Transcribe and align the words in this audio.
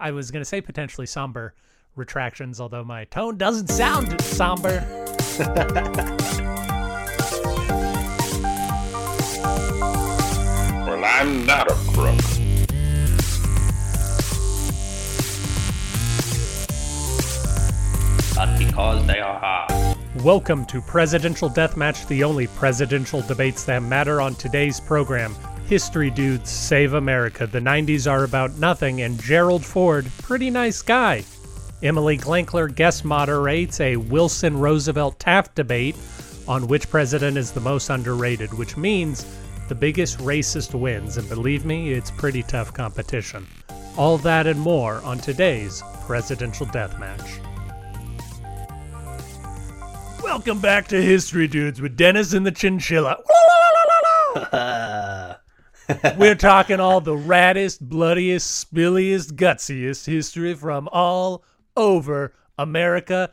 I 0.00 0.12
was 0.12 0.30
going 0.30 0.40
to 0.42 0.44
say 0.44 0.60
potentially 0.60 1.06
somber 1.06 1.54
retractions, 1.96 2.60
although 2.60 2.84
my 2.84 3.04
tone 3.06 3.36
doesn't 3.36 3.68
sound 3.68 4.20
somber. 4.22 4.86
Well, 10.88 11.04
I'm 11.04 11.44
not 11.46 11.70
a 11.70 11.74
crook. 11.92 12.18
But 18.34 18.58
because 18.58 19.06
they 19.06 19.20
are 19.20 19.38
hard. 19.38 19.98
Welcome 20.24 20.64
to 20.66 20.80
Presidential 20.80 21.50
Deathmatch, 21.50 22.08
the 22.08 22.24
only 22.24 22.46
presidential 22.48 23.20
debates 23.22 23.64
that 23.64 23.82
matter 23.82 24.20
on 24.20 24.34
today's 24.36 24.80
program. 24.80 25.34
History 25.68 26.08
Dudes 26.08 26.48
Save 26.48 26.94
America. 26.94 27.46
The 27.46 27.60
90s 27.60 28.10
are 28.10 28.24
about 28.24 28.56
nothing, 28.56 29.02
and 29.02 29.22
Gerald 29.22 29.62
Ford, 29.62 30.10
pretty 30.22 30.48
nice 30.48 30.80
guy. 30.80 31.24
Emily 31.82 32.16
Glankler 32.16 32.74
guest 32.74 33.04
moderates 33.04 33.78
a 33.78 33.96
Wilson 33.96 34.58
Roosevelt 34.58 35.18
Taft 35.18 35.54
debate 35.54 35.94
on 36.48 36.68
which 36.68 36.88
president 36.88 37.36
is 37.36 37.52
the 37.52 37.60
most 37.60 37.90
underrated, 37.90 38.54
which 38.54 38.78
means 38.78 39.26
the 39.68 39.74
biggest 39.74 40.16
racist 40.20 40.72
wins. 40.72 41.18
And 41.18 41.28
believe 41.28 41.66
me, 41.66 41.92
it's 41.92 42.10
pretty 42.12 42.42
tough 42.44 42.72
competition. 42.72 43.46
All 43.98 44.16
that 44.18 44.46
and 44.46 44.58
more 44.58 45.02
on 45.02 45.18
today's 45.18 45.82
Presidential 46.06 46.64
Deathmatch. 46.64 47.44
Welcome 50.22 50.60
back 50.60 50.88
to 50.88 51.02
History 51.02 51.46
Dudes 51.46 51.82
with 51.82 51.94
Dennis 51.94 52.32
and 52.32 52.46
the 52.46 52.52
Chinchilla. 52.52 53.18
We're 56.16 56.34
talking 56.34 56.80
all 56.80 57.00
the 57.00 57.14
raddest, 57.16 57.80
bloodiest, 57.80 58.72
spilliest, 58.72 59.32
gutsiest 59.36 60.06
history 60.06 60.54
from 60.54 60.88
all 60.92 61.44
over 61.76 62.34
America, 62.58 63.30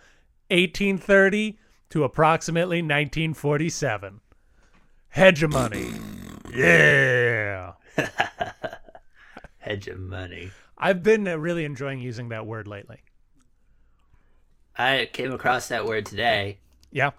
1830 0.50 1.58
to 1.90 2.04
approximately 2.04 2.78
1947. 2.78 4.22
Hegemony. 5.10 5.92
Yeah. 6.54 7.74
Hegemony. 9.60 10.52
I've 10.78 11.04
been 11.04 11.28
uh, 11.28 11.38
really 11.38 11.66
enjoying 11.66 12.00
using 12.00 12.30
that 12.30 12.46
word 12.46 12.68
lately. 12.68 13.00
I 14.78 15.10
came 15.12 15.32
across 15.32 15.70
that 15.70 15.86
word 15.86 16.06
today, 16.06 16.60
Yeah. 16.92 17.12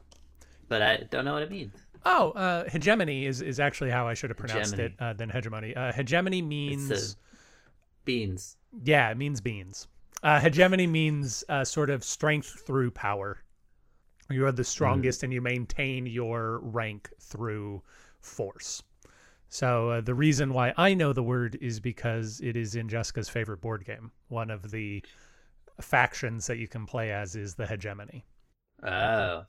but 0.69 0.83
I 0.83 0.99
don't 1.11 1.25
know 1.25 1.33
what 1.35 1.43
it 1.43 1.51
means. 1.51 1.73
Oh, 2.09 2.31
uh, 2.31 2.71
hegemony 2.71 3.27
is, 3.27 3.43
is 3.43 3.59
actually 3.59 3.91
how 3.91 4.07
I 4.07 4.15
should 4.15 4.31
have 4.31 4.37
pronounced 4.37 4.77
Hegemony. 4.77 4.95
it 4.95 5.03
uh, 5.03 5.13
than 5.15 5.29
hegemony. 5.29 5.75
Uh, 5.75 5.93
hegemony 5.93 6.41
means. 6.41 7.17
beans. 8.05 8.57
Yeah, 8.85 9.11
it 9.11 9.17
means 9.17 9.41
beans. 9.41 9.89
Uh, 10.23 10.39
hegemony 10.39 10.87
means 10.87 11.43
uh, 11.49 11.65
sort 11.65 11.91
of 11.91 12.05
strength 12.05 12.63
through 12.65 12.93
power. 12.93 13.39
You 14.31 14.47
are 14.47 14.53
the 14.53 14.63
strongest 14.63 15.25
and 15.25 15.33
you 15.33 15.41
maintain 15.41 16.07
your 16.07 16.61
rank 16.61 17.11
through 17.21 17.83
force. 18.21 18.83
So 19.49 19.91
uh, 19.91 20.01
the 20.01 20.15
reason 20.15 20.53
why 20.53 20.75
I 20.77 20.95
know 20.95 21.13
the 21.13 21.25
word 21.25 21.59
is 21.61 21.81
because 21.81 22.41
it 22.41 22.57
is 22.57 22.77
in 22.77 22.89
Jessica's 22.89 23.29
favorite 23.29 23.61
board 23.61 23.85
game. 23.85 24.13
One 24.29 24.51
of 24.51 24.71
the 24.71 25.05
factions 25.81 26.47
that 26.47 26.59
you 26.59 26.69
can 26.69 26.87
play 26.87 27.11
as 27.11 27.35
is 27.35 27.57
the 27.57 27.67
hegemony. 27.67 28.25
Oh. 28.85 29.45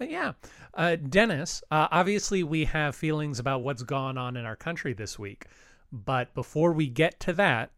But 0.00 0.10
yeah, 0.10 0.32
uh, 0.72 0.96
Dennis, 0.96 1.62
uh, 1.70 1.86
obviously 1.90 2.42
we 2.42 2.64
have 2.64 2.96
feelings 2.96 3.38
about 3.38 3.62
what's 3.62 3.82
gone 3.82 4.16
on 4.16 4.34
in 4.34 4.46
our 4.46 4.56
country 4.56 4.94
this 4.94 5.18
week. 5.18 5.44
But 5.92 6.32
before 6.32 6.72
we 6.72 6.86
get 6.86 7.20
to 7.20 7.34
that, 7.34 7.70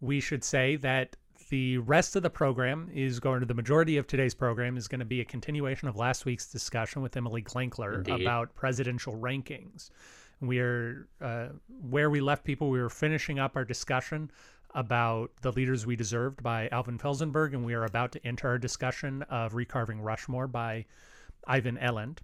we 0.00 0.20
should 0.20 0.42
say 0.42 0.76
that 0.76 1.16
the 1.50 1.76
rest 1.76 2.16
of 2.16 2.22
the 2.22 2.30
program 2.30 2.88
is 2.94 3.20
going 3.20 3.40
to, 3.40 3.46
the 3.46 3.52
majority 3.52 3.98
of 3.98 4.06
today's 4.06 4.32
program 4.32 4.78
is 4.78 4.88
going 4.88 5.00
to 5.00 5.04
be 5.04 5.20
a 5.20 5.24
continuation 5.26 5.86
of 5.86 5.96
last 5.96 6.24
week's 6.24 6.50
discussion 6.50 7.02
with 7.02 7.14
Emily 7.14 7.42
Glankler 7.42 7.96
Indeed. 7.96 8.22
about 8.22 8.54
presidential 8.54 9.12
rankings. 9.12 9.90
We're, 10.40 11.08
uh, 11.20 11.48
where 11.90 12.08
we 12.08 12.22
left 12.22 12.42
people, 12.42 12.70
we 12.70 12.80
were 12.80 12.88
finishing 12.88 13.38
up 13.38 13.54
our 13.54 13.66
discussion 13.66 14.30
about 14.74 15.30
the 15.42 15.52
leaders 15.52 15.84
we 15.84 15.94
deserved 15.94 16.42
by 16.42 16.70
Alvin 16.72 16.96
Felzenberg, 16.96 17.52
and 17.52 17.66
we 17.66 17.74
are 17.74 17.84
about 17.84 18.12
to 18.12 18.26
enter 18.26 18.48
our 18.48 18.56
discussion 18.56 19.20
of 19.24 19.52
recarving 19.52 19.98
Rushmore 20.00 20.46
by 20.46 20.86
Ivan 21.46 21.78
Eland. 21.78 22.18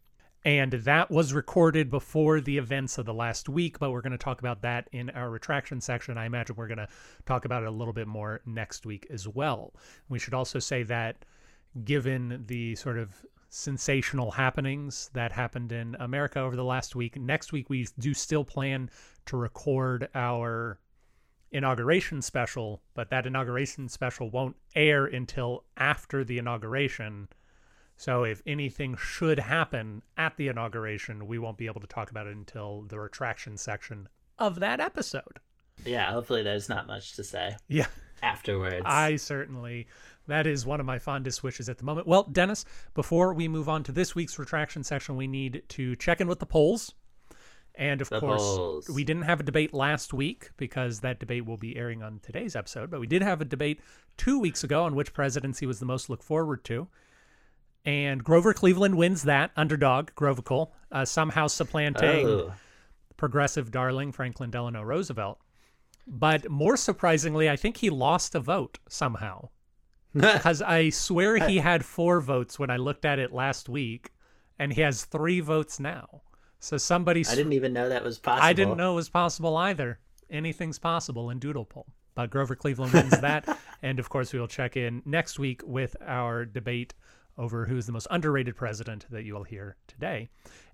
And 0.44 0.72
that 0.72 1.10
was 1.10 1.32
recorded 1.32 1.90
before 1.90 2.40
the 2.40 2.56
events 2.58 2.98
of 2.98 3.04
the 3.04 3.12
last 3.12 3.48
week, 3.48 3.80
but 3.80 3.90
we're 3.90 4.00
going 4.00 4.12
to 4.12 4.18
talk 4.18 4.38
about 4.38 4.62
that 4.62 4.88
in 4.92 5.10
our 5.10 5.28
retraction 5.28 5.80
section. 5.80 6.16
I 6.16 6.26
imagine 6.26 6.54
we're 6.54 6.68
going 6.68 6.78
to 6.78 6.88
talk 7.24 7.44
about 7.44 7.64
it 7.64 7.68
a 7.68 7.72
little 7.72 7.92
bit 7.92 8.06
more 8.06 8.42
next 8.46 8.86
week 8.86 9.08
as 9.10 9.26
well. 9.26 9.74
We 10.08 10.20
should 10.20 10.34
also 10.34 10.60
say 10.60 10.84
that 10.84 11.24
given 11.84 12.44
the 12.46 12.76
sort 12.76 12.96
of 12.96 13.26
sensational 13.48 14.30
happenings 14.30 15.10
that 15.14 15.32
happened 15.32 15.72
in 15.72 15.96
America 15.98 16.38
over 16.38 16.54
the 16.54 16.64
last 16.64 16.94
week, 16.94 17.16
next 17.16 17.52
week 17.52 17.68
we 17.68 17.88
do 17.98 18.14
still 18.14 18.44
plan 18.44 18.88
to 19.24 19.36
record 19.36 20.08
our 20.14 20.78
inauguration 21.50 22.22
special, 22.22 22.82
but 22.94 23.10
that 23.10 23.26
inauguration 23.26 23.88
special 23.88 24.30
won't 24.30 24.56
air 24.74 25.06
until 25.06 25.64
after 25.76 26.22
the 26.22 26.38
inauguration. 26.38 27.28
So 27.96 28.24
if 28.24 28.42
anything 28.46 28.96
should 28.96 29.38
happen 29.38 30.02
at 30.16 30.36
the 30.36 30.48
inauguration, 30.48 31.26
we 31.26 31.38
won't 31.38 31.56
be 31.56 31.66
able 31.66 31.80
to 31.80 31.86
talk 31.86 32.10
about 32.10 32.26
it 32.26 32.36
until 32.36 32.82
the 32.82 32.98
retraction 33.00 33.56
section 33.56 34.08
of 34.38 34.60
that 34.60 34.80
episode. 34.80 35.40
Yeah, 35.84 36.12
hopefully 36.12 36.42
there's 36.42 36.68
not 36.68 36.86
much 36.86 37.14
to 37.16 37.24
say 37.24 37.56
Yeah, 37.68 37.86
afterwards. 38.22 38.82
I 38.84 39.16
certainly 39.16 39.86
that 40.26 40.46
is 40.46 40.66
one 40.66 40.80
of 40.80 40.86
my 40.86 40.98
fondest 40.98 41.42
wishes 41.42 41.68
at 41.68 41.78
the 41.78 41.84
moment. 41.84 42.06
Well, 42.06 42.24
Dennis, 42.24 42.64
before 42.94 43.32
we 43.32 43.46
move 43.48 43.68
on 43.68 43.82
to 43.84 43.92
this 43.92 44.14
week's 44.14 44.38
retraction 44.38 44.82
section, 44.82 45.16
we 45.16 45.26
need 45.26 45.62
to 45.70 45.94
check 45.96 46.20
in 46.20 46.28
with 46.28 46.40
the 46.40 46.46
polls. 46.46 46.92
And 47.74 48.00
of 48.00 48.08
The 48.08 48.20
course, 48.20 48.42
polls. 48.42 48.88
we 48.88 49.04
didn't 49.04 49.24
have 49.24 49.40
a 49.40 49.42
debate 49.42 49.74
last 49.74 50.14
week 50.14 50.50
because 50.56 51.00
that 51.00 51.20
debate 51.20 51.44
will 51.44 51.58
be 51.58 51.76
airing 51.76 52.02
on 52.02 52.20
today's 52.20 52.56
episode, 52.56 52.90
but 52.90 53.00
we 53.00 53.06
did 53.06 53.22
have 53.22 53.40
a 53.42 53.44
debate 53.44 53.80
2 54.16 54.38
weeks 54.38 54.64
ago 54.64 54.84
on 54.84 54.94
which 54.94 55.12
presidency 55.12 55.66
was 55.66 55.78
the 55.78 55.86
most 55.86 56.08
looked 56.08 56.24
forward 56.24 56.64
to. 56.64 56.88
And 57.86 58.24
Grover 58.24 58.52
Cleveland 58.52 58.96
wins 58.96 59.22
that 59.22 59.52
underdog, 59.56 60.10
Grovicle, 60.16 60.72
uh, 60.90 61.04
somehow 61.04 61.46
supplanting 61.46 62.26
oh. 62.26 62.52
progressive 63.16 63.70
darling 63.70 64.10
Franklin 64.10 64.50
Delano 64.50 64.82
Roosevelt. 64.82 65.38
But 66.04 66.50
more 66.50 66.76
surprisingly, 66.76 67.48
I 67.48 67.54
think 67.54 67.76
he 67.76 67.88
lost 67.88 68.34
a 68.34 68.40
vote 68.40 68.78
somehow. 68.88 69.48
Because 70.16 70.62
I 70.62 70.88
swear 70.88 71.36
he 71.46 71.58
had 71.58 71.84
four 71.84 72.22
votes 72.22 72.58
when 72.58 72.70
I 72.70 72.78
looked 72.78 73.04
at 73.04 73.18
it 73.18 73.34
last 73.34 73.68
week, 73.68 74.12
and 74.58 74.72
he 74.72 74.80
has 74.80 75.04
three 75.04 75.40
votes 75.40 75.78
now. 75.78 76.22
So 76.58 76.78
somebody, 76.78 77.22
I 77.28 77.34
didn't 77.34 77.52
even 77.52 77.74
know 77.74 77.90
that 77.90 78.02
was 78.02 78.18
possible. 78.18 78.46
I 78.46 78.54
didn't 78.54 78.78
know 78.78 78.92
it 78.92 78.96
was 78.96 79.10
possible 79.10 79.58
either. 79.58 79.98
Anything's 80.30 80.78
possible 80.78 81.28
in 81.28 81.38
Doodle 81.38 81.66
Poll. 81.66 81.86
But 82.14 82.30
Grover 82.30 82.56
Cleveland 82.56 82.94
wins 82.94 83.20
that. 83.20 83.58
and 83.82 83.98
of 83.98 84.08
course, 84.08 84.32
we 84.32 84.40
will 84.40 84.48
check 84.48 84.74
in 84.74 85.02
next 85.04 85.38
week 85.38 85.60
with 85.66 85.94
our 86.00 86.46
debate 86.46 86.94
over 87.38 87.66
who's 87.66 87.86
the 87.86 87.92
most 87.92 88.06
underrated 88.10 88.56
president 88.56 89.06
that 89.10 89.24
you 89.24 89.34
will 89.34 89.44
hear 89.44 89.76
today. 89.86 90.28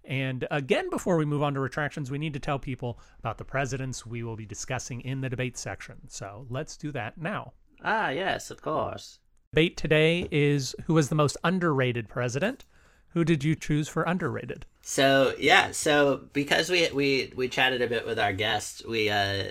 And 0.05 0.47
again, 0.51 0.91
before 0.91 1.17
we 1.17 1.25
move 1.25 1.43
on 1.43 1.55
to 1.55 1.61
retractions, 1.61 2.11
we 2.11 2.19
need 2.19 2.33
to 2.35 2.41
tell 2.41 2.59
people 2.59 2.99
about 3.19 3.39
the 3.39 3.45
presidents 3.45 4.05
we 4.05 4.23
will 4.23 4.37
be 4.37 4.47
discussing 4.47 5.01
in 5.01 5.21
the 5.21 5.29
debate 5.29 5.57
section. 5.57 5.97
So 6.09 6.47
let's 6.51 6.77
do 6.77 6.91
that 6.93 7.19
now. 7.19 7.53
Ah, 7.85 8.11
yes, 8.11 8.51
of 8.51 8.63
course. 8.63 9.19
Debate 9.53 9.77
today 9.77 10.29
is 10.31 10.75
who 10.87 10.95
was 10.95 11.09
the 11.09 11.15
most 11.15 11.37
underrated 11.45 12.09
president. 12.09 12.65
Who 13.09 13.25
did 13.25 13.45
you 13.45 13.55
choose 13.55 13.89
for 13.89 14.05
underrated? 14.05 14.65
So 14.81 15.35
yeah, 15.39 15.73
so 15.73 16.23
because 16.33 16.71
we 16.71 16.89
we 16.93 17.33
we 17.37 17.49
chatted 17.49 17.83
a 17.83 17.87
bit 17.87 18.07
with 18.07 18.19
our 18.19 18.33
guest, 18.33 18.89
we 18.89 19.11
uh 19.11 19.51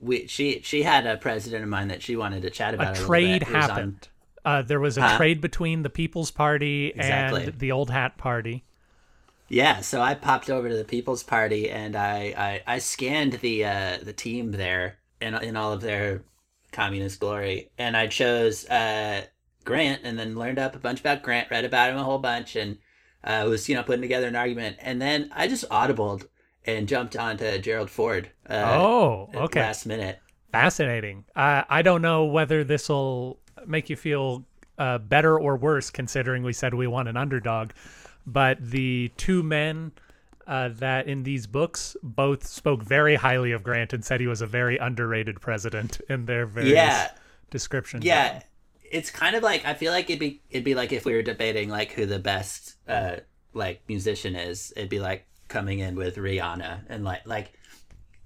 we 0.00 0.26
she 0.26 0.62
she 0.62 0.82
had 0.82 1.06
a 1.06 1.16
president 1.18 1.62
in 1.62 1.68
mind 1.68 1.90
that 1.90 2.02
she 2.02 2.16
wanted 2.16 2.42
to 2.42 2.50
chat 2.50 2.72
about. 2.72 2.88
a 2.88 2.90
little 2.92 3.06
trade 3.06 3.40
bit. 3.40 3.48
It 3.48 3.54
on- 3.54 3.60
happened. 3.60 4.08
Uh, 4.46 4.62
there 4.62 4.80
was 4.80 4.96
a 4.96 5.02
Huh? 5.02 5.16
trade 5.18 5.40
between 5.42 5.82
the 5.82 5.90
People's 5.90 6.30
Party 6.30 6.92
Exactly. 6.94 7.44
and 7.44 7.58
the 7.58 7.72
Old 7.72 7.90
Hat 7.90 8.16
Party. 8.16 8.64
Yeah, 9.48 9.80
so 9.80 10.00
I 10.00 10.14
popped 10.14 10.50
over 10.50 10.68
to 10.68 10.76
the 10.76 10.84
People's 10.84 11.22
Party 11.22 11.70
and 11.70 11.94
I 11.96 12.62
I, 12.66 12.74
I 12.74 12.78
scanned 12.78 13.34
the 13.34 13.64
uh, 13.64 13.98
the 14.02 14.12
team 14.12 14.52
there 14.52 14.98
in 15.20 15.34
in 15.34 15.56
all 15.56 15.72
of 15.72 15.80
their 15.82 16.22
communist 16.72 17.20
glory, 17.20 17.70
and 17.78 17.96
I 17.96 18.06
chose 18.08 18.66
uh, 18.68 19.24
Grant, 19.64 20.02
and 20.04 20.18
then 20.18 20.36
learned 20.36 20.58
up 20.58 20.74
a 20.76 20.78
bunch 20.78 21.00
about 21.00 21.22
Grant, 21.22 21.50
read 21.50 21.64
about 21.64 21.90
him 21.90 21.96
a 21.98 22.04
whole 22.04 22.18
bunch, 22.18 22.56
and 22.56 22.78
uh, 23.24 23.46
was 23.48 23.68
you 23.68 23.74
know 23.76 23.82
putting 23.82 24.02
together 24.02 24.26
an 24.28 24.36
argument, 24.36 24.76
and 24.80 25.00
then 25.00 25.30
I 25.34 25.48
just 25.48 25.68
audibled 25.70 26.28
and 26.64 26.88
jumped 26.88 27.16
onto 27.16 27.58
Gerald 27.58 27.90
Ford. 27.90 28.30
Uh, 28.48 28.64
oh, 28.78 29.30
at 29.32 29.42
okay. 29.42 29.60
Last 29.60 29.86
minute. 29.86 30.20
Fascinating. 30.52 31.24
Uh, 31.36 31.62
I 31.68 31.82
don't 31.82 32.02
know 32.02 32.24
whether 32.24 32.64
this 32.64 32.88
will 32.88 33.38
make 33.66 33.90
you 33.90 33.96
feel 33.96 34.44
uh, 34.78 34.98
better 34.98 35.38
or 35.38 35.56
worse, 35.56 35.90
considering 35.90 36.42
we 36.42 36.52
said 36.52 36.74
we 36.74 36.86
want 36.86 37.08
an 37.08 37.16
underdog. 37.16 37.70
But 38.26 38.58
the 38.60 39.10
two 39.16 39.42
men 39.42 39.92
uh, 40.46 40.68
that 40.74 41.06
in 41.06 41.22
these 41.22 41.46
books 41.46 41.96
both 42.02 42.46
spoke 42.46 42.82
very 42.82 43.16
highly 43.16 43.52
of 43.52 43.62
Grant 43.62 43.92
and 43.92 44.04
said 44.04 44.20
he 44.20 44.26
was 44.26 44.42
a 44.42 44.46
very 44.46 44.78
underrated 44.78 45.40
president 45.40 46.00
in 46.08 46.26
their 46.26 46.46
various 46.46 46.72
Yeah. 46.74 47.10
description. 47.50 48.02
Yeah, 48.02 48.42
it's 48.90 49.10
kind 49.10 49.34
of 49.36 49.42
like 49.42 49.64
I 49.64 49.74
feel 49.74 49.92
like 49.92 50.08
it'd 50.10 50.20
be 50.20 50.42
it'd 50.50 50.64
be 50.64 50.74
like 50.74 50.92
if 50.92 51.04
we 51.04 51.14
were 51.14 51.22
debating 51.22 51.68
like 51.68 51.92
who 51.92 52.06
the 52.06 52.18
best 52.20 52.76
uh 52.88 53.16
like 53.54 53.82
musician 53.88 54.36
is. 54.36 54.72
It'd 54.76 54.90
be 54.90 55.00
like 55.00 55.26
coming 55.48 55.78
in 55.78 55.94
with 55.96 56.16
Rihanna 56.16 56.80
and 56.88 57.04
like 57.04 57.26
like 57.26 57.52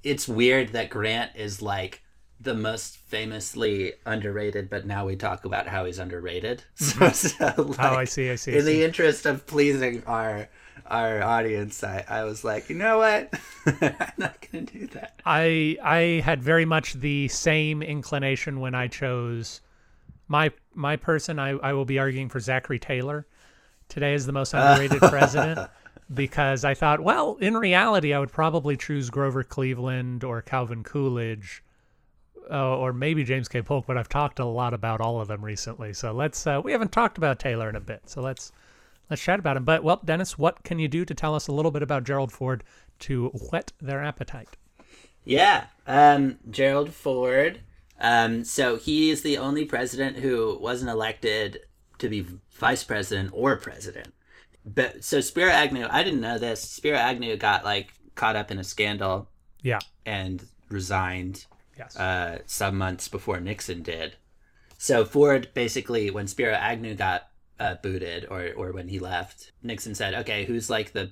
it's 0.03 0.27
weird 0.27 0.71
that 0.71 0.91
Grant 0.91 1.33
is 1.37 1.61
like 1.63 2.03
the 2.41 2.55
most 2.55 2.97
famously 2.97 3.93
underrated, 4.07 4.71
but 4.71 4.87
now 4.87 5.07
we 5.07 5.15
talk 5.15 5.45
about 5.45 5.67
how 5.67 5.85
he's 5.85 5.99
underrated. 5.99 6.65
So, 6.77 6.99
mm-hmm. 6.99 7.57
so 7.57 7.63
like, 7.63 7.79
oh, 7.81 7.95
I 7.97 8.05
see. 8.05 8.31
I 8.31 8.37
see. 8.37 8.53
I 8.53 8.57
in 8.57 8.65
see. 8.65 8.73
the 8.73 8.85
interest 8.85 9.27
of 9.27 9.47
pleasing 9.47 10.03
our 10.07 10.49
our 10.87 11.23
audience, 11.23 11.85
I, 11.85 12.05
I 12.09 12.25
was 12.25 12.43
like, 12.43 12.69
you 12.69 12.77
know 12.77 12.99
what, 12.99 13.33
I'm 13.67 14.13
not 14.19 14.47
gonna 14.51 14.65
do 14.65 14.87
that. 14.89 15.21
I 15.25 15.77
I 15.83 16.23
had 16.25 16.43
very 16.43 16.65
much 16.65 16.95
the 16.95 17.29
same 17.29 17.83
inclination 17.83 18.61
when 18.61 18.75
I 18.75 18.89
chose 18.89 19.61
my 20.27 20.51
my 20.75 20.97
person. 20.97 21.39
I 21.39 21.51
I 21.51 21.75
will 21.75 21.85
be 21.85 21.99
arguing 21.99 22.29
for 22.29 22.41
Zachary 22.41 22.79
Taylor 22.79 23.27
today 23.89 24.15
as 24.15 24.27
the 24.27 24.33
most 24.33 24.55
underrated 24.55 25.01
president 25.11 25.69
because 26.13 26.65
I 26.65 26.75
thought, 26.75 27.01
well, 27.01 27.37
in 27.41 27.57
reality, 27.57 28.15
I 28.15 28.19
would 28.19 28.33
probably 28.33 28.77
choose 28.77 29.11
Grover 29.11 29.45
Cleveland 29.45 30.25
or 30.25 30.41
Calvin 30.43 30.83
Coolidge. 30.83 31.63
Uh, 32.51 32.77
or 32.77 32.93
maybe 32.93 33.23
James 33.25 33.49
K. 33.49 33.63
Polk, 33.63 33.87
but 33.87 33.97
I've 33.97 34.09
talked 34.09 34.39
a 34.39 34.45
lot 34.45 34.75
about 34.75 35.01
all 35.01 35.21
of 35.21 35.29
them 35.29 35.45
recently. 35.45 35.93
So 35.93 36.13
let's 36.13 36.47
uh, 36.47 36.61
we 36.63 36.73
haven't 36.73 36.91
talked 36.93 37.17
about 37.19 37.39
Taylor 37.39 37.69
in 37.69 37.77
a 37.77 37.81
bit. 37.81 38.03
So 38.07 38.21
let's 38.21 38.51
let's 39.09 39.23
chat 39.23 39.39
about 39.39 39.57
him. 39.57 39.65
But 39.65 39.85
well, 39.85 40.01
Dennis, 40.05 40.37
what 40.39 40.65
can 40.65 40.79
you 40.79 40.89
do 40.89 41.05
to 41.05 41.15
tell 41.15 41.35
us 41.35 41.47
a 41.47 41.53
little 41.53 41.71
bit 41.71 41.83
about 41.83 42.05
Gerald 42.05 42.33
Ford 42.33 42.65
to 43.01 43.29
whet 43.53 43.73
their 43.81 44.03
appetite? 44.03 44.57
Yeah, 45.25 45.67
um, 45.87 46.39
Gerald 46.51 46.93
Ford. 46.93 47.61
Um, 48.01 48.45
so 48.45 48.77
he 48.77 49.11
is 49.11 49.23
the 49.23 49.37
only 49.39 49.65
president 49.65 50.17
who 50.19 50.59
wasn't 50.61 50.91
elected 50.91 51.61
to 51.99 52.09
be 52.09 52.27
vice 52.53 52.83
president 52.83 53.31
or 53.33 53.57
president. 53.57 54.15
But 54.65 55.05
so 55.05 55.21
Spiro 55.21 55.51
Agnew, 55.51 55.87
I 55.91 56.03
didn't 56.03 56.21
know 56.21 56.39
this. 56.39 56.63
Spiro 56.63 56.97
Agnew 56.97 57.37
got 57.37 57.65
like 57.65 57.93
caught 58.15 58.37
up 58.37 58.51
in 58.51 58.59
a 58.59 58.65
scandal 58.65 59.29
Yeah. 59.63 59.79
and 60.07 60.45
resigned 60.69 61.47
Yes. 61.81 61.97
uh, 61.97 62.39
some 62.47 62.77
months 62.77 63.09
before 63.09 63.41
Nixon 63.41 63.83
did. 63.83 64.17
So 64.79 65.05
Ford 65.05 65.49
basically, 65.55 66.11
when 66.11 66.27
Spiro 66.27 66.55
Agnew 66.55 66.95
got 66.95 67.29
uh, 67.59 67.75
booted 67.83 68.27
or 68.31 68.53
or 68.57 68.73
when 68.73 68.89
he 68.89 68.99
left, 68.99 69.53
Nixon 69.63 69.95
said, 69.95 70.15
"Okay, 70.15 70.45
who's 70.45 70.71
like 70.71 70.93
the 70.93 71.11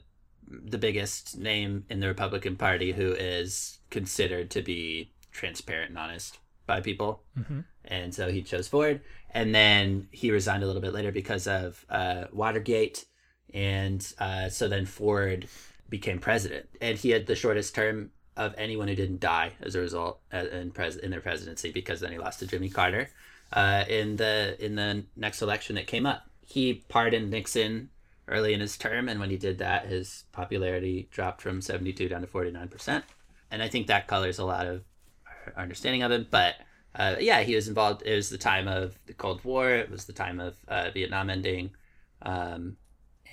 the 0.50 0.79
biggest 0.79 1.37
name 1.37 1.85
in 1.91 2.00
the 2.00 2.09
Republican 2.09 2.56
Party 2.56 2.93
who 2.93 3.12
is 3.12 3.79
considered 3.91 4.50
to 4.50 4.62
be 4.62 5.12
transparent 5.32 5.91
and 5.91 5.99
honest 5.99 6.38
by 6.67 6.81
people?" 6.81 7.25
Mhm. 7.38 7.64
And 7.85 8.14
so 8.14 8.31
he 8.31 8.43
chose 8.43 8.69
Ford, 8.69 9.00
and 9.31 9.55
then 9.55 10.09
he 10.11 10.31
resigned 10.31 10.62
a 10.62 10.67
little 10.67 10.82
bit 10.82 10.94
later 10.94 11.12
because 11.12 11.47
of 11.47 11.85
uh, 11.91 12.25
Watergate, 12.32 13.05
and 13.55 14.00
uh, 14.19 14.49
so 14.49 14.69
then 14.69 14.87
Ford 14.87 15.47
became 15.88 16.19
president, 16.19 16.69
and 16.81 16.99
he 16.99 17.11
had 17.11 17.26
the 17.26 17.37
shortest 17.37 17.75
term 17.75 18.11
of 18.38 18.55
anyone 18.56 18.88
who 18.88 18.94
didn't 18.94 19.20
die 19.20 19.52
as 19.61 19.75
a 19.75 19.81
result 19.81 20.20
uh, 20.32 20.46
in 20.52 20.70
pres 20.70 20.96
in 20.96 21.11
their 21.11 21.20
presidency 21.20 21.73
because 21.73 22.00
then 22.00 22.12
he 22.12 22.19
lost 22.19 22.38
to 22.38 22.46
Jimmy 22.46 22.70
Carter 22.70 23.11
uh, 23.52 23.85
in 23.88 24.17
the 24.17 24.56
in 24.64 24.76
the 24.76 25.05
next 25.17 25.43
election 25.43 25.76
that 25.76 25.87
came 25.87 26.06
up. 26.06 26.23
He 26.46 26.85
pardoned 26.88 27.31
Nixon 27.31 27.90
early 28.29 28.55
in 28.55 28.61
his 28.61 28.79
term, 28.79 29.08
and 29.08 29.20
when 29.20 29.31
he 29.31 29.37
did 29.37 29.58
that, 29.58 29.87
his 29.87 30.25
popularity 30.32 31.08
dropped 31.11 31.43
from 31.43 31.61
seventy 31.61 31.93
two 31.93 32.08
down 32.08 32.20
to 32.20 32.26
forty 32.26 32.50
nine 32.50 32.69
percent. 32.69 33.05
And 33.50 33.62
I 33.62 33.69
think 33.69 33.88
that 33.88 34.06
colors 34.06 34.38
a 34.38 34.44
lot 34.44 34.67
of 34.67 34.85
our 35.26 35.62
understanding 35.62 36.02
of 36.02 36.12
him. 36.12 36.26
But 36.31 36.55
uh, 36.94 37.17
yeah, 37.19 37.43
he 37.43 37.56
was 37.56 37.69
involved. 37.69 38.02
It 38.06 38.14
was 38.14 38.31
the 38.31 38.38
time 38.38 38.69
of 38.69 38.99
the 39.06 39.14
Cold 39.14 39.43
War. 39.44 39.70
It 39.70 39.90
was 39.90 40.05
the 40.05 40.12
time 40.12 40.38
of 40.38 40.56
uh, 40.69 40.90
Vietnam 40.94 41.29
ending, 41.29 41.70
um, 42.23 42.76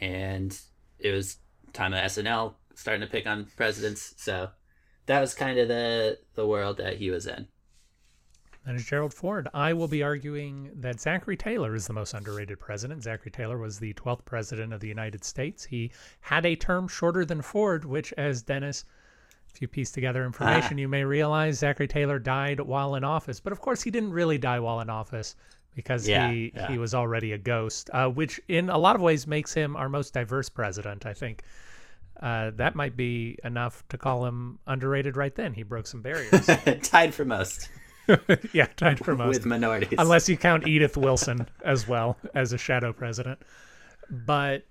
and 0.01 0.57
it 0.99 1.11
was 1.11 1.37
time 1.73 1.93
of 1.93 1.99
SNL 1.99 2.55
starting 2.73 3.01
to 3.01 3.11
pick 3.11 3.27
on 3.27 3.45
presidents. 3.55 4.15
So 4.17 4.49
that 5.07 5.19
was 5.21 5.33
kind 5.33 5.59
of 5.59 5.67
the 5.67 6.19
the 6.35 6.47
world 6.47 6.77
that 6.77 6.97
he 6.97 7.09
was 7.09 7.27
in. 7.27 7.47
That 8.65 8.75
is 8.75 8.85
Gerald 8.85 9.13
Ford. 9.13 9.47
I 9.53 9.73
will 9.73 9.87
be 9.87 10.01
arguing 10.01 10.71
that 10.73 10.99
Zachary 10.99 11.37
Taylor 11.37 11.75
is 11.75 11.85
the 11.85 11.93
most 11.93 12.15
underrated 12.15 12.59
president. 12.59 13.03
Zachary 13.03 13.29
Taylor 13.29 13.59
was 13.59 13.77
the 13.77 13.93
12th 13.93 14.25
president 14.25 14.73
of 14.73 14.79
the 14.79 14.87
United 14.87 15.23
States. 15.23 15.63
He 15.65 15.91
had 16.21 16.47
a 16.47 16.55
term 16.55 16.87
shorter 16.87 17.23
than 17.25 17.43
Ford, 17.43 17.85
which, 17.85 18.11
as 18.13 18.41
Dennis, 18.41 18.83
if 19.53 19.61
you 19.61 19.67
piece 19.67 19.91
together 19.91 20.25
information, 20.25 20.79
you 20.79 20.87
may 20.87 21.03
realize 21.03 21.59
Zachary 21.59 21.87
Taylor 21.87 22.17
died 22.17 22.59
while 22.59 22.95
in 22.95 23.03
office. 23.03 23.39
But 23.39 23.53
of 23.53 23.61
course, 23.61 23.83
he 23.83 23.91
didn't 23.91 24.11
really 24.13 24.39
die 24.39 24.59
while 24.59 24.79
in 24.81 24.89
office 24.89 25.35
because 25.75 26.07
Yeah, 26.07 26.31
he, 26.31 26.51
yeah. 26.55 26.67
he 26.67 26.79
was 26.79 26.95
already 26.95 27.33
a 27.33 27.37
ghost, 27.37 27.91
uh, 27.93 28.09
which 28.09 28.41
in 28.47 28.69
a 28.69 28.77
lot 28.77 28.95
of 28.95 29.01
ways 29.01 29.27
makes 29.27 29.53
him 29.53 29.75
our 29.75 29.89
most 29.89 30.13
diverse 30.13 30.49
president, 30.49 31.05
I 31.05 31.13
think. 31.13 31.43
Uh, 32.21 32.51
that 32.55 32.75
might 32.75 32.95
be 32.95 33.37
enough 33.43 33.83
to 33.89 33.97
call 33.97 34.25
him 34.25 34.59
underrated 34.67 35.17
right 35.17 35.35
then. 35.35 35.53
He 35.53 35.63
broke 35.63 35.87
some 35.87 36.01
barriers. 36.01 36.49
Tied 36.81 37.13
for 37.13 37.25
most 37.25 37.69
yeah, 38.53 38.67
tied 38.75 39.03
for 39.03 39.15
most. 39.15 39.35
with 39.35 39.45
minorities. 39.45 39.97
unless 39.97 40.29
you 40.29 40.37
count 40.37 40.67
Edith 40.67 40.97
Wilson 40.97 41.47
as 41.63 41.87
well 41.87 42.17
as 42.33 42.53
a 42.53 42.57
shadow 42.57 42.93
president. 42.93 43.39
But 44.09 44.65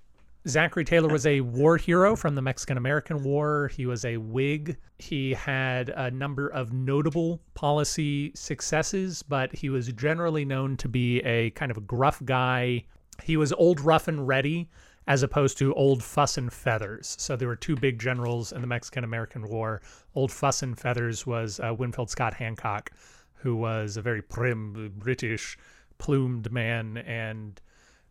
Zachary 0.46 0.84
Taylor 0.84 1.08
was 1.08 1.26
a 1.26 1.40
war 1.40 1.76
hero 1.76 2.16
from 2.16 2.34
the 2.34 2.42
Mexican 2.42 2.76
American 2.76 3.24
War. 3.24 3.68
He 3.74 3.86
was 3.86 4.04
a 4.04 4.18
Whig. 4.18 4.76
He 4.98 5.32
had 5.32 5.88
a 5.90 6.10
number 6.10 6.48
of 6.48 6.72
notable 6.72 7.40
policy 7.54 8.32
successes, 8.34 9.22
but 9.22 9.54
he 9.54 9.70
was 9.70 9.92
generally 9.92 10.44
known 10.44 10.76
to 10.78 10.88
be 10.88 11.20
a 11.20 11.50
kind 11.50 11.70
of 11.70 11.76
a 11.76 11.82
gruff 11.82 12.22
guy. 12.24 12.84
He 13.22 13.36
was 13.36 13.52
old, 13.52 13.80
rough, 13.80 14.06
and 14.08 14.26
ready 14.28 14.68
as 15.06 15.22
opposed 15.22 15.58
to 15.58 15.74
old 15.74 16.02
fuss 16.02 16.38
and 16.38 16.52
feathers. 16.52 17.16
So 17.18 17.36
there 17.36 17.48
were 17.48 17.56
two 17.56 17.76
big 17.76 17.98
generals 17.98 18.52
in 18.52 18.60
the 18.60 18.66
Mexican 18.66 19.04
American 19.04 19.48
War. 19.48 19.82
Old 20.14 20.32
fuss 20.32 20.62
and 20.62 20.78
feathers 20.78 21.26
was 21.26 21.60
uh, 21.60 21.74
Winfield 21.74 22.10
Scott 22.10 22.34
Hancock, 22.34 22.90
who 23.34 23.56
was 23.56 23.96
a 23.96 24.02
very 24.02 24.22
prim 24.22 24.92
British 24.96 25.58
plumed 25.98 26.50
man, 26.50 26.98
and 26.98 27.60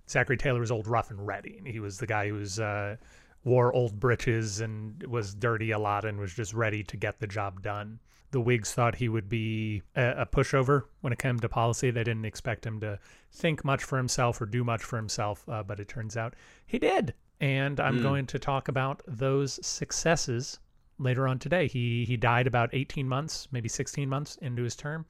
Zachary 0.10 0.38
Taylor 0.38 0.60
was 0.60 0.72
old, 0.72 0.88
rough, 0.88 1.10
and 1.10 1.25
ready. 1.25 1.62
He 1.66 1.80
was 1.80 1.98
the 1.98 2.07
guy 2.07 2.28
who 2.28 2.36
was 2.36 2.60
uh, 2.60 2.98
wore 3.44 3.74
old 3.74 4.00
breeches 4.00 4.60
and 4.60 5.01
was 5.04 5.34
dirty 5.34 5.72
a 5.72 5.80
lot 5.80 6.06
and 6.06 6.19
was 6.19 6.34
just 6.34 6.54
ready 6.54 6.84
to 6.84 6.98
get 6.98 7.19
the 7.19 7.28
job 7.28 7.62
done. 7.62 8.00
The 8.34 8.42
Whigs 8.42 8.74
thought 8.74 8.96
he 8.96 9.08
would 9.08 9.30
be 9.30 9.84
a, 9.96 10.22
a 10.22 10.26
pushover 10.26 10.84
when 11.02 11.14
it 11.14 11.20
came 11.20 11.40
to 11.40 11.48
policy. 11.48 11.92
They 11.92 12.04
didn't 12.04 12.26
expect 12.26 12.66
him 12.66 12.80
to 12.82 13.00
think 13.32 13.64
much 13.64 13.84
for 13.84 13.96
himself 13.98 14.42
or 14.42 14.48
do 14.48 14.63
much 14.63 14.84
for 14.84 14.98
himself, 14.98 15.48
uh, 15.48 15.62
but 15.62 15.80
it 15.80 15.88
turns 15.88 16.18
out 16.18 16.36
he 16.66 16.80
did. 16.80 17.13
And 17.40 17.80
I'm 17.80 18.02
going 18.02 18.25
to 18.28 18.40
talk 18.40 18.70
about 18.70 19.02
those 19.08 19.66
successes 19.66 20.60
later 20.98 21.28
on 21.28 21.40
today. 21.40 21.68
He 21.68 22.06
he 22.06 22.18
died 22.18 22.48
about 22.48 22.70
18 22.74 23.08
months, 23.08 23.48
maybe 23.52 23.70
16 23.70 24.10
months 24.10 24.38
into 24.38 24.63
his 24.63 24.75
term, 24.75 25.06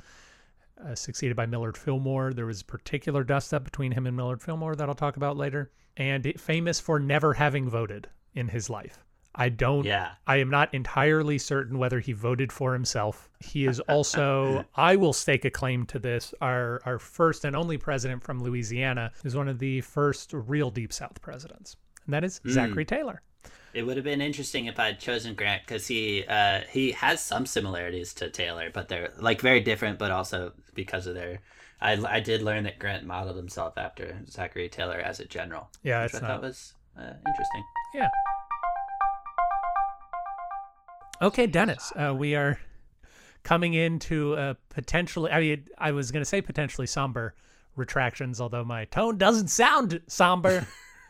uh, 0.84 0.96
succeeded 0.96 1.38
by 1.38 1.46
Millard 1.46 1.78
Fillmore. 1.78 2.34
There 2.34 2.46
was 2.46 2.62
a 2.62 2.66
particular 2.66 3.24
dust 3.24 3.54
up 3.54 3.64
between 3.64 3.92
him 3.92 4.06
and 4.06 4.18
Millard 4.18 4.42
Fillmore 4.42 4.76
that 4.76 4.90
I'll 4.90 4.96
talk 4.96 5.16
about 5.16 5.38
later, 5.38 5.72
and 5.96 6.34
famous 6.40 6.80
for 6.80 7.00
never 7.00 7.34
having 7.34 7.70
voted 7.70 8.10
in 8.34 8.50
his 8.50 8.70
life. 8.70 9.06
I 9.36 9.50
don't. 9.50 9.86
Yeah. 9.86 10.12
I 10.28 10.38
am 10.38 10.50
not 10.50 10.74
entirely 10.74 11.38
certain 11.38 11.78
whether 11.78 12.00
he 12.00 12.14
voted 12.14 12.52
for 12.52 12.74
himself. 12.74 13.30
He 13.40 13.66
is 13.66 13.80
also, 13.90 14.66
I 14.76 14.96
will 14.96 15.14
stake 15.14 15.46
a 15.46 15.50
claim 15.50 15.86
to 15.88 16.00
this, 16.00 16.34
our 16.42 16.82
our 16.86 17.00
first 17.00 17.46
and 17.46 17.56
only 17.56 17.78
president 17.78 18.24
from 18.24 18.44
Louisiana 18.44 19.12
is 19.24 19.36
one 19.36 19.48
of 19.48 19.60
the 19.60 19.82
first 19.82 20.34
real 20.34 20.70
Deep 20.70 20.94
South 20.94 21.22
presidents, 21.22 21.76
and 22.06 22.14
that 22.14 22.24
is 22.24 22.42
Zachary 22.48 22.86
Taylor. 22.86 23.22
It 23.74 23.84
would 23.88 23.98
have 23.98 24.04
been 24.04 24.22
interesting 24.22 24.68
if 24.68 24.80
I'd 24.80 25.00
chosen 25.00 25.34
Grant 25.34 25.64
because 25.66 25.88
he 25.88 26.26
uh, 26.28 26.62
he 26.70 26.92
has 26.92 27.24
some 27.24 27.46
similarities 27.48 28.14
to 28.16 28.30
Taylor, 28.30 28.70
but 28.72 28.88
they're 28.88 29.14
like 29.18 29.42
very 29.42 29.62
different. 29.62 29.98
But 29.98 30.12
also 30.12 30.54
because 30.76 31.08
of 31.08 31.16
their, 31.16 31.42
I, 31.82 31.94
I 32.08 32.20
did 32.20 32.44
learn 32.44 32.66
that 32.66 32.78
Grant 32.78 33.06
modeled 33.06 33.38
himself 33.38 33.78
after 33.78 34.16
Zachary 34.30 34.70
Taylor 34.70 35.00
as 35.00 35.20
a 35.20 35.26
general. 35.26 35.70
Yeah, 35.82 36.04
which 36.04 36.14
it's 36.14 36.24
I 36.24 36.28
not. 36.28 36.36
thought 36.36 36.42
was 36.44 36.74
uh, 36.98 37.14
interesting. 37.28 37.64
Yeah. 37.96 38.10
Okay, 41.24 41.48
Dennis, 41.48 41.94
uh, 41.96 42.14
we 42.14 42.36
are 42.36 42.60
coming 43.44 43.74
into 43.76 44.34
a 44.34 44.58
potentially. 44.68 45.32
I 45.32 45.40
mean, 45.40 45.68
I 45.78 45.94
was 45.94 46.12
going 46.12 46.20
to 46.20 46.26
say 46.26 46.42
potentially 46.42 46.86
somber 46.86 47.34
retractions, 47.78 48.42
although 48.42 48.66
my 48.66 48.84
tone 48.84 49.18
doesn't 49.18 49.48
sound 49.48 50.02
somber. 50.08 50.68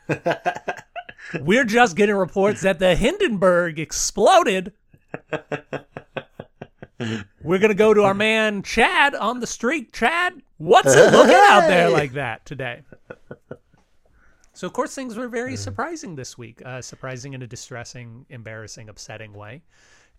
We're 1.42 1.64
just 1.64 1.96
getting 1.96 2.14
reports 2.14 2.62
that 2.62 2.78
the 2.78 2.96
Hindenburg 2.96 3.80
exploded. 3.80 4.74
We're 7.42 7.60
gonna 7.60 7.74
go 7.74 7.94
to 7.96 8.04
our 8.04 8.14
man 8.14 8.62
Chad 8.62 9.16
on 9.16 9.40
the 9.40 9.48
street. 9.48 9.94
Chad, 9.94 10.44
what's 10.58 10.94
it 10.94 11.12
looking 11.12 11.34
out 11.34 11.62
there 11.62 11.90
like 11.90 12.14
that 12.14 12.46
today? 12.46 12.84
So 14.54 14.68
of 14.68 14.74
course 14.74 14.94
things 14.94 15.18
were 15.18 15.28
very 15.28 15.58
surprising 15.58 16.16
this 16.16 16.38
week. 16.38 16.62
Uh, 16.64 16.82
surprising 16.82 17.34
in 17.34 17.42
a 17.42 17.48
distressing, 17.48 18.26
embarrassing, 18.30 18.90
upsetting 18.90 19.34
way. 19.34 19.64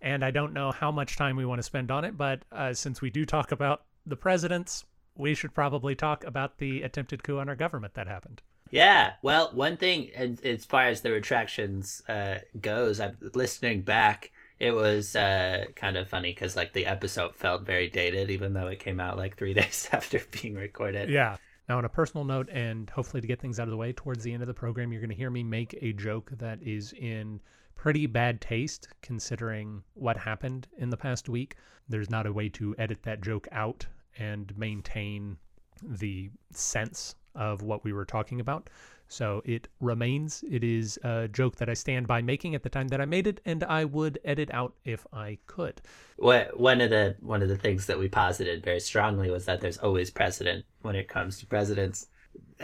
And 0.01 0.25
I 0.25 0.31
don't 0.31 0.53
know 0.53 0.71
how 0.71 0.91
much 0.91 1.17
time 1.17 1.37
we 1.37 1.47
want 1.47 1.59
to 1.59 1.63
spend 1.63 1.91
on 1.91 2.05
it, 2.05 2.17
but 2.17 2.43
uh, 2.53 2.75
since 2.75 3.01
we 3.01 3.11
do 3.11 3.25
talk 3.25 3.53
about 3.53 3.85
the 4.05 4.17
presidents, 4.17 4.85
we 5.17 5.35
should 5.35 5.55
probably 5.55 5.95
talk 5.95 6.25
about 6.25 6.59
the 6.59 6.83
attempted 6.83 7.23
coup 7.23 7.39
on 7.39 7.49
our 7.49 7.57
government 7.57 7.95
that 7.95 8.07
happened. 8.07 8.43
Yeah, 8.71 9.13
well, 9.23 9.51
one 9.53 9.77
thing, 9.77 10.11
as 10.43 10.65
far 10.65 10.87
as 10.87 11.03
the 11.03 11.13
retractions 11.13 12.03
uh, 12.09 12.39
goes, 12.61 12.99
I'm 12.99 13.17
listening 13.35 13.83
back. 13.83 14.33
It 14.59 14.73
was 14.73 15.15
uh, 15.15 15.67
kind 15.77 15.97
of 15.97 16.09
funny 16.09 16.33
because 16.33 16.57
like 16.57 16.73
the 16.73 16.87
episode 16.87 17.37
felt 17.37 17.67
very 17.67 17.89
dated, 17.89 18.31
even 18.31 18.53
though 18.53 18.69
it 18.69 18.81
came 18.81 19.01
out 19.01 19.17
like 19.17 19.37
three 19.39 19.55
days 19.55 19.89
after 19.93 20.21
being 20.43 20.55
recorded. 20.55 21.11
Yeah. 21.11 21.37
Now, 21.69 21.79
on 21.79 21.85
a 21.85 21.89
personal 21.89 22.25
note, 22.25 22.49
and 22.51 22.91
hopefully 22.91 23.21
to 23.23 23.27
get 23.27 23.41
things 23.41 23.59
out 23.59 23.69
of 23.69 23.71
the 23.71 23.77
way, 23.77 23.93
towards 23.93 24.23
the 24.23 24.33
end 24.33 24.43
of 24.43 24.49
the 24.49 24.55
program, 24.55 24.93
you're 24.93 25.01
going 25.01 25.11
to 25.11 25.17
hear 25.17 25.31
me 25.31 25.43
make 25.43 25.79
a 25.81 25.93
joke 25.93 26.31
that 26.39 26.61
is 26.63 26.93
in 26.93 27.41
pretty 27.75 28.07
bad 28.07 28.41
taste 28.41 28.89
considering 29.03 29.83
what 29.95 30.17
happened 30.17 30.67
in 30.79 30.91
the 30.91 30.97
past 30.97 31.29
week. 31.29 31.57
There's 31.89 32.11
not 32.11 32.27
a 32.27 32.33
way 32.33 32.49
to 32.51 32.75
edit 32.79 33.03
that 33.03 33.23
joke 33.23 33.49
out 33.53 33.87
and 34.19 34.57
maintain 34.57 35.37
the 35.83 36.31
sense 36.53 37.15
of 37.35 37.63
what 37.63 37.85
we 37.85 37.93
were 37.93 38.05
talking 38.05 38.41
about. 38.41 38.71
So 39.09 39.43
it 39.45 39.69
remains. 39.81 40.43
It 40.51 40.65
is 40.65 40.99
a 41.03 41.29
joke 41.29 41.57
that 41.57 41.69
I 41.69 41.75
stand 41.75 42.07
by 42.07 42.23
making 42.23 42.55
at 42.55 42.63
the 42.63 42.69
time 42.69 42.89
that 42.89 43.01
I 43.01 43.05
made 43.05 43.27
it, 43.27 43.41
and 43.45 43.63
I 43.65 43.85
would 43.85 44.19
edit 44.25 44.51
out 44.53 44.75
if 44.85 45.07
I 45.13 45.39
could. 45.47 45.83
One 46.17 46.81
of 46.81 46.91
the 46.91 47.17
one 47.21 47.43
of 47.43 47.49
the 47.49 47.59
things 47.59 47.87
that 47.87 47.99
we 47.99 48.09
posited 48.09 48.65
very 48.65 48.81
strongly 48.81 49.31
was 49.31 49.45
that 49.45 49.61
there's 49.61 49.79
always 49.79 50.11
precedent 50.11 50.65
when 50.83 50.97
it 50.97 51.09
comes 51.09 51.39
to 51.39 51.47
presidents. 51.47 52.07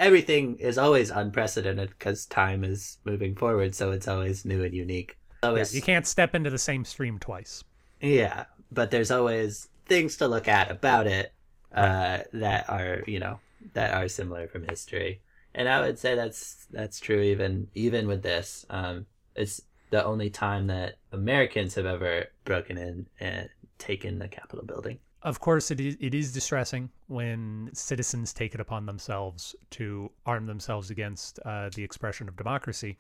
Everything 0.01 0.57
is 0.57 0.79
always 0.79 1.11
unprecedented 1.11 1.91
because 1.91 2.27
time 2.27 2.65
is 2.65 2.99
moving 3.05 3.37
forward, 3.37 3.75
so 3.75 3.93
it's 3.93 4.09
always 4.09 4.45
new 4.45 4.65
and 4.65 4.75
unique. 4.75 5.17
Always, 5.45 5.73
yeah, 5.73 5.77
you 5.79 5.83
can't 5.83 6.07
step 6.07 6.35
into 6.35 6.51
the 6.51 6.59
same 6.59 6.85
stream 6.85 7.19
twice. 7.21 7.63
Yeah, 8.01 8.47
but 8.73 8.91
there's 8.91 9.13
always 9.13 9.69
things 9.87 10.17
to 10.17 10.27
look 10.27 10.49
at 10.49 10.71
about 10.71 11.07
it 11.07 11.33
uh, 11.73 12.19
that 12.33 12.69
are 12.69 13.05
you 13.07 13.21
know 13.21 13.39
that 13.75 13.95
are 13.95 14.09
similar 14.09 14.49
from 14.49 14.67
history 14.67 15.21
and 15.55 15.69
I 15.69 15.81
would 15.81 15.99
say 15.99 16.15
that's 16.15 16.67
that's 16.71 17.01
true 17.01 17.21
even 17.21 17.69
even 17.75 18.07
with 18.07 18.23
this. 18.23 18.65
Um, 18.71 19.07
it's 19.35 19.61
the 19.91 20.05
only 20.05 20.31
time 20.31 20.69
that 20.69 20.97
Americans 21.13 21.75
have 21.75 21.87
ever 21.87 22.27
broken 22.45 22.79
in 22.79 23.07
and 23.19 23.49
taken 23.79 24.19
the 24.19 24.29
Capitol 24.29 24.65
building. 24.65 24.99
Of 25.23 25.39
course, 25.39 25.71
it 25.71 25.81
is 25.81 25.97
it 26.01 26.15
is 26.15 26.33
distressing 26.33 26.91
when 27.09 27.71
citizens 27.75 28.33
take 28.33 28.55
it 28.55 28.61
upon 28.61 28.87
themselves 28.87 29.55
to 29.71 30.11
arm 30.25 30.47
themselves 30.47 30.91
against 30.91 31.39
uh, 31.45 31.69
the 31.75 31.85
expression 31.85 32.27
of 32.27 32.37
democracy, 32.37 32.97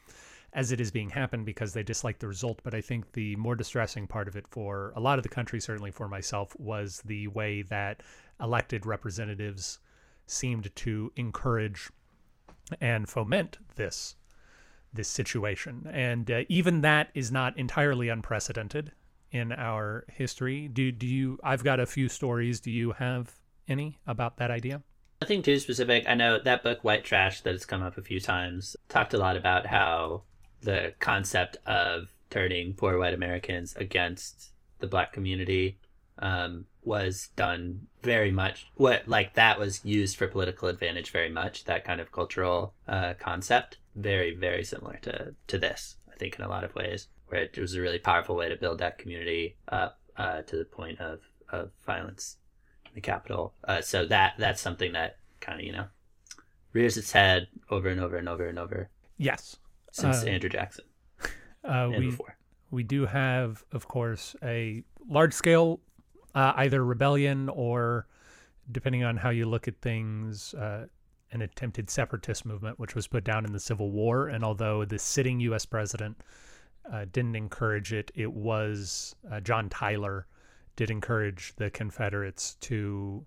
as 0.52 0.70
it 0.70 0.80
is 0.80 0.90
being 0.90 1.08
happened 1.08 1.46
because 1.46 1.72
they 1.72 1.82
dislike 1.82 2.18
the 2.18 2.28
result. 2.28 2.60
But 2.62 2.74
I 2.74 2.82
think 2.82 3.12
the 3.12 3.36
more 3.36 3.56
distressing 3.56 4.06
part 4.06 4.28
of 4.28 4.36
it 4.36 4.46
for 4.48 4.92
a 4.96 5.00
lot 5.00 5.18
of 5.18 5.22
the 5.22 5.30
country, 5.30 5.60
certainly 5.60 5.90
for 5.90 6.08
myself, 6.08 6.54
was 6.58 7.00
the 7.06 7.28
way 7.28 7.62
that 7.62 8.02
elected 8.38 8.84
representatives 8.84 9.78
seemed 10.26 10.74
to 10.76 11.12
encourage 11.16 11.90
and 12.82 13.08
foment 13.08 13.58
this 13.76 14.16
this 14.92 15.08
situation. 15.08 15.88
And 15.90 16.30
uh, 16.30 16.42
even 16.50 16.82
that 16.82 17.10
is 17.14 17.32
not 17.32 17.56
entirely 17.56 18.10
unprecedented 18.10 18.92
in 19.32 19.52
our 19.52 20.04
history. 20.08 20.68
Do 20.68 20.92
do 20.92 21.06
you? 21.06 21.38
I've 21.42 21.64
got 21.64 21.80
a 21.80 21.86
few 21.86 22.08
stories. 22.08 22.60
Do 22.60 22.70
you 22.70 22.92
have 22.92 23.34
any 23.68 23.98
about 24.06 24.36
that 24.38 24.50
idea? 24.50 24.82
Nothing 25.20 25.42
too 25.42 25.58
specific. 25.58 26.04
I 26.08 26.14
know 26.14 26.38
that 26.38 26.62
book, 26.62 26.82
White 26.82 27.04
Trash, 27.04 27.42
that 27.42 27.52
has 27.52 27.66
come 27.66 27.82
up 27.82 27.98
a 27.98 28.02
few 28.02 28.20
times, 28.20 28.74
talked 28.88 29.12
a 29.12 29.18
lot 29.18 29.36
about 29.36 29.66
how 29.66 30.22
the 30.62 30.94
concept 30.98 31.58
of 31.66 32.14
turning 32.30 32.74
poor 32.74 32.98
white 32.98 33.14
Americans 33.14 33.74
against 33.76 34.52
the 34.78 34.86
black 34.86 35.12
community 35.12 35.78
um, 36.20 36.66
was 36.82 37.28
done 37.36 37.86
very 38.02 38.30
much 38.30 38.66
what 38.76 39.06
like 39.06 39.34
that 39.34 39.58
was 39.58 39.84
used 39.84 40.16
for 40.16 40.26
political 40.26 40.68
advantage 40.68 41.10
very 41.10 41.28
much 41.28 41.64
that 41.64 41.84
kind 41.84 42.00
of 42.00 42.12
cultural 42.12 42.74
uh, 42.88 43.14
concept 43.18 43.78
very 43.96 44.34
very 44.34 44.64
similar 44.64 44.98
to 45.02 45.34
to 45.46 45.58
this 45.58 45.96
i 46.10 46.16
think 46.16 46.38
in 46.38 46.44
a 46.44 46.48
lot 46.48 46.64
of 46.64 46.74
ways 46.74 47.08
where 47.30 47.42
it 47.42 47.58
was 47.58 47.74
a 47.74 47.80
really 47.80 47.98
powerful 47.98 48.36
way 48.36 48.48
to 48.48 48.56
build 48.56 48.78
that 48.78 48.98
community 48.98 49.56
up 49.68 50.00
uh, 50.16 50.42
to 50.42 50.56
the 50.56 50.64
point 50.64 51.00
of 51.00 51.20
of 51.50 51.70
violence 51.84 52.36
in 52.86 52.94
the 52.94 53.00
capital 53.00 53.54
uh, 53.64 53.80
so 53.80 54.06
that 54.06 54.34
that's 54.38 54.60
something 54.60 54.92
that 54.92 55.16
kind 55.40 55.60
of 55.60 55.66
you 55.66 55.72
know 55.72 55.86
rears 56.72 56.96
its 56.96 57.12
head 57.12 57.48
over 57.70 57.88
and 57.88 58.00
over 58.00 58.16
and 58.16 58.28
over 58.28 58.46
and 58.46 58.58
over 58.58 58.88
yes 59.16 59.56
since 59.90 60.22
uh, 60.22 60.26
andrew 60.26 60.48
jackson 60.48 60.84
uh, 61.64 61.88
we, 61.90 62.06
before. 62.06 62.36
we 62.70 62.82
do 62.82 63.06
have 63.06 63.64
of 63.72 63.88
course 63.88 64.36
a 64.42 64.82
large 65.08 65.32
scale 65.32 65.80
uh, 66.34 66.52
either 66.56 66.84
rebellion 66.84 67.48
or, 67.48 68.06
depending 68.70 69.04
on 69.04 69.16
how 69.16 69.30
you 69.30 69.46
look 69.46 69.68
at 69.68 69.80
things, 69.80 70.54
uh, 70.54 70.86
an 71.32 71.42
attempted 71.42 71.90
separatist 71.90 72.44
movement, 72.44 72.78
which 72.78 72.94
was 72.94 73.06
put 73.06 73.24
down 73.24 73.44
in 73.44 73.52
the 73.52 73.60
Civil 73.60 73.90
War. 73.90 74.28
And 74.28 74.44
although 74.44 74.84
the 74.84 74.98
sitting 74.98 75.40
U.S. 75.40 75.64
president 75.64 76.20
uh, 76.92 77.04
didn't 77.12 77.36
encourage 77.36 77.92
it, 77.92 78.10
it 78.14 78.32
was 78.32 79.14
uh, 79.30 79.40
John 79.40 79.68
Tyler 79.68 80.26
did 80.76 80.90
encourage 80.90 81.54
the 81.56 81.70
Confederates 81.70 82.54
to 82.60 83.24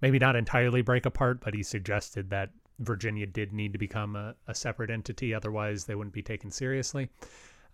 maybe 0.00 0.18
not 0.18 0.36
entirely 0.36 0.82
break 0.82 1.06
apart, 1.06 1.40
but 1.40 1.54
he 1.54 1.62
suggested 1.62 2.30
that 2.30 2.50
Virginia 2.78 3.26
did 3.26 3.52
need 3.52 3.72
to 3.72 3.78
become 3.78 4.16
a, 4.16 4.34
a 4.48 4.54
separate 4.54 4.90
entity, 4.90 5.34
otherwise 5.34 5.84
they 5.84 5.94
wouldn't 5.94 6.14
be 6.14 6.22
taken 6.22 6.50
seriously. 6.50 7.08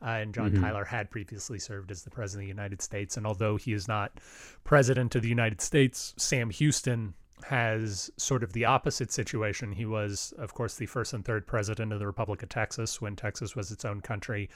Uh, 0.00 0.10
and 0.10 0.34
John 0.34 0.50
mm 0.50 0.56
-hmm. 0.56 0.60
Tyler 0.60 0.84
had 0.84 1.10
previously 1.10 1.58
served 1.58 1.90
as 1.90 2.04
the 2.04 2.10
president 2.10 2.44
of 2.44 2.46
the 2.46 2.62
United 2.62 2.82
States. 2.82 3.16
And 3.16 3.26
although 3.26 3.56
he 3.56 3.72
is 3.72 3.88
not 3.88 4.20
president 4.64 5.16
of 5.16 5.22
the 5.22 5.30
United 5.30 5.60
States, 5.60 6.14
Sam 6.16 6.50
Houston 6.50 7.14
has 7.44 8.10
sort 8.16 8.42
of 8.42 8.52
the 8.52 8.64
opposite 8.64 9.12
situation. 9.12 9.72
He 9.72 9.86
was, 9.86 10.32
of 10.38 10.54
course, 10.54 10.76
the 10.76 10.86
first 10.86 11.14
and 11.14 11.24
third 11.24 11.46
president 11.46 11.92
of 11.92 11.98
the 11.98 12.06
Republic 12.06 12.42
of 12.42 12.48
Texas 12.48 13.00
when 13.00 13.16
Texas 13.16 13.56
was 13.56 13.70
its 13.70 13.84
own 13.84 14.00
country. 14.00 14.48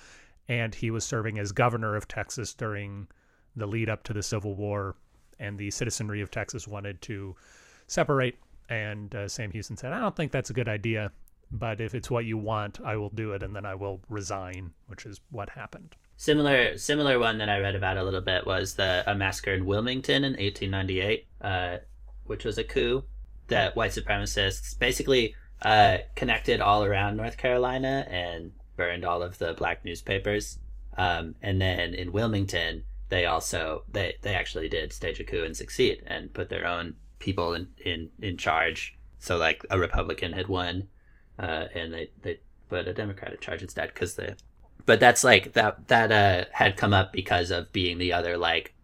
And 0.48 0.74
he 0.74 0.90
was 0.90 1.04
serving 1.04 1.38
as 1.38 1.52
governor 1.52 1.96
of 1.96 2.08
Texas 2.08 2.54
during 2.54 3.08
the 3.56 3.66
lead 3.66 3.88
up 3.88 4.02
to 4.04 4.12
the 4.12 4.22
Civil 4.22 4.54
War. 4.54 4.96
And 5.38 5.58
the 5.58 5.70
citizenry 5.70 6.20
of 6.20 6.30
Texas 6.30 6.68
wanted 6.68 7.00
to 7.02 7.34
separate. 7.86 8.38
And 8.68 9.14
uh, 9.14 9.28
Sam 9.28 9.50
Houston 9.50 9.76
said, 9.76 9.92
I 9.92 10.00
don't 10.00 10.16
think 10.16 10.32
that's 10.32 10.50
a 10.50 10.54
good 10.54 10.68
idea 10.68 11.12
but 11.52 11.80
if 11.80 11.94
it's 11.94 12.10
what 12.10 12.24
you 12.24 12.38
want, 12.38 12.80
I 12.82 12.96
will 12.96 13.10
do 13.10 13.32
it, 13.32 13.42
and 13.42 13.54
then 13.54 13.66
I 13.66 13.74
will 13.74 14.00
resign, 14.08 14.72
which 14.86 15.04
is 15.04 15.20
what 15.30 15.50
happened. 15.50 15.94
Similar, 16.16 16.78
similar 16.78 17.18
one 17.18 17.38
that 17.38 17.50
I 17.50 17.58
read 17.58 17.74
about 17.74 17.98
a 17.98 18.02
little 18.02 18.20
bit 18.22 18.46
was 18.46 18.74
the 18.74 19.04
a 19.06 19.14
massacre 19.14 19.52
in 19.52 19.66
Wilmington 19.66 20.24
in 20.24 20.32
1898, 20.32 21.26
uh, 21.42 21.76
which 22.24 22.44
was 22.44 22.56
a 22.56 22.64
coup 22.64 23.04
that 23.48 23.76
white 23.76 23.90
supremacists 23.90 24.78
basically 24.78 25.34
uh, 25.60 25.98
connected 26.14 26.60
all 26.60 26.84
around 26.84 27.16
North 27.16 27.36
Carolina 27.36 28.06
and 28.08 28.52
burned 28.82 29.04
all 29.04 29.22
of 29.22 29.38
the 29.38 29.54
black 29.54 29.84
newspapers. 29.84 30.58
Um, 30.96 31.36
and 31.40 31.60
then 31.60 31.94
in 31.94 32.10
Wilmington, 32.10 32.82
they 33.10 33.26
also 33.26 33.84
they 33.92 34.16
they 34.22 34.34
actually 34.34 34.68
did 34.68 34.92
stage 34.92 35.20
a 35.20 35.24
coup 35.24 35.44
and 35.44 35.56
succeed 35.56 36.02
and 36.06 36.34
put 36.34 36.48
their 36.48 36.66
own 36.66 36.96
people 37.18 37.54
in 37.54 37.68
in 37.84 38.10
in 38.20 38.36
charge. 38.36 38.98
So 39.18 39.36
like 39.36 39.64
a 39.70 39.78
Republican 39.78 40.32
had 40.32 40.48
won 40.48 40.88
uh, 41.38 41.66
and 41.74 41.92
they 41.94 42.10
they 42.22 42.40
put 42.68 42.88
a 42.88 42.92
Democrat 42.92 43.32
in 43.32 43.38
charge 43.38 43.62
instead 43.62 43.88
because 43.94 44.14
the 44.16 44.36
but 44.84 44.98
that's 44.98 45.22
like 45.22 45.52
that 45.52 45.86
that 45.88 46.10
uh 46.10 46.44
had 46.52 46.76
come 46.76 46.92
up 46.92 47.12
because 47.12 47.50
of 47.50 47.72
being 47.72 47.98
the 47.98 48.12
other 48.12 48.36
like 48.36 48.74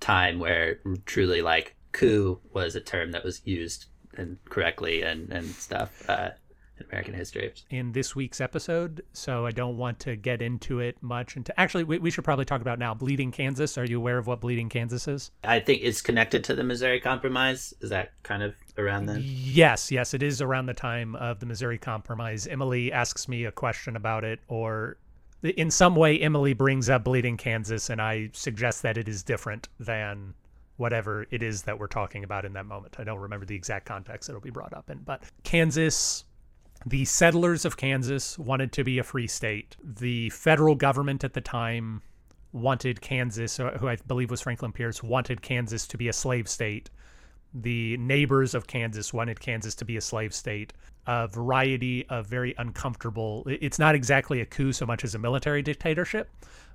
time 0.00 0.38
where 0.38 0.80
truly 1.06 1.40
like 1.40 1.74
coup 1.92 2.38
was 2.52 2.76
a 2.76 2.80
term 2.80 3.12
that 3.12 3.24
was 3.24 3.40
used 3.44 3.86
and 4.16 4.36
correctly 4.44 5.02
and 5.02 5.32
and 5.32 5.46
stuff 5.46 5.90
uh 6.08 6.30
in 6.78 6.86
American 6.90 7.14
history. 7.14 7.52
In 7.70 7.92
this 7.92 8.14
week's 8.14 8.40
episode, 8.40 9.02
so 9.12 9.46
I 9.46 9.50
don't 9.50 9.76
want 9.76 9.98
to 10.00 10.16
get 10.16 10.42
into 10.42 10.80
it 10.80 10.96
much. 11.02 11.36
And 11.36 11.48
actually, 11.56 11.84
we, 11.84 11.98
we 11.98 12.10
should 12.10 12.24
probably 12.24 12.44
talk 12.44 12.60
about 12.60 12.78
now. 12.78 12.94
Bleeding 12.94 13.32
Kansas. 13.32 13.78
Are 13.78 13.84
you 13.84 13.98
aware 13.98 14.18
of 14.18 14.26
what 14.26 14.40
Bleeding 14.40 14.68
Kansas 14.68 15.08
is? 15.08 15.30
I 15.44 15.60
think 15.60 15.82
it's 15.82 16.00
connected 16.00 16.44
to 16.44 16.54
the 16.54 16.64
Missouri 16.64 17.00
Compromise. 17.00 17.74
Is 17.80 17.90
that 17.90 18.12
kind 18.22 18.42
of 18.42 18.54
around 18.76 19.06
then? 19.06 19.20
Yes, 19.22 19.90
yes, 19.90 20.14
it 20.14 20.22
is 20.22 20.40
around 20.40 20.66
the 20.66 20.74
time 20.74 21.14
of 21.16 21.40
the 21.40 21.46
Missouri 21.46 21.78
Compromise. 21.78 22.46
Emily 22.46 22.92
asks 22.92 23.28
me 23.28 23.44
a 23.44 23.52
question 23.52 23.96
about 23.96 24.24
it, 24.24 24.40
or 24.48 24.98
in 25.42 25.70
some 25.70 25.94
way, 25.94 26.18
Emily 26.18 26.54
brings 26.54 26.88
up 26.90 27.04
Bleeding 27.04 27.36
Kansas, 27.36 27.90
and 27.90 28.00
I 28.00 28.30
suggest 28.32 28.82
that 28.82 28.98
it 28.98 29.08
is 29.08 29.22
different 29.22 29.68
than 29.78 30.34
whatever 30.76 31.26
it 31.30 31.42
is 31.42 31.62
that 31.62 31.78
we're 31.78 31.88
talking 31.88 32.24
about 32.24 32.44
in 32.44 32.52
that 32.54 32.66
moment. 32.66 32.96
I 32.98 33.04
don't 33.04 33.18
remember 33.18 33.44
the 33.44 33.54
exact 33.54 33.84
context 33.86 34.28
it'll 34.28 34.40
be 34.40 34.50
brought 34.50 34.72
up 34.72 34.90
in, 34.90 34.98
but 34.98 35.22
Kansas 35.42 36.24
the 36.86 37.04
settlers 37.04 37.64
of 37.64 37.76
Kansas 37.76 38.38
wanted 38.38 38.72
to 38.72 38.84
be 38.84 38.98
a 38.98 39.04
free 39.04 39.26
state. 39.26 39.76
The 39.82 40.30
federal 40.30 40.74
government 40.74 41.24
at 41.24 41.34
the 41.34 41.40
time 41.40 42.02
wanted 42.52 43.00
Kansas, 43.00 43.58
uh, 43.60 43.76
who 43.78 43.88
I 43.88 43.96
believe 44.06 44.30
was 44.30 44.40
Franklin 44.40 44.72
Pierce, 44.72 45.02
wanted 45.02 45.42
Kansas 45.42 45.86
to 45.88 45.98
be 45.98 46.08
a 46.08 46.12
slave 46.12 46.48
state. 46.48 46.90
The 47.54 47.96
neighbors 47.96 48.54
of 48.54 48.66
Kansas 48.66 49.12
wanted 49.12 49.40
Kansas 49.40 49.74
to 49.76 49.84
be 49.84 49.96
a 49.96 50.00
slave 50.00 50.34
state. 50.34 50.72
A 51.06 51.26
variety 51.26 52.06
of 52.08 52.26
very 52.26 52.54
uncomfortable, 52.58 53.44
it's 53.46 53.78
not 53.78 53.94
exactly 53.94 54.40
a 54.40 54.46
coup 54.46 54.72
so 54.72 54.84
much 54.84 55.04
as 55.04 55.14
a 55.14 55.18
military 55.18 55.62
dictatorship, 55.62 56.30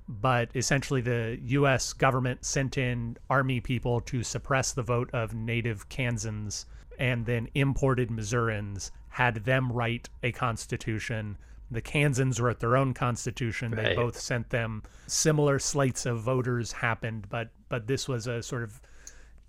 but 0.08 0.50
essentially 0.54 1.00
the 1.00 1.38
U.S. 1.44 1.92
government 1.92 2.44
sent 2.44 2.76
in 2.76 3.16
army 3.30 3.60
people 3.60 4.00
to 4.02 4.22
suppress 4.22 4.72
the 4.72 4.82
vote 4.82 5.08
of 5.12 5.34
native 5.34 5.88
Kansans 5.88 6.66
and 6.98 7.24
then 7.26 7.48
imported 7.54 8.10
Missourians, 8.10 8.90
had 9.14 9.44
them 9.44 9.70
write 9.70 10.08
a 10.24 10.32
constitution. 10.32 11.38
The 11.70 11.80
Kansans 11.80 12.40
wrote 12.40 12.58
their 12.58 12.76
own 12.76 12.94
constitution. 12.94 13.70
They 13.70 13.94
both 13.94 14.18
sent 14.18 14.50
them 14.50 14.82
similar 15.06 15.60
slates 15.60 16.04
of 16.04 16.20
voters 16.20 16.72
happened, 16.72 17.28
but 17.28 17.50
but 17.68 17.86
this 17.86 18.08
was 18.08 18.26
a 18.26 18.42
sort 18.42 18.64
of 18.64 18.80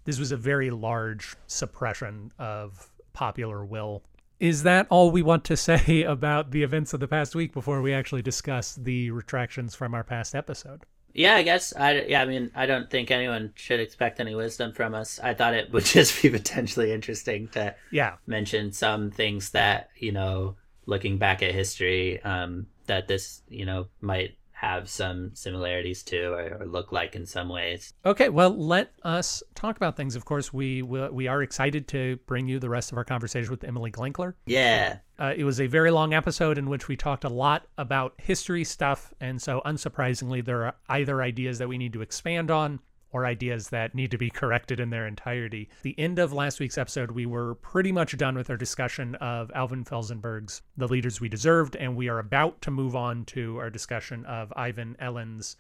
this 0.04 0.20
was 0.20 0.32
a 0.32 0.38
very 0.38 0.70
large 0.70 1.36
suppression 1.48 2.32
of 2.38 2.92
popular 3.14 3.66
will. 3.66 4.04
Is 4.40 4.62
that 4.64 4.86
all 4.92 5.10
we 5.10 5.24
want 5.24 5.44
to 5.46 5.58
say 5.70 6.04
about 6.04 6.52
the 6.52 6.62
events 6.62 6.94
of 6.94 7.00
the 7.00 7.08
past 7.08 7.34
week 7.34 7.52
before 7.52 7.82
we 7.82 7.92
actually 7.92 8.22
discuss 8.22 8.76
the 8.76 9.10
retractions 9.10 9.74
from 9.74 9.96
our 9.96 10.04
past 10.04 10.36
episode? 10.36 10.84
Yeah, 11.16 11.36
I 11.36 11.44
guess 11.44 11.74
I 11.76 12.02
yeah, 12.02 12.22
I 12.22 12.26
mean, 12.26 12.52
I 12.56 12.66
don't 12.66 12.90
think 12.90 13.10
anyone 13.10 13.54
should 13.56 13.80
expect 13.80 14.20
any 14.20 14.36
wisdom 14.36 14.74
from 14.74 14.94
us. 14.94 15.20
I 15.20 15.34
thought 15.34 15.54
it 15.54 15.72
would 15.72 15.86
just 15.98 16.22
be 16.22 16.30
potentially 16.30 16.92
interesting 16.92 17.48
to 17.50 17.76
Yeah, 17.90 18.18
mention 18.28 18.72
some 18.74 19.12
things 19.12 19.52
that, 19.52 19.90
you 19.98 20.12
know, 20.12 20.58
looking 20.86 21.18
back 21.18 21.42
at 21.42 21.54
history, 21.54 22.22
um, 22.24 22.68
that 22.88 23.08
this, 23.08 23.42
you 23.50 23.66
know, 23.66 23.88
might 24.02 24.38
have 24.56 24.90
some 24.90 25.32
similarities 25.34 26.02
to 26.02 26.32
or, 26.32 26.62
or 26.62 26.66
look 26.66 26.94
like 26.94 27.14
in 27.14 27.26
some 27.26 27.50
ways. 27.50 27.94
Okay, 28.06 28.30
well, 28.30 28.56
let 28.56 28.94
us 29.04 29.44
talk 29.54 29.76
about 29.76 29.98
things. 29.98 30.16
Of 30.16 30.24
course, 30.24 30.54
we 30.54 30.82
we 30.82 31.10
we 31.10 31.28
are 31.28 31.44
excited 31.44 31.90
to 31.90 32.18
bring 32.26 32.48
you 32.48 32.58
the 32.58 32.70
rest 32.70 32.92
of 32.94 32.98
our 32.98 33.04
conversation 33.04 33.52
with 33.52 33.66
Emily 33.66 33.92
Glankler. 33.92 34.34
Yeah. 34.46 35.00
Uh, 35.20 35.34
it 35.36 35.44
was 35.44 35.60
a 35.60 35.68
very 35.68 35.92
long 35.92 36.14
episode 36.14 36.58
in 36.58 36.70
which 36.70 36.88
we 36.88 36.96
talked 36.96 37.26
a 37.26 37.30
lot 37.30 37.68
about 37.78 38.14
history 38.18 38.64
stuff, 38.64 39.14
and 39.20 39.42
so 39.42 39.62
unsurprisingly, 39.66 40.44
there 40.44 40.66
are 40.66 40.76
either 40.88 41.22
ideas 41.22 41.58
that 41.58 41.68
we 41.68 41.78
need 41.78 41.92
to 41.94 42.02
expand 42.02 42.50
on 42.50 42.80
or 43.16 43.26
ideas 43.26 43.70
that 43.70 43.96
need 43.96 44.12
to 44.12 44.18
be 44.18 44.30
corrected 44.42 44.78
in 44.78 44.90
their 44.90 45.08
entirety. 45.08 45.70
The 45.84 45.98
end 45.98 46.20
of 46.20 46.34
last 46.34 46.60
week's 46.60 46.78
episode, 46.78 47.12
we 47.12 47.26
were 47.26 47.56
pretty 47.56 47.94
much 47.94 48.18
done 48.18 48.36
with 48.36 48.50
our 48.50 48.58
discussion 48.58 49.16
of 49.16 49.50
Alvin 49.56 49.86
Felzenberg's 49.86 50.62
The 50.76 50.90
Leaders 50.90 51.22
We 51.22 51.30
Deserved, 51.30 51.78
and 51.78 51.96
we 51.96 52.10
are 52.10 52.20
about 52.20 52.62
to 52.64 52.72
move 52.72 52.94
on 52.94 53.24
to 53.28 53.58
our 53.58 53.70
discussion 53.70 54.26
of 54.26 54.52
Ivan 54.58 54.98
Eland's 55.00 55.56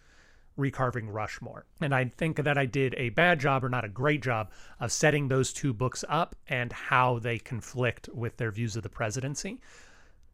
recarving 0.60 1.06
Rushmore. 1.08 1.66
And 1.80 1.96
I 1.96 2.12
think 2.18 2.44
that 2.44 2.58
I 2.58 2.66
did 2.66 2.94
a 2.98 3.08
bad 3.10 3.40
job, 3.40 3.64
or 3.64 3.70
not 3.70 3.86
a 3.86 3.90
great 3.90 4.22
job, 4.22 4.52
of 4.82 4.92
setting 4.92 5.30
those 5.30 5.54
two 5.54 5.74
books 5.74 6.04
up 6.10 6.36
and 6.50 6.74
how 6.74 7.20
they 7.20 7.40
conflict 7.40 8.10
with 8.14 8.36
their 8.36 8.52
views 8.52 8.76
of 8.76 8.84
the 8.84 8.90
presidency. 8.90 9.62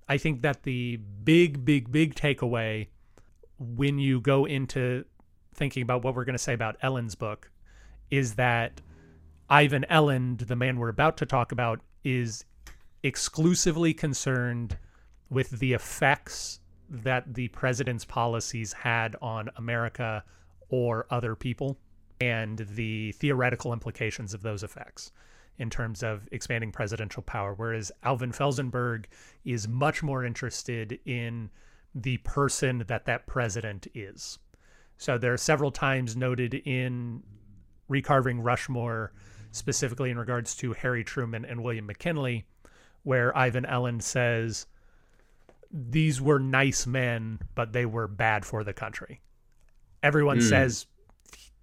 I 0.10 0.18
think 0.18 0.42
that 0.42 0.64
the 0.64 0.96
big, 1.24 1.64
big, 1.64 1.92
big 1.92 2.16
takeaway 2.16 2.88
when 3.60 4.00
you 4.00 4.20
go 4.20 4.46
into 4.46 5.06
thinking 5.54 5.84
about 5.84 6.04
what 6.04 6.16
we're 6.16 6.26
going 6.26 6.34
to 6.34 6.40
say 6.40 6.54
about 6.54 6.78
Eland's 6.82 7.16
book 7.16 7.52
is 8.10 8.36
that 8.36 8.82
Ivan 9.50 9.86
Eland, 9.90 10.40
the 10.40 10.56
man 10.56 10.78
we're 10.78 10.90
about 10.90 11.18
to 11.18 11.26
talk 11.26 11.52
about, 11.52 11.82
is 12.04 12.46
exclusively 13.04 13.94
concerned 13.94 14.78
with 15.30 15.50
the 15.52 15.74
effects 15.74 16.60
that 16.90 17.34
the 17.34 17.48
president's 17.50 18.06
policies 18.06 18.74
had 18.74 19.16
on 19.22 19.50
America 19.58 20.24
or 20.70 21.06
other 21.10 21.36
people 21.36 21.78
and 22.20 22.60
the 22.60 23.12
theoretical 23.14 23.74
implications 23.74 24.34
of 24.34 24.42
those 24.42 24.64
effects 24.64 25.12
in 25.58 25.70
terms 25.70 26.04
of 26.04 26.28
expanding 26.32 26.72
presidential 26.72 27.24
power. 27.24 27.54
Whereas 27.54 27.92
Alvin 28.04 28.32
Felzenberg 28.32 29.06
is 29.46 29.68
much 29.68 30.04
more 30.04 30.24
interested 30.24 31.00
in 31.06 31.50
the 31.94 32.18
person 32.18 32.84
that 32.88 33.06
that 33.06 33.28
president 33.28 33.88
is. 33.94 34.40
So 35.02 35.18
there 35.18 35.34
are 35.34 35.38
several 35.38 35.72
times 35.72 36.16
noted 36.16 36.54
in 36.54 37.24
recarving 37.90 38.38
Rushmore, 38.44 39.12
specifically 39.52 40.12
in 40.12 40.20
regards 40.20 40.56
to 40.58 40.74
Harry 40.74 41.04
Truman 41.04 41.44
and 41.44 41.64
William 41.64 41.88
McKinley, 41.88 42.46
where 43.02 43.36
Ivan 43.36 43.66
Eland 43.66 44.04
says 44.04 44.68
these 45.72 46.22
were 46.22 46.38
nice 46.38 46.86
men, 46.86 47.40
but 47.56 47.74
they 47.74 47.88
were 47.88 48.08
bad 48.08 48.46
for 48.46 48.64
the 48.64 48.74
country. 48.74 49.22
Everyone 50.04 50.38
Mm. 50.38 50.50
says 50.50 50.86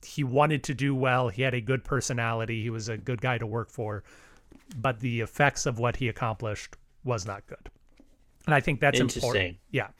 he 0.04 0.24
wanted 0.24 0.64
to 0.64 0.74
do 0.74 0.92
well, 0.92 1.28
he 1.28 1.42
had 1.42 1.54
a 1.54 1.60
good 1.60 1.84
personality, 1.84 2.60
he 2.64 2.70
was 2.70 2.88
a 2.88 2.96
good 2.96 3.20
guy 3.20 3.38
to 3.38 3.46
work 3.46 3.70
for, 3.70 4.02
but 4.76 4.98
the 4.98 5.20
effects 5.20 5.64
of 5.64 5.78
what 5.78 5.94
he 5.94 6.08
accomplished 6.08 6.76
was 7.04 7.24
not 7.24 7.46
good. 7.46 7.70
And 8.46 8.54
I 8.54 8.60
think 8.60 8.80
that's 8.80 8.98
important. 8.98 9.58
Yeah. 9.70 9.90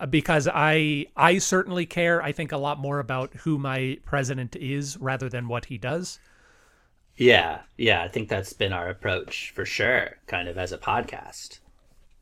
Uh, 0.00 0.06
Because 0.06 0.48
I 0.52 1.06
I 1.16 1.38
certainly 1.38 1.86
care 1.86 2.22
I 2.22 2.32
think 2.32 2.52
a 2.52 2.56
lot 2.58 2.78
more 2.78 2.98
about 2.98 3.34
who 3.34 3.58
my 3.58 3.98
president 4.04 4.56
is 4.56 4.96
rather 4.98 5.28
than 5.28 5.48
what 5.48 5.66
he 5.66 5.78
does. 5.78 6.20
Yeah. 7.16 7.62
Yeah. 7.76 8.02
I 8.02 8.08
think 8.08 8.28
that's 8.28 8.52
been 8.52 8.72
our 8.72 8.88
approach 8.88 9.50
for 9.54 9.64
sure, 9.64 10.18
kind 10.26 10.48
of 10.48 10.58
as 10.58 10.72
a 10.72 10.78
podcast. 10.78 11.60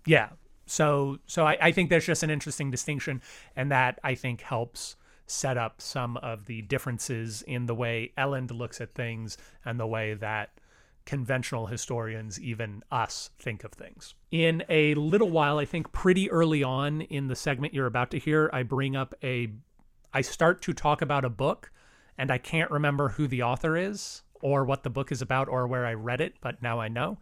Yeah. 0.05 0.31
So 0.67 1.19
so 1.27 1.47
I, 1.47 1.59
I 1.61 1.73
think 1.73 1.91
there's 1.91 2.07
just 2.07 2.23
an 2.23 2.31
interesting 2.31 2.71
distinction 2.71 3.23
and 3.57 3.71
that 3.71 3.99
I 4.05 4.15
think 4.15 4.43
helps 4.43 4.97
set 5.27 5.57
up 5.57 5.81
some 5.81 6.17
of 6.19 6.47
the 6.47 6.63
differences 6.63 7.43
in 7.43 7.67
the 7.67 7.75
way 7.75 8.13
Eland 8.19 8.51
looks 8.51 8.81
at 8.81 8.95
things 8.95 9.39
and 9.65 9.79
the 9.81 9.87
way 9.87 10.15
that 10.15 10.51
conventional 11.05 11.67
historians, 11.67 12.41
even 12.41 12.83
us, 12.91 13.31
think 13.39 13.65
of 13.65 13.73
things. 13.73 14.15
In 14.31 14.65
a 14.69 14.95
little 14.95 15.31
while, 15.31 15.59
I 15.59 15.65
think 15.65 15.93
pretty 15.93 16.31
early 16.31 16.63
on 16.63 17.03
in 17.03 17.29
the 17.29 17.37
segment 17.37 17.75
you're 17.75 17.87
about 17.87 18.11
to 18.13 18.19
hear, 18.19 18.51
I 18.53 18.63
bring 18.63 18.97
up 18.97 19.15
a 19.23 19.53
I 20.15 20.21
start 20.21 20.61
to 20.63 20.75
talk 20.75 21.01
about 21.01 21.25
a 21.25 21.31
book 21.31 21.73
and 22.19 22.31
I 22.31 22.39
can't 22.39 22.71
remember 22.71 23.09
who 23.09 23.27
the 23.27 23.43
author 23.43 23.77
is 23.77 24.23
or 24.43 24.65
what 24.65 24.83
the 24.83 24.91
book 24.91 25.11
is 25.11 25.23
about 25.23 25.49
or 25.49 25.67
where 25.67 25.87
I 25.87 25.95
read 25.95 26.21
it, 26.21 26.35
but 26.41 26.63
now 26.63 26.81
I 26.81 26.89
know. 26.89 27.19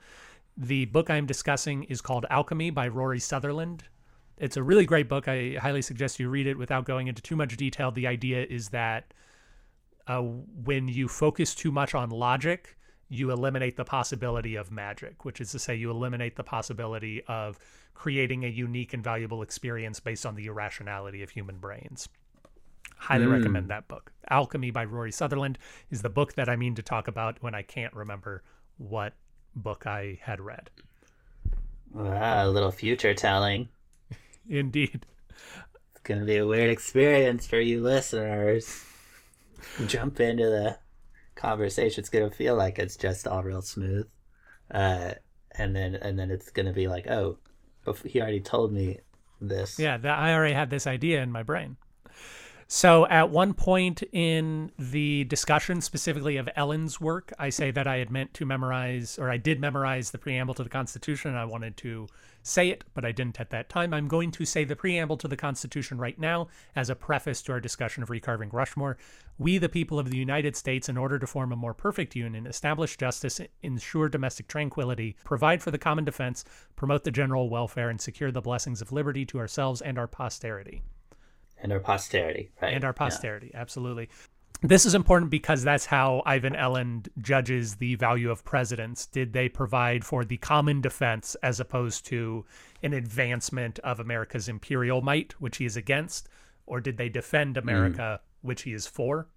The 0.57 0.87
book 0.87 1.09
I'm 1.09 1.27
discussing 1.27 1.85
is 1.85 2.01
called 2.01 2.27
Alchemy 2.31 2.71
by 2.71 2.89
Rory 2.89 3.21
Sutherland. 3.21 3.85
It's 4.39 4.57
a 4.57 4.63
really 4.63 4.87
great 4.87 5.09
book. 5.09 5.29
I 5.29 5.57
highly 5.61 5.83
suggest 5.83 6.19
you 6.19 6.29
read 6.29 6.47
it 6.47 6.59
without 6.59 6.85
going 6.85 7.07
into 7.07 7.23
too 7.23 7.37
much 7.37 7.57
detail. 7.57 7.93
The 7.93 8.07
idea 8.07 8.45
is 8.49 8.71
that 8.71 9.15
uh, 10.07 10.21
when 10.21 10.89
you 10.89 11.07
focus 11.07 11.55
too 11.55 11.71
much 11.71 11.95
on 11.95 12.11
logic, 12.11 12.77
you 13.11 13.31
eliminate 13.33 13.77
the 13.77 13.85
possibility 13.85 14.55
of 14.55 14.71
magic, 14.71 15.25
which 15.25 15.41
is 15.41 15.51
to 15.51 15.59
say, 15.59 15.75
you 15.75 15.91
eliminate 15.91 16.37
the 16.37 16.45
possibility 16.45 17.23
of 17.27 17.59
creating 17.93 18.45
a 18.45 18.49
unique 18.49 18.95
and 18.95 19.03
valuable 19.05 19.43
experience 19.43 19.99
based 20.01 20.25
on 20.25 20.37
the 20.37 20.47
irrationality 20.47 21.23
of 21.23 21.31
human 21.31 21.59
brains. 21.59 22.09
Highly 22.97 23.27
Mm. 23.27 23.33
recommend 23.33 23.69
that 23.69 23.89
book. 23.89 24.13
Alchemy 24.29 24.71
by 24.71 24.85
Rory 24.85 25.11
Sutherland 25.11 25.59
is 25.91 26.03
the 26.03 26.09
book 26.09 26.35
that 26.35 26.49
I 26.49 26.55
mean 26.57 26.75
to 26.77 26.83
talk 26.83 27.09
about 27.09 27.43
when 27.43 27.55
I 27.55 27.63
can't 27.63 27.93
remember 27.95 28.43
what 28.79 29.15
book 29.57 29.87
I 29.87 30.21
had 30.23 30.41
read. 30.41 30.71
Wow, 31.93 32.47
a 32.47 32.49
little 32.49 32.71
future 32.71 33.15
telling. 33.15 33.69
Indeed. 34.49 35.05
It's 35.91 36.01
gonna 36.05 36.25
be 36.25 36.37
a 36.37 36.47
weird 36.47 36.71
experience 36.71 37.47
for 37.47 37.59
you 37.59 37.83
listeners. 37.83 38.85
Jump 39.87 40.21
into 40.21 40.45
the 40.45 40.79
conversation. 41.41 42.01
It's 42.01 42.09
gonna 42.09 42.31
feel 42.31 42.55
like 42.55 42.79
it's 42.79 42.97
just 42.97 43.27
all 43.27 43.43
real 43.43 43.63
smooth, 43.63 44.07
uh, 44.71 45.15
and 45.53 45.75
then 45.75 45.95
and 45.97 46.19
then 46.19 46.31
it's 46.31 46.51
gonna 46.51 46.73
be 46.73 46.87
like, 46.87 47.07
oh, 47.09 47.39
he 48.05 48.21
already 48.21 48.41
told 48.41 48.73
me 48.73 48.99
this. 49.41 49.79
Yeah, 49.79 49.97
that 49.97 50.19
I 50.19 50.35
already 50.35 50.55
had 50.55 50.71
this 50.71 50.87
idea 50.87 51.23
in 51.23 51.33
my 51.33 51.43
brain. 51.43 51.77
So 52.73 53.05
at 53.09 53.31
one 53.31 53.55
point 53.55 54.05
in 54.13 54.71
the 54.79 55.25
discussion, 55.25 55.81
specifically 55.81 56.37
of 56.37 56.49
Eland's 56.55 57.01
work, 57.01 57.33
I 57.37 57.51
say 57.51 57.73
that 57.73 57.89
I 57.89 57.97
had 57.97 58.13
meant 58.13 58.33
to 58.35 58.47
memorize, 58.47 59.19
or 59.19 59.29
I 59.29 59.39
did 59.39 59.59
memorize 59.59 60.13
the 60.13 60.19
preamble 60.19 60.55
to 60.55 60.63
the 60.63 60.69
Constitution. 60.69 61.33
And 61.33 61.39
I 61.41 61.47
wanted 61.47 61.77
to 61.79 62.07
say 62.45 62.69
it, 62.69 62.85
but 62.95 63.05
I 63.05 63.11
didn't 63.11 63.41
at 63.41 63.51
that 63.51 63.71
time. 63.71 63.93
I'm 63.93 64.07
going 64.07 64.31
to 64.31 64.45
say 64.45 64.63
the 64.63 64.77
preamble 64.77 65.17
to 65.17 65.27
the 65.27 65.37
Constitution 65.37 65.99
right 65.99 66.17
now 66.17 66.47
as 66.77 66.89
a 66.89 66.95
preface 66.95 67.43
to 67.43 67.53
our 67.53 67.59
discussion 67.59 68.05
of 68.05 68.09
recarving 68.09 68.53
Rushmore. 68.53 68.97
We, 69.37 69.59
the 69.59 69.69
people 69.69 69.99
of 69.99 70.09
the 70.09 70.17
United 70.17 70.55
States, 70.55 70.89
in 70.89 70.97
order 70.97 71.19
to 71.19 71.27
form 71.27 71.51
a 71.51 71.57
more 71.57 71.75
perfect 71.75 72.15
union, 72.15 72.47
establish 72.47 72.97
justice, 72.97 73.41
ensure 73.63 74.09
domestic 74.09 74.47
tranquility, 74.47 75.17
provide 75.25 75.61
for 75.61 75.73
the 75.73 75.77
common 75.77 76.05
defense, 76.05 76.45
promote 76.77 77.03
the 77.03 77.11
general 77.11 77.51
welfare, 77.51 77.91
and 77.91 78.01
secure 78.01 78.31
the 78.31 78.41
blessings 78.41 78.81
of 78.81 78.93
liberty 78.93 79.27
to 79.27 79.41
ourselves 79.41 79.83
and 79.83 79.99
our 79.99 80.07
posterity 80.07 80.83
and 81.63 81.73
our 81.73 81.81
posterity, 81.81 82.51
right? 82.61 82.75
and 82.75 82.85
our 82.85 82.91
Yeah. 82.91 83.05
posterity 83.05 83.51
absolutely. 83.55 84.09
This 84.63 84.85
is 84.85 84.95
important 84.95 85.31
because 85.31 85.63
that's 85.63 85.87
how 85.87 86.23
ivan 86.27 86.55
eland 86.55 87.09
judges 87.21 87.77
the 87.77 87.95
value 87.95 88.31
of 88.31 88.45
presidents. 88.45 89.07
Did 89.07 89.33
they 89.33 89.49
provide 89.49 90.05
for 90.05 90.25
the 90.25 90.37
common 90.37 90.81
defense 90.83 91.35
as 91.43 91.61
opposed 91.61 92.05
to 92.07 92.45
an 92.83 92.93
advancement 92.93 93.79
of 93.81 94.01
america's 94.01 94.49
imperial 94.49 95.01
might 95.01 95.33
which 95.41 95.57
he 95.59 95.65
is 95.65 95.77
against? 95.77 96.29
Or 96.67 96.81
did 96.81 96.99
they 96.99 97.09
defend 97.09 97.57
america 97.57 98.21
which 98.43 98.63
he 98.63 98.73
is 98.75 98.87
for? 98.87 99.29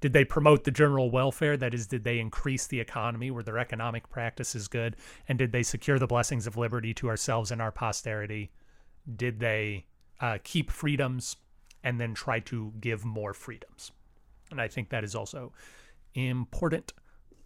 Did 0.00 0.12
they 0.12 0.24
promote 0.24 0.64
the 0.64 0.70
general 0.70 1.10
welfare 1.10 1.56
that 1.56 1.74
is 1.74 1.86
did 1.86 2.04
they 2.04 2.18
increase 2.18 2.66
the 2.66 2.78
economy 2.78 3.30
were 3.30 3.42
their 3.42 3.58
economic 3.58 4.08
practices 4.10 4.68
good? 4.68 4.96
And 5.28 5.38
did 5.38 5.50
they 5.50 5.62
secure 5.62 5.98
the 5.98 6.06
blessings 6.06 6.46
of 6.46 6.56
liberty 6.56 6.92
to 6.94 7.08
ourselves 7.08 7.50
and 7.50 7.60
our 7.60 7.72
posterity? 7.72 8.52
Did 9.16 9.40
they 9.40 9.86
uh, 10.20 10.38
keep 10.44 10.70
freedoms 10.70 11.36
and 11.82 12.00
then 12.00 12.14
try 12.14 12.40
to 12.40 12.72
give 12.80 13.04
more 13.04 13.32
freedoms. 13.34 13.92
And 14.50 14.60
I 14.60 14.68
think 14.68 14.90
that 14.90 15.04
is 15.04 15.14
also 15.14 15.52
important. 16.14 16.92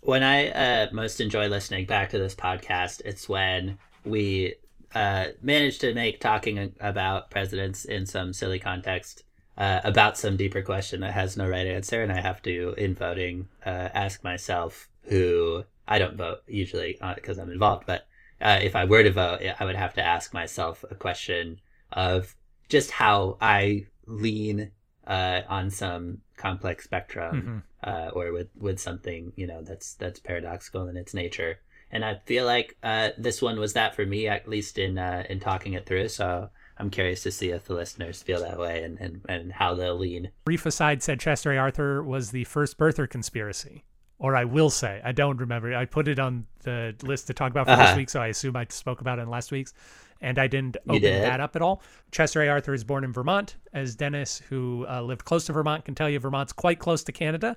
when 0.02 0.22
I 0.22 0.48
uh, 0.48 0.86
most 0.92 1.20
enjoy 1.20 1.48
listening 1.48 1.86
back 1.86 2.10
to 2.10 2.18
this 2.18 2.34
podcast, 2.34 3.02
it's 3.04 3.28
when 3.28 3.78
we 4.04 4.54
uh, 4.94 5.26
manage 5.40 5.78
to 5.78 5.94
make 5.94 6.20
talking 6.20 6.74
about 6.80 7.30
presidents 7.30 7.84
in 7.84 8.04
some 8.06 8.32
silly 8.32 8.58
context 8.58 9.22
uh, 9.56 9.80
about 9.84 10.18
some 10.18 10.36
deeper 10.36 10.62
question 10.62 11.00
that 11.00 11.12
has 11.12 11.36
no 11.36 11.48
right 11.48 11.66
answer, 11.66 12.02
and 12.02 12.10
I 12.10 12.20
have 12.20 12.42
to, 12.42 12.74
in 12.76 12.94
voting, 12.94 13.48
uh, 13.64 13.88
ask 13.94 14.24
myself 14.24 14.88
who 15.04 15.64
I 15.86 15.98
don't 15.98 16.16
vote 16.16 16.38
usually 16.46 16.98
because 17.14 17.38
I'm 17.38 17.50
involved, 17.50 17.84
but 17.86 18.06
uh, 18.40 18.58
if 18.60 18.74
I 18.74 18.86
were 18.86 19.02
to 19.02 19.12
vote, 19.12 19.40
I 19.60 19.64
would 19.64 19.76
have 19.76 19.94
to 19.94 20.02
ask 20.02 20.34
myself 20.34 20.84
a 20.90 20.94
question 20.94 21.60
of 21.92 22.34
just 22.68 22.90
how 22.90 23.36
I 23.40 23.86
lean 24.12 24.70
uh, 25.06 25.40
on 25.48 25.70
some 25.70 26.18
complex 26.36 26.84
spectrum 26.84 27.64
mm-hmm. 27.84 27.90
uh, 27.90 28.10
or 28.10 28.32
with 28.32 28.48
with 28.56 28.78
something 28.80 29.32
you 29.36 29.46
know 29.46 29.62
that's 29.62 29.94
that's 29.94 30.20
paradoxical 30.20 30.88
in 30.88 30.96
its 30.96 31.14
nature 31.14 31.58
and 31.90 32.04
i 32.04 32.20
feel 32.26 32.44
like 32.44 32.76
uh, 32.82 33.10
this 33.18 33.42
one 33.42 33.58
was 33.58 33.72
that 33.72 33.94
for 33.94 34.06
me 34.06 34.28
at 34.28 34.48
least 34.48 34.78
in 34.78 34.98
uh, 34.98 35.24
in 35.28 35.40
talking 35.40 35.72
it 35.72 35.86
through 35.86 36.08
so 36.08 36.48
i'm 36.78 36.90
curious 36.90 37.22
to 37.22 37.30
see 37.30 37.50
if 37.50 37.64
the 37.64 37.74
listeners 37.74 38.22
feel 38.22 38.40
that 38.40 38.58
way 38.58 38.82
and 38.82 38.98
and, 38.98 39.20
and 39.28 39.52
how 39.52 39.74
they'll 39.74 39.98
lean 39.98 40.30
brief 40.44 40.66
aside 40.66 41.02
said 41.02 41.18
chester 41.18 41.52
a 41.52 41.56
arthur 41.56 42.02
was 42.02 42.30
the 42.30 42.44
first 42.44 42.78
birther 42.78 43.08
conspiracy 43.08 43.84
or 44.18 44.36
I 44.36 44.44
will 44.44 44.70
say, 44.70 45.00
I 45.02 45.10
don't 45.10 45.36
remember. 45.38 45.74
I 45.74 45.84
put 45.84 46.06
it 46.06 46.20
on 46.20 46.46
the 46.62 46.94
list 47.02 47.26
to 47.26 47.34
talk 47.34 47.50
about 47.50 47.66
for 47.66 47.72
-huh. 47.72 47.78
this 47.78 47.86
uh-huh. 47.88 47.96
week, 47.96 48.10
so 48.10 48.22
I 48.22 48.28
assume 48.28 48.54
I 48.56 48.66
spoke 48.68 49.00
about 49.00 49.18
it 49.18 49.22
in 49.22 49.28
last 49.28 49.50
week's 49.50 49.74
and 50.22 50.38
I 50.38 50.46
didn't 50.46 50.76
open 50.88 51.02
did? 51.02 51.22
that 51.22 51.40
up 51.40 51.56
at 51.56 51.62
all. 51.62 51.82
Chester 52.12 52.42
A. 52.42 52.48
Arthur 52.48 52.72
is 52.72 52.84
born 52.84 53.04
in 53.04 53.12
Vermont, 53.12 53.56
as 53.72 53.96
Dennis, 53.96 54.38
who 54.48 54.86
uh, 54.88 55.02
lived 55.02 55.24
close 55.24 55.44
to 55.46 55.52
Vermont, 55.52 55.84
can 55.84 55.94
tell 55.94 56.08
you. 56.08 56.18
Vermont's 56.18 56.52
quite 56.52 56.78
close 56.78 57.02
to 57.04 57.12
Canada. 57.12 57.56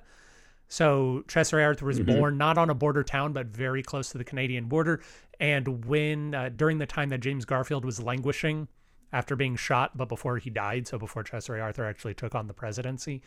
So 0.68 1.24
Chester 1.28 1.60
A. 1.60 1.64
Arthur 1.64 1.86
was 1.86 2.00
mm 2.00 2.06
-hmm. 2.06 2.18
born 2.18 2.36
not 2.36 2.58
on 2.58 2.68
a 2.68 2.74
border 2.74 3.04
town, 3.04 3.32
but 3.32 3.46
very 3.46 3.82
close 3.82 4.10
to 4.10 4.18
the 4.18 4.24
Canadian 4.24 4.66
border. 4.66 5.00
And 5.38 5.84
when 5.86 6.34
uh, 6.34 6.50
during 6.56 6.78
the 6.78 6.86
time 6.86 7.08
that 7.10 7.20
James 7.20 7.44
Garfield 7.44 7.84
was 7.84 8.00
languishing 8.00 8.68
after 9.12 9.36
being 9.36 9.56
shot, 9.56 9.96
but 9.96 10.08
before 10.08 10.38
he 10.38 10.50
died, 10.50 10.88
so 10.88 10.98
before 10.98 11.22
Chester 11.22 11.56
A. 11.56 11.60
Arthur 11.60 11.84
actually 11.84 12.14
took 12.14 12.34
on 12.34 12.46
the 12.48 12.54
presidency, 12.54 13.22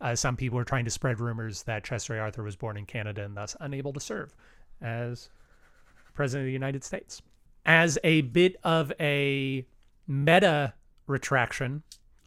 uh, 0.00 0.14
some 0.14 0.36
people 0.36 0.56
were 0.56 0.64
trying 0.64 0.84
to 0.84 0.90
spread 0.90 1.20
rumors 1.20 1.64
that 1.64 1.84
Chester 1.84 2.16
A. 2.16 2.20
Arthur 2.20 2.42
was 2.42 2.56
born 2.56 2.76
in 2.76 2.86
Canada 2.86 3.22
and 3.24 3.36
thus 3.36 3.56
unable 3.60 3.92
to 3.92 4.00
serve 4.00 4.34
as 4.80 5.30
president 6.14 6.44
of 6.44 6.46
the 6.46 6.52
United 6.52 6.84
States 6.84 7.22
as 7.68 7.98
a 8.02 8.22
bit 8.22 8.56
of 8.64 8.90
a 8.98 9.66
meta 10.08 10.72
retraction, 11.06 11.82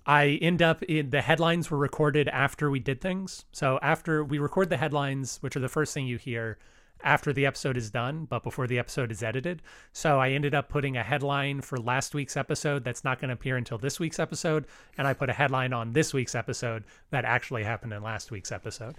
I 0.05 0.39
end 0.41 0.61
up 0.61 0.83
in 0.83 1.09
the 1.09 1.21
headlines 1.21 1.71
were 1.71 1.79
recorded 1.79 2.27
after 2.29 2.69
we 2.69 2.79
did 2.79 3.01
things. 3.01 3.45
So 3.51 3.79
after 3.81 4.23
we 4.23 4.37
record 4.37 4.69
the 4.69 4.77
headlines, 4.77 5.39
which 5.41 5.55
are 5.55 5.59
the 5.59 5.67
first 5.67 5.95
thing 5.95 6.05
you 6.05 6.17
hear 6.17 6.59
after 7.03 7.33
the 7.33 7.47
episode 7.47 7.75
is 7.75 7.89
done, 7.89 8.25
but 8.25 8.43
before 8.43 8.67
the 8.67 8.77
episode 8.77 9.11
is 9.11 9.23
edited. 9.23 9.63
So 9.91 10.19
I 10.19 10.29
ended 10.29 10.53
up 10.53 10.69
putting 10.69 10.95
a 10.95 11.03
headline 11.03 11.61
for 11.61 11.77
last 11.77 12.13
week's 12.13 12.37
episode 12.37 12.83
that's 12.83 13.03
not 13.03 13.19
going 13.19 13.29
to 13.29 13.33
appear 13.33 13.57
until 13.57 13.79
this 13.79 13.99
week's 13.99 14.19
episode. 14.19 14.67
And 14.99 15.07
I 15.07 15.13
put 15.13 15.31
a 15.31 15.33
headline 15.33 15.73
on 15.73 15.93
this 15.93 16.13
week's 16.13 16.35
episode 16.35 16.83
that 17.09 17.25
actually 17.25 17.63
happened 17.63 17.93
in 17.93 18.03
last 18.03 18.29
week's 18.29 18.51
episode. 18.51 18.95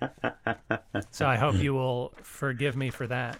so 1.10 1.26
I 1.26 1.36
hope 1.36 1.56
you 1.56 1.74
will 1.74 2.14
forgive 2.22 2.74
me 2.74 2.88
for 2.88 3.06
that. 3.08 3.38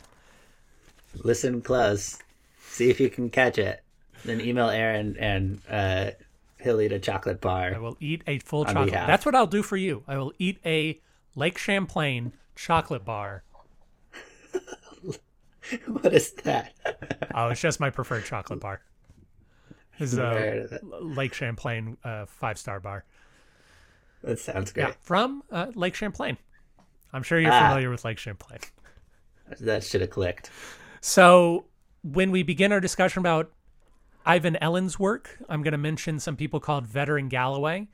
Listen 1.22 1.61
close. 1.61 2.18
See 2.61 2.90
if 2.90 3.00
you 3.00 3.09
can 3.09 3.31
catch 3.31 3.59
it. 3.59 3.83
Then 4.24 4.40
email 4.40 4.68
Aaron 4.68 5.16
and 5.18 5.61
uh, 5.70 6.11
he'll 6.61 6.81
eat 6.81 6.92
a 6.92 6.98
chocolate 6.98 7.40
bar. 7.40 7.74
I 7.74 7.79
will 7.79 7.96
eat 8.00 8.22
a 8.27 8.38
full 8.40 8.64
chocolate. 8.64 8.90
Behalf. 8.90 9.07
That's 9.07 9.27
what 9.27 9.35
I'll 9.35 9.46
do 9.46 9.62
for 9.62 9.77
you. 9.77 10.03
I 10.09 10.16
will 10.16 10.33
eat 10.38 10.59
a 10.64 11.00
Lake 11.37 11.59
Champlain 11.59 12.33
chocolate 12.57 13.05
bar. 13.05 13.44
what 15.87 16.12
is 16.12 16.33
that? 16.44 16.72
oh, 17.35 17.48
it's 17.48 17.61
just 17.61 17.81
my 17.81 17.90
preferred 17.90 18.24
chocolate 18.24 18.61
bar. 18.61 18.81
This 19.98 20.12
is 20.12 20.18
a 20.18 20.81
Lake 20.83 21.35
Champlain 21.35 21.96
uh, 22.03 22.27
five 22.27 22.59
star 22.59 22.81
bar. 22.81 23.05
That 24.22 24.38
sounds 24.38 24.72
great. 24.72 24.88
Yeah, 24.88 24.94
from 25.00 25.42
uh, 25.53 25.70
Lake 25.74 25.94
Champlain. 25.94 26.38
I'm 27.12 27.22
sure 27.22 27.38
you're 27.38 27.53
ah, 27.53 27.68
familiar 27.68 27.90
with 27.90 28.05
Lake 28.05 28.18
Champlain. 28.18 28.59
That 29.61 29.85
should 29.85 30.00
have 30.00 30.11
clicked. 30.11 30.50
So 31.07 31.67
when 32.03 32.31
we 32.31 32.43
begin 32.43 32.73
our 32.73 32.81
discussion 32.81 33.21
about 33.21 33.53
Ivan 34.25 34.57
Eland's 34.57 34.99
work, 34.99 35.37
I'm 35.51 35.62
going 35.62 35.73
to 35.73 35.79
mention 35.79 36.19
some 36.19 36.35
people 36.35 36.61
called 36.61 36.87
Vedder 36.87 37.19
and 37.19 37.31
Gallaway. 37.31 37.88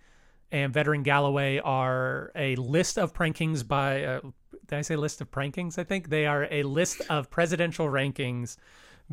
And 0.53 0.73
Vedder 0.73 0.95
and 0.95 1.05
Gallaway 1.05 1.61
are 1.65 2.31
a 2.37 2.55
list 2.55 3.01
of 3.01 3.13
rankings 3.15 3.67
by, 3.67 4.05
uh, 4.05 4.21
did 4.69 4.79
I 4.79 4.83
say 4.83 4.95
list 4.95 5.21
of 5.21 5.29
rankings? 5.33 5.77
I 5.77 5.83
think 5.83 6.09
they 6.09 6.25
are 6.25 6.47
a 6.53 6.63
list 6.63 7.03
of 7.11 7.29
presidential 7.33 7.87
rankings 7.87 8.57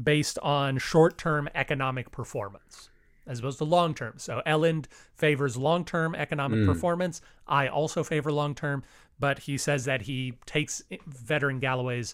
based 0.01 0.37
on 0.43 0.77
short-term 0.77 1.49
economic 1.55 2.11
performance 2.11 2.91
as 3.25 3.39
opposed 3.39 3.57
to 3.57 3.63
long-term. 3.63 4.13
So 4.17 4.43
Eland 4.45 4.87
favors 5.15 5.57
long-term 5.57 6.13
economic 6.13 6.59
mm. 6.59 6.67
performance. 6.67 7.19
I 7.47 7.67
also 7.67 8.03
favor 8.03 8.31
long-term, 8.31 8.83
but 9.19 9.39
he 9.39 9.57
says 9.57 9.85
that 9.85 10.03
he 10.03 10.33
takes 10.45 10.83
Vedder 11.07 11.49
and 11.49 11.59
Gallaway's 11.59 12.13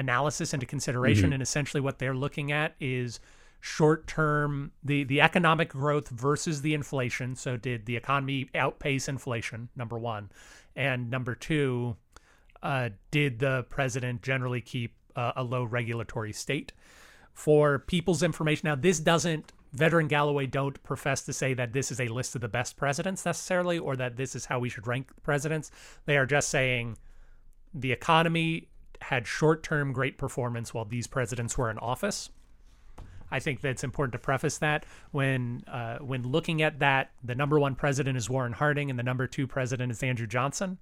analysis 0.00 0.52
into 0.52 0.66
consideration. 0.66 1.26
Mm 1.26 1.30
-hmm. 1.30 1.34
And 1.34 1.42
essentially, 1.42 1.80
what 1.80 1.98
they're 1.98 2.20
looking 2.24 2.52
at 2.52 2.74
is 2.80 3.20
short 3.60 4.06
term 4.06 4.72
the 4.82 5.04
the 5.04 5.20
economic 5.20 5.68
growth 5.68 6.08
versus 6.08 6.62
the 6.62 6.74
inflation. 6.74 7.36
So, 7.36 7.56
did 7.56 7.86
the 7.86 7.96
economy 7.96 8.48
outpace 8.54 9.08
inflation? 9.08 9.68
Number 9.76 9.98
one, 9.98 10.30
and 10.74 11.10
number 11.10 11.34
two, 11.34 11.96
uh, 12.62 12.88
did 13.10 13.38
the 13.38 13.66
president 13.68 14.22
generally 14.22 14.60
keep 14.60 14.92
uh, 15.16 15.32
a 15.36 15.44
low 15.44 15.64
regulatory 15.64 16.32
state? 16.32 16.72
For 17.32 17.78
people's 17.78 18.22
information, 18.22 18.68
now 18.68 18.76
this 18.76 19.00
doesn't 19.00 19.52
Vedder 19.72 20.00
and 20.00 20.10
Gallaway 20.10 20.46
don't 20.50 20.82
profess 20.82 21.22
to 21.22 21.32
say 21.32 21.54
that 21.54 21.72
this 21.72 21.92
is 21.92 22.00
a 22.00 22.08
list 22.08 22.34
of 22.34 22.40
the 22.40 22.48
best 22.48 22.76
presidents 22.76 23.24
necessarily, 23.24 23.78
or 23.78 23.96
that 23.96 24.16
this 24.16 24.34
is 24.34 24.46
how 24.46 24.58
we 24.58 24.68
should 24.68 24.86
rank 24.86 25.10
presidents. 25.22 25.70
They 26.06 26.16
are 26.16 26.26
just 26.26 26.48
saying 26.48 26.96
the 27.72 27.92
economy 27.92 28.68
had 29.02 29.26
short-term 29.26 29.92
great 29.92 30.18
performance 30.18 30.74
while 30.74 30.84
these 30.84 31.06
presidents 31.06 31.56
were 31.56 31.70
in 31.70 31.78
office. 31.78 32.30
I 33.30 33.38
think 33.38 33.60
that's 33.60 33.84
important 33.84 34.12
to 34.12 34.18
preface 34.18 34.58
that 34.58 34.84
when 35.12 35.62
uh, 35.68 35.98
when 35.98 36.24
looking 36.24 36.62
at 36.62 36.80
that, 36.80 37.12
the 37.22 37.34
number 37.34 37.58
one 37.60 37.74
president 37.76 38.16
is 38.16 38.28
Warren 38.28 38.52
Harding 38.52 38.90
and 38.90 38.98
the 38.98 39.04
number 39.04 39.26
two 39.26 39.46
president 39.46 39.92
is 39.92 40.02
Andrew 40.02 40.26
Johnson. 40.26 40.78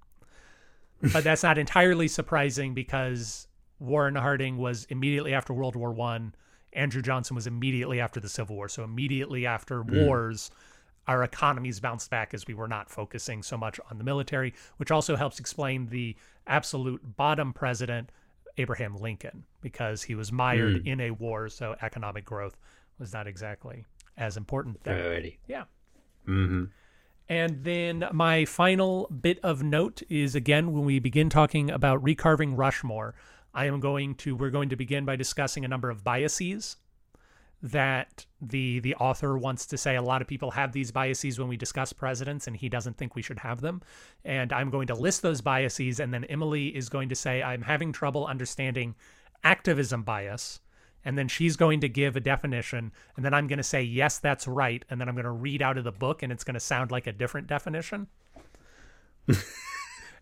but 1.12 1.22
that's 1.22 1.42
not 1.42 1.58
entirely 1.58 2.08
surprising 2.08 2.74
because 2.74 3.46
Warren 3.78 4.16
Harding 4.16 4.56
was 4.56 4.86
immediately 4.90 5.34
after 5.34 5.52
World 5.52 5.76
War 5.76 5.92
One. 5.92 6.34
Andrew 6.72 7.02
Johnson 7.02 7.34
was 7.34 7.46
immediately 7.46 8.00
after 8.00 8.20
the 8.20 8.28
Civil 8.28 8.56
War. 8.56 8.68
So 8.68 8.82
immediately 8.82 9.46
after 9.46 9.82
mm. 9.82 10.06
wars, 10.06 10.50
our 11.08 11.24
economies 11.24 11.80
bounced 11.80 12.10
back 12.10 12.34
as 12.34 12.46
we 12.46 12.54
were 12.54 12.68
not 12.68 12.90
focusing 12.90 13.42
so 13.42 13.56
much 13.56 13.80
on 13.90 13.96
the 13.96 14.04
military, 14.04 14.54
which 14.76 14.90
also 14.90 15.16
helps 15.16 15.40
explain 15.40 15.86
the 15.86 16.14
absolute 16.46 17.00
bottom 17.16 17.52
president, 17.52 18.12
Abraham 18.58 18.94
Lincoln, 18.94 19.44
because 19.62 20.02
he 20.02 20.14
was 20.14 20.30
mired 20.30 20.76
mm. 20.76 20.86
in 20.86 21.00
a 21.00 21.10
war, 21.10 21.48
so 21.48 21.74
economic 21.80 22.26
growth 22.26 22.58
was 22.98 23.12
not 23.14 23.26
exactly 23.26 23.86
as 24.18 24.36
important 24.36 24.84
there. 24.84 25.02
Alrighty. 25.02 25.38
Yeah. 25.48 25.64
Mm 26.26 26.48
-hmm. 26.48 26.68
And 27.30 27.64
then 27.64 28.04
my 28.12 28.44
final 28.44 29.06
bit 29.08 29.38
of 29.42 29.62
note 29.62 30.02
is 30.08 30.34
again 30.34 30.72
when 30.72 30.84
we 30.84 31.00
begin 31.00 31.28
talking 31.30 31.70
about 31.70 32.04
recarving 32.04 32.58
Rushmore, 32.58 33.14
I 33.54 33.66
am 33.68 33.80
going 33.80 34.14
to 34.16 34.36
we're 34.36 34.50
going 34.50 34.70
to 34.70 34.76
begin 34.76 35.04
by 35.04 35.16
discussing 35.16 35.64
a 35.64 35.68
number 35.68 35.90
of 35.90 36.02
biases 36.02 36.76
that 37.62 38.24
the 38.40 38.78
the 38.80 38.94
author 38.96 39.36
wants 39.36 39.66
to 39.66 39.76
say 39.76 39.96
a 39.96 40.02
lot 40.02 40.22
of 40.22 40.28
people 40.28 40.52
have 40.52 40.72
these 40.72 40.92
biases 40.92 41.38
when 41.38 41.48
we 41.48 41.56
discuss 41.56 41.92
presidents 41.92 42.46
and 42.46 42.56
he 42.56 42.68
doesn't 42.68 42.96
think 42.96 43.16
we 43.16 43.22
should 43.22 43.40
have 43.40 43.60
them. 43.60 43.82
And 44.24 44.52
i'm 44.52 44.70
going 44.70 44.86
to 44.88 44.94
list 44.94 45.22
those 45.22 45.40
biases 45.40 45.98
and 45.98 46.14
then 46.14 46.24
emily 46.24 46.68
is 46.68 46.88
going 46.88 47.08
to 47.08 47.14
say 47.14 47.42
i'm 47.42 47.62
having 47.62 47.92
trouble 47.92 48.26
understanding 48.26 48.94
activism 49.42 50.02
bias. 50.02 50.60
And 51.04 51.16
then 51.16 51.28
she's 51.28 51.56
going 51.56 51.80
to 51.80 51.88
give 51.88 52.16
a 52.16 52.20
definition 52.20 52.92
and 53.16 53.24
then 53.24 53.34
i'm 53.34 53.48
going 53.48 53.58
to 53.58 53.64
say 53.64 53.82
yes 53.82 54.18
that's 54.18 54.46
right 54.46 54.84
and 54.88 55.00
then 55.00 55.08
i'm 55.08 55.14
going 55.14 55.24
to 55.24 55.30
read 55.30 55.60
out 55.60 55.78
of 55.78 55.84
the 55.84 55.92
book 55.92 56.22
and 56.22 56.32
it's 56.32 56.44
going 56.44 56.54
to 56.54 56.60
sound 56.60 56.90
like 56.90 57.06
a 57.06 57.12
different 57.12 57.48
definition. 57.48 58.06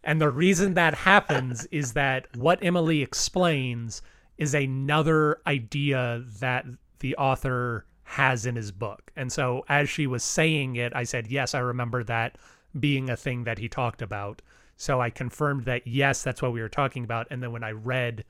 And 0.07 0.20
the 0.20 0.31
reason 0.31 0.75
that 0.75 0.94
happens 0.94 1.66
is 1.72 1.94
that 1.94 2.29
what 2.37 2.61
emily 2.62 3.03
explains 3.03 4.03
is 4.38 4.55
another 4.55 5.38
idea 5.46 6.25
that 6.40 6.64
the 7.00 7.16
author 7.16 7.87
has 8.04 8.46
in 8.46 8.56
his 8.56 8.72
book. 8.72 9.11
And 9.16 9.32
so 9.32 9.64
as 9.68 9.88
she 9.88 10.06
was 10.06 10.22
saying 10.22 10.76
it, 10.76 10.94
I 10.94 11.04
said, 11.04 11.26
yes, 11.26 11.54
I 11.54 11.59
remember 11.59 12.04
that 12.04 12.38
being 12.78 13.11
a 13.11 13.16
thing 13.16 13.44
that 13.44 13.59
he 13.59 13.68
talked 13.68 14.02
about. 14.02 14.42
So 14.76 15.00
I 15.00 15.11
confirmed 15.11 15.64
that, 15.64 15.87
yes, 15.87 16.22
that's 16.22 16.42
what 16.42 16.52
we 16.52 16.61
were 16.61 16.68
talking 16.68 17.04
about. 17.04 17.26
And 17.30 17.42
then 17.42 17.52
when 17.52 17.64
I 17.64 17.70
read 17.70 18.24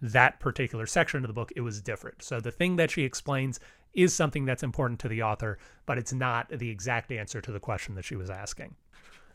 that 0.00 0.40
particular 0.40 0.86
section 0.86 1.24
of 1.24 1.28
the 1.28 1.34
book, 1.34 1.52
it 1.54 1.60
was 1.60 1.80
different. 1.80 2.22
So 2.22 2.40
the 2.40 2.50
thing 2.50 2.76
that 2.76 2.90
she 2.90 3.04
explains 3.04 3.60
is 3.94 4.12
something 4.12 4.44
that's 4.44 4.62
important 4.62 5.00
to 5.00 5.08
the 5.08 5.22
author, 5.22 5.58
but 5.86 5.98
it's 5.98 6.12
not 6.12 6.48
the 6.50 6.70
exact 6.70 7.12
answer 7.12 7.40
to 7.40 7.52
the 7.52 7.60
question 7.60 7.94
that 7.94 8.04
she 8.04 8.16
was 8.16 8.30
asking. 8.30 8.74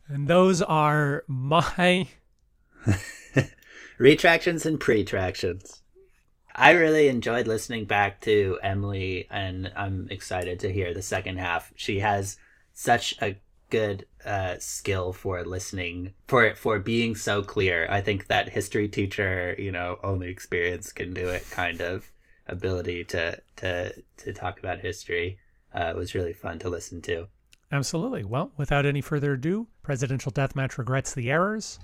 And 0.07 0.27
those 0.27 0.61
are 0.61 1.23
my 1.27 2.07
Retractions 3.97 4.65
and 4.65 4.79
pretractions. 4.79 5.81
I 6.57 6.71
really 6.71 7.07
enjoyed 7.07 7.47
listening 7.47 7.85
back 7.85 8.19
to 8.21 8.57
Emily, 8.63 9.27
and 9.29 9.71
I'm 9.75 10.07
excited 10.09 10.59
to 10.61 10.73
hear 10.73 10.93
the 10.93 11.03
second 11.03 11.37
half. 11.37 11.71
She 11.75 11.99
has 11.99 12.37
such 12.73 13.15
a 13.21 13.35
good 13.69 14.05
uh, 14.25 14.55
skill 14.59 15.13
for 15.13 15.43
listening, 15.45 16.13
for 16.27 16.55
for 16.55 16.79
being 16.79 17.15
so 17.15 17.43
clear. 17.43 17.87
I 17.91 18.01
think 18.01 18.27
that 18.27 18.49
history 18.49 18.87
teacher, 18.87 19.55
you 19.59 19.71
know, 19.71 19.99
only 20.03 20.29
experience 20.29 20.91
can 20.91 21.13
do 21.13 21.29
it. 21.29 21.45
Kind 21.51 21.81
of 21.81 22.11
ability 22.47 23.03
to 23.03 23.39
to 23.57 23.93
to 24.17 24.33
talk 24.33 24.57
about 24.59 24.79
history 24.79 25.37
uh, 25.75 25.93
was 25.95 26.15
really 26.15 26.33
fun 26.33 26.57
to 26.59 26.69
listen 26.69 27.01
to. 27.03 27.27
Absolutely. 27.71 28.23
Well, 28.23 28.51
without 28.57 28.85
any 28.85 29.01
further 29.01 29.33
ado, 29.33 29.67
Presidential 29.83 30.31
Deathmatch 30.31 30.77
regrets 30.77 31.13
the 31.13 31.29
errors. 31.29 31.79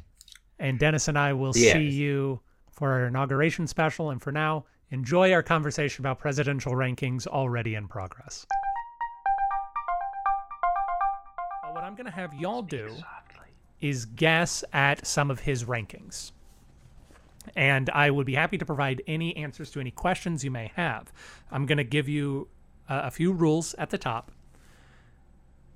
And 0.58 0.80
Dennis 0.80 1.08
and 1.10 1.18
I 1.20 1.34
will 1.34 1.52
Yes. 1.56 1.74
see 1.74 1.90
you 1.90 2.40
for 2.74 2.92
our 2.92 3.06
inauguration 3.06 3.68
special. 3.68 4.10
And 4.10 4.22
for 4.22 4.32
now, 4.32 4.66
enjoy 4.92 5.32
our 5.32 5.44
conversation 5.44 6.02
about 6.02 6.20
presidential 6.20 6.74
rankings 6.74 7.28
already 7.28 7.76
in 7.76 7.88
progress. 7.88 8.46
Uh, 11.64 11.72
What 11.72 11.84
I'm 11.84 11.96
going 11.96 12.06
to 12.06 12.12
have 12.12 12.34
y'all 12.34 12.62
do 12.62 12.96
is 13.80 14.06
guess 14.06 14.64
at 14.74 15.06
some 15.06 15.30
of 15.30 15.40
his 15.40 15.66
rankings. 15.66 16.32
And 17.56 17.90
I 17.90 18.10
would 18.10 18.26
be 18.26 18.36
happy 18.36 18.58
to 18.58 18.66
provide 18.66 19.02
any 19.06 19.36
answers 19.36 19.70
to 19.72 19.80
any 19.80 19.92
questions 19.92 20.44
you 20.44 20.52
may 20.52 20.72
have. 20.76 21.12
I'm 21.52 21.66
going 21.66 21.78
to 21.78 21.84
give 21.84 22.08
you 22.08 22.48
uh, 22.90 23.02
a 23.04 23.12
few 23.12 23.34
rules 23.34 23.74
at 23.76 23.90
the 23.90 23.98
top 23.98 24.32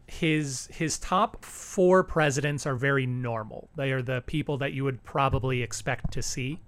his 0.07 0.67
his 0.67 0.97
top 0.97 1.43
four 1.43 2.03
presidents 2.03 2.65
are 2.65 2.75
very 2.75 3.05
normal. 3.05 3.69
They 3.75 3.91
are 3.91 4.01
the 4.01 4.21
people 4.21 4.57
that 4.59 4.73
you 4.73 4.83
would 4.85 5.03
probably 5.03 5.61
expect 5.61 6.11
to 6.13 6.21
see. 6.21 6.59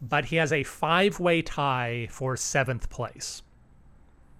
But 0.00 0.26
he 0.26 0.36
has 0.36 0.52
a 0.52 0.62
five-way 0.62 1.42
tie 1.42 2.08
for 2.10 2.36
seventh 2.36 2.90
place. 2.90 3.42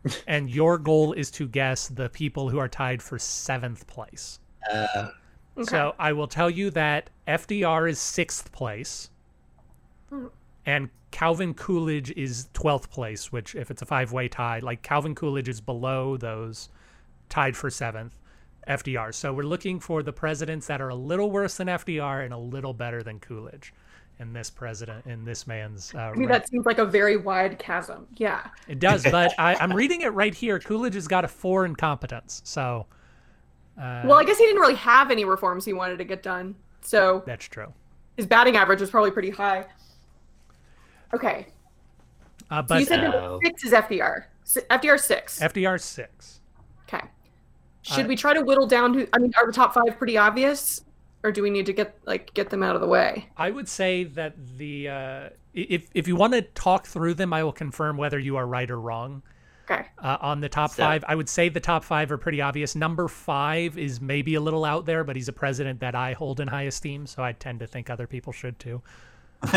and 0.26 0.48
your 0.50 0.78
goal 0.78 1.12
is 1.14 1.30
to 1.32 1.48
guess 1.48 1.88
the 1.88 2.08
people 2.10 2.48
who 2.50 2.58
are 2.58 2.68
tied 2.68 3.02
for 3.02 3.18
seventh 3.18 3.86
place. 3.86 4.38
Uh, 4.70 5.08
So 5.64 5.94
I 5.98 6.12
will 6.12 6.28
tell 6.28 6.50
you 6.50 6.70
that 6.72 7.08
FDR 7.26 7.88
is 7.88 7.98
sixth 7.98 8.52
place, 8.52 9.08
and 10.66 10.90
Calvin 11.10 11.54
Coolidge 11.54 12.10
is 12.10 12.48
twelfth 12.52 12.90
place. 12.90 13.32
Which, 13.32 13.54
if 13.54 13.70
it's 13.70 13.80
a 13.80 13.86
five-way 13.86 14.28
tie, 14.28 14.58
like 14.58 14.82
Calvin 14.82 15.14
Coolidge 15.14 15.48
is 15.48 15.62
below 15.62 16.18
those, 16.18 16.68
tied 17.30 17.56
for 17.56 17.70
seventh. 17.70 18.14
FDR. 18.68 19.14
So 19.14 19.32
we're 19.32 19.44
looking 19.44 19.78
for 19.78 20.02
the 20.02 20.12
presidents 20.12 20.66
that 20.66 20.80
are 20.80 20.88
a 20.88 20.94
little 20.94 21.30
worse 21.30 21.56
than 21.56 21.68
FDR 21.68 22.24
and 22.24 22.34
a 22.34 22.38
little 22.38 22.74
better 22.74 23.00
than 23.02 23.20
Coolidge. 23.20 23.72
In 24.18 24.32
this 24.32 24.48
president, 24.48 25.04
in 25.04 25.26
this 25.26 25.46
man's, 25.46 25.94
uh, 25.94 25.98
I 25.98 26.14
mean, 26.14 26.28
that 26.30 26.48
seems 26.48 26.64
like 26.64 26.78
a 26.78 26.86
very 26.86 27.18
wide 27.18 27.58
chasm. 27.58 28.06
Yeah. 28.16 28.46
it 28.66 28.78
does. 28.78 29.04
But 29.10 29.34
I, 29.38 29.54
I'm 29.56 29.72
reading 29.74 30.00
it 30.00 30.08
right 30.14 30.34
here. 30.34 30.58
Coolidge 30.58 30.94
has 30.94 31.06
got 31.06 31.24
a 31.26 31.28
four 31.28 31.66
in 31.66 31.76
competence, 31.76 32.40
so 32.44 32.86
uh, 33.78 34.02
Well, 34.06 34.14
I 34.14 34.24
guess 34.24 34.38
he 34.38 34.46
didn't 34.46 34.60
really 34.62 34.74
have 34.76 35.10
any 35.10 35.26
reforms 35.26 35.66
he 35.66 35.74
wanted 35.74 35.98
to 35.98 36.04
get 36.04 36.22
done. 36.22 36.54
So 36.80 37.22
that's 37.26 37.44
true. 37.44 37.70
his 38.16 38.24
batting 38.24 38.56
average 38.56 38.80
was 38.80 38.88
probably 38.90 39.10
pretty 39.10 39.28
high. 39.28 39.66
Okay. 41.12 41.48
Uh, 42.50 42.62
So 42.66 42.76
you 42.76 42.84
said 42.86 43.02
No. 43.02 43.38
six 43.44 43.64
is 43.64 43.72
FDR. 43.72 44.24
S- 44.46 44.58
FDR 44.70 44.98
six. 44.98 45.40
FDR 45.40 45.78
six. 45.78 46.40
Okay. 46.88 47.04
Should 47.82 48.06
Uh, 48.06 48.08
we 48.08 48.16
try 48.16 48.32
to 48.32 48.40
whittle 48.42 48.66
down 48.66 48.92
to? 48.94 49.08
I 49.12 49.18
mean, 49.18 49.32
are 49.36 49.46
the 49.46 49.52
top 49.52 49.74
five 49.74 49.98
pretty 49.98 50.16
obvious, 50.16 50.80
or 51.26 51.32
do 51.32 51.42
we 51.42 51.50
need 51.50 51.66
to 51.66 51.72
get 51.72 51.98
like 52.06 52.32
get 52.34 52.50
them 52.50 52.62
out 52.62 52.76
of 52.76 52.80
the 52.80 52.86
way? 52.86 53.26
I 53.36 53.50
would 53.50 53.68
say 53.68 54.04
that 54.04 54.34
the 54.58 54.88
uh, 54.88 55.28
if 55.52 55.88
if 55.92 56.06
you 56.06 56.14
want 56.14 56.34
to 56.34 56.42
talk 56.42 56.86
through 56.86 57.14
them, 57.14 57.32
I 57.32 57.42
will 57.42 57.52
confirm 57.52 57.96
whether 57.96 58.18
you 58.18 58.36
are 58.36 58.46
right 58.46 58.70
or 58.70 58.80
wrong. 58.80 59.22
Okay. 59.68 59.84
Uh, 59.98 60.16
on 60.20 60.40
the 60.40 60.48
top 60.48 60.70
So- 60.70 60.84
five, 60.84 61.04
I 61.08 61.16
would 61.16 61.28
say 61.28 61.48
the 61.48 61.58
top 61.58 61.82
five 61.82 62.12
are 62.12 62.18
pretty 62.18 62.40
obvious. 62.40 62.76
Number 62.76 63.08
five 63.08 63.76
is 63.76 64.00
maybe 64.00 64.36
a 64.36 64.40
little 64.40 64.64
out 64.64 64.86
there, 64.86 65.02
but 65.02 65.16
he's 65.16 65.26
a 65.26 65.32
president 65.32 65.80
that 65.80 65.96
I 65.96 66.12
hold 66.12 66.38
in 66.38 66.46
high 66.46 66.62
esteem, 66.62 67.04
so 67.08 67.24
I 67.24 67.32
tend 67.32 67.58
to 67.58 67.66
think 67.66 67.90
other 67.90 68.06
people 68.06 68.32
should 68.32 68.60
too. 68.60 68.80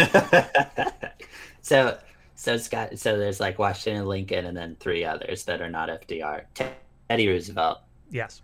so 1.62 1.97
so 2.36 2.58
Scott 2.58 2.97
so 2.97 3.17
there's 3.17 3.39
like 3.39 3.60
Washington 3.60 4.05
Lincoln 4.08 4.45
and 4.45 4.58
then 4.58 4.75
three 4.79 5.05
others 5.05 5.43
that 5.45 5.62
are 5.62 5.69
not 5.69 5.89
FDR. 5.89 6.43
Teddy 7.10 7.27
Roosevelt 7.27 7.79
Yes, 8.10 8.41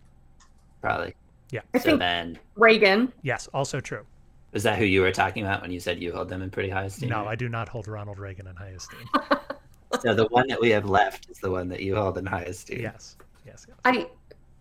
probably. 0.81 1.15
Yeah. 1.55 1.61
I 1.73 1.77
So 1.79 1.83
think 1.85 1.99
then 1.99 2.39
Reagan. 2.55 3.11
yes, 3.21 3.47
also 3.53 3.79
true. 3.79 4.05
Is 4.53 4.63
that 4.63 4.77
who 4.77 4.85
you 4.85 5.01
were 5.01 5.11
talking 5.11 5.43
about 5.43 5.61
when 5.61 5.71
you 5.71 5.79
said 5.79 6.01
you 6.01 6.13
hold 6.13 6.29
them 6.29 6.41
in 6.41 6.49
pretty 6.49 6.69
high 6.69 6.83
esteem? 6.85 7.09
No, 7.09 7.25
I 7.25 7.35
do 7.35 7.49
not 7.49 7.67
hold 7.69 7.87
Ronald 7.87 8.19
Reagan 8.19 8.47
in 8.47 8.55
high 8.55 8.73
esteem. 8.75 9.07
So 10.01 10.13
the 10.13 10.25
one 10.25 10.45
that 10.49 10.59
we 10.59 10.69
have 10.71 10.83
left 10.89 11.29
is 11.29 11.37
the 11.39 11.49
one 11.49 11.69
that 11.69 11.79
you 11.79 11.95
hold 11.95 12.17
in 12.17 12.25
high 12.25 12.41
esteem. 12.41 12.81
yes, 12.81 13.15
yes, 13.45 13.65
yes. 13.69 13.77
I. 13.85 14.07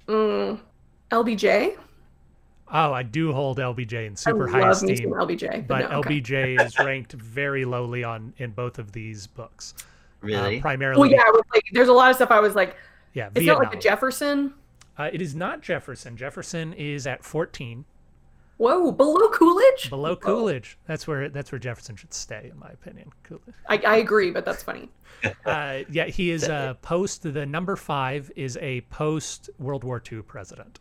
Mm, 0.06 0.60
LBJ. 1.10 1.76
Oh, 2.72 2.92
I 2.92 3.02
do 3.02 3.32
hold 3.32 3.58
LBJ 3.58 4.06
in 4.06 4.14
super 4.14 4.48
I 4.48 4.52
high 4.52 4.60
love 4.60 4.82
me 4.82 4.94
some 4.96 5.10
esteem, 5.10 5.10
LBJ, 5.10 5.66
but 5.66 5.90
no, 5.90 5.98
okay. 5.98 6.20
LBJ 6.20 6.64
is 6.64 6.78
ranked 6.84 7.14
very 7.14 7.64
lowly 7.64 8.04
on 8.04 8.32
in 8.38 8.52
both 8.52 8.78
of 8.78 8.92
these 8.92 9.26
books. 9.26 9.74
Uh, 9.78 9.82
Really? 10.26 10.60
primarily, 10.60 11.00
Well, 11.00 11.10
yeah, 11.10 11.22
like, 11.52 11.64
there's 11.72 11.88
a 11.88 11.92
lot 11.92 12.10
of 12.10 12.16
stuff 12.16 12.30
I 12.30 12.38
was 12.40 12.54
like, 12.54 12.76
yeah, 13.12 13.26
it's 13.34 13.40
Vietnam. 13.40 13.62
not 13.64 13.72
like 13.72 13.74
a 13.76 13.80
Jefferson. 13.80 14.54
Uh, 14.98 15.10
it 15.12 15.20
is 15.20 15.34
not 15.34 15.60
Jefferson. 15.60 16.16
Jefferson 16.16 16.72
is 16.72 17.06
at 17.06 17.24
14, 17.24 17.84
Whoa, 18.56 18.92
below 18.92 19.28
Coolidge. 19.30 19.90
below 19.90 20.10
Whoa. 20.10 20.16
Coolidge. 20.16 20.78
That's 20.86 21.08
where 21.08 21.28
that's 21.28 21.50
where 21.50 21.58
Jefferson 21.58 21.96
should 21.96 22.14
stay, 22.14 22.48
in 22.52 22.58
my 22.58 22.68
opinion. 22.70 23.10
Coolidge. 23.24 23.54
I, 23.68 23.78
I 23.78 23.96
agree, 23.96 24.30
but 24.30 24.44
that's 24.44 24.62
funny. 24.62 24.88
Uh, 25.46 25.80
yeah, 25.90 26.04
he 26.04 26.30
is 26.30 26.44
a 26.48 26.76
post. 26.82 27.22
The 27.22 27.46
number 27.46 27.76
five 27.76 28.30
is 28.36 28.58
a 28.60 28.82
post 28.82 29.48
World 29.58 29.82
War 29.82 30.02
II 30.12 30.20
president. 30.22 30.80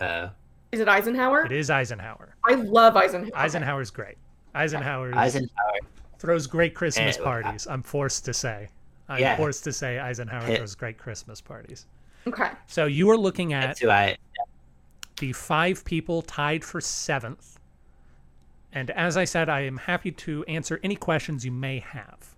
Uh, 0.00 0.28
Is 0.70 0.80
it 0.80 0.88
Eisenhower? 0.88 1.44
It 1.44 1.52
is 1.52 1.68
Eisenhower. 1.68 2.34
I 2.48 2.54
love 2.54 2.96
Eisenhower. 2.96 3.30
Eisenhower's 3.36 3.90
great. 3.90 4.16
Eisenhower 4.54 5.14
Eisenhower. 5.14 5.50
throws 6.18 6.46
great 6.46 6.74
Christmas 6.74 7.18
Eh, 7.18 7.22
parties. 7.22 7.66
I'm 7.68 7.82
forced 7.82 8.24
to 8.24 8.32
say. 8.32 8.68
I'm 9.08 9.20
Yeah. 9.20 9.36
forced 9.36 9.64
to 9.64 9.72
say 9.72 9.98
Eisenhower 9.98 10.44
Eh. 10.50 10.56
throws 10.56 10.74
great 10.74 10.96
Christmas 10.96 11.40
parties. 11.42 11.86
Okay. 12.26 12.50
So 12.66 12.86
you 12.86 13.10
are 13.10 13.16
looking 13.16 13.52
at 13.52 13.78
That's 13.78 13.80
who 13.80 13.88
the 15.18 15.32
five 15.32 15.84
people 15.84 16.22
tied 16.22 16.64
for 16.64 16.80
seventh. 16.80 17.58
And 18.72 18.90
as 18.90 19.16
I 19.16 19.24
said, 19.24 19.48
I 19.48 19.60
am 19.60 19.76
happy 19.76 20.10
to 20.12 20.44
answer 20.44 20.80
any 20.82 20.96
questions 20.96 21.44
you 21.44 21.52
may 21.52 21.78
have. 21.80 22.34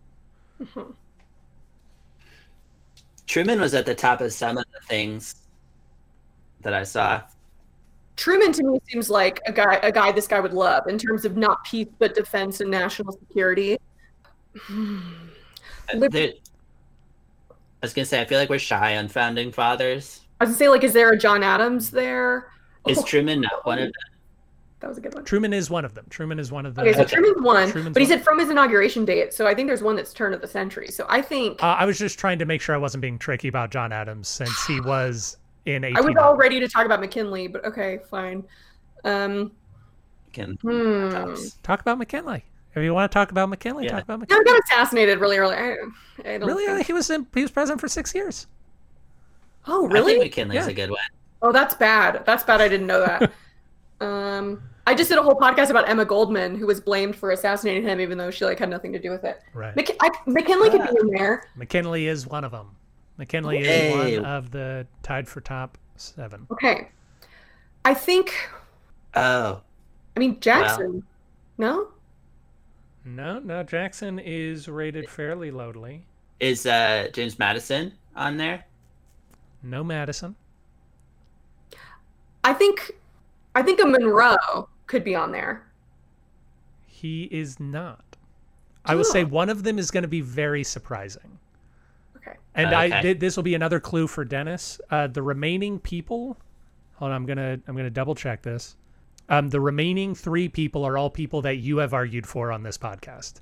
Truman 3.27 3.61
was 3.61 3.75
at 3.75 3.87
the 3.87 3.95
top 3.95 4.21
of 4.21 4.33
some 4.33 4.59
of 4.59 4.65
the 4.73 4.81
things 4.87 5.37
that 6.61 6.75
I 6.75 6.83
saw. 6.83 7.23
Truman 8.17 8.53
to 8.53 8.63
me 8.63 8.81
seems 8.89 9.11
like 9.11 9.41
a 9.47 9.53
guy 9.53 9.77
a 9.83 9.91
guy 9.91 10.13
this 10.13 10.27
guy 10.27 10.41
would 10.41 10.53
love 10.53 10.87
in 10.87 10.99
terms 10.99 11.25
of 11.25 11.37
not 11.37 11.65
peace 11.65 11.89
but 11.99 12.15
defense 12.15 12.61
and 12.61 12.71
national 12.71 13.13
security. 13.13 13.79
Lib- 14.69 15.03
uh, 15.95 16.09
There- 16.11 16.33
I 17.85 17.87
was 17.87 17.93
gonna 17.93 18.07
say 18.07 18.19
I 18.23 18.25
feel 18.25 18.39
like 18.39 18.49
we're 18.49 18.59
shy 18.59 18.97
on 18.97 19.09
founding 19.09 19.53
fathers. 19.53 20.23
I 20.41 20.45
was 20.45 20.53
gonna 20.53 20.59
say, 20.59 20.69
like, 20.71 20.85
is 20.85 20.95
there 20.95 21.11
a 21.13 21.19
John 21.19 21.43
Adams 21.43 21.91
there? 21.91 22.51
Is 22.89 22.97
Oh, 22.99 23.03
Truman 23.03 23.43
not 23.43 23.67
one 23.67 23.79
of 23.79 23.85
them? 23.85 23.93
that 24.81 24.89
was 24.89 24.97
a 24.97 25.03
good 25.03 25.13
one. 25.15 25.23
Truman 25.27 25.53
is 25.53 25.69
one 25.69 25.85
of 25.85 25.93
them. 25.93 26.07
Truman 26.09 26.39
is 26.39 26.51
one 26.51 26.65
of 26.65 26.75
them. 26.75 26.87
Okay, 26.87 26.95
so 26.95 27.03
Okay. 27.03 27.15
Truman's 27.17 27.43
one, 27.43 27.71
Truman's 27.71 27.93
but 27.93 28.01
he 28.01 28.09
one. 28.09 28.19
said 28.19 28.25
from 28.25 28.39
his 28.39 28.49
inauguration 28.49 29.05
date. 29.05 29.35
So 29.35 29.47
I 29.47 29.55
think 29.55 29.69
there's 29.69 29.83
one 29.83 29.97
that's 29.97 30.15
turn 30.15 30.33
of 30.33 30.41
the 30.41 30.49
century. 30.49 30.89
So 30.89 31.05
I 31.11 31.21
think 31.21 31.63
Uh, 31.63 31.77
I 31.79 31.85
was 31.85 31.99
just 31.99 32.19
trying 32.19 32.39
to 32.39 32.47
make 32.47 32.63
sure 32.63 32.75
I 32.75 32.79
wasn't 32.79 33.03
being 33.03 33.19
tricky 33.19 33.49
about 33.49 33.71
John 33.71 33.93
Adams 33.93 34.29
since 34.29 34.65
he 34.65 34.81
was 34.81 35.37
in 35.67 35.85
18. 35.85 35.97
I 35.99 36.01
was 36.01 36.17
all 36.17 36.37
ready 36.37 36.59
to 36.61 36.69
talk 36.69 36.87
about 36.87 37.01
McKinley, 37.01 37.49
but 37.49 37.67
okay, 37.67 38.01
fine. 38.09 38.45
Um, 39.05 39.53
Can 40.33 40.57
hmm. 40.63 41.35
Talk 41.63 41.83
about 41.83 41.99
McKinley. 41.99 42.47
If 42.77 42.83
you 42.83 42.93
want 42.95 43.11
to 43.11 43.15
talk 43.15 43.31
about 43.31 43.49
McKinley, 43.49 43.85
Yeah. 43.85 43.93
talk 43.93 44.03
about 44.05 44.15
No, 44.15 44.21
McKinley. 44.21 44.45
he 44.45 44.51
got 44.53 44.61
assassinated 44.65 45.21
really 45.21 45.37
early. 45.39 45.55
I, 45.57 45.77
I 46.25 46.39
don't 46.39 46.47
Really, 46.49 46.67
think- 46.67 46.87
he 46.87 46.93
was 46.93 47.09
in, 47.11 47.27
he 47.35 47.43
was 47.43 47.51
president 47.51 47.81
for 47.81 47.89
six 47.89 48.15
years. 48.15 48.47
Oh, 49.67 49.89
I 49.89 49.93
really? 49.93 50.13
think 50.15 50.25
McKinley's 50.25 50.65
Yeah. 50.67 50.71
a 50.71 50.75
good 50.75 50.91
one. 50.91 50.99
Oh, 51.43 51.53
that's 51.53 51.75
bad. 51.75 52.25
That's 52.27 52.43
bad. 52.45 52.61
I 52.61 52.69
didn't 52.69 52.87
know 52.87 53.01
that. 53.01 53.33
um, 54.01 54.63
I 54.87 54.95
just 54.95 55.09
did 55.09 55.19
a 55.19 55.23
whole 55.23 55.37
podcast 55.39 55.71
about 55.71 55.89
Emma 55.89 56.05
Goldman, 56.05 56.57
who 56.57 56.67
was 56.67 56.81
blamed 56.81 57.17
for 57.17 57.31
assassinating 57.31 57.85
him, 57.85 58.01
even 58.01 58.19
though 58.19 58.31
she 58.31 58.45
like 58.45 58.59
had 58.59 58.69
nothing 58.69 58.93
to 58.93 58.99
do 58.99 59.11
with 59.11 59.25
it. 59.25 59.41
Right. 59.55 59.75
Mc- 59.77 59.97
I, 60.01 60.11
McKinley 60.27 60.69
could 60.71 60.83
be 60.83 60.89
in 61.01 61.07
there. 61.09 61.49
McKinley 61.57 62.09
is 62.09 62.27
one 62.27 62.45
of 62.45 62.51
them. 62.53 62.77
McKinley 63.17 63.61
is 63.61 63.95
one 64.19 64.25
of 64.27 64.51
the 64.51 64.87
tied 65.03 65.29
for 65.29 65.41
top 65.41 65.79
seven. 65.97 66.47
Okay. 66.51 66.89
I 67.85 67.95
think. 67.95 68.35
Oh, 69.15 69.61
I 70.17 70.21
mean 70.21 70.41
Jackson. 70.41 71.05
No. 71.57 71.89
No, 73.05 73.39
no, 73.39 73.63
Jackson 73.63 74.19
is 74.19 74.69
rated 74.69 75.09
fairly 75.11 75.51
lowly. 75.51 76.07
is 76.41 76.67
uh, 76.67 77.09
James 77.13 77.39
Madison 77.39 77.93
on 78.17 78.37
there? 78.37 78.65
No 79.63 79.85
Madison. 79.85 80.35
I 82.43 82.53
think. 82.53 82.93
I 83.55 83.63
think 83.63 83.81
a 83.81 83.87
Monroe 83.87 84.69
could 84.87 85.05
be 85.05 85.15
on 85.15 85.33
there. 85.33 85.65
He 86.87 87.25
is 87.25 87.61
not. 87.61 88.17
I 88.85 88.95
will 88.95 89.05
say 89.05 89.23
Oh. 89.23 89.29
one 89.29 89.49
of 89.49 89.63
them 89.63 89.79
is 89.79 89.91
going 89.91 90.03
to 90.03 90.09
be 90.09 90.21
very 90.21 90.65
surprising. 90.65 91.39
Okay. 92.17 92.37
And 92.55 92.75
Uh, 92.75 92.79
I 92.79 93.01
th 93.03 93.19
this 93.21 93.37
will 93.37 93.43
be 93.45 93.55
another 93.55 93.81
clue 93.81 94.07
for 94.07 94.25
Dennis. 94.25 94.81
Uh, 94.91 95.07
the 95.07 95.23
remaining 95.23 95.79
people, 95.79 96.37
hold 96.95 97.11
on, 97.11 97.17
I'm 97.17 97.27
gonna 97.27 97.59
I'm 97.67 97.77
gonna 97.77 97.91
double 97.91 98.15
check 98.15 98.43
this. 98.43 98.77
Um, 99.29 99.49
the 99.49 99.61
remaining 99.61 100.15
three 100.15 100.49
people 100.49 100.85
are 100.85 100.99
all 100.99 101.09
people 101.11 101.41
that 101.43 101.57
you 101.57 101.79
have 101.79 101.95
argued 101.95 102.27
for 102.27 102.53
on 102.53 102.63
this 102.63 102.77
podcast. 102.79 103.41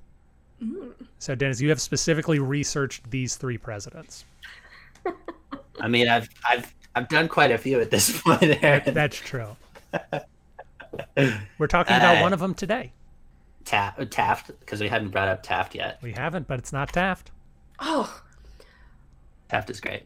So 1.18 1.34
Dennis, 1.34 1.60
you 1.60 1.70
have 1.70 1.80
specifically 1.80 2.38
researched 2.38 3.10
these 3.10 3.34
three 3.36 3.58
presidents. 3.58 4.24
I 5.80 5.88
mean, 5.88 6.06
I've 6.08 6.28
I've 6.48 6.72
I've 6.94 7.08
done 7.08 7.26
quite 7.26 7.50
a 7.50 7.58
few 7.58 7.80
at 7.80 7.90
this 7.90 8.22
point. 8.22 8.42
Aaron. 8.62 8.94
That's 8.94 9.16
true. 9.16 9.56
We're 11.58 11.66
talking 11.66 11.96
about 11.96 12.18
Uh, 12.18 12.20
one 12.20 12.32
of 12.32 12.38
them 12.38 12.54
today. 12.54 12.92
Taft, 13.64 14.10
Taft, 14.10 14.50
because 14.60 14.80
we 14.80 14.88
hadn't 14.88 15.10
brought 15.10 15.28
up 15.28 15.42
Taft 15.42 15.74
yet. 15.74 15.98
We 16.02 16.12
haven't, 16.12 16.46
but 16.46 16.58
it's 16.60 16.72
not 16.72 16.92
Taft. 16.92 17.30
Oh, 17.80 18.20
Taft 19.48 19.70
is 19.70 19.80
great. 19.80 20.02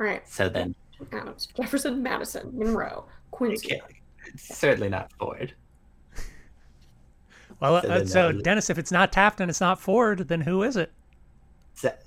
all 0.00 0.06
right. 0.06 0.26
So 0.28 0.48
then, 0.50 0.74
Adams, 1.12 1.48
Jefferson, 1.56 2.02
Madison, 2.02 2.50
Monroe, 2.54 3.04
it 3.06 3.30
Quincy. 3.30 3.80
Can't, 4.32 4.50
it's 4.50 4.58
certainly 4.58 4.88
not 4.88 5.12
Ford. 5.12 5.54
Well, 7.60 7.80
So 7.82 7.88
uh, 7.90 8.04
so 8.04 8.32
that 8.32 8.42
Dennis, 8.42 8.70
if 8.70 8.78
it's 8.78 8.90
not 8.90 9.12
Taft 9.12 9.40
and 9.40 9.48
it's 9.48 9.60
not 9.60 9.80
Ford, 9.80 10.26
then 10.26 10.40
who 10.40 10.64
is 10.64 10.76
it? 10.76 10.92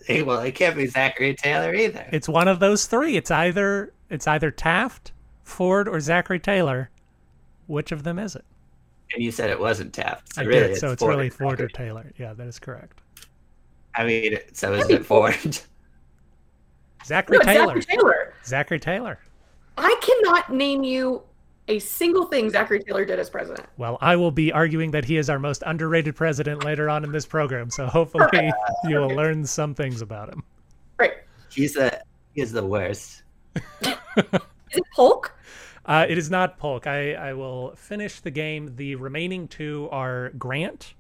Well, 0.10 0.40
it 0.42 0.54
can't 0.54 0.76
be 0.76 0.86
Zachary 0.86 1.34
Taylor 1.34 1.74
either. 1.74 2.06
It's 2.12 2.28
one 2.28 2.50
of 2.50 2.60
those 2.60 2.88
three. 2.88 3.16
It's 3.16 3.32
either 3.32 3.94
it's 4.10 4.28
either 4.28 4.52
Taft, 4.52 5.14
Ford, 5.44 5.88
or 5.88 6.02
Zachary 6.02 6.40
Taylor. 6.40 6.90
Which 7.68 7.94
of 7.94 8.04
them 8.04 8.20
is 8.20 8.36
it? 8.36 8.44
and 9.14 9.24
you 9.24 9.32
said 9.32 9.50
it 9.50 9.60
wasn't 9.60 9.94
Taft. 9.94 10.34
So 10.34 10.42
I 10.42 10.46
really, 10.46 10.60
did. 10.62 10.72
it's 10.72 10.80
So 10.82 10.92
it's 10.92 11.00
Ford 11.00 11.12
really 11.12 11.26
and 11.28 11.34
Ford 11.34 11.62
or 11.62 11.68
Taylor. 11.68 12.12
Yeah, 12.18 12.34
that 12.34 12.48
is 12.48 12.60
correct. 12.60 13.00
I 13.96 14.06
mean, 14.06 14.38
so 14.54 14.74
is 14.74 14.90
it 14.90 15.06
Ford? 15.06 15.36
Zachary 17.06 17.38
No, 17.38 17.44
Taylor. 17.44 17.82
Zachary 17.82 17.98
Taylor. 17.98 18.34
Zachary 18.44 18.80
Taylor. 18.80 19.20
I 19.78 19.96
cannot 20.02 20.52
name 20.52 20.84
you 20.84 21.24
a 21.68 21.80
single 21.80 22.26
thing 22.26 22.50
Zachary 22.50 22.80
Taylor 22.84 23.06
did 23.06 23.20
as 23.20 23.30
president. 23.30 23.68
Well, 23.78 23.98
I 24.02 24.16
will 24.16 24.32
be 24.32 24.52
arguing 24.52 24.92
that 24.92 25.06
he 25.06 25.18
is 25.18 25.30
our 25.30 25.40
most 25.40 25.64
underrated 25.66 26.16
president 26.16 26.64
later 26.64 26.90
on 26.90 27.04
in 27.04 27.12
this 27.12 27.26
program. 27.26 27.70
So 27.72 27.88
hopefully 27.88 28.52
you 28.88 28.98
will 28.98 29.10
learn 29.16 29.46
some 29.46 29.74
things 29.74 30.02
about 30.02 30.30
him. 30.30 30.44
Right. 30.98 31.14
He's 31.50 31.74
the 31.74 32.02
he's 32.34 32.52
the 32.52 32.66
worst. 32.66 33.24
Is 33.86 34.80
it 34.80 34.84
Polk? 34.96 35.34
Uh, 35.86 36.06
it 36.10 36.18
is 36.18 36.30
not 36.32 36.58
Polk. 36.58 36.88
I, 36.88 37.14
I 37.14 37.34
will 37.34 37.76
finish 37.76 38.20
the 38.20 38.32
game. 38.32 38.76
The 38.76 38.96
remaining 38.96 39.48
two 39.48 39.88
are 39.92 40.30
Grant 40.38 40.94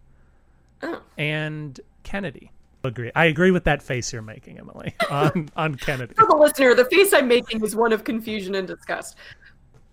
Oh. 0.84 1.01
and 1.17 1.80
Kennedy. 2.04 2.51
Agree. 2.84 3.12
I 3.15 3.25
agree 3.25 3.49
with 3.49 3.63
that 3.63 3.82
face 3.82 4.13
you're 4.13 4.21
making, 4.21 4.60
Emily, 4.60 4.93
on 5.10 5.49
on 5.56 5.75
Kennedy. 5.75 6.13
For 6.13 6.28
the 6.28 6.36
listener, 6.36 6.75
the 6.75 6.86
face 6.86 7.13
I'm 7.13 7.28
making 7.28 7.63
is 7.63 7.75
one 7.75 7.91
of 7.91 8.04
confusion 8.04 8.54
and 8.56 8.67
disgust. 8.67 9.15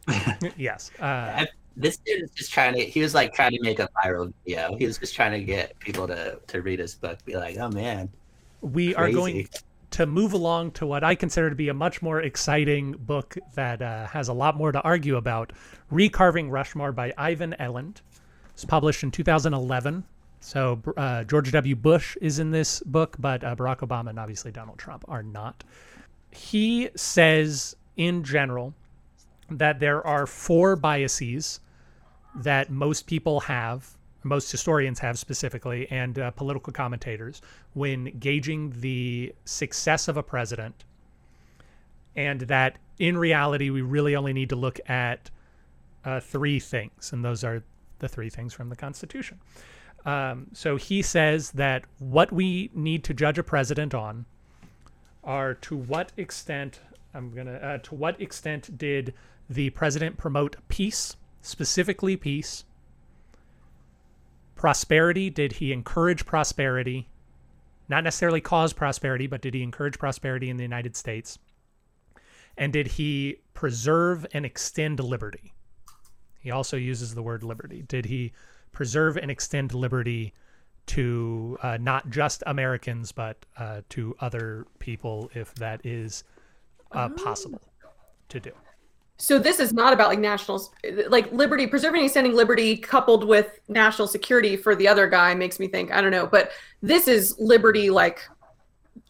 yes. 0.57 0.91
Uh, 0.99 1.47
this 1.77 1.97
dude 1.99 2.23
is 2.23 2.31
just 2.33 2.53
trying 2.53 2.75
to. 2.75 2.85
He 2.85 3.01
was 3.01 3.15
like 3.15 3.33
trying 3.33 3.53
to 3.53 3.61
make 3.63 3.79
a 3.79 3.89
viral 4.05 4.33
video. 4.45 4.77
He 4.77 4.87
was 4.87 4.99
just 4.99 5.15
trying 5.15 5.33
to 5.33 5.45
get 5.45 5.79
people 5.79 6.07
to 6.07 6.39
to 6.47 6.63
read 6.63 6.79
his 6.79 6.95
book. 6.95 7.25
Be 7.25 7.37
like, 7.37 7.57
oh 7.59 7.69
man, 7.71 8.11
we 8.61 8.95
are 8.95 9.11
going 9.11 9.49
to 9.93 10.07
move 10.07 10.33
along 10.33 10.71
to 10.73 10.87
what 10.87 11.05
I 11.05 11.15
consider 11.15 11.51
to 11.51 11.57
be 11.57 11.69
a 11.69 11.75
much 11.75 12.01
more 12.01 12.23
exciting 12.23 12.93
book 12.93 13.37
that 13.55 13.83
uh, 13.83 14.07
has 14.07 14.29
a 14.29 14.33
lot 14.33 14.57
more 14.57 14.73
to 14.73 14.81
argue 14.81 15.17
about. 15.17 15.53
Recarving 15.93 16.51
Rushmore 16.51 16.93
by 16.93 17.13
Ivan 17.19 17.55
Eland. 17.59 18.01
It's 18.55 18.65
published 18.65 19.03
in 19.03 19.11
2011. 19.11 20.05
So 20.41 20.83
uh, 20.97 21.25
George 21.25 21.53
W. 21.53 21.77
Bush 21.77 22.17
is 22.21 22.39
in 22.39 22.51
this 22.51 22.81
book, 22.81 23.17
but 23.19 23.45
uh, 23.45 23.55
Barack 23.55 23.79
Obama 23.79 24.11
and 24.11 24.19
obviously 24.19 24.51
Donald 24.51 24.79
Trump 24.79 25.05
are 25.09 25.23
not. 25.23 25.63
He 26.31 26.89
says, 26.97 27.77
in 27.97 28.25
general, 28.25 28.75
that 29.59 29.81
there 29.81 30.07
are 30.07 30.27
four 30.27 30.77
biases 30.77 31.61
that 32.35 32.71
most 32.71 33.07
people 33.07 33.41
have, 33.41 33.97
most 34.23 34.51
historians 34.51 34.99
have 35.01 35.19
specifically, 35.19 35.91
and 35.91 36.19
uh, 36.19 36.31
political 36.31 36.73
commentators 36.73 37.43
when 37.75 38.05
gauging 38.19 38.73
the 38.81 39.35
success 39.45 40.09
of 40.09 40.17
a 40.17 40.23
president, 40.23 40.85
and 42.17 42.43
that 42.43 42.79
in 42.99 43.17
reality, 43.17 43.71
we 43.71 43.83
really 43.83 44.15
only 44.15 44.33
need 44.33 44.49
to 44.51 44.57
look 44.57 44.79
at 44.89 45.31
uh, 46.05 46.21
three 46.21 46.61
things, 46.61 47.13
and 47.13 47.25
those 47.25 47.43
are 47.45 47.63
the 47.99 48.09
three 48.09 48.31
things 48.31 48.53
from 48.53 48.69
the 48.69 48.77
Constitution. 48.77 49.39
Um, 50.05 50.49
so 50.53 50.77
he 50.77 51.03
says 51.03 51.53
that 51.53 51.85
what 51.99 52.33
we 52.33 52.71
need 52.75 53.05
to 53.05 53.15
judge 53.15 53.39
a 53.39 53.43
president 53.43 53.95
on 53.95 54.25
are 55.23 55.55
to 55.55 55.77
what 55.77 56.13
extent 56.17 56.81
I'm 57.15 57.33
gonna 57.35 57.55
uh, 57.55 57.79
to 57.79 57.95
what 57.95 58.21
extent 58.21 58.77
did 58.77 59.15
the 59.55 59.71
president 59.71 60.19
promote 60.19 60.57
peace, 60.69 61.17
specifically 61.41 62.17
peace, 62.17 62.65
prosperity? 64.55 65.31
Did 65.31 65.55
he 65.55 65.73
encourage 65.73 66.25
prosperity? 66.25 67.09
Not 67.89 68.05
necessarily 68.05 68.41
cause 68.41 68.73
prosperity, 68.73 69.27
but 69.27 69.41
did 69.41 69.55
he 69.55 69.63
encourage 69.63 69.99
prosperity 69.99 70.51
in 70.51 70.57
the 70.57 70.63
United 70.63 70.97
States? 70.97 71.39
And 72.57 72.73
did 72.73 72.87
he 72.87 73.39
preserve 73.55 74.27
and 74.33 74.45
extend 74.45 75.01
liberty? 75.01 75.53
He 76.39 76.51
also 76.51 76.77
uses 76.77 77.15
the 77.15 77.23
word 77.23 77.43
liberty. 77.43 77.83
Did 77.83 78.07
he 78.07 78.33
preserve 78.73 79.17
and 79.17 79.31
extend 79.31 79.75
liberty 79.75 80.33
to 80.87 81.59
uh, 81.63 81.79
not 81.81 82.11
just 82.11 82.43
Americans, 82.47 83.13
but 83.13 83.45
uh, 83.57 83.83
to 83.91 84.17
other 84.21 84.67
people 84.79 85.31
if 85.35 85.55
that 85.57 85.85
is 85.85 86.25
uh, 86.93 87.09
possible 87.11 87.63
to 88.29 88.41
do? 88.41 88.53
So 89.23 89.39
this 89.39 89.61
is 89.61 89.73
not 89.73 89.93
about 89.93 90.09
like 90.09 90.19
national, 90.19 90.69
like 91.09 91.31
liberty, 91.31 91.69
preserving 91.69 92.01
and 92.01 92.07
extending 92.07 92.35
liberty 92.35 92.77
coupled 92.77 93.23
with 93.23 93.61
national 93.69 94.09
security 94.09 94.57
for 94.57 94.75
the 94.75 94.89
other 94.89 95.07
guy 95.07 95.33
makes 95.33 95.61
me 95.61 95.69
think, 95.69 95.93
I 95.93 96.01
don't 96.01 96.11
know, 96.11 96.27
but 96.27 96.51
this 96.83 97.07
is 97.07 97.39
liberty 97.39 97.89
like 97.89 98.29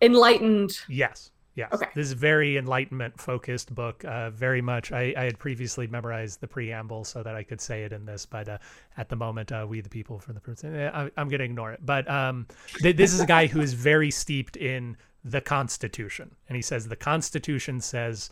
enlightened. 0.03 0.79
Yes. 0.87 1.31
Yes. 1.55 1.73
Okay. 1.73 1.87
This 1.95 2.09
is 2.09 2.13
very 2.13 2.59
enlightenment 2.59 3.19
focused 3.19 3.75
book. 3.75 4.05
Uh, 4.05 4.29
very 4.29 4.61
much. 4.61 4.93
I, 4.93 5.15
I 5.17 5.25
had 5.25 5.39
previously 5.39 5.87
memorized 5.87 6.43
the 6.43 6.49
preamble 6.49 7.05
so 7.05 7.23
that 7.23 7.35
I 7.35 7.43
could 7.43 7.61
say 7.63 7.85
it 7.85 7.95
in 7.95 8.05
this, 8.05 8.27
but 8.27 8.51
uh, 8.51 8.59
at 8.99 9.09
the 9.09 9.17
moment, 9.17 9.51
uh, 9.51 9.65
we 9.67 9.81
the 9.81 9.89
people 9.89 10.19
from 10.19 10.35
the 10.35 10.41
person. 10.41 10.79
I, 10.79 11.11
I'm 11.17 11.31
going 11.31 11.39
to 11.39 11.45
ignore 11.45 11.73
it. 11.73 11.81
But 11.87 12.09
um, 12.11 12.47
th 12.83 12.97
this 12.97 13.15
is 13.15 13.21
a 13.21 13.27
guy 13.27 13.47
who 13.47 13.63
is 13.63 13.73
very 13.73 14.11
steeped 14.11 14.59
in 14.59 14.99
the 15.25 15.41
Constitution, 15.41 16.37
and 16.49 16.57
he 16.57 16.63
says 16.63 16.87
the 16.87 16.97
Constitution 16.97 17.81
says 17.81 18.29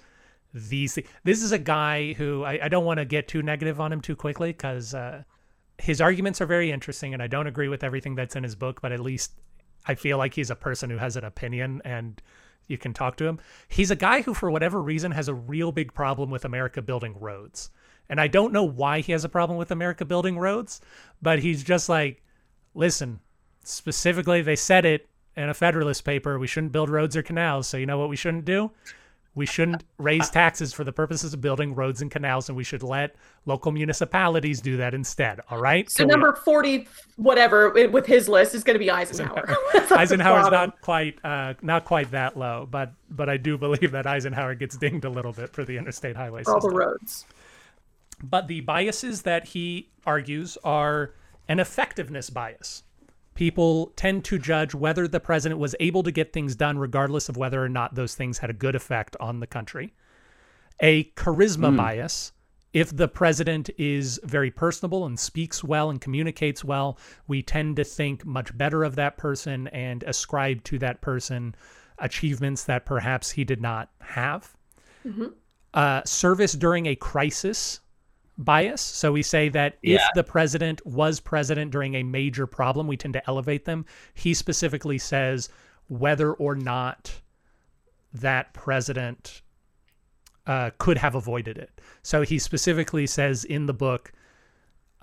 these. 0.52 0.98
This 1.24 1.42
is 1.42 1.52
a 1.52 1.58
guy 1.58 2.14
who 2.14 2.44
I, 2.44 2.64
I 2.64 2.68
don't 2.68 2.84
want 2.84 2.98
to 2.98 3.04
get 3.04 3.28
too 3.28 3.42
negative 3.42 3.80
on 3.80 3.92
him 3.92 4.00
too 4.00 4.16
quickly 4.16 4.52
because 4.52 4.94
uh, 4.94 5.22
his 5.78 6.00
arguments 6.00 6.40
are 6.40 6.46
very 6.46 6.70
interesting, 6.70 7.14
and 7.14 7.22
I 7.22 7.26
don't 7.26 7.46
agree 7.46 7.68
with 7.68 7.84
everything 7.84 8.14
that's 8.14 8.36
in 8.36 8.42
his 8.42 8.54
book, 8.54 8.80
but 8.80 8.92
at 8.92 9.00
least 9.00 9.32
I 9.86 9.94
feel 9.94 10.18
like 10.18 10.34
he's 10.34 10.50
a 10.50 10.56
person 10.56 10.90
who 10.90 10.98
has 10.98 11.16
an 11.16 11.24
opinion 11.24 11.80
and 11.84 12.20
you 12.66 12.78
can 12.78 12.92
talk 12.92 13.16
to 13.16 13.26
him. 13.26 13.40
He's 13.68 13.90
a 13.90 13.96
guy 13.96 14.22
who, 14.22 14.32
for 14.32 14.50
whatever 14.50 14.80
reason, 14.80 15.12
has 15.12 15.28
a 15.28 15.34
real 15.34 15.72
big 15.72 15.92
problem 15.92 16.30
with 16.30 16.44
America 16.44 16.80
building 16.80 17.18
roads. 17.18 17.70
And 18.08 18.20
I 18.20 18.28
don't 18.28 18.52
know 18.52 18.64
why 18.64 19.00
he 19.00 19.12
has 19.12 19.24
a 19.24 19.28
problem 19.28 19.58
with 19.58 19.70
America 19.70 20.04
building 20.04 20.38
roads, 20.38 20.80
but 21.20 21.40
he's 21.40 21.64
just 21.64 21.88
like, 21.88 22.22
listen, 22.74 23.20
specifically, 23.64 24.42
they 24.42 24.56
said 24.56 24.84
it 24.84 25.08
in 25.36 25.48
a 25.48 25.54
Federalist 25.54 26.04
paper 26.04 26.38
we 26.38 26.46
shouldn't 26.46 26.72
build 26.72 26.90
roads 26.90 27.16
or 27.16 27.22
canals. 27.22 27.66
So, 27.66 27.76
you 27.76 27.86
know 27.86 27.98
what 27.98 28.08
we 28.08 28.16
shouldn't 28.16 28.44
do? 28.44 28.70
We 29.36 29.46
shouldn't 29.46 29.84
raise 29.96 30.28
taxes 30.28 30.72
for 30.72 30.82
the 30.82 30.92
purposes 30.92 31.32
of 31.32 31.40
building 31.40 31.74
roads 31.74 32.02
and 32.02 32.10
canals, 32.10 32.48
and 32.48 32.56
we 32.56 32.64
should 32.64 32.82
let 32.82 33.14
local 33.46 33.70
municipalities 33.70 34.60
do 34.60 34.76
that 34.78 34.92
instead. 34.92 35.40
All 35.50 35.58
right. 35.60 35.88
So, 35.88 36.04
we- 36.04 36.10
number 36.10 36.32
40, 36.34 36.88
whatever, 37.16 37.70
with 37.88 38.06
his 38.06 38.28
list 38.28 38.54
is 38.56 38.64
going 38.64 38.74
to 38.74 38.80
be 38.80 38.90
Eisenhower. 38.90 39.56
The 39.72 39.98
Eisenhower's 39.98 40.50
not 40.50 40.80
quite 40.80 41.18
uh, 41.24 41.54
not 41.62 41.84
quite 41.84 42.10
that 42.12 42.36
low, 42.36 42.66
but 42.70 42.92
but 43.08 43.28
I 43.28 43.36
do 43.36 43.56
believe 43.58 43.92
that 43.92 44.06
Eisenhower 44.06 44.54
gets 44.54 44.76
dinged 44.76 45.04
a 45.04 45.10
little 45.10 45.32
bit 45.32 45.52
for 45.52 45.64
the 45.64 45.76
interstate 45.76 46.16
highway 46.16 46.42
For 46.44 46.54
all 46.54 46.60
the 46.60 46.70
roads. 46.74 47.24
But 48.22 48.48
the 48.48 48.60
biases 48.60 49.22
that 49.22 49.46
he 49.48 49.90
argues 50.06 50.58
are 50.64 51.14
an 51.48 51.58
effectiveness 51.58 52.30
bias. 52.30 52.82
People 53.40 53.94
tend 53.96 54.22
to 54.26 54.38
judge 54.38 54.74
whether 54.74 55.08
the 55.08 55.18
president 55.18 55.58
was 55.58 55.74
able 55.80 56.02
to 56.02 56.10
get 56.10 56.30
things 56.30 56.54
done, 56.54 56.76
regardless 56.76 57.30
of 57.30 57.38
whether 57.38 57.64
or 57.64 57.70
not 57.70 57.94
those 57.94 58.14
things 58.14 58.36
had 58.36 58.50
a 58.50 58.52
good 58.52 58.74
effect 58.74 59.16
on 59.18 59.40
the 59.40 59.46
country. 59.46 59.94
A 60.82 61.04
charisma 61.16 61.74
bias. 61.74 62.32
If 62.74 62.94
the 62.94 63.08
president 63.08 63.70
is 63.78 64.20
very 64.24 64.50
personable 64.50 65.06
and 65.06 65.18
speaks 65.18 65.64
well 65.64 65.88
and 65.88 65.98
communicates 65.98 66.62
well, 66.62 66.98
we 67.28 67.42
tend 67.42 67.76
to 67.76 67.84
think 67.84 68.26
much 68.26 68.54
better 68.58 68.84
of 68.84 68.96
that 68.96 69.16
person 69.16 69.68
and 69.68 70.02
ascribe 70.02 70.62
to 70.64 70.78
that 70.80 71.00
person 71.00 71.54
achievements 71.98 72.64
that 72.64 72.84
perhaps 72.84 73.30
he 73.30 73.44
did 73.44 73.62
not 73.62 73.88
have. 74.00 74.54
Uh, 75.72 76.02
service 76.04 76.52
during 76.52 76.84
a 76.84 76.94
crisis 76.94 77.80
bias. 78.40 78.80
So 78.80 79.12
we 79.12 79.22
say 79.22 79.48
that 79.50 79.78
if 79.82 80.00
the 80.14 80.24
president 80.24 80.84
was 80.86 81.20
president 81.20 81.70
during 81.70 81.94
a 81.94 82.02
major 82.02 82.46
problem, 82.46 82.86
we 82.86 82.96
tend 82.96 83.14
to 83.14 83.28
elevate 83.28 83.64
them. 83.66 83.84
He 84.14 84.34
specifically 84.34 84.98
says 84.98 85.48
whether 85.88 86.32
or 86.32 86.54
not 86.54 87.20
that 88.14 88.52
president 88.54 89.42
uh, 90.46 90.70
could 90.78 90.98
have 90.98 91.14
avoided 91.14 91.58
it. 91.58 91.80
So 92.02 92.22
he 92.22 92.38
specifically 92.38 93.06
says 93.06 93.44
in 93.44 93.66
the 93.66 93.74
book, 93.74 94.12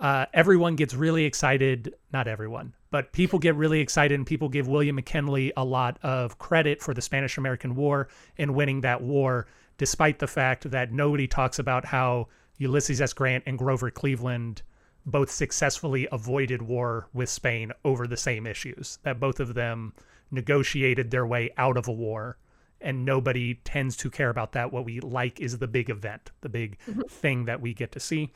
uh, 0.00 0.26
everyone 0.34 0.76
gets 0.76 0.94
really 0.94 1.24
excited. 1.24 1.94
Not 2.12 2.28
everyone, 2.28 2.74
but 2.90 3.12
people 3.12 3.38
get 3.38 3.54
really 3.54 3.80
excited, 3.80 4.14
and 4.14 4.26
people 4.26 4.48
give 4.48 4.68
William 4.68 4.96
McKinley 4.96 5.52
a 5.56 5.64
lot 5.64 5.98
of 6.02 6.38
credit 6.38 6.80
for 6.80 6.94
the 6.94 7.02
Spanish 7.02 7.38
American 7.38 7.74
War 7.74 8.08
and 8.36 8.54
winning 8.54 8.82
that 8.82 9.02
war, 9.02 9.46
despite 9.76 10.18
the 10.18 10.26
fact 10.26 10.70
that 10.70 10.92
nobody 10.92 11.26
talks 11.26 11.58
about 11.58 11.84
how 11.84 12.28
Ulysses 12.58 13.00
S. 13.00 13.12
Grant 13.12 13.44
and 13.46 13.58
Grover 13.58 13.90
Cleveland 13.90 14.62
both 15.06 15.30
successfully 15.30 16.06
avoided 16.12 16.60
war 16.60 17.08
with 17.14 17.30
Spain 17.30 17.72
over 17.84 18.06
the 18.06 18.16
same 18.16 18.46
issues, 18.46 18.98
that 19.04 19.20
both 19.20 19.40
of 19.40 19.54
them 19.54 19.94
negotiated 20.30 21.10
their 21.10 21.26
way 21.26 21.50
out 21.56 21.76
of 21.76 21.88
a 21.88 21.92
war 21.92 22.36
and 22.80 23.04
nobody 23.04 23.54
tends 23.64 23.96
to 23.96 24.10
care 24.10 24.30
about 24.30 24.52
that. 24.52 24.72
What 24.72 24.84
we 24.84 25.00
like 25.00 25.40
is 25.40 25.58
the 25.58 25.66
big 25.66 25.90
event, 25.90 26.30
the 26.40 26.48
big 26.48 26.78
thing 27.08 27.44
that 27.46 27.60
we 27.60 27.74
get 27.74 27.92
to 27.92 28.00
see. 28.00 28.32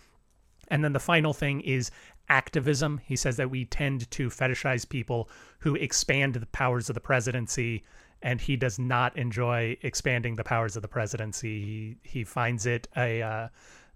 And 0.68 0.83
then 0.83 0.93
the 0.93 1.01
final 1.01 1.33
thing 1.33 1.61
is 1.61 1.91
activism. 2.29 3.01
He 3.05 3.16
says 3.16 3.37
that 3.37 3.51
we 3.51 3.66
tend 3.66 4.11
to 4.12 4.29
fetishize 4.29 4.89
people 4.89 5.29
who 5.61 5.75
expand 5.77 6.35
the 6.35 6.47
powers 6.47 6.89
of 6.89 6.95
the 6.95 7.01
presidency, 7.01 7.85
and 8.23 8.41
he 8.41 8.57
does 8.57 8.79
not 8.79 9.16
enjoy 9.16 9.77
expanding 9.83 10.35
the 10.35 10.45
powers 10.45 10.77
of 10.77 10.83
the 10.83 10.89
presidency. 10.89 11.97
He, 12.03 12.18
he 12.18 12.25
finds 12.25 12.66
it 12.66 12.89
a 12.97 13.23
uh, 13.23 13.49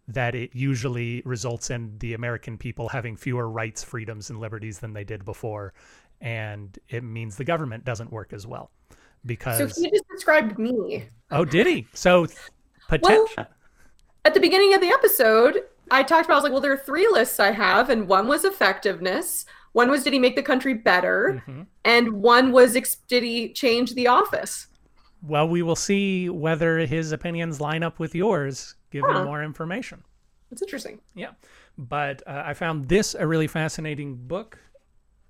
that 0.09 0.35
it 0.35 0.55
usually 0.55 1.23
results 1.25 1.71
in 1.71 1.97
the 1.99 2.15
American 2.15 2.57
people 2.57 2.89
having 2.89 3.17
fewer 3.17 3.49
rights, 3.49 3.83
freedoms, 3.83 4.31
and 4.31 4.39
liberties 4.41 4.79
than 4.79 4.93
they 4.93 5.05
did 5.05 5.25
before, 5.25 5.75
and 6.21 6.79
it 6.89 7.03
means 7.03 7.37
the 7.37 7.45
government 7.45 7.85
doesn't 7.85 8.11
work 8.13 8.33
as 8.33 8.47
well 8.47 8.71
because 9.25 9.59
So 9.59 9.83
he 9.83 9.91
just 9.91 10.05
described 10.09 10.59
me. 10.59 11.05
oh, 11.33 11.45
did 11.45 11.67
he? 11.67 11.87
So 11.93 12.27
potential. 12.89 13.27
Well, 13.37 13.49
at 14.25 14.35
the 14.35 14.41
beginning 14.41 14.75
of 14.75 14.81
the 14.81 14.89
episode, 14.89 15.63
I 15.91 16.03
talked 16.03 16.27
about, 16.27 16.35
I 16.35 16.37
was 16.37 16.43
like, 16.45 16.53
well, 16.53 16.61
there 16.61 16.73
are 16.73 16.77
three 16.79 17.07
lists 17.09 17.39
I 17.41 17.51
have, 17.51 17.91
and 17.91 18.07
one 18.09 18.29
was 18.29 18.45
effectiveness, 18.45 19.45
one 19.73 19.91
was 19.91 20.05
did 20.05 20.13
he 20.13 20.19
make 20.19 20.37
the 20.37 20.43
country 20.43 20.75
better, 20.75 21.43
Mhm. 21.49 21.67
and 21.85 22.13
one 22.13 22.51
was 22.53 22.75
did 23.09 23.23
he 23.23 23.53
change 23.53 23.95
the 23.95 24.07
office? 24.07 24.69
Well, 25.23 25.49
we 25.49 25.63
will 25.63 25.77
see 25.77 26.29
whether 26.29 26.79
his 26.87 27.11
opinions 27.13 27.61
line 27.61 27.83
up 27.83 27.99
with 27.99 28.15
yours, 28.15 28.75
given 29.03 29.17
Huh. 29.17 29.25
more 29.25 29.43
information. 29.43 30.03
That's 30.51 30.63
interesting. 30.63 31.01
Yeah, 31.15 31.31
but 31.77 32.23
uh, 32.27 32.43
I 32.47 32.55
found 32.55 32.89
this 32.89 33.15
a 33.15 33.27
really 33.27 33.47
fascinating 33.49 34.15
book 34.17 34.59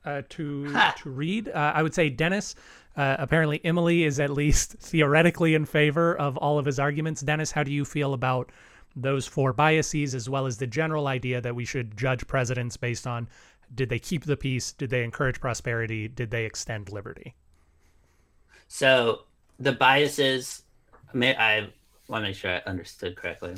uh, 0.04 0.22
to 0.30 0.70
Ha. 0.72 0.94
to 1.02 1.10
read. 1.10 1.48
Uh, 1.48 1.72
I 1.74 1.82
would 1.82 1.94
say 1.94 2.10
Dennis. 2.10 2.54
Uh, 2.96 3.16
apparently, 3.18 3.60
Emily 3.64 4.04
is 4.04 4.18
at 4.20 4.30
least 4.30 4.72
theoretically 4.80 5.54
in 5.54 5.64
favor 5.66 6.16
of 6.16 6.36
all 6.38 6.58
of 6.58 6.64
his 6.66 6.78
arguments. 6.78 7.20
Dennis, 7.22 7.50
how 7.52 7.62
do 7.62 7.72
you 7.72 7.84
feel 7.84 8.14
about 8.14 8.50
those 8.94 9.26
four 9.26 9.52
biases, 9.52 10.14
as 10.14 10.28
well 10.28 10.46
as 10.46 10.56
the 10.58 10.66
general 10.66 11.06
idea 11.06 11.40
that 11.40 11.54
we 11.54 11.64
should 11.66 11.96
judge 11.96 12.26
presidents 12.26 12.76
based 12.78 13.06
on 13.06 13.28
did 13.74 13.88
they 13.88 13.98
keep 13.98 14.24
the 14.24 14.36
peace, 14.36 14.72
did 14.72 14.90
they 14.90 15.02
encourage 15.02 15.40
prosperity, 15.40 16.08
did 16.08 16.30
they 16.30 16.44
extend 16.46 16.90
liberty? 16.92 17.34
So 18.68 19.24
the 19.58 19.72
biases, 19.72 20.62
may, 21.12 21.36
I 21.36 21.68
want 22.08 22.24
to 22.24 22.28
make 22.28 22.36
sure 22.36 22.50
I 22.50 22.62
understood 22.66 23.16
correctly. 23.16 23.54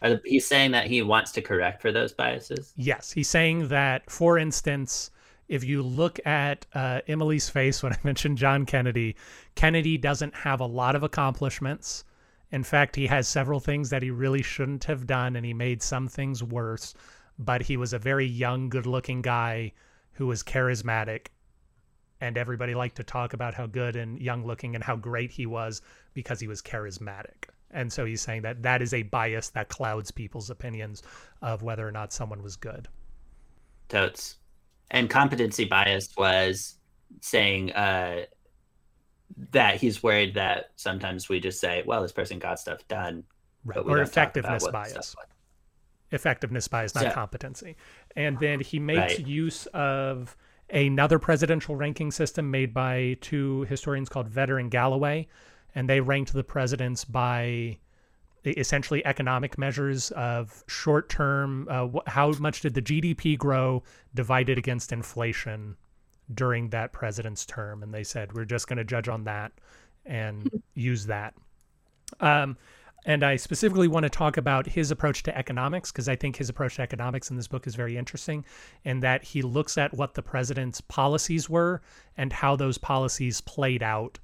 Are 0.00 0.10
the, 0.10 0.20
he's 0.24 0.46
saying 0.46 0.70
that 0.72 0.86
he 0.86 1.02
wants 1.02 1.32
to 1.32 1.42
correct 1.42 1.82
for 1.82 1.90
those 1.90 2.12
biases. 2.12 2.72
Yes, 2.76 3.10
he's 3.10 3.28
saying 3.28 3.68
that, 3.68 4.08
for 4.10 4.38
instance, 4.38 5.10
if 5.48 5.64
you 5.64 5.82
look 5.82 6.20
at 6.26 6.66
uh, 6.74 7.00
Emily's 7.08 7.48
face 7.48 7.82
when 7.82 7.92
I 7.94 7.98
mentioned 8.04 8.38
John 8.38 8.64
Kennedy, 8.64 9.16
Kennedy 9.54 9.98
doesn't 9.98 10.34
have 10.34 10.60
a 10.60 10.66
lot 10.66 10.94
of 10.94 11.02
accomplishments. 11.02 12.04
In 12.52 12.62
fact, 12.62 12.96
he 12.96 13.06
has 13.08 13.28
several 13.28 13.60
things 13.60 13.90
that 13.90 14.02
he 14.02 14.10
really 14.10 14.42
shouldn't 14.42 14.84
have 14.84 15.06
done, 15.06 15.36
and 15.36 15.44
he 15.44 15.52
made 15.52 15.82
some 15.82 16.08
things 16.08 16.42
worse. 16.42 16.94
But 17.38 17.62
he 17.62 17.76
was 17.76 17.92
a 17.92 17.98
very 17.98 18.26
young, 18.26 18.68
good 18.68 18.86
looking 18.86 19.20
guy 19.22 19.72
who 20.12 20.26
was 20.26 20.42
charismatic. 20.42 21.26
And 22.20 22.36
everybody 22.36 22.74
liked 22.74 22.96
to 22.96 23.04
talk 23.04 23.32
about 23.32 23.54
how 23.54 23.66
good 23.66 23.96
and 23.96 24.18
young 24.20 24.44
looking 24.44 24.74
and 24.74 24.82
how 24.82 24.96
great 24.96 25.30
he 25.30 25.46
was 25.46 25.82
because 26.14 26.40
he 26.40 26.48
was 26.48 26.62
charismatic. 26.62 27.44
And 27.70 27.92
so 27.92 28.04
he's 28.04 28.20
saying 28.22 28.42
that 28.42 28.62
that 28.62 28.80
is 28.82 28.94
a 28.94 29.02
bias 29.02 29.50
that 29.50 29.68
clouds 29.68 30.10
people's 30.10 30.48
opinions 30.50 31.02
of 31.42 31.62
whether 31.62 31.86
or 31.86 31.92
not 31.92 32.12
someone 32.12 32.42
was 32.42 32.56
good. 32.56 32.88
Totes. 33.88 34.36
And 34.90 35.10
competency 35.10 35.64
bias 35.66 36.08
was 36.16 36.76
saying 37.20 37.72
uh, 37.72 38.24
that 39.52 39.76
he's 39.76 40.02
worried 40.02 40.34
that 40.34 40.70
sometimes 40.76 41.28
we 41.28 41.40
just 41.40 41.60
say, 41.60 41.82
well, 41.86 42.02
this 42.02 42.12
person 42.12 42.38
got 42.38 42.58
stuff 42.58 42.86
done. 42.88 43.24
Right. 43.64 43.78
Or 43.78 43.82
don't 43.82 44.06
talk 44.10 44.36
about 44.36 44.56
effectiveness 44.56 44.68
bias. 44.68 45.16
Effectiveness 46.10 46.68
bias, 46.68 46.94
not 46.94 47.04
So- 47.04 47.10
competency. 47.10 47.76
And 48.16 48.38
then 48.40 48.60
he 48.60 48.78
makes 48.78 49.18
Right. 49.18 49.26
use 49.26 49.66
of 49.66 50.36
another 50.70 51.18
presidential 51.18 51.76
ranking 51.76 52.10
system 52.10 52.50
made 52.50 52.72
by 52.72 53.16
two 53.20 53.62
historians 53.64 54.08
called 54.08 54.28
Vedder 54.28 54.58
and 54.58 54.70
Gallaway. 54.70 55.26
And 55.78 55.88
they 55.88 56.00
ranked 56.00 56.32
the 56.32 56.42
presidents 56.42 57.04
by 57.04 57.78
essentially 58.44 59.06
economic 59.06 59.56
measures 59.56 60.10
of 60.10 60.64
short 60.66 61.08
term, 61.08 61.68
uh, 61.70 61.86
how 62.08 62.32
much 62.40 62.62
did 62.62 62.74
the 62.74 62.82
GDP 62.82 63.38
grow 63.38 63.84
divided 64.12 64.58
against 64.58 64.90
inflation 64.90 65.76
during 66.34 66.70
that 66.70 66.92
president's 66.92 67.46
term. 67.46 67.84
And 67.84 67.94
they 67.94 68.02
said, 68.02 68.32
we're 68.32 68.44
just 68.44 68.66
going 68.66 68.78
to 68.78 68.84
judge 68.84 69.08
on 69.08 69.22
that 69.22 69.52
and 70.04 70.50
use 70.74 71.06
that. 71.06 71.34
Um, 72.18 72.56
and 73.06 73.22
I 73.22 73.36
specifically 73.36 73.86
want 73.86 74.02
to 74.02 74.10
talk 74.10 74.36
about 74.36 74.66
his 74.66 74.90
approach 74.90 75.22
to 75.22 75.38
economics 75.38 75.92
because 75.92 76.08
I 76.08 76.16
think 76.16 76.34
his 76.34 76.48
approach 76.48 76.74
to 76.74 76.82
economics 76.82 77.30
in 77.30 77.36
this 77.36 77.46
book 77.46 77.68
is 77.68 77.76
very 77.76 77.96
interesting 77.96 78.44
in 78.82 78.98
that 78.98 79.22
he 79.22 79.42
looks 79.42 79.78
at 79.78 79.94
what 79.94 80.14
the 80.14 80.22
president's 80.22 80.80
policies 80.80 81.48
were 81.48 81.82
and 82.16 82.32
how 82.32 82.56
those 82.56 82.78
policies 82.78 83.40
played 83.42 83.84
out 83.84 84.18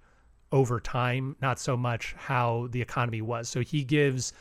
over 0.55 0.78
time, 0.78 1.34
not 1.42 1.59
so 1.59 1.76
much 1.76 2.14
how 2.16 2.68
the 2.70 2.80
economy 2.80 3.20
was. 3.20 3.48
So 3.48 3.61
he 3.61 3.82
gives 3.82 4.32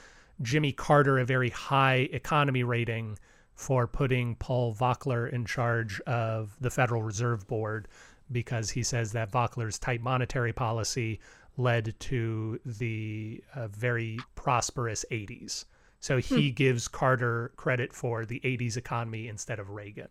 Jimmy 0.43 0.71
Carter 0.71 1.17
a 1.17 1.25
very 1.25 1.49
high 1.49 2.07
economy 2.13 2.63
rating 2.63 3.17
for 3.55 3.87
putting 3.87 4.35
Paul 4.35 4.75
Volcker 4.75 5.31
in 5.33 5.43
charge 5.43 5.99
of 6.01 6.55
the 6.61 6.69
Federal 6.69 7.01
Reserve 7.01 7.47
Board 7.47 7.87
because 8.31 8.69
he 8.69 8.83
says 8.83 9.11
that 9.13 9.31
Volcker's 9.31 9.79
tight 9.79 10.01
monetary 10.01 10.53
policy 10.53 11.19
led 11.57 11.99
to 11.99 12.59
the 12.63 13.43
uh, 13.55 13.67
very 13.69 14.19
prosperous 14.35 15.03
80s. 15.11 15.65
So 15.99 16.19
he 16.19 16.51
gives 16.51 16.87
Carter 16.87 17.53
credit 17.55 17.91
for 17.91 18.25
the 18.25 18.39
80s 18.41 18.77
economy 18.77 19.29
instead 19.29 19.59
of 19.59 19.71
Reagan, 19.71 20.09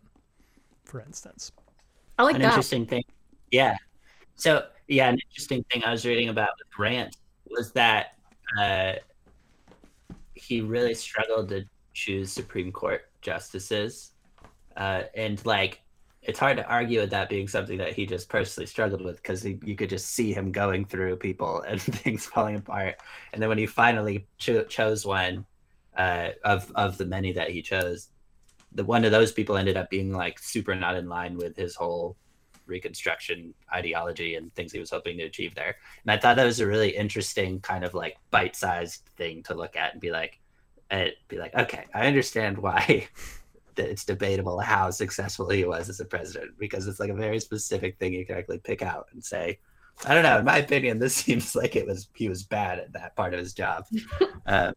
for 0.83 0.99
instance. 0.99 1.53
I 2.19 2.23
like 2.23 2.35
an 2.35 2.41
that. 2.41 2.49
interesting 2.49 2.85
thing. 2.85 3.03
Yeah. 3.51 3.77
So 4.35 4.65
yeah, 4.87 5.09
an 5.09 5.17
interesting 5.29 5.63
thing 5.71 5.83
I 5.83 5.91
was 5.91 6.05
reading 6.05 6.29
about 6.29 6.49
with 6.57 6.69
Grant 6.71 7.15
was 7.49 7.71
that 7.73 8.15
uh, 8.59 8.93
he 10.35 10.61
really 10.61 10.93
struggled 10.93 11.49
to 11.49 11.65
choose 11.93 12.31
Supreme 12.31 12.71
Court 12.71 13.09
justices, 13.21 14.11
uh, 14.75 15.03
and 15.15 15.43
like 15.45 15.81
it's 16.21 16.39
hard 16.39 16.57
to 16.57 16.65
argue 16.67 17.01
with 17.01 17.09
that 17.09 17.29
being 17.29 17.47
something 17.47 17.77
that 17.77 17.93
he 17.93 18.05
just 18.05 18.29
personally 18.29 18.65
struggled 18.65 19.01
with 19.01 19.17
because 19.17 19.45
you 19.45 19.75
could 19.75 19.89
just 19.89 20.11
see 20.11 20.33
him 20.33 20.51
going 20.51 20.85
through 20.85 21.17
people 21.17 21.61
and 21.67 21.81
things 21.81 22.25
falling 22.25 22.55
apart. 22.55 22.95
And 23.33 23.41
then 23.41 23.49
when 23.49 23.57
he 23.57 23.65
finally 23.65 24.27
cho- 24.37 24.63
chose 24.63 25.05
one 25.05 25.45
uh, 25.97 26.29
of 26.43 26.71
of 26.75 26.97
the 26.97 27.05
many 27.05 27.33
that 27.33 27.51
he 27.51 27.61
chose, 27.61 28.09
the 28.73 28.83
one 28.83 29.05
of 29.05 29.11
those 29.11 29.31
people 29.31 29.57
ended 29.57 29.77
up 29.77 29.89
being 29.89 30.11
like 30.11 30.39
super 30.39 30.75
not 30.75 30.95
in 30.95 31.07
line 31.07 31.37
with 31.37 31.55
his 31.55 31.75
whole 31.75 32.17
reconstruction 32.65 33.53
ideology 33.73 34.35
and 34.35 34.53
things 34.55 34.71
he 34.71 34.79
was 34.79 34.89
hoping 34.89 35.17
to 35.17 35.23
achieve 35.23 35.55
there. 35.55 35.75
And 36.03 36.11
I 36.11 36.17
thought 36.17 36.35
that 36.35 36.45
was 36.45 36.59
a 36.59 36.67
really 36.67 36.89
interesting 36.89 37.59
kind 37.59 37.83
of 37.83 37.93
like 37.93 38.17
bite-sized 38.31 39.09
thing 39.17 39.43
to 39.43 39.53
look 39.53 39.75
at 39.75 39.93
and 39.93 40.01
be 40.01 40.11
like, 40.11 40.39
and 40.89 41.11
be 41.27 41.37
like, 41.37 41.55
okay, 41.55 41.85
I 41.93 42.07
understand 42.07 42.57
why 42.57 43.07
that 43.75 43.89
it's 43.89 44.05
debatable 44.05 44.59
how 44.59 44.91
successful 44.91 45.49
he 45.49 45.65
was 45.65 45.89
as 45.89 45.99
a 45.99 46.05
president 46.05 46.51
because 46.59 46.87
it's 46.87 46.99
like 46.99 47.09
a 47.09 47.15
very 47.15 47.39
specific 47.39 47.97
thing 47.97 48.13
you 48.13 48.25
can 48.25 48.37
actually 48.37 48.59
pick 48.59 48.81
out 48.81 49.07
and 49.13 49.23
say, 49.23 49.59
I 50.05 50.13
don't 50.13 50.23
know. 50.23 50.39
In 50.39 50.45
my 50.45 50.57
opinion, 50.57 50.99
this 50.99 51.15
seems 51.23 51.55
like 51.55 51.75
it 51.75 51.85
was 51.85 52.07
he 52.15 52.29
was 52.29 52.43
bad 52.43 52.79
at 52.79 52.93
that 52.93 53.15
part 53.15 53.33
of 53.33 53.39
his 53.39 53.53
job. 53.53 53.85
um, 54.45 54.73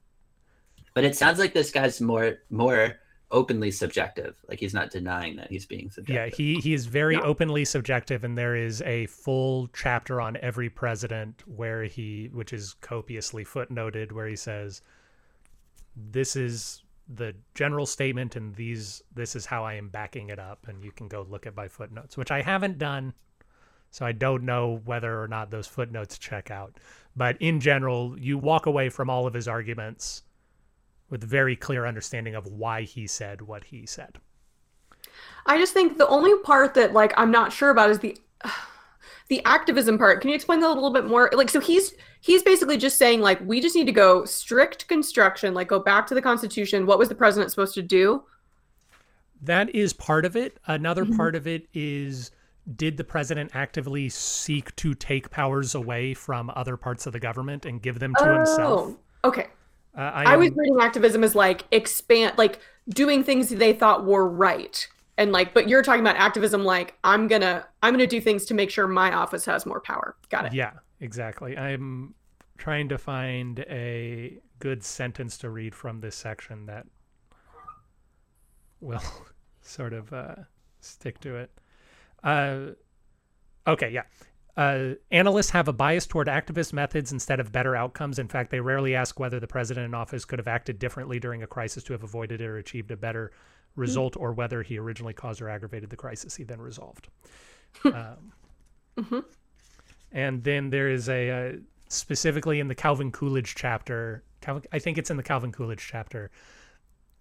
but 0.95 1.05
it 1.05 1.17
sounds 1.17 1.39
like 1.39 1.53
this 1.53 1.71
guy's 1.71 2.01
more 2.01 2.39
more 2.51 2.97
openly 3.31 3.71
subjective. 3.71 4.37
Like 4.49 4.61
he's 4.61 4.75
not 4.75 4.91
denying 4.91 5.37
that 5.37 5.51
he's 5.51 5.67
being 5.67 5.91
subjective. 5.91 6.15
Yeah, 6.15 6.37
he 6.37 6.61
he 6.61 6.75
is 6.75 6.87
very 6.87 7.15
Yeah. 7.15 7.23
openly 7.23 7.65
subjective, 7.65 8.25
and 8.25 8.37
there 8.37 8.57
is 8.57 8.83
a 8.83 9.07
full 9.07 9.69
chapter 9.69 10.21
on 10.21 10.37
every 10.43 10.71
president 10.71 11.43
where 11.47 11.85
he, 11.85 12.31
which 12.33 12.53
is 12.53 12.75
copiously 12.81 13.45
footnoted, 13.45 14.13
where 14.13 14.27
he 14.27 14.37
says, 14.37 14.83
"This 15.97 16.37
is 16.37 16.83
the 17.09 17.35
general 17.55 17.87
statement 17.87 18.35
and 18.35 18.55
these 18.57 19.01
this 19.15 19.37
is 19.37 19.47
how 19.47 19.65
I 19.65 19.75
am 19.75 19.89
backing 19.89 20.29
it 20.29 20.41
up 20.41 20.67
and 20.67 20.85
you 20.85 20.91
can 20.91 21.07
go 21.07 21.23
look 21.29 21.47
at 21.47 21.55
my 21.55 21.69
footnotes 21.69 22.17
which 22.17 22.33
I 22.33 22.43
haven't 22.43 22.79
done 22.79 23.15
so 23.93 24.05
I 24.05 24.11
don't 24.11 24.43
know 24.43 24.83
whether 24.85 25.23
or 25.23 25.29
not 25.29 25.53
those 25.53 25.69
footnotes 25.69 26.19
check 26.19 26.51
out 26.51 26.79
but 27.15 27.37
in 27.41 27.61
general 27.61 28.19
you 28.19 28.39
walk 28.39 28.67
away 28.67 28.89
from 28.89 29.09
all 29.09 29.25
of 29.25 29.35
his 29.35 29.47
arguments 29.47 30.23
with 31.11 31.23
a 31.23 31.27
very 31.27 31.57
clear 31.57 31.87
understanding 31.87 32.35
of 32.35 32.47
why 32.47 32.83
he 32.83 33.07
said 33.07 33.43
what 33.43 33.65
he 33.65 33.87
said 33.87 34.19
I 35.47 35.59
just 35.59 35.73
think 35.73 35.97
the 35.99 36.09
only 36.09 36.37
part 36.43 36.75
that 36.75 36.93
like 36.93 37.15
I'm 37.17 37.31
not 37.31 37.53
sure 37.53 37.71
about 37.71 37.91
is 37.91 38.01
the 38.01 38.19
the 39.29 39.45
activism 39.45 39.99
part. 39.99 40.21
Can 40.21 40.31
you 40.31 40.37
explain 40.37 40.61
that 40.61 40.67
a 40.67 40.75
little 40.75 40.93
bit 40.93 41.07
more? 41.07 41.31
Like 41.33 41.49
so 41.51 41.61
he's 41.61 41.95
he's 42.21 42.43
basically 42.43 42.77
just 42.77 42.99
saying 42.99 43.21
like 43.21 43.41
we 43.47 43.61
just 43.61 43.75
need 43.77 43.87
to 43.87 43.93
go 43.93 44.25
strict 44.25 44.89
construction, 44.89 45.55
like 45.55 45.69
go 45.69 45.79
back 45.79 46.07
to 46.09 46.15
the 46.15 46.23
constitution. 46.23 46.87
What 46.87 46.99
was 46.99 47.09
the 47.09 47.15
president 47.15 47.51
supposed 47.51 47.75
to 47.75 47.83
do? 47.83 48.25
That 49.43 49.75
is 49.75 49.93
part 49.93 50.25
of 50.25 50.37
it. 50.37 50.59
Another 50.67 51.05
Mhm. 51.05 51.17
part 51.17 51.35
of 51.37 51.47
it 51.47 51.69
is 51.73 52.31
did 52.75 52.97
the 52.97 53.05
president 53.05 53.53
actively 53.55 54.09
seek 54.09 54.75
to 54.77 54.95
take 54.95 55.31
powers 55.31 55.75
away 55.75 56.15
from 56.15 56.51
other 56.57 56.77
parts 56.77 57.07
of 57.07 57.13
the 57.13 57.21
government 57.21 57.65
and 57.65 57.81
give 57.81 58.01
them 58.01 58.15
to 58.17 58.25
himself? 58.33 58.97
Oh, 59.25 59.29
okay. 59.29 59.47
Uh, 59.97 60.01
I, 60.15 60.35
I 60.35 60.37
was 60.37 60.51
reading 60.55 60.79
activism 60.81 61.25
as 61.25 61.35
like 61.35 61.65
expand 61.71 62.37
like 62.37 62.61
doing 62.89 63.25
things 63.25 63.49
they 63.49 63.73
thought 63.73 64.05
were 64.05 64.29
right. 64.29 64.87
And 65.19 65.33
like 65.33 65.55
but 65.55 65.69
you're 65.69 65.83
talking 65.83 66.03
about 66.03 66.17
activism 66.17 66.65
like 66.65 66.95
I'm 67.03 67.29
going 67.29 67.41
to 67.41 67.67
I'm 67.83 67.95
going 67.95 68.07
to 68.07 68.07
do 68.07 68.21
things 68.21 68.45
to 68.47 68.55
make 68.55 68.71
sure 68.71 68.87
my 68.87 69.13
office 69.13 69.45
has 69.47 69.65
more 69.65 69.81
power. 69.81 70.17
Got 70.29 70.47
it. 70.47 70.53
Yeah, 70.53 70.73
exactly. 71.01 71.57
I'm 71.57 72.15
trying 72.59 72.89
to 72.91 72.99
find 72.99 73.61
a 73.61 74.39
good 74.59 74.83
sentence 74.85 75.39
to 75.39 75.51
read 75.51 75.75
from 75.75 76.01
this 76.01 76.17
section 76.17 76.67
that 76.67 76.87
will 78.81 79.03
sort 79.63 79.93
of 79.93 80.13
uh, 80.13 80.35
stick 80.81 81.21
to 81.21 81.37
it. 81.37 81.51
Uh, 82.23 82.73
okay, 83.67 83.91
yeah. 83.91 84.03
Uh, 84.57 84.95
analysts 85.11 85.51
have 85.51 85.69
a 85.69 85.73
bias 85.73 86.07
toward 86.07 86.29
activist 86.29 86.73
methods 86.73 87.13
instead 87.13 87.41
of 87.41 87.53
better 87.53 87.77
outcomes. 87.77 88.19
In 88.19 88.27
fact, 88.29 88.51
they 88.51 88.61
rarely 88.61 88.95
ask 88.95 89.21
whether 89.21 89.39
the 89.39 89.47
president 89.47 89.85
in 89.85 89.95
office 89.95 90.25
could 90.25 90.39
have 90.39 90.49
acted 90.49 90.79
differently 90.79 91.21
during 91.21 91.43
a 91.43 91.47
crisis 91.47 91.83
to 91.85 91.93
have 91.93 92.03
avoided 92.03 92.41
it 92.41 92.47
or 92.47 92.57
achieved 92.57 92.91
a 92.91 92.97
better 92.97 93.33
result, 93.75 94.17
or 94.17 94.33
whether 94.33 94.63
he 94.63 94.79
originally 94.79 95.13
caused 95.13 95.43
or 95.43 95.51
aggravated 95.51 95.91
the 95.91 95.97
crisis 95.97 96.35
he 96.37 96.45
then 96.45 96.61
resolved. 96.61 97.09
um, 97.85 98.33
Mhm. 98.97 99.25
and 100.13 100.43
then 100.45 100.71
there 100.71 100.89
is 100.89 101.11
a 101.11 101.31
uh, 101.31 101.53
specifically 101.89 102.59
in 102.59 102.69
the 102.69 102.75
Calvin 102.75 103.13
Coolidge 103.13 103.55
chapter. 103.55 104.25
Calvin, 104.41 104.63
I 104.73 104.79
think 104.79 104.97
it's 104.97 105.11
in 105.11 105.19
the 105.19 105.23
Calvin 105.23 105.53
Coolidge 105.53 105.87
chapter. 105.87 106.31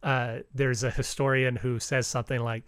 Uh, 0.01 0.39
there's 0.53 0.83
a 0.83 0.91
historian 0.91 1.57
who 1.57 1.79
says 1.79 2.07
something 2.07 2.39
like, 2.39 2.63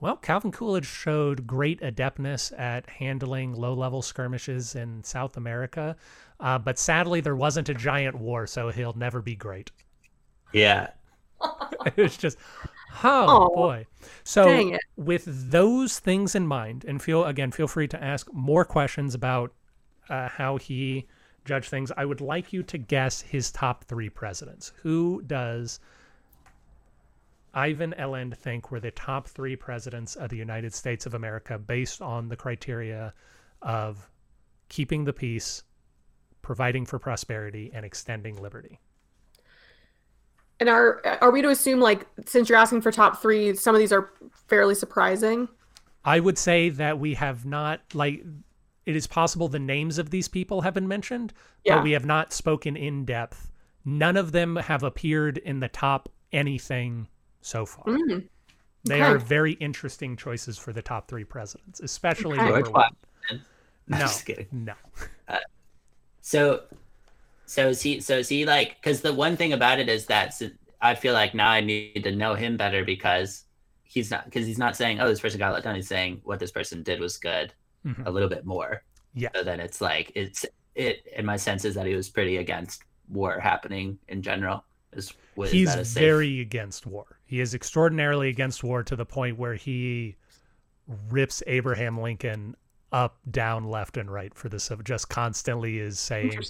"Well, 0.00 0.16
Calvin 0.16 0.52
Coolidge 0.52 0.86
showed 0.86 1.46
great 1.46 1.80
adeptness 1.82 2.52
at 2.58 2.88
handling 2.88 3.54
low-level 3.54 4.02
skirmishes 4.02 4.74
in 4.74 5.02
South 5.04 5.36
America, 5.36 5.96
uh, 6.40 6.58
but 6.58 6.78
sadly 6.78 7.20
there 7.20 7.36
wasn't 7.36 7.68
a 7.68 7.74
giant 7.74 8.16
war, 8.16 8.46
so 8.46 8.70
he'll 8.70 8.94
never 8.94 9.22
be 9.22 9.36
great." 9.36 9.70
Yeah. 10.52 10.90
it's 11.96 12.16
just, 12.16 12.38
oh 13.04 13.26
Aw. 13.26 13.48
boy. 13.54 13.86
So 14.24 14.76
with 14.96 15.24
those 15.26 15.98
things 15.98 16.34
in 16.34 16.46
mind, 16.46 16.84
and 16.86 17.00
feel 17.02 17.24
again, 17.24 17.52
feel 17.52 17.68
free 17.68 17.88
to 17.88 18.02
ask 18.02 18.32
more 18.32 18.64
questions 18.64 19.14
about 19.14 19.52
uh, 20.08 20.28
how 20.28 20.56
he 20.56 21.06
judged 21.44 21.68
things. 21.68 21.92
I 21.96 22.04
would 22.04 22.20
like 22.20 22.52
you 22.52 22.62
to 22.64 22.78
guess 22.78 23.20
his 23.20 23.50
top 23.50 23.84
three 23.84 24.08
presidents. 24.08 24.72
Who 24.82 25.22
does 25.26 25.80
Ivan 27.56 27.94
Eland 27.94 28.36
think 28.36 28.70
were 28.70 28.80
the 28.80 28.90
top 28.90 29.26
three 29.26 29.56
presidents 29.56 30.14
of 30.14 30.28
the 30.28 30.36
United 30.36 30.74
States 30.74 31.06
of 31.06 31.14
America 31.14 31.58
based 31.58 32.02
on 32.02 32.28
the 32.28 32.36
criteria 32.36 33.14
of 33.62 34.10
keeping 34.68 35.04
the 35.04 35.14
peace, 35.14 35.62
providing 36.42 36.84
for 36.84 36.98
prosperity, 36.98 37.70
and 37.72 37.84
extending 37.86 38.36
liberty? 38.36 38.78
And 40.60 40.68
are 40.68 41.00
are 41.22 41.30
we 41.30 41.40
to 41.42 41.48
assume 41.48 41.80
like 41.80 42.06
since 42.26 42.48
you're 42.48 42.58
asking 42.58 42.82
for 42.82 42.92
top 42.92 43.22
3, 43.22 43.54
some 43.56 43.74
of 43.74 43.78
these 43.78 43.92
are 43.92 44.10
fairly 44.48 44.74
surprising? 44.74 45.48
I 46.04 46.20
would 46.20 46.38
say 46.38 46.68
that 46.68 46.98
we 46.98 47.14
have 47.14 47.46
not 47.46 47.80
like 47.94 48.22
it 48.84 48.94
is 48.94 49.06
possible 49.06 49.48
the 49.48 49.58
names 49.58 49.98
of 49.98 50.10
these 50.10 50.28
people 50.28 50.60
have 50.60 50.74
been 50.74 50.86
mentioned, 50.88 51.32
Yeah. 51.64 51.76
but 51.76 51.84
we 51.84 51.92
have 51.92 52.04
not 52.04 52.32
spoken 52.34 52.76
in 52.76 53.04
depth. 53.06 53.50
None 53.84 54.16
of 54.16 54.32
them 54.32 54.56
have 54.56 54.82
appeared 54.82 55.38
in 55.38 55.60
the 55.60 55.68
top 55.68 56.08
anything 56.32 57.08
so 57.46 57.64
far. 57.64 57.84
Mm. 57.84 58.24
They 58.84 58.96
okay. 58.96 59.02
are 59.04 59.18
very 59.18 59.52
interesting 59.54 60.16
choices 60.16 60.58
for 60.58 60.72
the 60.72 60.82
top 60.82 61.06
three 61.08 61.24
presidents, 61.24 61.80
especially 61.80 62.32
Okay. 62.38 62.42
number 62.44 62.62
George 62.62 62.72
one. 62.72 62.90
Washington. 63.30 63.46
No, 63.88 63.98
Just 63.98 64.26
kidding. 64.26 64.48
no. 64.50 64.74
So, 66.20 66.62
so 67.46 67.68
is 67.68 67.80
he? 67.80 68.00
So 68.00 68.18
is 68.18 68.28
he 68.28 68.44
like? 68.44 68.74
Because 68.80 69.00
the 69.00 69.14
one 69.14 69.36
thing 69.36 69.52
about 69.52 69.78
it 69.78 69.88
is 69.88 70.06
that 70.06 70.34
I 70.80 70.96
feel 70.96 71.14
like 71.14 71.34
now 71.34 71.48
I 71.48 71.60
need 71.60 72.02
to 72.02 72.10
know 72.10 72.34
him 72.34 72.56
better 72.56 72.84
because 72.84 73.44
he's 73.84 74.10
not 74.10 74.24
because 74.24 74.44
he's 74.44 74.58
not 74.58 74.74
saying, 74.76 74.98
"Oh, 75.00 75.06
this 75.08 75.20
person 75.20 75.38
got 75.38 75.52
let 75.52 75.62
down." 75.62 75.76
He's 75.76 75.86
saying 75.86 76.20
what 76.24 76.40
this 76.40 76.50
person 76.50 76.82
did 76.82 76.98
was 76.98 77.16
good 77.16 77.52
Mhm. 77.86 78.06
a 78.06 78.10
little 78.10 78.28
bit 78.28 78.44
more. 78.44 78.82
Yeah. 79.14 79.28
So 79.36 79.44
then 79.44 79.60
it's 79.60 79.80
like 79.80 80.10
it's 80.16 80.44
it. 80.74 81.06
In 81.16 81.24
my 81.24 81.36
sense 81.36 81.64
is 81.64 81.76
that 81.76 81.86
he 81.86 81.94
was 81.94 82.08
pretty 82.08 82.38
against 82.38 82.82
war 83.08 83.38
happening 83.38 83.96
in 84.08 84.20
general. 84.20 84.64
Is, 84.92 85.12
was 85.36 85.52
He's 85.52 85.68
that 85.68 85.78
a 85.78 85.84
safe- 85.84 86.02
very 86.02 86.40
against 86.40 86.86
war. 86.86 87.15
He 87.26 87.40
is 87.40 87.54
extraordinarily 87.54 88.28
against 88.28 88.64
war 88.64 88.82
to 88.84 88.96
the 88.96 89.04
point 89.04 89.38
where 89.38 89.54
he 89.54 90.16
rips 91.10 91.42
Abraham 91.46 92.00
Lincoln 92.00 92.54
up, 92.92 93.18
down, 93.30 93.68
left, 93.68 93.96
and 93.96 94.10
right 94.10 94.32
for 94.34 94.48
this. 94.48 94.70
Just 94.84 95.08
constantly 95.08 95.78
is 95.78 95.98
saying 95.98 96.40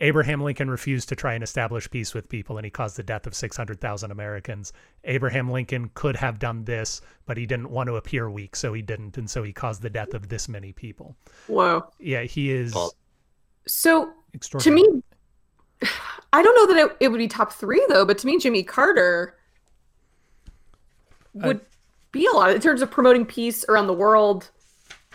Abraham 0.00 0.42
Lincoln 0.42 0.68
refused 0.68 1.08
to 1.08 1.16
try 1.16 1.34
and 1.34 1.42
establish 1.42 1.90
peace 1.90 2.12
with 2.12 2.28
people, 2.28 2.58
and 2.58 2.64
he 2.64 2.70
caused 2.70 2.96
the 2.96 3.02
death 3.02 3.26
of 3.26 3.34
600,000 3.34 4.10
Americans. 4.10 4.72
Abraham 5.04 5.50
Lincoln 5.50 5.90
could 5.94 6.16
have 6.16 6.38
done 6.38 6.64
this, 6.64 7.00
but 7.24 7.36
he 7.36 7.46
didn't 7.46 7.70
want 7.70 7.86
to 7.86 7.96
appear 7.96 8.28
weak, 8.28 8.56
so 8.56 8.74
he 8.74 8.82
didn't, 8.82 9.16
and 9.16 9.30
so 9.30 9.42
he 9.42 9.52
caused 9.52 9.80
the 9.80 9.90
death 9.90 10.12
of 10.12 10.28
this 10.28 10.48
many 10.48 10.72
people. 10.72 11.16
Whoa. 11.46 11.88
Yeah, 11.98 12.22
he 12.22 12.50
is 12.50 12.74
Well, 12.74 12.92
So 13.66 14.12
to 14.58 14.70
me, 14.70 14.84
I 16.32 16.42
don't 16.42 16.54
know 16.56 16.74
that 16.74 16.86
it, 16.90 16.96
it 17.00 17.08
would 17.08 17.18
be 17.18 17.28
top 17.28 17.52
three 17.52 17.84
though, 17.88 18.04
but 18.04 18.18
to 18.18 18.26
me, 18.26 18.38
Jimmy 18.38 18.64
Carter 18.64 19.35
would 21.44 21.60
be 22.12 22.26
a 22.26 22.36
lot 22.36 22.50
in 22.50 22.60
terms 22.60 22.82
of 22.82 22.90
promoting 22.90 23.24
peace 23.26 23.64
around 23.68 23.86
the 23.86 23.92
world. 23.94 24.50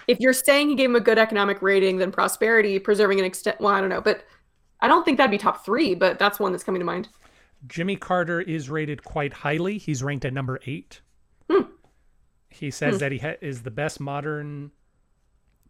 If 0.07 0.19
you're 0.19 0.34
saying 0.34 0.69
he 0.69 0.76
gave 0.76 0.89
him 0.89 0.95
a 0.95 0.99
good 0.99 1.17
economic 1.19 1.61
rating, 1.61 1.97
then 1.97 2.11
prosperity, 2.11 2.80
preserving 2.80 3.19
an 3.19 3.26
extent. 3.26 3.59
Well, 3.59 3.74
I 3.74 3.80
don't 3.80 3.89
know, 3.89 4.01
but 4.01 4.26
I 4.82 4.88
don't 4.88 5.03
think 5.05 5.17
that'd 5.17 5.32
be 5.32 5.38
top 5.38 5.63
three. 5.65 5.93
But 5.95 6.19
that's 6.19 6.39
one 6.39 6.51
that's 6.51 6.63
coming 6.63 6.80
to 6.80 6.86
mind. 6.86 7.07
Jimmy 7.67 7.95
Carter 7.95 8.41
is 8.41 8.69
rated 8.69 9.03
quite 9.03 9.32
highly. 9.34 9.78
He's 9.78 10.01
ranked 10.03 10.26
at 10.26 10.34
number 10.34 10.59
eight. 10.65 11.01
Hmm. 11.49 11.61
He 12.49 12.72
says 12.72 12.95
Hmm. 12.95 12.99
that 12.99 13.11
he 13.11 13.17
ha 13.19 13.34
is 13.41 13.61
the 13.63 13.72
best 13.72 13.99
modern 13.99 14.72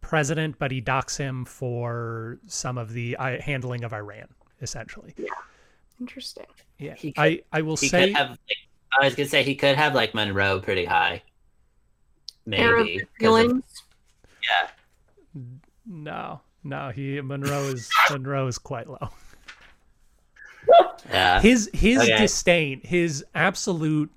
president, 0.00 0.58
but 0.58 0.70
he 0.70 0.80
docks 0.80 1.16
him 1.16 1.44
for 1.44 2.40
some 2.46 2.78
of 2.78 2.92
the 2.92 3.16
uh, 3.16 3.40
handling 3.40 3.84
of 3.84 3.92
Iran, 3.92 4.28
essentially. 4.60 5.14
Yeah. 5.16 5.26
Interesting. 6.00 6.46
Yeah, 6.78 6.94
He 6.94 7.12
could- 7.12 7.20
I 7.22 7.42
I 7.52 7.62
will 7.62 7.76
he 7.76 7.88
say 7.88 8.08
could 8.08 8.16
have. 8.16 8.30
Like, 8.30 8.40
I 9.00 9.04
was 9.04 9.14
gonna 9.14 9.28
say 9.28 9.42
he 9.42 9.54
could 9.54 9.76
have 9.76 9.94
like 9.94 10.14
Monroe 10.14 10.60
pretty 10.60 10.84
high. 10.84 11.22
Maybe. 12.46 13.00
Of- 13.02 13.08
feelings. 13.18 13.62
yeah. 14.42 14.68
no, 15.86 16.40
no. 16.64 16.90
He 16.90 17.20
Monroe 17.20 17.64
is 17.64 17.88
Monroe 18.10 18.46
is 18.48 18.58
quite 18.58 18.88
low. 18.88 19.08
Yeah. 21.10 21.40
His 21.40 21.70
his 21.72 21.98
Okay. 22.02 22.18
disdain, 22.18 22.80
his 22.84 23.24
absolute 23.34 24.10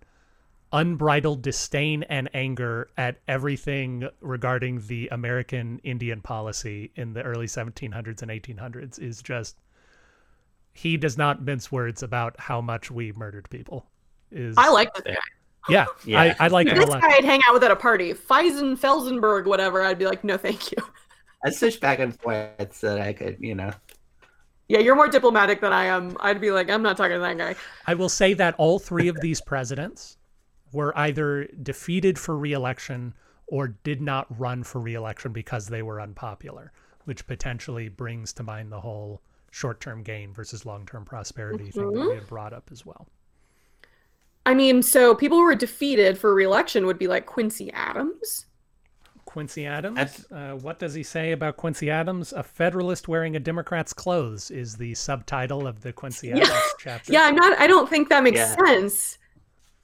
unbridled 0.74 1.42
disdain 1.42 2.04
and 2.04 2.30
anger 2.34 2.90
at 2.98 3.18
everything 3.28 4.10
regarding 4.20 4.86
the 4.88 5.08
American 5.10 5.80
Indian 5.84 6.22
policy 6.22 6.92
in 6.96 7.14
the 7.14 7.22
early 7.24 7.46
1700s 7.46 8.22
and 8.22 8.30
1800s 8.32 9.00
is 9.00 9.22
just 9.22 9.56
he 10.74 10.98
does 10.98 11.18
not 11.18 11.42
mince 11.42 11.72
words 11.72 12.04
about 12.04 12.38
how 12.40 12.60
much 12.60 12.92
we 12.92 13.12
murdered 13.14 13.50
people. 13.50 13.86
Is 14.36 14.56
I 14.58 14.70
like 14.70 14.94
this 14.94 15.04
guy. 15.04 15.16
yeah, 15.70 15.86
Yeah. 16.06 16.22
I, 16.22 16.36
I 16.42 16.48
like 16.50 16.68
If 16.68 16.76
this 16.76 16.90
guy 16.90 17.16
I'd 17.18 17.24
hang 17.24 17.40
out 17.48 17.54
with 17.54 17.64
at 17.64 17.72
a 17.72 17.76
party, 17.76 18.14
Feisen, 18.14 18.78
Felzenberg, 18.78 19.46
whatever. 19.46 19.82
I'd 19.82 19.98
be 19.98 20.06
like, 20.06 20.24
no, 20.24 20.38
thank 20.38 20.72
you. 20.72 20.78
I 21.46 21.50
switched 21.52 21.80
back 21.80 22.00
and 22.00 22.20
forth 22.20 22.76
so 22.76 22.96
that 22.96 23.02
I 23.02 23.14
could, 23.14 23.38
you 23.40 23.56
know. 23.56 23.72
Yeah, 24.68 24.80
you're 24.80 24.96
more 24.96 25.08
diplomatic 25.08 25.62
than 25.62 25.72
I 25.72 25.86
am. 25.86 26.18
I'd 26.20 26.42
be 26.42 26.52
like, 26.52 26.70
I'm 26.70 26.82
not 26.82 26.98
talking 26.98 27.14
to 27.14 27.20
that 27.20 27.38
guy. 27.38 27.56
I 27.88 27.94
will 27.94 28.10
say 28.10 28.34
that 28.34 28.56
all 28.58 28.80
three 28.80 29.08
of 29.08 29.22
these 29.22 29.40
presidents 29.40 30.18
were 30.74 30.98
either 30.98 31.48
defeated 31.62 32.20
for 32.20 32.38
reelection 32.38 33.14
or 33.48 33.68
did 33.68 34.02
not 34.02 34.28
run 34.40 34.64
for 34.64 34.82
reelection 34.82 35.32
because 35.32 35.68
they 35.68 35.84
were 35.84 36.02
unpopular, 36.02 36.72
which 37.06 37.28
potentially 37.28 37.90
brings 37.90 38.34
to 38.34 38.44
mind 38.44 38.72
the 38.72 38.82
whole 38.82 39.22
short 39.52 39.80
term 39.80 40.02
gain 40.02 40.34
versus 40.34 40.66
long 40.66 40.86
term 40.86 41.06
prosperity 41.06 41.70
thing 41.70 41.84
that 41.84 41.92
we 41.92 42.00
mm-hmm. 42.00 42.16
had 42.16 42.28
brought 42.28 42.54
up 42.54 42.70
as 42.72 42.86
well. 42.86 43.08
I 44.46 44.54
mean, 44.54 44.84
so 44.84 45.16
people 45.16 45.38
who 45.38 45.46
were 45.46 45.56
defeated 45.56 46.18
for 46.18 46.34
reelection 46.34 46.86
would 46.86 47.00
be 47.00 47.08
like 47.08 47.26
Quincy 47.26 47.72
Adams. 47.74 48.46
Quincy 49.26 49.66
Adams. 49.66 50.26
Uh, 50.32 50.52
what 50.54 50.80
does 50.80 50.94
he 50.94 51.04
say 51.04 51.32
about 51.34 51.58
Quincy 51.58 51.90
Adams? 51.90 52.32
A 52.32 52.42
Federalist 52.44 53.08
wearing 53.08 53.36
a 53.36 53.40
Democrat's 53.40 53.92
clothes 53.92 54.50
is 54.52 54.78
the 54.78 54.94
subtitle 54.94 55.68
of 55.68 55.82
the 55.82 55.92
Quincy 55.92 56.28
Yeah. 56.28 56.38
Adams 56.38 56.74
chapter. 56.80 57.12
Yeah, 57.12 57.24
I'm 57.24 57.36
not. 57.36 57.60
I 57.60 57.68
don't 57.68 57.90
think 57.90 58.08
that 58.10 58.24
makes 58.24 58.38
Yeah. 58.40 58.56
sense. 58.66 59.18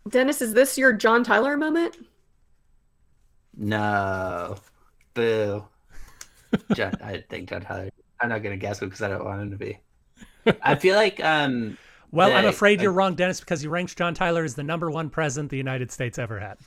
Dennis, 0.09 0.41
is 0.41 0.53
this 0.53 0.77
your 0.77 0.93
John 0.93 1.23
Tyler 1.23 1.57
moment? 1.57 1.97
No. 3.57 4.55
Boo. 5.13 5.65
John, 6.73 6.93
I 7.03 7.23
think 7.29 7.49
John 7.49 7.61
Tyler. 7.61 7.89
I'm 8.19 8.29
not 8.29 8.43
gonna 8.43 8.57
guess 8.57 8.79
because 8.79 9.01
I 9.01 9.09
don't 9.09 9.25
want 9.25 9.41
him 9.41 9.51
to 9.51 9.57
be. 9.57 9.79
I 10.61 10.75
feel 10.75 10.95
like 10.95 11.23
um 11.23 11.77
Well, 12.11 12.31
I'm 12.33 12.45
afraid 12.45 12.79
I- 12.79 12.83
you're 12.83 12.91
wrong, 12.91 13.15
Dennis, 13.15 13.39
because 13.39 13.61
he 13.61 13.67
ranks 13.67 13.95
John 13.95 14.13
Tyler 14.13 14.43
as 14.43 14.55
the 14.55 14.63
number 14.63 14.89
one 14.91 15.09
president 15.09 15.49
the 15.49 15.57
United 15.57 15.91
States 15.91 16.19
ever 16.19 16.39
had. 16.39 16.57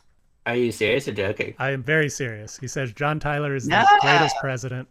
are 0.47 0.57
you 0.57 0.71
serious 0.73 1.09
or 1.09 1.13
joking? 1.13 1.55
I 1.59 1.71
am 1.71 1.83
very 1.83 2.09
serious. 2.11 2.59
He 2.59 2.69
says 2.69 2.93
John 2.93 3.19
Tyler 3.19 3.55
is 3.55 3.67
No. 3.67 3.81
the 3.81 3.99
greatest 4.03 4.37
president 4.41 4.89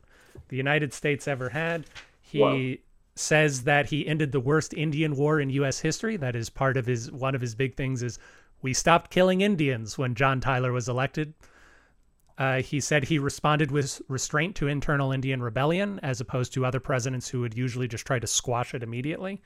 the 0.49 0.58
United 0.58 0.93
States 0.93 1.28
ever 1.28 1.49
had. 1.49 1.86
He 2.22 2.39
Whoa. 2.39 2.76
says 3.16 3.64
that 3.66 3.88
he 3.88 4.08
ended 4.08 4.32
the 4.32 4.39
worst 4.39 4.74
Indian 4.74 5.16
war 5.16 5.39
in 5.39 5.51
U.S. 5.51 5.80
history. 5.80 6.18
That 6.18 6.36
is 6.36 6.49
part 6.49 6.76
of 6.78 6.88
his 6.88 7.12
one 7.12 7.36
of 7.36 7.41
his 7.41 7.54
big 7.54 7.76
things 7.76 8.01
is 8.01 8.18
we 8.64 8.74
stopped 8.74 9.12
killing 9.12 9.41
Indians 9.41 9.95
when 9.97 10.16
John 10.16 10.39
Tyler 10.41 10.72
was 10.72 10.89
elected. 10.89 11.34
Uh, 12.36 12.64
he 12.64 12.80
said 12.80 13.04
he 13.04 13.20
responded 13.20 13.70
with 13.70 14.01
restraint 14.08 14.56
to 14.56 14.68
internal 14.68 15.12
Indian 15.12 15.43
rebellion, 15.43 15.99
as 16.01 16.20
opposed 16.20 16.51
to 16.54 16.66
other 16.66 16.80
presidents 16.80 17.30
who 17.30 17.41
would 17.41 17.56
usually 17.56 17.88
just 17.88 18.08
try 18.08 18.18
to 18.18 18.26
squash 18.26 18.74
it 18.74 18.82
immediately. 18.82 19.39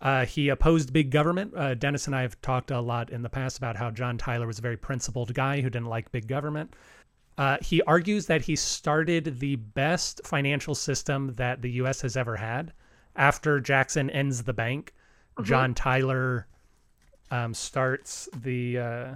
Uh, 0.00 0.26
he 0.26 0.48
opposed 0.48 0.92
big 0.92 1.10
government. 1.10 1.52
Uh, 1.56 1.74
Dennis 1.74 2.06
and 2.06 2.14
I 2.14 2.22
have 2.22 2.40
talked 2.42 2.70
a 2.70 2.80
lot 2.80 3.10
in 3.10 3.22
the 3.22 3.28
past 3.28 3.58
about 3.58 3.76
how 3.76 3.90
John 3.90 4.18
Tyler 4.18 4.46
was 4.46 4.58
a 4.58 4.62
very 4.62 4.76
principled 4.76 5.32
guy 5.34 5.60
who 5.60 5.70
didn't 5.70 5.88
like 5.88 6.12
big 6.12 6.28
government. 6.28 6.74
Uh, 7.36 7.56
he 7.60 7.82
argues 7.82 8.26
that 8.26 8.42
he 8.42 8.54
started 8.54 9.40
the 9.40 9.56
best 9.56 10.20
financial 10.24 10.74
system 10.74 11.32
that 11.34 11.62
the 11.62 11.70
U.S. 11.72 12.00
has 12.02 12.16
ever 12.16 12.36
had. 12.36 12.72
After 13.16 13.60
Jackson 13.60 14.10
ends 14.10 14.42
the 14.42 14.52
bank, 14.52 14.92
John 15.42 15.74
Tyler 15.74 16.46
um, 17.30 17.54
starts 17.54 18.28
the, 18.42 18.78
uh, 18.78 19.14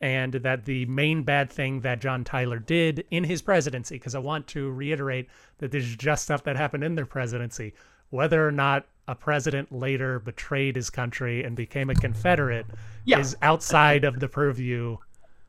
and 0.00 0.34
that 0.34 0.64
the 0.64 0.84
main 0.86 1.22
bad 1.22 1.50
thing 1.50 1.80
that 1.80 2.00
John 2.00 2.24
Tyler 2.24 2.58
did 2.58 3.04
in 3.10 3.22
his 3.22 3.42
presidency, 3.42 3.96
because 3.96 4.14
I 4.14 4.18
want 4.18 4.48
to 4.48 4.70
reiterate 4.70 5.28
that 5.58 5.70
this 5.70 5.84
is 5.84 5.94
just 5.94 6.24
stuff 6.24 6.42
that 6.44 6.56
happened 6.56 6.82
in 6.82 6.96
their 6.96 7.06
presidency, 7.06 7.74
whether 8.10 8.46
or 8.46 8.52
not 8.52 8.86
a 9.08 9.14
president 9.14 9.72
later 9.72 10.18
betrayed 10.20 10.76
his 10.76 10.90
country 10.90 11.42
and 11.42 11.56
became 11.56 11.90
a 11.90 11.94
Confederate 11.94 12.66
Yeah. 13.04 13.18
is 13.18 13.36
outside 13.42 14.04
of 14.04 14.20
the 14.20 14.28
purview 14.28 14.98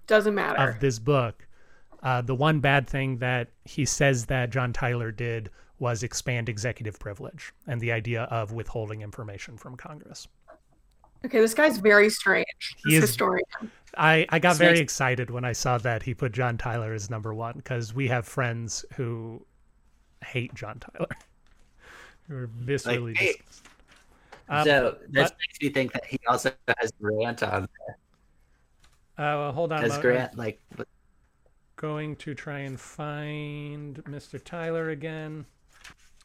Doesn't 0.07 0.33
matter. 0.33 0.69
of 0.71 0.79
this 0.79 0.97
book. 0.99 1.47
Uh, 2.01 2.21
the 2.21 2.33
one 2.33 2.59
bad 2.59 2.87
thing 2.89 3.17
that 3.17 3.49
he 3.65 3.85
says 3.85 4.25
that 4.25 4.49
John 4.49 4.73
Tyler 4.73 5.11
did 5.11 5.49
was 5.77 6.01
expand 6.03 6.49
executive 6.49 6.97
privilege 6.99 7.53
and 7.67 7.79
the 7.81 7.91
idea 7.91 8.23
of 8.23 8.51
withholding 8.51 9.01
information 9.01 9.57
from 9.57 9.75
Congress. 9.75 10.27
okay, 11.23 11.39
this 11.39 11.53
guy's 11.53 11.77
very 11.77 12.09
strange. 12.09 12.45
He 12.85 12.95
is- 12.95 13.01
historian. 13.03 13.43
I, 13.97 14.25
I 14.29 14.39
got 14.39 14.55
very 14.55 14.79
excited 14.79 15.29
when 15.29 15.43
I 15.45 15.51
saw 15.51 15.77
that 15.79 16.01
he 16.03 16.13
put 16.15 16.31
John 16.31 16.57
Tyler 16.57 16.93
as 16.93 17.09
number 17.11 17.33
one 17.33 17.55
because 17.57 17.93
we 17.93 18.07
have 18.07 18.25
friends 18.25 18.85
who 18.95 19.45
hate 20.25 20.53
John 20.55 20.79
Tyler. 20.79 21.09
Who 22.27 22.35
are 22.35 22.47
viscerally 22.47 23.15
hey, 23.17 23.33
disgusted. 23.33 23.71
Um, 24.49 24.65
so 24.65 24.97
this 25.07 25.29
but- 25.29 25.37
makes 25.39 25.61
me 25.61 25.69
think 25.69 25.93
that 25.93 26.05
he 26.05 26.19
also 26.27 26.51
has 26.77 26.91
Grant 27.01 27.43
on 27.43 27.67
there. 27.87 27.97
uh, 29.17 29.37
well, 29.39 29.51
hold 29.51 29.71
on. 29.71 29.81
Has 29.81 29.97
Grant 29.97 30.37
like 30.37 30.61
going 31.77 32.15
to 32.17 32.35
try 32.35 32.59
and 32.59 32.79
find 32.79 34.03
Mr. 34.03 34.43
Tyler 34.43 34.89
again. 34.89 35.45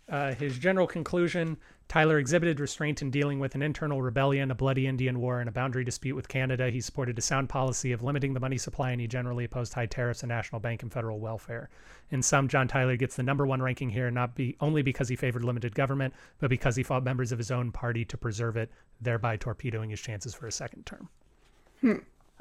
Uh, 0.09 0.34
his 0.34 0.59
general 0.59 0.86
conclusion 0.86 1.57
Tyler 1.89 2.18
exhibited 2.18 2.59
restraint 2.59 3.01
in 3.01 3.12
dealing 3.12 3.39
with 3.39 3.55
an 3.55 3.62
internal 3.62 4.03
rebellion, 4.03 4.51
a 4.51 4.55
bloody 4.57 4.89
Indian 4.89 5.20
war, 5.20 5.39
and 5.39 5.49
a 5.49 5.53
boundary 5.53 5.84
dispute 5.84 6.16
with 6.16 6.26
Canada. 6.28 6.68
He 6.68 6.80
supported 6.80 7.16
a 7.16 7.22
sound 7.22 7.49
policy 7.49 7.93
of 7.93 8.03
limiting 8.03 8.34
the 8.34 8.41
money 8.41 8.59
supply, 8.59 8.91
and 8.91 9.01
he 9.01 9.07
generally 9.07 9.45
opposed 9.45 9.72
high 9.72 9.87
tariffs, 9.87 10.24
a 10.24 10.26
national 10.26 10.61
bank, 10.61 10.82
and 10.82 10.93
federal 10.93 11.20
welfare. 11.20 11.70
In 12.11 12.22
sum, 12.22 12.49
John 12.49 12.66
Tyler 12.66 12.97
gets 12.97 13.14
the 13.14 13.22
number 13.22 13.47
one 13.47 13.62
ranking 13.62 13.89
here, 13.89 14.11
not 14.11 14.34
be 14.34 14.57
only 14.61 14.82
because 14.82 15.09
he 15.09 15.14
favored 15.14 15.45
limited 15.45 15.76
government, 15.76 16.12
but 16.41 16.51
because 16.51 16.74
he 16.74 16.82
fought 16.82 17.05
members 17.05 17.30
of 17.30 17.39
his 17.39 17.53
own 17.53 17.70
party 17.70 18.05
to 18.07 18.16
preserve 18.16 18.57
it, 18.57 18.70
thereby 19.01 19.37
torpedoing 19.37 19.91
his 19.91 20.01
chances 20.01 20.34
for 20.34 20.49
a 20.49 20.53
second 20.53 20.84
term. 20.87 21.09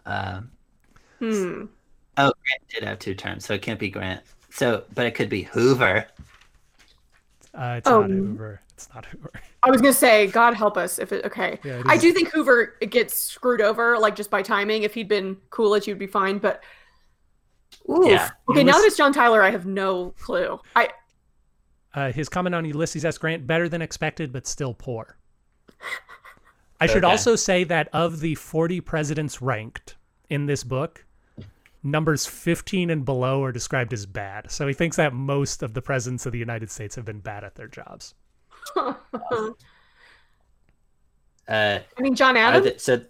um 0.08 0.52
Hmm. 1.20 1.66
oh 2.18 2.34
Grant 2.43 2.68
did 2.68 2.84
have 2.84 3.00
two 3.00 3.14
terms, 3.16 3.46
so 3.46 3.54
it 3.54 3.62
can't 3.62 3.80
be 3.80 3.89
Grant. 3.89 4.22
So 4.50 4.84
but 4.96 5.06
it 5.06 5.12
could 5.16 5.30
be 5.30 5.43
Hoover. 5.43 6.08
Uh, 7.54 7.76
it's 7.78 7.88
Oh, 7.88 8.02
not 8.02 8.10
n- 8.12 8.18
Hoover. 8.18 8.62
It's 8.76 8.90
not 8.94 9.06
Hoover. 9.06 9.32
I 9.64 9.72
was 9.72 9.82
gonna 9.82 9.94
say, 9.94 10.28
God 10.28 10.54
help 10.54 10.78
us 10.78 11.00
if 11.00 11.12
it. 11.12 11.26
Okay, 11.26 11.60
Yeah, 11.64 11.80
it 11.80 11.86
I 11.88 11.98
do 11.98 12.12
think 12.14 12.30
Hoover 12.34 12.76
gets 12.90 13.16
screwed 13.20 13.62
over, 13.62 13.98
like 13.98 14.16
just 14.16 14.30
by 14.30 14.42
timing. 14.42 14.84
If 14.84 14.94
he'd 14.94 15.08
been 15.08 15.38
Coolidge, 15.50 15.88
you'd 15.88 15.98
be 16.00 16.08
fine. 16.08 16.38
But 16.40 16.62
Oof. 17.90 18.06
Yeah. 18.08 18.30
Okay, 18.50 18.60
He 18.60 18.64
now 18.64 18.74
was- 18.74 18.82
that 18.82 18.88
it's 18.88 18.98
John 18.98 19.14
Tyler, 19.14 19.42
I 19.42 19.50
have 19.52 19.66
no 19.66 20.12
clue. 20.20 20.60
I 20.76 20.90
Uh, 21.94 22.12
his 22.12 22.28
comment 22.28 22.54
on 22.54 22.66
Ulysses 22.66 23.06
S. 23.06 23.18
Grant, 23.18 23.48
better 23.48 23.70
than 23.70 23.82
expected, 23.82 24.34
but 24.34 24.46
still 24.46 24.74
poor. 24.74 25.18
I 26.82 26.88
should 26.88 27.06
Okay. 27.06 27.12
also 27.12 27.36
say 27.38 27.64
that 27.64 27.88
of 27.94 28.20
the 28.20 28.36
40 28.36 28.82
presidents 28.82 29.42
ranked 29.42 29.96
in 30.30 30.46
this 30.46 30.64
book, 30.66 31.06
numbers 31.84 32.26
15 32.26 32.90
and 32.90 33.06
below 33.06 33.42
are 33.44 33.52
described 33.54 33.94
as 33.94 34.06
bad. 34.06 34.52
So 34.52 34.68
he 34.68 34.74
thinks 34.74 34.98
that 34.98 35.14
most 35.14 35.64
of 35.64 35.74
the 35.74 35.82
presidents 35.82 36.26
of 36.26 36.34
the 36.34 36.40
United 36.40 36.70
States 36.70 36.96
have 36.96 37.06
been 37.06 37.20
bad 37.22 37.46
at 37.46 37.56
their 37.56 37.68
jobs. 37.70 38.14
Uh, 41.47 41.80
I 41.97 42.01
mean, 42.01 42.16
John 42.16 42.36
are 42.38 42.39
Adams. 42.39 42.66
the- 42.74 42.80
so 42.80 43.05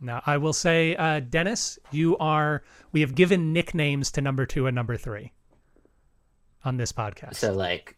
Now, 0.00 0.22
I 0.26 0.36
will 0.36 0.52
say, 0.52 0.94
uh, 0.96 1.20
Dennis, 1.20 1.78
you 1.90 2.16
are, 2.18 2.62
we 2.92 3.00
have 3.00 3.14
given 3.14 3.52
nicknames 3.52 4.10
to 4.12 4.20
number 4.20 4.44
two 4.44 4.66
and 4.66 4.74
number 4.74 4.96
three 4.96 5.32
on 6.64 6.76
this 6.76 6.92
podcast. 6.92 7.36
so 7.36 7.52
like, 7.52 7.96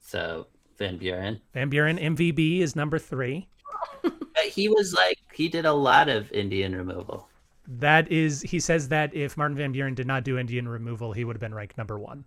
so 0.00 0.46
Van 0.78 0.96
Buren, 0.96 1.40
Van 1.52 1.68
Buren, 1.68 1.98
MVB 1.98 2.60
is 2.60 2.74
number 2.74 2.98
three. 2.98 3.48
but 4.02 4.44
he 4.50 4.68
was 4.68 4.94
like 4.94 5.18
he 5.32 5.48
did 5.48 5.66
a 5.66 5.72
lot 5.72 6.08
of 6.08 6.32
Indian 6.32 6.74
removal. 6.74 7.28
That 7.66 8.10
is, 8.12 8.42
he 8.42 8.60
says 8.60 8.88
that 8.88 9.14
if 9.14 9.36
Martin 9.36 9.56
Van 9.56 9.72
Buren 9.72 9.94
did 9.94 10.06
not 10.06 10.24
do 10.24 10.38
Indian 10.38 10.68
removal, 10.68 11.12
he 11.12 11.24
would 11.24 11.36
have 11.36 11.40
been 11.40 11.54
ranked 11.54 11.78
number 11.78 11.98
one. 11.98 12.24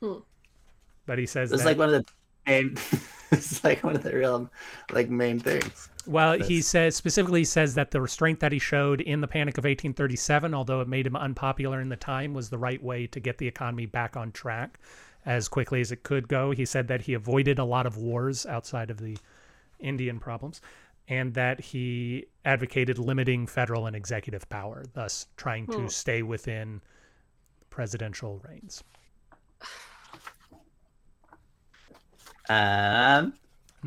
Hmm. 0.00 0.18
But 1.06 1.18
he 1.18 1.26
says 1.26 1.50
It 1.50 1.54
was 1.54 1.62
that, 1.62 1.68
like 1.70 1.78
one 1.78 1.92
of 1.94 2.04
the 2.04 2.12
main. 2.46 2.76
it's 3.30 3.62
like 3.64 3.82
one 3.82 3.96
of 3.96 4.02
the 4.02 4.12
real 4.14 4.50
like 4.92 5.08
main 5.10 5.38
things. 5.38 5.88
well, 6.06 6.38
he 6.38 6.60
says 6.60 6.94
specifically 6.96 7.40
he 7.40 7.44
says 7.44 7.74
that 7.74 7.90
the 7.90 8.00
restraint 8.00 8.40
that 8.40 8.52
he 8.52 8.58
showed 8.58 9.00
in 9.00 9.20
the 9.20 9.28
Panic 9.28 9.56
of 9.58 9.64
1837, 9.64 10.52
although 10.54 10.80
it 10.80 10.88
made 10.88 11.06
him 11.06 11.16
unpopular 11.16 11.80
in 11.80 11.88
the 11.88 11.96
time, 11.96 12.34
was 12.34 12.50
the 12.50 12.58
right 12.58 12.82
way 12.82 13.06
to 13.06 13.20
get 13.20 13.38
the 13.38 13.46
economy 13.48 13.86
back 13.86 14.16
on 14.16 14.32
track 14.32 14.78
as 15.24 15.48
quickly 15.48 15.80
as 15.80 15.92
it 15.92 16.02
could 16.02 16.26
go. 16.28 16.50
He 16.50 16.64
said 16.64 16.88
that 16.88 17.02
he 17.02 17.14
avoided 17.14 17.58
a 17.58 17.64
lot 17.64 17.86
of 17.86 17.96
wars 17.96 18.44
outside 18.44 18.90
of 18.90 18.98
the 18.98 19.16
Indian 19.78 20.18
problems, 20.18 20.60
and 21.08 21.34
that 21.34 21.60
he 21.60 22.26
advocated 22.44 22.98
limiting 22.98 23.46
federal 23.46 23.86
and 23.86 23.94
executive 23.96 24.48
power, 24.48 24.84
thus 24.94 25.26
trying 25.36 25.66
to 25.68 25.82
Hmm. 25.82 25.86
stay 25.88 26.22
within 26.22 26.80
presidential 27.70 28.40
reigns. 28.48 28.82
Um, 32.48 33.34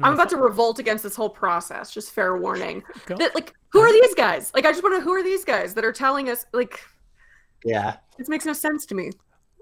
I'm 0.03 0.13
about 0.13 0.29
to 0.29 0.37
revolt 0.37 0.79
against 0.79 1.03
this 1.03 1.15
whole 1.15 1.29
process. 1.29 1.91
Just 1.91 2.11
fair 2.11 2.37
warning. 2.37 2.83
That 3.07 3.33
like, 3.35 3.53
who 3.69 3.79
are 3.79 3.91
these 3.91 4.13
guys? 4.15 4.51
Like, 4.53 4.65
I 4.65 4.71
just 4.71 4.83
want 4.83 4.95
to. 4.95 5.01
Who 5.01 5.11
are 5.13 5.23
these 5.23 5.45
guys 5.45 5.73
that 5.73 5.85
are 5.85 5.91
telling 5.93 6.29
us? 6.29 6.45
Like, 6.53 6.81
yeah, 7.63 7.97
this 8.17 8.27
makes 8.29 8.45
no 8.45 8.53
sense 8.53 8.85
to 8.87 8.95
me. 8.95 9.11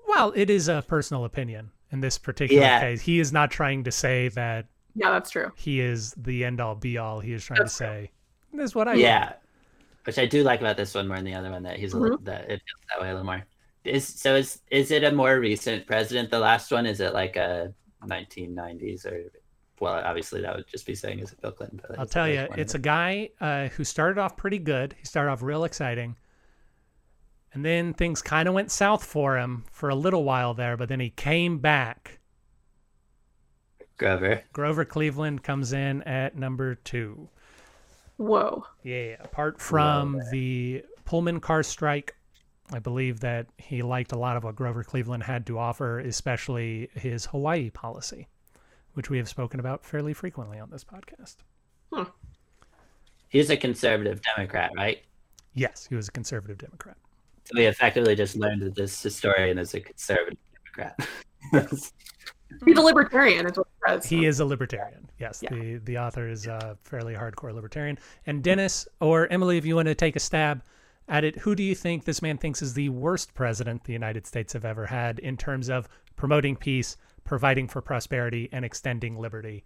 Well, 0.07 0.33
it 0.35 0.49
is 0.49 0.67
a 0.67 0.83
personal 0.87 1.25
opinion 1.25 1.71
in 1.91 2.01
this 2.01 2.17
particular 2.17 2.61
Yeah. 2.61 2.79
case. 2.79 3.01
He 3.01 3.19
is 3.19 3.31
not 3.31 3.51
trying 3.51 3.83
to 3.85 3.91
say 3.91 4.27
that 4.29 4.65
Yeah, 4.95 5.11
that's 5.11 5.29
true. 5.29 5.51
he 5.55 5.79
is 5.79 6.13
the 6.17 6.43
end 6.45 6.59
all 6.59 6.75
be 6.75 6.97
all. 6.97 7.19
He 7.19 7.33
is 7.33 7.45
trying 7.45 7.59
That's 7.59 7.71
to 7.73 7.77
say, 7.77 8.11
"This 8.53 8.65
is 8.65 8.75
what 8.75 8.87
I 8.87 8.95
yeah. 8.95 9.33
Which 10.05 10.19
I 10.19 10.25
do 10.25 10.43
like 10.43 10.59
about 10.59 10.75
this 10.75 10.93
one 10.95 11.07
more 11.07 11.15
than 11.17 11.25
the 11.25 11.33
other 11.35 11.49
one. 11.49 11.63
That 11.63 11.77
he's 11.79 11.93
a 11.93 11.97
little, 11.97 12.17
Mm-hmm. 12.17 12.25
that 12.25 12.41
it 12.45 12.61
feels 12.61 12.83
that 12.89 13.01
way 13.01 13.07
a 13.09 13.11
little 13.13 13.25
more. 13.25 13.45
Is 13.85 14.05
so 14.07 14.35
is 14.35 14.59
is 14.71 14.91
it 14.91 15.03
a 15.03 15.11
more 15.11 15.39
recent 15.39 15.85
president? 15.87 16.29
The 16.31 16.39
last 16.39 16.71
one 16.71 16.85
is 16.85 16.99
it 16.99 17.13
like 17.13 17.35
a 17.37 17.73
1990s 18.07 19.05
or 19.05 19.31
well, 19.79 20.01
obviously 20.05 20.41
that 20.41 20.55
would 20.55 20.67
just 20.67 20.85
be 20.85 20.95
saying 20.95 21.19
is 21.19 21.31
it 21.31 21.41
Bill 21.41 21.51
Clinton? 21.51 21.81
But 21.85 21.99
I'll 21.99 22.05
tell 22.05 22.27
you, 22.27 22.47
it's 22.55 22.75
a 22.75 22.79
guy 22.79 23.29
uh, 23.41 23.67
who 23.69 23.83
started 23.83 24.19
off 24.19 24.37
pretty 24.37 24.59
good. 24.59 24.95
He 24.97 25.05
started 25.05 25.31
off 25.31 25.41
real 25.41 25.63
exciting, 25.63 26.15
and 27.53 27.65
then 27.65 27.93
things 27.93 28.21
kind 28.21 28.47
of 28.47 28.53
went 28.53 28.71
south 28.71 29.03
for 29.03 29.37
him 29.37 29.65
for 29.71 29.89
a 29.89 29.95
little 29.95 30.23
while 30.23 30.53
there. 30.53 30.77
But 30.77 30.89
then 30.89 30.99
he 30.99 31.09
came 31.09 31.57
back. 31.57 32.19
Grover. 33.97 34.43
Grover 34.53 34.85
Cleveland 34.85 35.43
comes 35.43 35.73
in 35.73 36.01
at 36.03 36.37
number 36.37 36.75
two. 36.75 37.29
Whoa. 38.17 38.65
Yeah, 38.83 39.15
apart 39.19 39.59
from 39.59 40.21
the 40.31 40.83
Pullman 41.05 41.39
car 41.39 41.63
strike, 41.63 42.15
I 42.73 42.79
believe 42.79 43.19
that 43.21 43.47
he 43.57 43.81
liked 43.81 44.11
a 44.11 44.17
lot 44.17 44.35
of 44.35 44.43
what 44.43 44.55
Grover 44.55 44.83
Cleveland 44.83 45.23
had 45.23 45.45
to 45.47 45.59
offer, 45.59 45.99
especially 45.99 46.89
his 46.95 47.25
Hawaii 47.27 47.69
policy, 47.69 48.27
which 48.93 49.09
we 49.09 49.17
have 49.17 49.29
spoken 49.29 49.59
about 49.59 49.85
fairly 49.85 50.13
frequently 50.13 50.59
on 50.59 50.69
this 50.71 50.83
podcast. 50.83 51.35
He's 53.29 53.49
a 53.49 53.57
conservative 53.57 54.21
Democrat, 54.35 54.71
right? 54.75 55.03
Yes, 55.53 55.85
he 55.87 55.95
was 55.95 56.07
a 56.07 56.11
conservative 56.11 56.57
Democrat. 56.57 56.97
So 57.45 57.51
we 57.55 57.65
effectively 57.65 58.15
just 58.15 58.35
learned 58.35 58.61
that 58.61 58.75
this 58.75 59.01
historian 59.01 59.57
is 59.57 59.73
a 59.73 59.79
conservative 59.79 60.37
Democrat. 60.75 61.07
He's 62.65 62.77
a 62.77 62.81
libertarian, 62.81 63.47
is 63.47 63.57
what 63.57 63.67
it 63.67 64.03
says. 64.03 64.05
He 64.09 64.25
is 64.25 64.39
a 64.39 64.45
libertarian. 64.45 65.09
Yes, 65.19 65.41
Yeah. 65.41 65.49
the 65.53 65.77
the 65.83 65.97
author 65.97 66.27
is 66.29 66.45
a 66.45 66.77
fairly 66.83 67.15
hardcore 67.15 67.53
libertarian. 67.53 67.97
And 68.27 68.43
Dennis 68.43 68.87
or 68.99 69.27
Emily, 69.31 69.57
if 69.57 69.65
you 69.65 69.75
want 69.75 69.87
to 69.87 69.95
take 69.95 70.15
a 70.15 70.19
stab 70.19 70.61
at 71.07 71.23
it, 71.23 71.37
who 71.37 71.55
do 71.55 71.63
you 71.63 71.75
think 71.75 72.05
this 72.05 72.21
man 72.21 72.37
thinks 72.37 72.61
is 72.61 72.73
the 72.73 72.89
worst 72.89 73.33
president 73.33 73.83
the 73.83 73.93
United 73.93 74.25
States 74.25 74.53
have 74.53 74.65
ever 74.65 74.85
had 74.85 75.19
in 75.19 75.37
terms 75.37 75.69
of 75.69 75.87
promoting 76.15 76.55
peace, 76.55 76.97
providing 77.23 77.67
for 77.67 77.81
prosperity, 77.81 78.49
and 78.51 78.63
extending 78.63 79.17
liberty? 79.17 79.63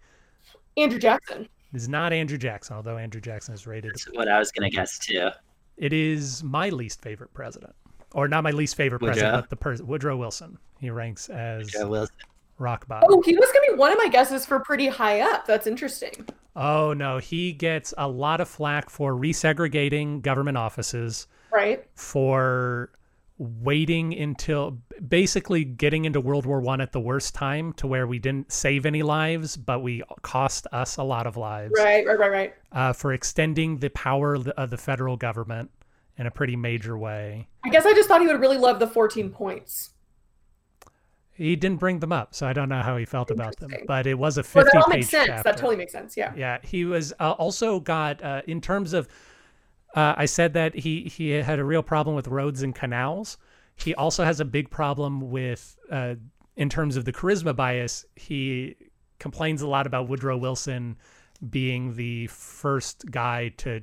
Andrew 0.76 0.98
Jackson. 0.98 1.42
It 1.42 1.76
is 1.76 1.88
not 1.88 2.12
Andrew 2.12 2.38
Jackson, 2.38 2.76
although 2.76 2.96
Andrew 2.96 3.20
Jackson 3.20 3.54
is 3.54 3.66
rated. 3.66 3.90
That's 3.90 4.06
what 4.12 4.28
I 4.28 4.38
was 4.38 4.50
gonna 4.50 4.70
guess 4.70 4.98
too. 4.98 5.28
It 5.76 5.92
is 5.92 6.42
my 6.42 6.70
least 6.70 7.02
favorite 7.02 7.32
president, 7.34 7.74
or 8.12 8.26
not 8.26 8.42
my 8.42 8.50
least 8.50 8.74
favorite 8.74 9.02
Woodrow? 9.02 9.14
president, 9.14 9.42
but 9.44 9.50
the 9.50 9.56
person 9.56 9.86
Woodrow 9.86 10.16
Wilson. 10.16 10.58
He 10.80 10.90
ranks 10.90 11.28
as 11.28 11.70
Wilson. 11.78 12.14
rock 12.58 12.86
bottom. 12.88 13.08
Oh, 13.12 13.20
he 13.22 13.36
was 13.36 13.50
going 13.52 13.66
to 13.68 13.72
be 13.72 13.78
one 13.78 13.92
of 13.92 13.98
my 13.98 14.08
guesses 14.08 14.46
for 14.46 14.60
pretty 14.60 14.86
high 14.88 15.20
up. 15.20 15.46
That's 15.46 15.66
interesting. 15.66 16.26
Oh 16.60 16.92
no, 16.92 17.18
he 17.18 17.52
gets 17.52 17.94
a 17.96 18.08
lot 18.08 18.40
of 18.40 18.48
flack 18.48 18.90
for 18.90 19.12
resegregating 19.14 20.22
government 20.22 20.56
offices, 20.58 21.28
Right? 21.52 21.86
for 21.94 22.90
waiting 23.38 24.12
until 24.18 24.76
basically 25.08 25.62
getting 25.62 26.04
into 26.04 26.20
World 26.20 26.44
War 26.44 26.60
One 26.60 26.80
at 26.80 26.90
the 26.90 26.98
worst 26.98 27.32
time 27.36 27.72
to 27.74 27.86
where 27.86 28.08
we 28.08 28.18
didn't 28.18 28.50
save 28.50 28.84
any 28.84 29.04
lives, 29.04 29.56
but 29.56 29.78
we 29.78 30.02
cost 30.22 30.66
us 30.72 30.96
a 30.96 31.04
lot 31.04 31.28
of 31.28 31.36
lives. 31.36 31.72
Right, 31.76 32.04
right, 32.04 32.18
right, 32.18 32.30
right. 32.32 32.54
Uh, 32.72 32.92
for 32.92 33.12
extending 33.12 33.76
the 33.78 33.90
power 33.90 34.34
of 34.34 34.42
the, 34.44 34.60
of 34.60 34.70
the 34.70 34.76
federal 34.76 35.16
government 35.16 35.70
in 36.16 36.26
a 36.26 36.30
pretty 36.32 36.56
major 36.56 36.98
way. 36.98 37.46
I 37.64 37.68
guess 37.68 37.86
I 37.86 37.94
just 37.94 38.08
thought 38.08 38.20
he 38.20 38.26
would 38.26 38.40
really 38.40 38.58
love 38.58 38.80
the 38.80 38.88
14 38.88 39.30
points. 39.30 39.90
He 41.38 41.56
didn't 41.56 41.78
bring 41.78 42.00
them 42.00 42.12
up, 42.12 42.34
so 42.34 42.46
I 42.46 42.52
don't 42.52 42.68
know 42.68 42.82
how 42.82 42.96
he 42.96 43.04
felt 43.04 43.30
about 43.30 43.56
them. 43.58 43.70
But 43.86 44.06
it 44.06 44.18
was 44.18 44.36
a 44.36 44.44
Well, 44.54 44.64
that 44.64 44.74
all 44.74 44.82
fifty-page 44.82 44.98
makes 44.98 45.08
sense. 45.08 45.26
chapter. 45.28 45.42
That 45.44 45.56
totally 45.56 45.76
makes 45.76 45.92
sense. 45.92 46.16
Yeah. 46.16 46.32
Yeah, 46.36 46.58
he 46.62 46.84
was 46.84 47.14
uh, 47.20 47.30
also 47.32 47.80
got 47.80 48.22
uh, 48.22 48.42
in 48.46 48.60
terms 48.60 48.92
of. 48.92 49.08
Uh, 49.94 50.14
I 50.16 50.26
said 50.26 50.52
that 50.52 50.74
he 50.74 51.02
he 51.04 51.30
had 51.30 51.58
a 51.58 51.64
real 51.64 51.82
problem 51.82 52.14
with 52.14 52.28
roads 52.28 52.62
and 52.62 52.74
canals. 52.74 53.38
He 53.76 53.94
also 53.94 54.24
has 54.24 54.40
a 54.40 54.44
big 54.44 54.68
problem 54.68 55.30
with, 55.30 55.76
uh, 55.90 56.16
in 56.56 56.68
terms 56.68 56.96
of 56.96 57.04
the 57.04 57.12
charisma 57.12 57.54
bias. 57.54 58.04
He 58.16 58.74
complains 59.20 59.62
a 59.62 59.68
lot 59.68 59.86
about 59.86 60.08
Woodrow 60.08 60.36
Wilson 60.36 60.96
being 61.48 61.94
the 61.94 62.26
first 62.26 63.10
guy 63.10 63.50
to 63.58 63.80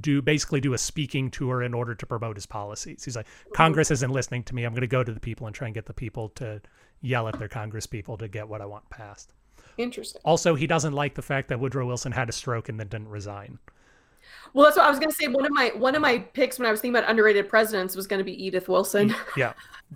do 0.00 0.20
basically 0.22 0.60
do 0.60 0.72
a 0.74 0.78
speaking 0.78 1.30
tour 1.30 1.62
in 1.62 1.74
order 1.74 1.94
to 1.94 2.06
promote 2.06 2.36
his 2.36 2.46
policies. 2.46 3.04
He's 3.04 3.16
like, 3.16 3.26
Congress 3.54 3.90
isn't 3.90 4.10
listening 4.10 4.42
to 4.44 4.54
me. 4.54 4.64
I'm 4.64 4.72
going 4.72 4.80
to 4.82 4.86
go 4.86 5.02
to 5.04 5.12
the 5.12 5.20
people 5.20 5.46
and 5.46 5.54
try 5.54 5.66
and 5.68 5.74
get 5.74 5.86
the 5.86 5.94
people 5.94 6.28
to 6.36 6.60
yell 7.00 7.28
at 7.28 7.38
their 7.38 7.48
Congress 7.48 7.86
people 7.86 8.16
to 8.18 8.28
get 8.28 8.48
what 8.48 8.60
I 8.60 8.66
want 8.66 8.88
passed. 8.90 9.32
Interesting. 9.78 10.20
Also, 10.24 10.54
he 10.54 10.66
doesn't 10.66 10.92
like 10.94 11.14
the 11.14 11.22
fact 11.22 11.48
that 11.48 11.60
Woodrow 11.60 11.86
Wilson 11.86 12.12
had 12.12 12.28
a 12.28 12.32
stroke 12.32 12.68
and 12.68 12.80
then 12.80 12.88
didn't 12.88 13.08
resign. 13.08 13.58
Well, 14.54 14.64
that's 14.64 14.76
what 14.76 14.86
I 14.86 14.90
was 14.90 14.98
going 14.98 15.10
to 15.10 15.14
say. 15.14 15.28
One 15.28 15.44
of 15.44 15.52
my 15.52 15.70
one 15.76 15.94
of 15.94 16.00
my 16.02 16.18
picks 16.18 16.58
when 16.58 16.66
I 16.66 16.70
was 16.70 16.80
thinking 16.80 16.96
about 16.96 17.08
underrated 17.10 17.48
presidents 17.48 17.94
was 17.94 18.06
going 18.06 18.18
to 18.18 18.24
be 18.24 18.32
Edith 18.44 18.68
Wilson. 18.68 19.14
Yeah, 19.36 19.52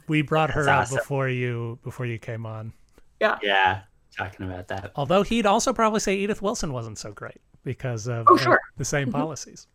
we 0.06 0.22
brought 0.22 0.50
her 0.50 0.64
That's 0.64 0.90
up 0.90 0.94
awesome. 0.94 0.96
before 0.98 1.28
you 1.28 1.78
before 1.82 2.06
you 2.06 2.18
came 2.18 2.46
on. 2.46 2.72
Yeah, 3.20 3.38
Yeah, 3.42 3.80
talking 4.16 4.46
about 4.46 4.68
that. 4.68 4.92
Although 4.96 5.22
he'd 5.22 5.46
also 5.46 5.72
probably 5.72 6.00
say 6.00 6.14
Edith 6.16 6.42
Wilson 6.42 6.72
wasn't 6.72 6.98
so 6.98 7.12
great 7.12 7.40
because 7.64 8.06
of 8.06 8.26
Oh, 8.28 8.34
uh, 8.36 8.38
sure. 8.38 8.60
the 8.76 8.84
same 8.84 9.10
policies. 9.10 9.66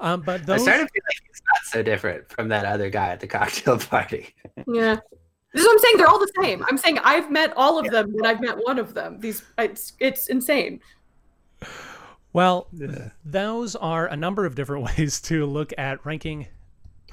Um, 0.00 0.22
but 0.22 0.48
I 0.48 0.56
started 0.56 0.86
to 0.86 0.92
feel 0.92 1.02
like 1.08 1.22
he's 1.26 1.42
not 1.54 1.64
so 1.64 1.82
different 1.82 2.28
from 2.30 2.48
that 2.48 2.64
other 2.64 2.90
guy 2.90 3.08
at 3.08 3.20
the 3.20 3.26
cocktail 3.38 3.78
party. 3.78 4.34
Yeah. 4.66 4.96
This 5.52 5.62
is 5.62 5.68
what 5.68 5.72
I'm 5.72 5.78
saying. 5.78 5.96
They're 5.96 6.08
all 6.08 6.18
the 6.18 6.32
same. 6.42 6.64
I'm 6.68 6.76
saying 6.76 6.98
I've 6.98 7.30
met 7.30 7.52
all 7.56 7.78
of 7.78 7.90
them, 7.90 8.14
and 8.14 8.26
I've 8.26 8.40
met 8.40 8.58
one 8.58 8.78
of 8.78 8.92
them. 8.92 9.20
These 9.20 9.42
it's 9.56 9.94
it's 10.00 10.26
insane. 10.26 10.80
well, 12.34 12.68
those 13.24 13.74
are 13.76 14.06
a 14.06 14.16
number 14.16 14.44
of 14.44 14.54
different 14.54 14.84
ways 14.98 15.20
to 15.22 15.46
look 15.46 15.72
at 15.78 16.04
ranking 16.04 16.48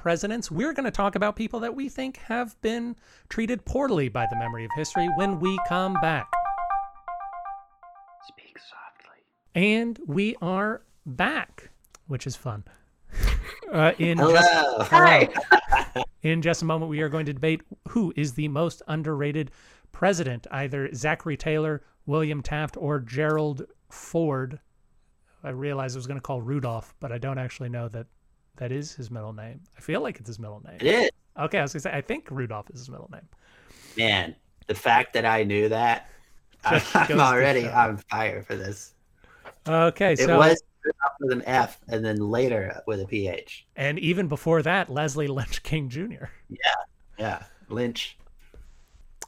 presidents. 0.04 0.50
We're 0.50 0.74
going 0.74 0.84
to 0.84 0.90
talk 0.90 1.14
about 1.14 1.34
people 1.34 1.60
that 1.60 1.74
we 1.74 1.88
think 1.88 2.18
have 2.18 2.60
been 2.60 2.94
treated 3.30 3.64
poorly 3.64 4.10
by 4.10 4.26
the 4.28 4.36
memory 4.36 4.66
of 4.66 4.70
history 4.76 5.08
when 5.16 5.40
we 5.40 5.58
come 5.66 5.94
back. 5.94 6.30
Speak 8.28 8.58
softly. 8.58 9.22
And 9.54 9.98
we 10.06 10.36
are 10.42 10.82
back, 11.06 11.70
which 12.06 12.26
is 12.26 12.36
fun. 12.36 12.64
Uh, 13.72 13.92
in 13.98 14.18
just, 14.18 14.48
Hello. 14.52 14.84
Hi. 14.84 15.28
in 16.22 16.42
just 16.42 16.62
a 16.62 16.64
moment, 16.64 16.90
we 16.90 17.00
are 17.00 17.08
going 17.08 17.26
to 17.26 17.32
debate 17.32 17.62
who 17.88 18.12
is 18.14 18.34
the 18.34 18.46
most 18.46 18.82
underrated 18.86 19.50
president, 19.90 20.46
either 20.52 20.92
Zachary 20.94 21.36
Taylor, 21.36 21.82
William 22.06 22.40
Taft, 22.40 22.76
or 22.76 23.00
Gerald 23.00 23.66
Ford. 23.90 24.60
I 25.42 25.50
realized 25.50 25.96
I 25.96 25.98
was 25.98 26.06
going 26.06 26.18
to 26.18 26.22
call 26.22 26.40
Rudolph, 26.40 26.94
but 27.00 27.10
I 27.10 27.18
don't 27.18 27.38
actually 27.38 27.68
know 27.68 27.88
that 27.88 28.06
that 28.56 28.70
is 28.70 28.92
his 28.92 29.10
middle 29.10 29.32
name. 29.32 29.60
I 29.76 29.80
feel 29.80 30.00
like 30.00 30.18
it's 30.18 30.28
his 30.28 30.38
middle 30.38 30.62
name. 30.64 30.76
It 30.80 30.86
is. 30.86 31.10
Okay, 31.38 31.58
I 31.58 31.62
was 31.62 31.72
going 31.72 31.82
to 31.82 31.88
say, 31.88 31.92
I 31.92 32.00
think 32.00 32.30
Rudolph 32.30 32.70
is 32.70 32.80
his 32.80 32.90
middle 32.90 33.10
name. 33.12 33.28
Man, 33.96 34.36
the 34.66 34.74
fact 34.74 35.14
that 35.14 35.24
I 35.24 35.42
knew 35.42 35.68
that, 35.68 36.08
I'm, 36.64 36.78
Just 36.78 36.92
goes 36.92 37.06
to 37.08 37.12
I'm 37.14 37.20
already 37.20 37.68
on 37.68 37.96
fire 37.96 38.42
for 38.42 38.54
this. 38.56 38.94
Okay, 39.66 40.12
It 40.12 40.20
so 40.20 40.38
was 40.38 40.62
with 41.20 41.32
an 41.32 41.42
F 41.46 41.80
and 41.88 42.04
then 42.04 42.16
later 42.16 42.82
with 42.86 43.00
a 43.00 43.06
PH. 43.06 43.66
and 43.76 43.98
even 43.98 44.28
before 44.28 44.62
that, 44.62 44.90
Leslie 44.90 45.26
Lynch 45.28 45.62
King 45.62 45.88
Jr. 45.88 46.26
Yeah, 46.48 46.74
yeah, 47.18 47.42
Lynch. 47.68 48.18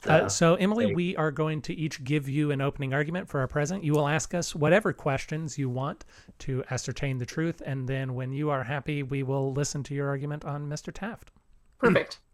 Uh, 0.05 0.29
so, 0.29 0.55
Emily, 0.55 0.87
Great. 0.87 0.97
we 0.97 1.17
are 1.17 1.33
going 1.33 1.61
to 1.63 1.75
each 1.75 2.05
give 2.05 2.29
you 2.29 2.53
an 2.53 2.61
opening 2.61 2.95
argument 2.95 3.29
for 3.29 3.41
our 3.41 3.49
present. 3.49 3.83
You 3.83 3.93
will 3.93 4.07
ask 4.07 4.35
us 4.35 4.55
whatever 4.55 4.93
questions 4.93 5.59
you 5.59 5.69
want 5.69 6.05
to 6.41 6.63
ascertain 6.71 7.19
the 7.19 7.27
truth, 7.27 7.61
and 7.65 7.89
then 7.89 8.15
when 8.15 8.33
you 8.33 8.51
are 8.51 8.63
happy, 8.63 9.03
we 9.03 9.25
will 9.25 9.53
listen 9.53 9.83
to 9.85 9.95
your 9.95 10.07
argument 10.09 10.45
on 10.45 10.69
Mr. 10.69 10.93
Taft. 10.93 11.31
Perfect. 11.79 12.21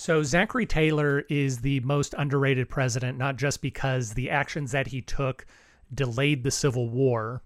So, 0.00 0.22
Zachary 0.22 0.64
Taylor 0.64 1.24
is 1.28 1.58
the 1.58 1.80
most 1.80 2.14
underrated 2.16 2.68
president, 2.68 3.18
not 3.18 3.34
just 3.34 3.60
because 3.60 4.14
the 4.14 4.30
actions 4.30 4.70
that 4.70 4.86
he 4.86 5.02
took 5.02 5.44
delayed 5.92 6.44
the 6.44 6.52
Civil 6.52 6.88
War 6.88 7.42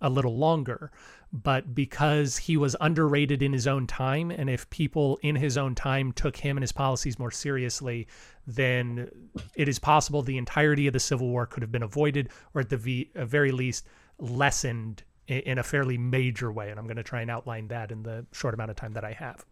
a 0.00 0.10
little 0.10 0.36
longer, 0.36 0.90
but 1.32 1.74
because 1.74 2.36
he 2.36 2.56
was 2.56 2.76
underrated 2.80 3.42
in 3.42 3.52
his 3.52 3.66
own 3.66 3.86
time. 3.86 4.30
And 4.30 4.48
if 4.50 4.68
people 4.70 5.18
in 5.22 5.36
his 5.36 5.56
own 5.56 5.74
time 5.74 6.12
took 6.12 6.36
him 6.36 6.56
and 6.56 6.62
his 6.62 6.72
policies 6.72 7.18
more 7.18 7.30
seriously, 7.30 8.06
then 8.46 9.10
it 9.56 9.68
is 9.68 9.78
possible 9.78 10.22
the 10.22 10.38
entirety 10.38 10.86
of 10.86 10.92
the 10.92 11.00
Civil 11.00 11.28
War 11.28 11.46
could 11.46 11.62
have 11.62 11.72
been 11.72 11.82
avoided, 11.82 12.28
or 12.54 12.60
at 12.60 12.68
the 12.68 13.08
uh, 13.14 13.24
very 13.24 13.52
least, 13.52 13.86
lessened 14.18 15.02
in 15.26 15.58
a 15.58 15.62
fairly 15.62 15.96
major 15.96 16.52
way. 16.52 16.70
And 16.70 16.78
I'm 16.78 16.86
going 16.86 16.98
to 16.98 17.02
try 17.02 17.22
and 17.22 17.30
outline 17.30 17.68
that 17.68 17.90
in 17.90 18.02
the 18.02 18.26
short 18.32 18.54
amount 18.54 18.70
of 18.70 18.76
time 18.76 18.92
that 18.92 19.04
I 19.04 19.12
have. 19.12 19.44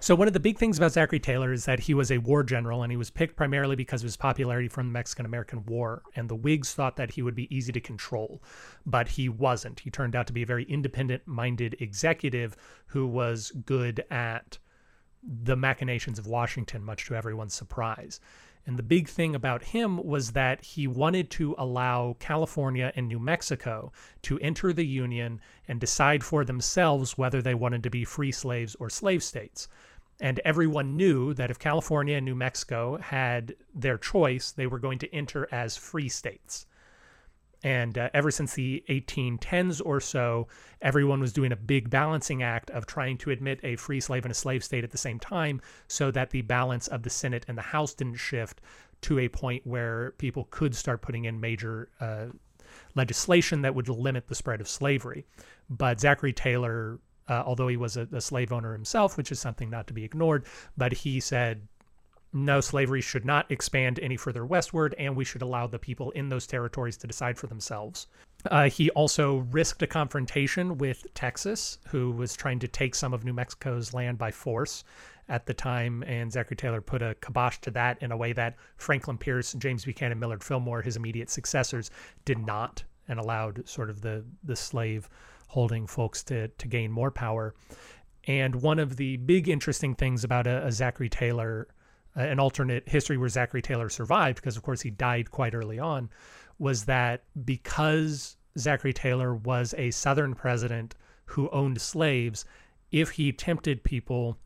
So 0.00 0.14
one 0.14 0.26
of 0.26 0.32
the 0.32 0.40
big 0.40 0.58
things 0.58 0.78
about 0.78 0.92
Zachary 0.92 1.20
Taylor 1.20 1.52
is 1.52 1.66
that 1.66 1.80
he 1.80 1.94
was 1.94 2.10
a 2.10 2.18
war 2.18 2.42
general 2.42 2.82
and 2.82 2.90
he 2.90 2.96
was 2.96 3.10
picked 3.10 3.36
primarily 3.36 3.76
because 3.76 4.02
of 4.02 4.06
his 4.06 4.16
popularity 4.16 4.68
from 4.68 4.86
the 4.86 4.92
Mexican-American 4.92 5.66
War 5.66 6.02
and 6.16 6.28
the 6.28 6.34
Whigs 6.34 6.72
thought 6.72 6.96
that 6.96 7.12
he 7.12 7.22
would 7.22 7.34
be 7.34 7.54
easy 7.54 7.72
to 7.72 7.80
control, 7.80 8.42
but 8.86 9.08
he 9.08 9.28
wasn't. 9.28 9.80
He 9.80 9.90
turned 9.90 10.16
out 10.16 10.26
to 10.28 10.32
be 10.32 10.42
a 10.42 10.46
very 10.46 10.64
independent-minded 10.64 11.76
executive 11.80 12.56
who 12.86 13.06
was 13.06 13.50
good 13.50 14.04
at 14.10 14.58
the 15.22 15.56
machinations 15.56 16.18
of 16.18 16.26
Washington, 16.26 16.82
much 16.82 17.06
to 17.06 17.14
everyone's 17.14 17.54
surprise. 17.54 18.20
And 18.66 18.78
the 18.78 18.82
big 18.82 19.08
thing 19.08 19.34
about 19.34 19.62
him 19.62 19.96
was 19.96 20.32
that 20.32 20.62
he 20.62 20.86
wanted 20.86 21.30
to 21.30 21.54
allow 21.58 22.16
California 22.18 22.92
and 22.94 23.08
New 23.08 23.18
Mexico 23.18 23.92
to 24.22 24.38
enter 24.40 24.72
the 24.72 24.86
Union 24.86 25.40
and 25.66 25.80
decide 25.80 26.22
for 26.22 26.44
themselves 26.44 27.16
whether 27.16 27.40
they 27.40 27.54
wanted 27.54 27.82
to 27.82 27.90
be 27.90 28.04
free 28.04 28.32
slaves 28.32 28.76
or 28.76 28.90
slave 28.90 29.22
states. 29.22 29.66
And 30.20 30.40
everyone 30.44 30.96
knew 30.96 31.32
that 31.34 31.50
if 31.50 31.58
California 31.58 32.16
and 32.16 32.26
New 32.26 32.34
Mexico 32.34 32.98
had 32.98 33.54
their 33.74 33.96
choice, 33.96 34.52
they 34.52 34.66
were 34.66 34.78
going 34.78 34.98
to 34.98 35.14
enter 35.14 35.48
as 35.50 35.78
free 35.78 36.10
states. 36.10 36.66
And 37.62 37.98
uh, 37.98 38.08
ever 38.14 38.30
since 38.30 38.54
the 38.54 38.82
1810s 38.88 39.82
or 39.84 40.00
so, 40.00 40.48
everyone 40.80 41.20
was 41.20 41.32
doing 41.32 41.52
a 41.52 41.56
big 41.56 41.90
balancing 41.90 42.42
act 42.42 42.70
of 42.70 42.86
trying 42.86 43.18
to 43.18 43.30
admit 43.30 43.60
a 43.62 43.76
free 43.76 44.00
slave 44.00 44.24
and 44.24 44.32
a 44.32 44.34
slave 44.34 44.64
state 44.64 44.84
at 44.84 44.90
the 44.90 44.98
same 44.98 45.18
time 45.18 45.60
so 45.86 46.10
that 46.10 46.30
the 46.30 46.42
balance 46.42 46.88
of 46.88 47.02
the 47.02 47.10
Senate 47.10 47.44
and 47.48 47.58
the 47.58 47.62
House 47.62 47.92
didn't 47.92 48.16
shift 48.16 48.62
to 49.02 49.18
a 49.18 49.28
point 49.28 49.66
where 49.66 50.12
people 50.18 50.48
could 50.50 50.74
start 50.74 51.02
putting 51.02 51.24
in 51.24 51.40
major 51.40 51.90
uh, 52.00 52.26
legislation 52.94 53.62
that 53.62 53.74
would 53.74 53.88
limit 53.88 54.28
the 54.28 54.34
spread 54.34 54.60
of 54.60 54.68
slavery. 54.68 55.26
But 55.68 56.00
Zachary 56.00 56.32
Taylor, 56.32 56.98
uh, 57.28 57.42
although 57.44 57.68
he 57.68 57.76
was 57.76 57.96
a, 57.96 58.08
a 58.12 58.20
slave 58.20 58.52
owner 58.52 58.72
himself, 58.72 59.16
which 59.16 59.32
is 59.32 59.40
something 59.40 59.70
not 59.70 59.86
to 59.88 59.92
be 59.94 60.04
ignored, 60.04 60.46
but 60.76 60.92
he 60.92 61.20
said 61.20 61.66
no, 62.32 62.60
slavery 62.60 63.00
should 63.00 63.24
not 63.24 63.50
expand 63.50 63.98
any 63.98 64.16
further 64.16 64.46
westward, 64.46 64.94
and 64.98 65.16
we 65.16 65.24
should 65.24 65.42
allow 65.42 65.66
the 65.66 65.78
people 65.78 66.10
in 66.12 66.28
those 66.28 66.46
territories 66.46 66.96
to 66.98 67.06
decide 67.06 67.36
for 67.36 67.48
themselves. 67.48 68.06
Uh, 68.50 68.70
he 68.70 68.88
also 68.90 69.38
risked 69.50 69.82
a 69.82 69.86
confrontation 69.86 70.78
with 70.78 71.12
Texas, 71.14 71.78
who 71.88 72.12
was 72.12 72.36
trying 72.36 72.58
to 72.60 72.68
take 72.68 72.94
some 72.94 73.12
of 73.12 73.24
New 73.24 73.32
Mexico's 73.32 73.92
land 73.92 74.16
by 74.16 74.30
force 74.30 74.84
at 75.28 75.46
the 75.46 75.54
time, 75.54 76.02
and 76.04 76.32
Zachary 76.32 76.56
Taylor 76.56 76.80
put 76.80 77.02
a 77.02 77.16
kibosh 77.20 77.58
to 77.58 77.70
that 77.72 78.00
in 78.00 78.12
a 78.12 78.16
way 78.16 78.32
that 78.32 78.56
Franklin 78.76 79.18
Pierce, 79.18 79.52
and 79.52 79.60
James 79.60 79.84
Buchanan, 79.84 80.18
Millard 80.18 80.42
Fillmore, 80.42 80.82
his 80.82 80.96
immediate 80.96 81.30
successors, 81.30 81.90
did 82.24 82.38
not, 82.38 82.82
and 83.08 83.18
allowed 83.18 83.68
sort 83.68 83.90
of 83.90 84.00
the 84.00 84.24
the 84.44 84.56
slave 84.56 85.08
holding 85.48 85.86
folks 85.86 86.22
to 86.24 86.48
to 86.48 86.68
gain 86.68 86.90
more 86.90 87.10
power. 87.10 87.54
And 88.26 88.56
one 88.56 88.78
of 88.78 88.96
the 88.96 89.16
big 89.16 89.48
interesting 89.48 89.94
things 89.94 90.24
about 90.24 90.46
a, 90.46 90.66
a 90.66 90.72
Zachary 90.72 91.08
Taylor 91.08 91.68
an 92.14 92.40
alternate 92.40 92.88
history 92.88 93.16
where 93.16 93.28
Zachary 93.28 93.62
Taylor 93.62 93.88
survived, 93.88 94.36
because 94.36 94.56
of 94.56 94.62
course 94.62 94.82
he 94.82 94.90
died 94.90 95.30
quite 95.30 95.54
early 95.54 95.78
on, 95.78 96.10
was 96.58 96.84
that 96.84 97.24
because 97.44 98.36
Zachary 98.58 98.92
Taylor 98.92 99.34
was 99.34 99.74
a 99.78 99.90
Southern 99.90 100.34
president 100.34 100.94
who 101.26 101.48
owned 101.50 101.80
slaves, 101.80 102.44
if 102.90 103.12
he 103.12 103.32
tempted 103.32 103.84
people 103.84 104.38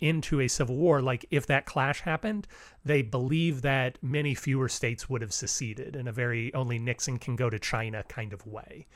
into 0.00 0.40
a 0.40 0.48
civil 0.48 0.76
war, 0.76 1.02
like 1.02 1.26
if 1.30 1.46
that 1.46 1.66
clash 1.66 2.00
happened, 2.00 2.46
they 2.84 3.02
believe 3.02 3.62
that 3.62 3.98
many 4.00 4.34
fewer 4.34 4.68
states 4.68 5.10
would 5.10 5.20
have 5.20 5.32
seceded 5.32 5.96
in 5.96 6.06
a 6.06 6.12
very 6.12 6.54
only 6.54 6.78
Nixon 6.78 7.18
can 7.18 7.34
go 7.34 7.50
to 7.50 7.58
China 7.58 8.04
kind 8.08 8.32
of 8.32 8.46
way. 8.46 8.86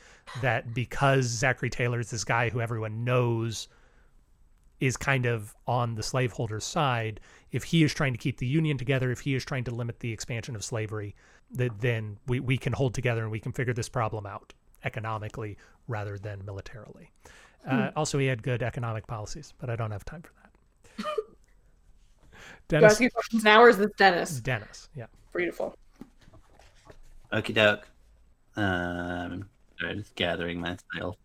That 0.41 0.75
because 0.75 1.25
Zachary 1.27 1.71
Taylor 1.71 1.99
is 1.99 2.11
this 2.11 2.25
guy 2.25 2.51
who 2.51 2.61
everyone 2.61 3.05
knows 3.05 3.69
is 4.83 4.97
kind 4.97 5.27
of 5.27 5.55
on 5.69 5.95
the 5.95 6.03
slaveholder's 6.03 6.65
side. 6.65 7.21
If 7.53 7.63
he 7.63 7.85
is 7.85 7.95
trying 7.95 8.15
to 8.15 8.19
keep 8.19 8.39
the 8.39 8.47
Union 8.49 8.77
together, 8.77 9.13
if 9.13 9.21
he 9.21 9.37
is 9.37 9.45
trying 9.45 9.63
to 9.65 9.71
limit 9.71 10.01
the 10.01 10.13
expansion 10.13 10.57
of 10.57 10.65
slavery, 10.65 11.15
that 11.53 11.81
then 11.81 12.19
we, 12.27 12.41
we 12.41 12.59
can 12.59 12.73
hold 12.73 12.93
together 12.93 13.23
and 13.23 13.31
we 13.31 13.39
can 13.39 13.53
figure 13.53 13.73
this 13.73 13.89
problem 13.89 14.27
out 14.27 14.53
economically 14.85 15.57
rather 15.87 16.19
than 16.19 16.45
militarily. 16.45 17.13
Uh, 17.65 17.71
hmm. 17.71 17.81
Uh, 17.83 17.91
also, 17.95 18.19
he 18.19 18.27
had 18.27 18.43
good 18.43 18.61
economic 18.61 19.07
policies, 19.07 19.55
but 19.61 19.71
I 19.71 19.77
don't 19.77 19.93
have 19.93 20.05
time 20.05 20.23
for 20.23 20.33
that. 20.43 21.07
Dennis. 22.69 23.01
You 23.01 23.09
questions 23.09 23.45
now, 23.45 23.63
or 23.63 23.69
is 23.69 23.79
this 23.79 23.93
Dennis? 23.97 24.41
Dennis, 24.41 24.89
yeah. 24.97 25.07
Beautiful. 25.33 25.77
Okie 27.33 27.55
doke. 27.55 27.87
Um, 28.57 29.49
just 29.79 30.13
gathering 30.17 30.61
myself. 30.61 31.17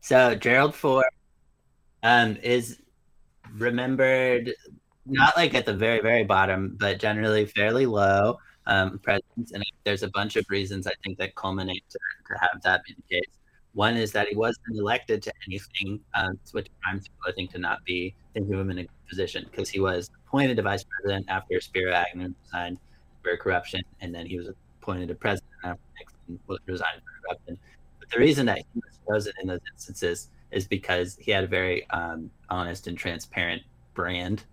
So 0.00 0.34
Gerald 0.34 0.74
Ford 0.74 1.04
um, 2.02 2.36
is 2.42 2.80
remembered 3.56 4.52
not 5.06 5.36
like 5.36 5.54
at 5.54 5.66
the 5.66 5.74
very 5.74 6.00
very 6.00 6.24
bottom, 6.24 6.76
but 6.78 6.98
generally 6.98 7.46
fairly 7.46 7.86
low 7.86 8.38
um, 8.66 8.98
presence. 8.98 9.52
And 9.52 9.64
there's 9.84 10.02
a 10.02 10.10
bunch 10.10 10.36
of 10.36 10.44
reasons 10.48 10.86
I 10.86 10.92
think 11.04 11.18
that 11.18 11.34
culminate 11.34 11.84
to, 11.90 11.98
to 12.28 12.38
have 12.40 12.62
that 12.62 12.82
be 12.84 12.94
the 12.94 13.16
case. 13.16 13.30
One 13.74 13.96
is 13.96 14.12
that 14.12 14.28
he 14.28 14.36
wasn't 14.36 14.76
elected 14.76 15.22
to 15.22 15.32
anything, 15.48 16.00
um, 16.14 16.38
which 16.52 16.68
times 16.84 17.08
people 17.08 17.24
I 17.26 17.32
think 17.32 17.52
to 17.52 17.58
not 17.58 17.82
be 17.84 18.14
thinking 18.34 18.52
of 18.52 18.60
him 18.60 18.70
in 18.70 18.80
a 18.80 18.86
position 19.08 19.46
because 19.50 19.70
he 19.70 19.80
was 19.80 20.10
appointed 20.26 20.56
to 20.56 20.62
vice 20.62 20.84
president 20.84 21.26
after 21.28 21.58
Spiro 21.60 21.92
Agnew 21.92 22.34
resigned 22.44 22.78
for 23.22 23.36
corruption, 23.36 23.80
and 24.00 24.14
then 24.14 24.26
he 24.26 24.36
was 24.36 24.48
appointed 24.80 25.08
to 25.08 25.14
president 25.14 25.50
after 25.64 25.80
Nixon 25.98 26.58
resigned 26.66 27.00
for 27.00 27.26
corruption. 27.26 27.58
But 27.98 28.10
the 28.10 28.18
reason 28.18 28.44
that 28.46 28.58
he 28.58 28.64
was 28.74 28.98
chosen 29.08 29.32
in 29.40 29.48
those 29.48 29.60
instances 29.72 30.28
is 30.52 30.66
because 30.66 31.16
he 31.20 31.30
had 31.30 31.44
a 31.44 31.48
very 31.48 31.88
um, 31.90 32.30
honest 32.50 32.86
and 32.86 32.96
transparent 32.96 33.62
brand, 33.94 34.44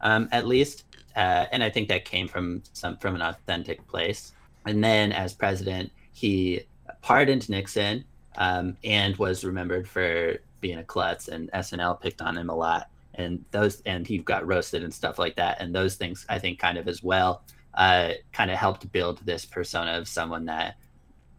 um, 0.00 0.28
at 0.32 0.46
least, 0.46 0.84
uh, 1.16 1.46
and 1.50 1.62
I 1.64 1.70
think 1.70 1.88
that 1.88 2.04
came 2.04 2.28
from 2.28 2.62
some 2.72 2.96
from 2.98 3.14
an 3.14 3.22
authentic 3.22 3.86
place. 3.88 4.32
And 4.66 4.82
then 4.82 5.12
as 5.12 5.32
president, 5.32 5.90
he 6.12 6.62
pardoned 7.02 7.48
Nixon 7.48 8.04
um, 8.36 8.76
and 8.84 9.16
was 9.16 9.44
remembered 9.44 9.88
for 9.88 10.38
being 10.60 10.78
a 10.78 10.84
klutz, 10.84 11.28
and 11.28 11.50
SNL 11.52 12.00
picked 12.00 12.20
on 12.20 12.36
him 12.36 12.50
a 12.50 12.54
lot. 12.54 12.90
And 13.14 13.44
those, 13.50 13.80
and 13.86 14.06
he 14.06 14.18
got 14.18 14.46
roasted 14.46 14.82
and 14.82 14.92
stuff 14.92 15.18
like 15.18 15.36
that. 15.36 15.60
And 15.60 15.74
those 15.74 15.94
things, 15.94 16.26
I 16.28 16.38
think, 16.38 16.58
kind 16.58 16.76
of 16.76 16.86
as 16.86 17.02
well, 17.02 17.42
uh, 17.74 18.12
kind 18.32 18.50
of 18.50 18.58
helped 18.58 18.90
build 18.92 19.24
this 19.24 19.46
persona 19.46 19.92
of 19.92 20.06
someone 20.08 20.44
that 20.46 20.76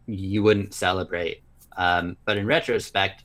you 0.06 0.42
wouldn't 0.42 0.74
celebrate. 0.74 1.42
Um, 1.76 2.16
but 2.24 2.36
in 2.36 2.46
retrospect, 2.46 3.24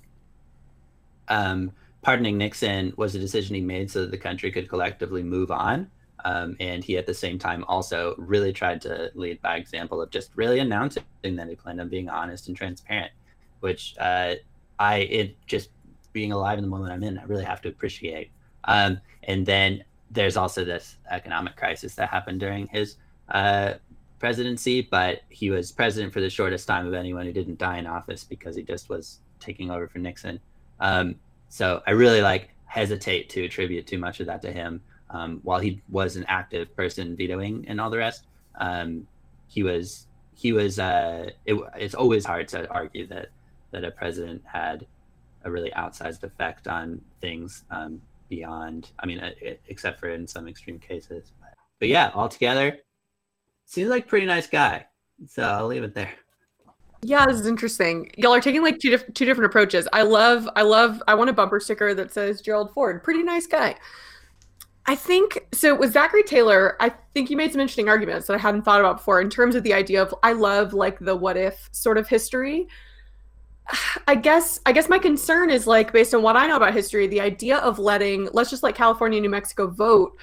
um, 1.28 1.72
pardoning 2.02 2.38
Nixon 2.38 2.94
was 2.98 3.16
a 3.16 3.20
decision 3.20 3.56
he 3.56 3.62
made 3.62 3.90
so 3.90 4.02
that 4.02 4.12
the 4.12 4.18
country 4.18 4.52
could 4.52 4.70
collectively 4.70 5.24
move 5.24 5.52
on. 5.52 5.90
Um, 6.26 6.56
and 6.60 6.84
he, 6.84 6.98
at 6.98 7.06
the 7.06 7.14
same 7.14 7.38
time, 7.38 7.66
also 7.68 8.16
really 8.18 8.54
tried 8.54 8.82
to 8.84 9.12
lead 9.14 9.42
by 9.42 9.58
example 9.58 10.02
of 10.02 10.10
just 10.10 10.32
really 10.36 10.60
announcing 10.60 11.04
that 11.24 11.50
he 11.50 11.56
planned 11.56 11.82
on 11.82 11.90
being 11.90 12.08
honest 12.08 12.48
and 12.48 12.56
transparent, 12.56 13.12
which 13.60 13.96
uh, 14.00 14.36
I, 14.80 14.98
it 15.00 15.36
just 15.48 15.70
being 16.14 16.32
alive 16.32 16.58
in 16.58 16.64
the 16.64 16.70
moment 16.70 16.94
I'm 16.94 17.04
in, 17.04 17.18
I 17.18 17.24
really 17.24 17.44
have 17.44 17.62
to 17.64 17.70
appreciate. 17.70 18.32
Um, 18.64 19.02
and 19.24 19.46
then 19.46 19.84
there's 20.12 20.38
also 20.38 20.64
this 20.64 20.98
economic 21.10 21.58
crisis 21.58 21.96
that 21.96 22.10
happened 22.10 22.40
during 22.40 22.68
his 22.68 22.96
uh, 23.30 23.74
presidency, 24.20 24.82
but 24.82 25.24
he 25.30 25.50
was 25.50 25.72
president 25.72 26.14
for 26.14 26.22
the 26.22 26.30
shortest 26.30 26.68
time 26.68 26.88
of 26.88 26.94
anyone 26.94 27.26
who 27.26 27.34
didn't 27.34 27.58
die 27.58 27.80
in 27.80 27.88
office 27.88 28.24
because 28.24 28.56
he 28.56 28.64
just 28.64 28.88
was 28.88 29.20
taking 29.40 29.70
over 29.70 29.88
for 29.88 30.00
Nixon. 30.00 30.40
Um, 30.84 31.16
so 31.48 31.82
I 31.88 31.92
really 31.92 32.22
like 32.22 32.50
hesitate 32.66 33.30
to 33.30 33.46
attribute 33.46 33.88
too 33.88 33.98
much 33.98 34.20
of 34.20 34.28
that 34.28 34.42
to 34.44 34.52
him. 34.52 34.82
Um, 35.10 35.40
while 35.44 35.60
he 35.60 35.82
was 35.90 36.16
an 36.16 36.26
active 36.28 36.76
person 36.76 37.16
vetoing 37.16 37.66
and 37.68 37.80
all 37.80 37.90
the 37.90 37.98
rest, 37.98 38.26
um, 38.56 39.08
he 39.48 39.64
was 39.64 40.08
he 40.36 40.52
was. 40.52 40.78
Uh, 40.78 41.30
it, 41.46 41.56
it's 41.76 41.96
always 41.96 42.26
hard 42.26 42.48
to 42.50 42.70
argue 42.70 43.08
that 43.08 43.30
that 43.72 43.84
a 43.84 43.92
president 43.92 44.42
had 44.46 44.86
a 45.46 45.52
really 45.52 45.72
outsized 45.72 46.24
effect 46.24 46.68
on 46.68 47.02
things 47.22 47.64
um, 47.72 48.02
beyond. 48.30 48.92
I 49.00 49.06
mean, 49.06 49.20
it, 49.20 49.38
uh, 49.46 49.62
except 49.68 50.00
for 50.00 50.10
in 50.10 50.28
some 50.28 50.48
extreme 50.48 50.80
cases. 50.80 51.32
But, 51.40 51.54
but 51.80 51.88
yeah, 51.88 52.12
altogether, 52.14 52.80
seems 53.66 53.90
like 53.90 54.08
pretty 54.08 54.26
nice 54.26 54.48
guy. 54.48 54.88
So 55.28 55.44
I'll 55.44 55.68
leave 55.68 55.84
it 55.84 55.94
there. 55.94 56.14
Yeah, 57.04 57.26
this 57.26 57.40
is 57.40 57.48
interesting. 57.48 58.10
Y'all 58.18 58.34
are 58.34 58.42
taking 58.42 58.62
like 58.64 58.80
two 58.80 58.98
two 58.98 59.26
different 59.26 59.46
approaches. 59.46 59.88
I 59.92 60.04
love, 60.04 60.48
I 60.56 60.62
love, 60.62 61.04
I 61.08 61.16
want 61.16 61.30
a 61.30 61.34
bumper 61.34 61.60
sticker 61.60 61.94
that 61.94 62.14
says 62.14 62.42
Gerald 62.42 62.74
Ford, 62.74 63.04
pretty 63.04 63.24
nice 63.24 63.46
guy. 63.46 63.76
I 64.86 64.96
think 64.96 65.48
so. 65.54 65.76
With 65.76 65.94
Zachary 65.94 66.24
Taylor, 66.24 66.76
I 66.80 66.94
think 67.14 67.30
you 67.30 67.38
made 67.38 67.52
some 67.52 67.62
interesting 67.62 67.90
arguments 67.90 68.28
that 68.28 68.34
I 68.36 68.38
hadn't 68.38 68.64
thought 68.64 68.80
about 68.80 68.98
before 68.98 69.22
in 69.22 69.30
terms 69.30 69.56
of 69.56 69.64
the 69.64 69.74
idea 69.74 70.02
of 70.02 70.16
I 70.24 70.34
love 70.34 70.74
like 70.74 71.00
the 71.00 71.16
what 71.16 71.38
if 71.38 71.70
sort 71.74 71.98
of 71.98 72.08
history. 72.08 72.68
I 74.08 74.16
guess 74.16 74.60
I 74.66 74.72
guess 74.72 74.88
my 74.88 75.00
concern 75.00 75.50
is 75.50 75.68
like 75.68 75.92
based 75.92 76.14
on 76.14 76.22
what 76.22 76.38
I 76.38 76.48
know 76.48 76.56
about 76.56 76.74
history, 76.74 77.08
the 77.08 77.22
idea 77.22 77.58
of 77.58 77.80
letting 77.80 78.30
let's 78.32 78.50
just 78.50 78.64
let 78.64 78.76
California, 78.76 79.20
New 79.20 79.30
Mexico 79.30 79.68
vote 79.68 80.18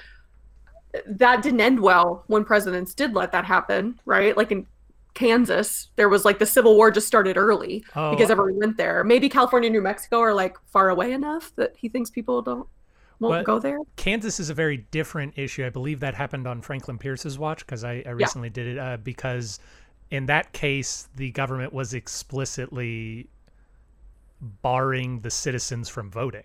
that 1.07 1.43
didn't 1.43 1.61
end 1.61 1.79
well 1.79 2.25
when 2.27 2.45
presidents 2.45 2.95
did 2.95 3.15
let 3.15 3.33
that 3.33 3.45
happen, 3.45 4.01
right? 4.07 4.37
Like 4.37 4.51
in 4.51 4.67
Kansas, 5.21 5.91
there 5.97 6.09
was 6.09 6.25
like 6.25 6.39
the 6.39 6.47
Civil 6.47 6.77
War 6.77 6.91
just 6.91 7.07
started 7.07 7.37
early 7.37 7.85
oh. 7.95 8.11
because 8.11 8.31
everyone 8.31 8.57
went 8.57 8.79
there. 8.79 9.05
Maybe 9.05 9.29
California, 9.29 9.67
and 9.67 9.75
New 9.75 9.83
Mexico 9.83 10.19
are 10.21 10.33
like 10.33 10.57
far 10.65 10.89
away 10.89 11.13
enough 11.13 11.53
that 11.57 11.75
he 11.77 11.91
thinks 11.91 12.09
people 12.09 12.41
don't 12.41 12.67
won't 13.19 13.45
go 13.45 13.59
there. 13.59 13.77
Kansas 13.97 14.41
is 14.41 14.49
a 14.49 14.55
very 14.55 14.79
different 14.79 15.35
issue. 15.37 15.67
I 15.67 15.69
believe 15.69 16.01
that 16.01 16.15
happened 16.15 16.47
on 16.47 16.63
Franklin 16.63 16.97
Pierce's 16.97 17.39
watch 17.39 17.67
because 17.67 17.85
I, 17.85 18.03
I, 18.07 18.13
recently 18.13 18.49
yeah. 18.49 18.53
did 18.55 18.67
it 18.67 18.79
uh, 18.79 18.97
because 18.97 19.61
in 20.11 20.25
that 20.27 20.55
case 20.55 21.11
the 21.17 21.31
government 21.33 21.75
was 21.75 21.93
explicitly 21.93 23.29
barring 24.41 25.19
the 25.19 25.31
citizens 25.31 25.91
from 25.91 26.11
voting. 26.11 26.45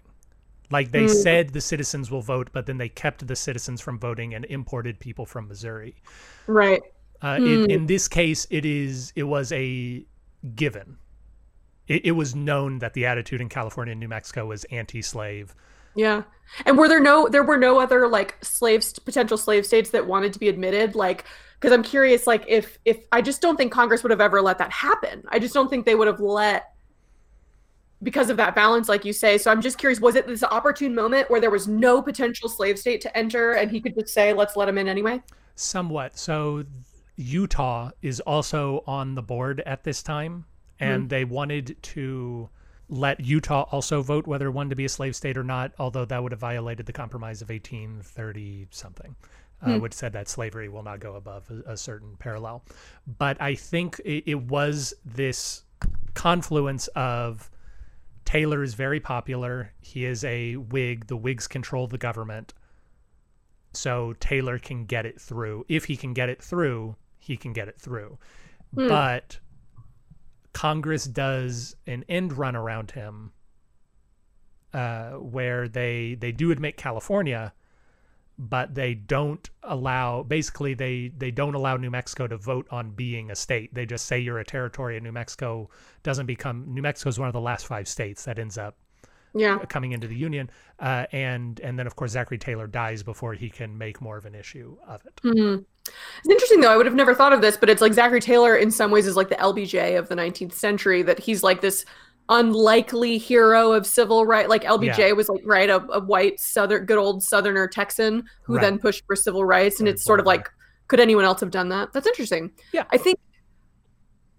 Like 0.69 0.91
they 0.91 1.05
mm. 1.05 1.23
said 1.23 1.53
the 1.53 1.61
citizens 1.61 2.11
will 2.11 2.21
vote, 2.21 2.49
but 2.51 2.65
then 2.65 2.77
they 2.77 2.89
kept 2.89 3.25
the 3.25 3.37
citizens 3.37 3.79
from 3.79 3.97
voting 3.99 4.33
and 4.33 4.43
imported 4.43 4.99
people 4.99 5.25
from 5.25 5.47
Missouri. 5.47 5.95
Right. 6.45 6.81
Uh, 7.21 7.35
mm. 7.35 7.65
in, 7.65 7.71
in 7.71 7.85
this 7.87 8.07
case, 8.07 8.45
it 8.49 8.65
is 8.65 9.13
it 9.15 9.23
was 9.23 9.51
a 9.51 10.05
given. 10.55 10.97
It, 11.87 12.05
it 12.05 12.11
was 12.11 12.35
known 12.35 12.79
that 12.79 12.93
the 12.93 13.05
attitude 13.05 13.41
in 13.41 13.49
California 13.49 13.91
and 13.91 13.99
New 13.99 14.07
Mexico 14.07 14.45
was 14.47 14.63
anti-slave. 14.65 15.55
Yeah, 15.95 16.23
and 16.65 16.77
were 16.77 16.87
there 16.87 16.99
no 16.99 17.27
there 17.27 17.43
were 17.43 17.57
no 17.57 17.79
other 17.79 18.07
like 18.07 18.37
slaves 18.43 18.97
potential 18.99 19.37
slave 19.37 19.65
states 19.65 19.89
that 19.91 20.05
wanted 20.05 20.33
to 20.33 20.39
be 20.39 20.49
admitted 20.49 20.93
like 20.93 21.25
because 21.59 21.73
I'm 21.73 21.83
curious 21.83 22.27
like 22.27 22.43
if 22.47 22.77
if 22.85 23.05
I 23.11 23.21
just 23.21 23.41
don't 23.41 23.55
think 23.55 23.71
Congress 23.71 24.03
would 24.03 24.11
have 24.11 24.21
ever 24.21 24.41
let 24.41 24.57
that 24.57 24.71
happen. 24.71 25.23
I 25.29 25.39
just 25.39 25.53
don't 25.53 25.69
think 25.69 25.85
they 25.85 25.95
would 25.95 26.07
have 26.07 26.19
let 26.19 26.73
because 28.03 28.29
of 28.29 28.37
that 28.37 28.55
balance 28.55 28.89
like 28.89 29.05
you 29.05 29.13
say. 29.13 29.37
So 29.37 29.49
I'm 29.49 29.61
just 29.61 29.77
curious 29.77 29.99
was 29.99 30.15
it 30.15 30.27
this 30.27 30.43
opportune 30.43 30.93
moment 30.93 31.29
where 31.29 31.39
there 31.39 31.49
was 31.49 31.67
no 31.67 32.01
potential 32.01 32.49
slave 32.49 32.77
state 32.77 33.01
to 33.01 33.17
enter 33.17 33.53
and 33.53 33.71
he 33.71 33.79
could 33.79 33.95
just 33.95 34.13
say 34.13 34.33
let's 34.33 34.55
let 34.55 34.67
him 34.67 34.77
in 34.77 34.87
anyway? 34.87 35.21
Somewhat. 35.55 36.19
So 36.19 36.65
Utah 37.15 37.91
is 38.01 38.19
also 38.21 38.83
on 38.85 39.15
the 39.15 39.21
board 39.21 39.61
at 39.65 39.83
this 39.83 40.03
time, 40.03 40.45
and 40.79 41.03
Hmm. 41.03 41.07
they 41.07 41.25
wanted 41.25 41.81
to 41.81 42.49
let 42.89 43.19
Utah 43.19 43.63
also 43.71 44.01
vote 44.01 44.27
whether 44.27 44.51
one 44.51 44.69
to 44.69 44.75
be 44.75 44.85
a 44.85 44.89
slave 44.89 45.15
state 45.15 45.37
or 45.37 45.43
not, 45.43 45.71
although 45.79 46.05
that 46.05 46.21
would 46.21 46.31
have 46.31 46.39
violated 46.39 46.85
the 46.85 46.93
Compromise 46.93 47.41
of 47.41 47.49
1830 47.49 48.67
something, 48.69 49.15
uh, 49.61 49.75
Hmm. 49.75 49.79
which 49.81 49.93
said 49.93 50.13
that 50.13 50.27
slavery 50.27 50.69
will 50.69 50.83
not 50.83 50.99
go 50.99 51.15
above 51.15 51.49
a, 51.49 51.71
a 51.71 51.77
certain 51.77 52.15
parallel. 52.17 52.63
But 53.07 53.41
I 53.41 53.55
think 53.55 53.99
it, 54.05 54.23
it 54.29 54.41
was 54.43 54.93
this 55.03 55.63
confluence 56.13 56.87
of 56.89 57.49
Taylor 58.25 58.63
is 58.63 58.73
very 58.73 58.99
popular. 58.99 59.71
He 59.81 60.03
is 60.05 60.23
a 60.23 60.55
Whig. 60.55 61.07
The 61.07 61.15
Whigs 61.17 61.47
control 61.47 61.87
the 61.87 61.97
government. 61.97 62.53
So 63.73 64.13
Taylor 64.19 64.57
can 64.59 64.85
get 64.85 65.05
it 65.05 65.19
through. 65.19 65.65
If 65.67 65.85
he 65.85 65.95
can 65.97 66.13
get 66.13 66.29
it 66.29 66.41
through, 66.41 66.95
he 67.25 67.37
can 67.37 67.53
get 67.53 67.67
it 67.67 67.79
through. 67.79 68.17
Hmm. 68.73 68.87
But 68.87 69.39
Congress 70.53 71.05
does 71.05 71.75
an 71.87 72.03
end 72.07 72.33
run 72.37 72.55
around 72.55 72.91
him 72.91 73.31
uh, 74.73 75.11
where 75.11 75.67
they 75.67 76.15
they 76.19 76.31
do 76.31 76.51
admit 76.51 76.75
California, 76.77 77.53
but 78.37 78.75
they 78.75 78.93
don't 78.93 79.49
allow 79.63 80.23
basically 80.23 80.73
they 80.73 81.11
they 81.17 81.31
don't 81.31 81.55
allow 81.55 81.77
New 81.77 81.89
Mexico 81.91 82.27
to 82.27 82.37
vote 82.37 82.67
on 82.71 82.91
being 82.91 83.31
a 83.31 83.35
state. 83.35 83.73
They 83.73 83.85
just 83.85 84.05
say 84.05 84.19
you're 84.19 84.39
a 84.39 84.45
territory 84.45 84.97
and 84.97 85.03
New 85.05 85.11
Mexico 85.13 85.69
doesn't 86.03 86.25
become 86.25 86.65
New 86.73 86.81
Mexico 86.81 87.09
is 87.09 87.19
one 87.19 87.27
of 87.29 87.33
the 87.33 87.41
last 87.41 87.67
five 87.67 87.87
states 87.87 88.25
that 88.25 88.37
ends 88.37 88.57
up 88.57 88.77
Yeah. 89.33 89.59
coming 89.69 89.93
into 89.93 90.07
the 90.07 90.15
union. 90.17 90.49
Uh, 90.79 91.05
and 91.13 91.59
and 91.61 91.79
then 91.79 91.87
of 91.87 91.95
course 91.95 92.11
Zachary 92.11 92.37
Taylor 92.37 92.67
dies 92.67 93.01
before 93.03 93.33
he 93.33 93.49
can 93.49 93.77
make 93.77 94.01
more 94.01 94.17
of 94.17 94.25
an 94.25 94.35
issue 94.35 94.77
of 94.87 95.05
it. 95.05 95.21
Hmm. 95.23 95.55
It's 95.87 96.29
interesting 96.29 96.61
though. 96.61 96.71
I 96.71 96.77
would 96.77 96.85
have 96.85 96.95
never 96.95 97.13
thought 97.13 97.33
of 97.33 97.41
this, 97.41 97.57
but 97.57 97.69
it's 97.69 97.81
like 97.81 97.93
Zachary 97.93 98.19
Taylor 98.21 98.55
in 98.55 98.71
some 98.71 98.91
ways 98.91 99.05
is 99.07 99.15
like 99.15 99.29
the 99.29 99.35
LBJ 99.35 99.97
of 99.97 100.09
the 100.09 100.15
19th 100.15 100.53
century. 100.53 101.01
That 101.03 101.19
he's 101.19 101.43
like 101.43 101.61
this 101.61 101.85
unlikely 102.29 103.19
hero 103.19 103.71
of 103.71 103.85
civil 103.85 104.25
right. 104.25 104.49
Like 104.49 104.63
LBJ 104.63 104.97
Yeah. 104.97 105.11
was 105.11 105.29
like 105.29 105.41
right 105.45 105.69
a, 105.69 105.77
a 105.91 105.99
white 105.99 106.39
southern, 106.39 106.85
good 106.85 106.97
old 106.97 107.21
Southerner 107.23 107.67
Texan 107.67 108.23
who 108.43 108.55
Right. 108.55 108.61
then 108.61 108.79
pushed 108.79 109.05
for 109.05 109.15
civil 109.15 109.45
rights, 109.45 109.79
and 109.79 109.87
it's 109.87 110.03
sort 110.03 110.19
of 110.19 110.25
like, 110.25 110.49
could 110.87 110.99
anyone 110.99 111.23
else 111.25 111.39
have 111.41 111.51
done 111.51 111.69
that? 111.69 111.93
That's 111.93 112.07
interesting. 112.07 112.51
Yeah. 112.73 112.85
I 112.91 112.97
think 112.97 113.19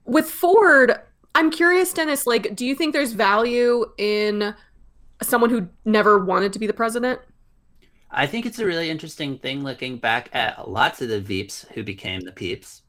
with 0.05 0.28
Ford, 0.30 0.94
I'm 1.34 1.51
curious, 1.51 1.92
Dennis. 1.92 2.26
Like, 2.26 2.57
do 2.57 2.64
you 2.66 2.74
think 2.74 2.92
there's 2.92 3.12
value 3.12 3.84
in 3.99 4.55
someone 5.22 5.51
who 5.51 5.68
never 5.84 6.24
wanted 6.24 6.53
to 6.55 6.59
be 6.59 6.66
the 6.66 6.72
president? 6.72 7.20
I 8.16 8.26
think 8.26 8.46
it's 8.46 8.58
a 8.58 8.66
really 8.66 8.90
interesting 8.90 9.38
thing 9.38 9.62
looking 9.62 9.98
back 9.98 10.30
at 10.32 10.68
lots 10.68 11.02
of 11.02 11.08
the 11.08 11.20
Veeps 11.20 11.68
who 11.72 11.84
became 11.84 12.22
the 12.22 12.32
Peeps. 12.32 12.82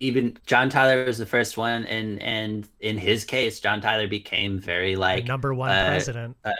Even 0.00 0.36
John 0.46 0.70
Tyler 0.70 1.04
was 1.04 1.18
the 1.18 1.26
first 1.26 1.56
one, 1.56 1.84
and 1.84 2.20
and 2.22 2.66
in 2.80 2.96
his 2.96 3.24
case, 3.24 3.60
John 3.60 3.80
Tyler 3.80 4.08
became 4.08 4.58
very 4.58 4.94
The 4.94 5.00
like 5.00 5.26
number 5.26 5.54
one 5.54 5.70
uh, 5.70 5.88
president 5.88 6.36
uh, 6.44 6.52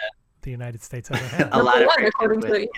the 0.43 0.51
United 0.51 0.83
States 0.83 1.11
ever 1.11 1.25
had. 1.37 1.49
a 1.53 1.63
lot 1.63 1.77
Number 1.79 1.85
of 1.85 1.87
one, 1.87 2.05
according 2.05 2.41
to 2.43 2.49
friction 2.49 2.71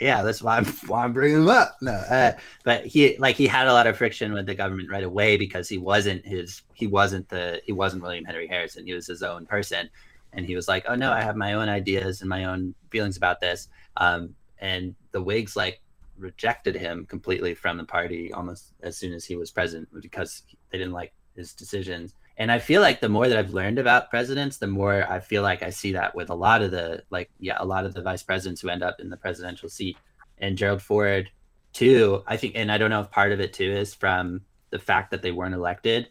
yeah, 0.00 0.22
that's 0.22 0.42
why 0.42 0.56
I'm 0.56 0.64
why 0.86 1.04
I'm 1.04 1.12
bringing 1.12 1.42
him 1.42 1.48
up. 1.48 1.76
No, 1.82 1.92
uh, 1.92 2.32
but 2.64 2.86
he 2.86 3.18
like 3.18 3.36
he 3.36 3.46
had 3.46 3.66
a 3.68 3.72
lot 3.72 3.86
of 3.86 3.98
friction 3.98 4.32
with 4.32 4.46
the 4.46 4.54
government 4.54 4.90
right 4.90 5.04
away 5.04 5.36
because 5.36 5.68
he 5.68 5.76
wasn't 5.76 6.24
his 6.26 6.62
he 6.72 6.86
wasn't 6.86 7.28
the 7.28 7.60
he 7.66 7.72
wasn't 7.72 8.02
William 8.02 8.24
Henry 8.24 8.46
Harrison. 8.46 8.86
He 8.86 8.94
was 8.94 9.06
his 9.06 9.22
own 9.22 9.44
person, 9.44 9.90
and 10.32 10.46
he 10.46 10.56
was 10.56 10.68
like, 10.68 10.86
oh 10.88 10.94
no, 10.94 11.12
I 11.12 11.20
have 11.20 11.36
my 11.36 11.52
own 11.52 11.68
ideas 11.68 12.22
and 12.22 12.30
my 12.30 12.44
own 12.44 12.74
feelings 12.90 13.18
about 13.18 13.40
this. 13.40 13.68
Um, 13.96 14.34
and 14.58 14.94
the 15.12 15.22
Whigs 15.22 15.56
like 15.56 15.80
rejected 16.16 16.76
him 16.76 17.06
completely 17.06 17.54
from 17.54 17.78
the 17.78 17.84
party 17.84 18.32
almost 18.32 18.72
as 18.82 18.96
soon 18.96 19.12
as 19.12 19.24
he 19.24 19.36
was 19.36 19.50
president 19.50 19.88
because 20.00 20.42
they 20.70 20.78
didn't 20.78 20.92
like 20.92 21.12
his 21.34 21.54
decisions. 21.54 22.14
And 22.36 22.50
I 22.50 22.58
feel 22.58 22.80
like 22.80 23.00
the 23.00 23.08
more 23.08 23.28
that 23.28 23.38
I've 23.38 23.54
learned 23.54 23.78
about 23.78 24.10
presidents, 24.10 24.58
the 24.58 24.66
more 24.66 25.04
I 25.10 25.20
feel 25.20 25.42
like 25.42 25.62
I 25.62 25.70
see 25.70 25.92
that 25.92 26.14
with 26.14 26.30
a 26.30 26.34
lot 26.34 26.62
of 26.62 26.70
the 26.70 27.02
like 27.10 27.30
yeah, 27.38 27.56
a 27.58 27.66
lot 27.66 27.84
of 27.84 27.94
the 27.94 28.02
vice 28.02 28.22
presidents 28.22 28.60
who 28.60 28.68
end 28.68 28.82
up 28.82 29.00
in 29.00 29.10
the 29.10 29.16
presidential 29.16 29.68
seat. 29.68 29.96
And 30.38 30.56
Gerald 30.56 30.82
Ford 30.82 31.30
too, 31.72 32.22
I 32.26 32.36
think 32.36 32.54
and 32.56 32.70
I 32.70 32.78
don't 32.78 32.90
know 32.90 33.00
if 33.00 33.10
part 33.10 33.32
of 33.32 33.40
it 33.40 33.52
too 33.52 33.70
is 33.70 33.94
from 33.94 34.42
the 34.70 34.78
fact 34.78 35.10
that 35.10 35.22
they 35.22 35.32
weren't 35.32 35.54
elected. 35.54 36.08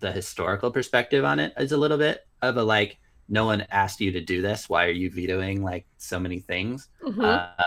The 0.00 0.12
historical 0.12 0.70
perspective 0.70 1.24
on 1.24 1.38
it 1.38 1.52
is 1.56 1.72
a 1.72 1.76
little 1.76 1.98
bit 1.98 2.26
of 2.40 2.56
a 2.56 2.62
like 2.62 2.98
no 3.32 3.46
one 3.46 3.62
asked 3.72 4.00
you 4.00 4.12
to 4.12 4.20
do 4.20 4.42
this. 4.42 4.68
Why 4.68 4.86
are 4.86 4.90
you 5.02 5.10
vetoing 5.10 5.62
like 5.64 5.86
so 5.98 6.20
many 6.20 6.38
things? 6.40 6.88
Mhm. 7.02 7.24
Uh, 7.24 7.64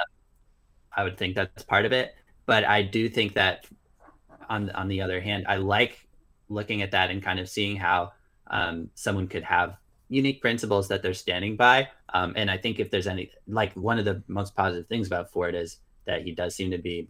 I 0.95 1.03
would 1.03 1.17
think 1.17 1.35
that's 1.35 1.63
part 1.63 1.85
of 1.85 1.91
it, 1.91 2.15
but 2.45 2.63
I 2.63 2.83
do 2.83 3.09
think 3.09 3.33
that 3.33 3.65
on 4.49 4.69
on 4.71 4.87
the 4.87 5.01
other 5.01 5.19
hand, 5.19 5.45
I 5.49 5.57
like 5.57 6.07
looking 6.49 6.81
at 6.83 6.91
that 6.91 7.09
and 7.11 7.21
kind 7.23 7.39
of 7.39 7.49
seeing 7.49 7.75
how 7.75 8.13
um, 8.47 8.89
someone 8.95 9.27
could 9.27 9.43
have 9.43 9.77
unique 10.07 10.39
principles 10.41 10.87
that 10.89 11.01
they're 11.01 11.15
standing 11.15 11.57
by. 11.57 11.89
Um, 12.13 12.33
and 12.35 12.49
I 12.51 12.57
think 12.57 12.79
if 12.79 12.91
there's 12.91 13.07
any 13.07 13.31
like 13.47 13.73
one 13.73 13.97
of 13.99 14.05
the 14.05 14.23
most 14.27 14.55
positive 14.55 14.87
things 14.87 15.07
about 15.07 15.31
Ford 15.31 15.55
is 15.55 15.79
that 16.05 16.21
he 16.21 16.31
does 16.31 16.55
seem 16.55 16.69
to 16.71 16.77
be 16.77 17.09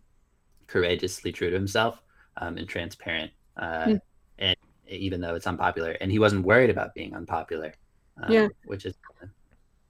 courageously 0.68 1.32
true 1.34 1.50
to 1.50 1.56
himself 1.56 2.02
um, 2.38 2.58
and 2.58 2.68
transparent, 2.70 3.32
uh, 3.58 3.86
Hmm. 3.86 3.96
and 4.40 4.56
even 4.88 5.20
though 5.22 5.36
it's 5.36 5.48
unpopular, 5.48 5.92
and 6.00 6.12
he 6.12 6.20
wasn't 6.20 6.46
worried 6.46 6.70
about 6.70 6.94
being 6.96 7.14
unpopular. 7.14 7.74
Um, 8.22 8.32
Yeah. 8.32 8.48
which 8.66 8.86
is 8.86 8.96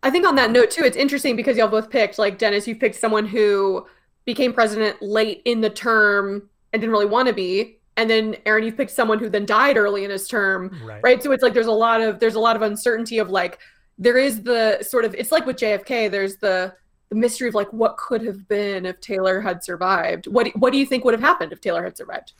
I 0.03 0.11
think 0.11 0.27
on 0.27 0.35
that 0.35 0.51
note 0.51 0.69
too, 0.69 0.83
it's 0.83 0.97
interesting 0.97 1.35
because 1.35 1.57
y'all 1.57 1.67
both 1.67 1.89
picked 1.89 2.19
like 2.19 2.37
Dennis, 2.37 2.67
you 2.67 2.75
picked 2.75 2.95
someone 2.95 3.25
who 3.25 3.87
became 4.25 4.53
president 4.53 5.01
late 5.01 5.41
in 5.45 5.61
the 5.61 5.69
term 5.69 6.47
and 6.71 6.79
didn't 6.81 6.91
really 6.91 7.07
want 7.07 7.27
to 7.27 7.33
be, 7.33 7.79
and 7.97 8.07
then 8.09 8.35
Aaron, 8.45 8.63
you 8.65 8.71
picked 8.71 8.91
someone 8.91 9.17
who 9.17 9.29
then 9.29 9.45
died 9.47 9.77
early 9.77 10.03
in 10.03 10.11
his 10.11 10.27
term, 10.27 10.79
Right. 10.83 11.01
right? 11.03 11.23
So 11.23 11.31
it's 11.31 11.41
like 11.41 11.53
there's 11.55 11.65
a 11.65 11.71
lot 11.71 12.01
of 12.01 12.19
there's 12.19 12.35
a 12.35 12.39
lot 12.39 12.55
of 12.55 12.61
uncertainty 12.61 13.17
of 13.17 13.29
like 13.31 13.57
there 13.97 14.17
is 14.17 14.43
the 14.43 14.83
sort 14.83 15.05
of 15.05 15.15
it's 15.15 15.31
like 15.31 15.45
with 15.47 15.55
JFK, 15.57 16.11
there's 16.11 16.37
the 16.37 16.73
the 17.09 17.15
mystery 17.15 17.47
of 17.47 17.55
like 17.55 17.71
what 17.73 17.97
could 17.97 18.23
have 18.23 18.47
been 18.47 18.85
if 18.85 18.99
Taylor 18.99 19.39
had 19.41 19.63
survived. 19.63 20.27
What 20.27 20.49
what 20.55 20.71
do 20.71 20.77
you 20.77 20.85
think 20.85 21.03
would 21.05 21.13
have 21.15 21.21
happened 21.21 21.51
if 21.51 21.61
Taylor 21.61 21.83
had 21.83 21.97
survived? 21.97 22.33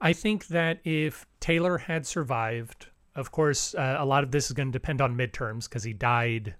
I 0.00 0.12
think 0.14 0.46
that 0.48 0.80
if 0.84 1.26
Taylor 1.40 1.76
had 1.78 2.06
survived, 2.06 2.86
of 3.14 3.30
course, 3.32 3.74
uh, 3.74 3.96
a 3.98 4.04
lot 4.06 4.24
of 4.24 4.30
this 4.30 4.46
is 4.46 4.52
going 4.52 4.68
to 4.68 4.72
depend 4.72 5.00
on 5.00 5.16
midterms 5.16 5.68
because 5.68 5.84
he 5.84 5.92
died 5.92 6.54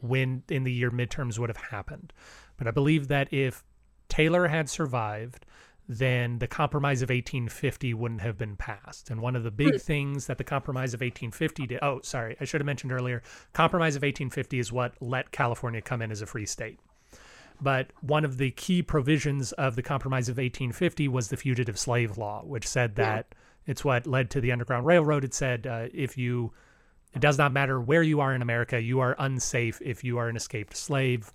when 0.00 0.42
in 0.48 0.64
the 0.64 0.72
year 0.72 0.90
midterms 0.90 1.38
would 1.38 1.48
have 1.48 1.56
happened. 1.56 2.12
But 2.56 2.66
I 2.68 2.70
believe 2.70 3.08
that 3.08 3.32
if 3.32 3.64
Taylor 4.08 4.48
had 4.48 4.68
survived, 4.68 5.46
then 5.88 6.38
the 6.38 6.46
Compromise 6.46 7.02
of 7.02 7.08
1850 7.10 7.92
wouldn't 7.94 8.20
have 8.22 8.38
been 8.38 8.56
passed. 8.56 9.10
And 9.10 9.20
one 9.20 9.36
of 9.36 9.42
the 9.44 9.50
big 9.50 9.72
Hmm. 9.74 9.78
things 9.78 10.26
that 10.26 10.38
the 10.38 10.44
Compromise 10.44 10.94
of 10.94 11.00
1850 11.00 11.66
did, 11.66 11.78
oh, 11.82 12.00
sorry, 12.02 12.36
I 12.40 12.44
should 12.44 12.60
have 12.60 12.66
mentioned 12.66 12.92
earlier, 12.92 13.22
Compromise 13.52 13.96
of 13.96 14.02
1850 14.02 14.58
is 14.58 14.72
what 14.72 14.94
let 15.00 15.30
California 15.30 15.80
come 15.82 16.00
in 16.02 16.10
as 16.10 16.22
a 16.22 16.26
free 16.26 16.46
state. 16.46 16.78
But 17.60 17.88
one 18.00 18.24
of 18.24 18.38
the 18.38 18.50
key 18.50 18.82
provisions 18.82 19.52
of 19.52 19.76
the 19.76 19.82
Compromise 19.82 20.28
of 20.28 20.36
1850 20.38 21.06
was 21.08 21.28
the 21.28 21.36
Fugitive 21.36 21.78
Slave 21.78 22.18
Law, 22.18 22.42
which 22.44 22.66
said 22.66 22.94
Yeah. 22.98 23.22
It's 23.66 23.84
what 23.84 24.06
led 24.06 24.30
to 24.30 24.40
the 24.40 24.52
Underground 24.52 24.86
Railroad. 24.86 25.24
It 25.24 25.34
said 25.34 25.66
uh, 25.66 25.86
if 25.92 26.18
you, 26.18 26.52
it 27.14 27.20
does 27.20 27.38
not 27.38 27.52
matter 27.52 27.80
where 27.80 28.02
you 28.02 28.20
are 28.20 28.34
in 28.34 28.42
America, 28.42 28.80
you 28.80 29.00
are 29.00 29.16
unsafe 29.18 29.80
if 29.82 30.04
you 30.04 30.18
are 30.18 30.28
an 30.28 30.36
escaped 30.36 30.76
slave. 30.76 31.32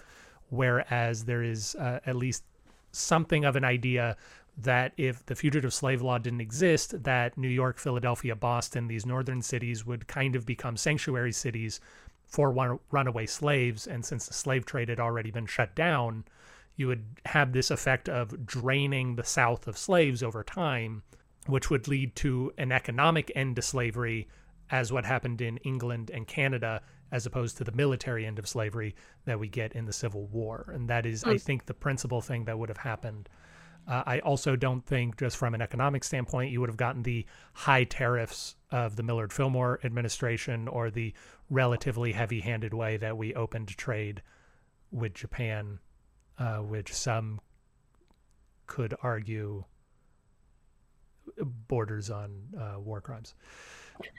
Whereas 0.49 1.25
there 1.25 1.43
is 1.43 1.75
uh, 1.75 1.99
at 2.05 2.15
least 2.15 2.43
something 2.91 3.45
of 3.45 3.55
an 3.55 3.63
idea 3.63 4.17
that 4.57 4.93
if 4.97 5.25
the 5.25 5.35
fugitive 5.35 5.73
slave 5.73 6.01
law 6.01 6.17
didn't 6.17 6.41
exist, 6.41 7.03
that 7.03 7.37
New 7.37 7.47
York, 7.47 7.77
Philadelphia, 7.77 8.35
Boston, 8.35 8.87
these 8.87 9.05
northern 9.05 9.41
cities 9.41 9.85
would 9.85 10.07
kind 10.07 10.35
of 10.35 10.45
become 10.45 10.75
sanctuary 10.75 11.31
cities 11.31 11.79
for 12.27 12.51
run 12.51 12.79
runaway 12.91 13.25
slaves. 13.25 13.87
And 13.87 14.03
since 14.03 14.27
the 14.27 14.33
slave 14.33 14.65
trade 14.65 14.89
had 14.89 14.99
already 14.99 15.31
been 15.31 15.45
shut 15.45 15.75
down, 15.75 16.25
you 16.75 16.87
would 16.87 17.05
have 17.25 17.53
this 17.53 17.71
effect 17.71 18.09
of 18.09 18.45
draining 18.45 19.15
the 19.15 19.23
South 19.23 19.67
of 19.67 19.77
slaves 19.77 20.23
over 20.23 20.43
time, 20.43 21.03
which 21.47 21.69
would 21.69 21.87
lead 21.87 22.15
to 22.17 22.51
an 22.57 22.71
economic 22.71 23.31
end 23.35 23.55
to 23.55 23.61
slavery, 23.61 24.27
as 24.71 24.91
what 24.91 25.05
happened 25.05 25.41
in 25.41 25.57
England 25.57 26.11
and 26.13 26.27
Canada, 26.27 26.81
as 27.11 27.25
opposed 27.25 27.57
to 27.57 27.63
the 27.63 27.71
military 27.71 28.25
end 28.25 28.37
of 28.37 28.47
slavery 28.47 28.95
that 29.25 29.39
we 29.39 29.47
get 29.47 29.73
in 29.73 29.85
the 29.85 29.93
Civil 29.93 30.27
War. 30.27 30.69
And 30.73 30.87
that 30.89 31.05
is, 31.07 31.23
I 31.23 31.35
Mm. 31.35 31.41
think, 31.41 31.65
the 31.65 31.73
principal 31.73 32.21
thing 32.21 32.45
that 32.45 32.59
would 32.59 32.69
have 32.69 32.77
happened. 32.77 33.29
Uh, 33.87 34.03
I 34.05 34.19
also 34.19 34.55
don't 34.55 34.85
think, 34.85 35.17
just 35.17 35.35
from 35.37 35.55
an 35.55 35.61
economic 35.63 36.03
standpoint, 36.03 36.51
you 36.51 36.59
would 36.59 36.69
have 36.69 36.77
gotten 36.77 37.01
the 37.01 37.25
high 37.53 37.83
tariffs 37.85 38.55
of 38.69 38.95
the 38.95 39.01
Millard 39.01 39.33
Fillmore 39.33 39.79
administration 39.83 40.67
or 40.67 40.91
the 40.91 41.13
relatively 41.49 42.11
heavy 42.11 42.41
handed 42.41 42.71
way 42.75 42.97
that 42.97 43.17
we 43.17 43.33
opened 43.33 43.69
trade 43.69 44.21
with 44.91 45.15
Japan, 45.15 45.79
uh, 46.37 46.57
which 46.59 46.93
some 46.93 47.41
could 48.67 48.93
argue 49.01 49.63
borders 51.67 52.09
on 52.09 52.31
uh, 52.59 52.79
war 52.79 53.01
crimes. 53.01 53.33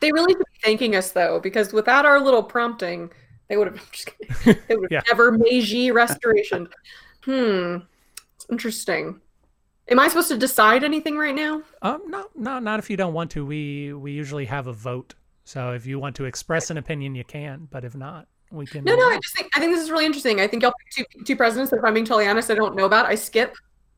They 0.00 0.12
really 0.12 0.32
should 0.32 0.38
be 0.38 0.60
thanking 0.62 0.96
us 0.96 1.12
though, 1.12 1.40
because 1.40 1.72
without 1.72 2.04
our 2.06 2.20
little 2.20 2.42
prompting, 2.42 3.10
they 3.48 3.56
would 3.56 3.66
have 3.68 3.92
kidding. 3.92 4.62
They 4.68 4.76
would 4.76 4.90
have 4.90 5.04
Yeah. 5.06 5.12
never 5.12 5.32
Meiji 5.32 5.90
restoration. 5.90 6.68
Hmm. 7.24 7.78
It's 8.36 8.46
interesting. 8.50 9.20
Am 9.88 9.98
I 9.98 10.08
supposed 10.08 10.28
to 10.28 10.38
decide 10.38 10.84
anything 10.84 11.16
right 11.16 11.34
now? 11.34 11.62
Um, 11.82 12.02
no, 12.06 12.26
no, 12.34 12.58
not 12.58 12.78
if 12.78 12.88
you 12.88 12.96
don't 12.96 13.12
want 13.12 13.30
to. 13.32 13.44
We 13.44 13.92
we 13.92 14.12
usually 14.12 14.46
have 14.46 14.66
a 14.66 14.72
vote. 14.72 15.14
So 15.44 15.72
if 15.72 15.84
you 15.86 15.98
want 15.98 16.16
to 16.16 16.24
express 16.24 16.70
an 16.70 16.78
opinion, 16.78 17.14
you 17.14 17.24
can. 17.24 17.66
But 17.70 17.84
if 17.84 17.94
not, 17.94 18.26
we 18.50 18.66
can. 18.66 18.84
No, 18.84 18.94
no. 18.94 19.08
I 19.08 19.18
just 19.22 19.36
think 19.36 19.50
I 19.54 19.60
think 19.60 19.74
this 19.74 19.82
is 19.82 19.90
really 19.90 20.06
interesting. 20.06 20.40
I 20.40 20.46
think 20.46 20.62
y'all 20.62 20.72
pick 20.94 21.06
two 21.06 21.24
two 21.24 21.36
presidents 21.36 21.70
that, 21.70 21.78
if 21.78 21.84
I'm 21.84 21.92
being 21.94 22.06
totally 22.06 22.28
honest, 22.28 22.50
I 22.50 22.54
don't 22.54 22.76
know 22.76 22.84
about. 22.86 23.06
I 23.06 23.14
skip. 23.16 23.54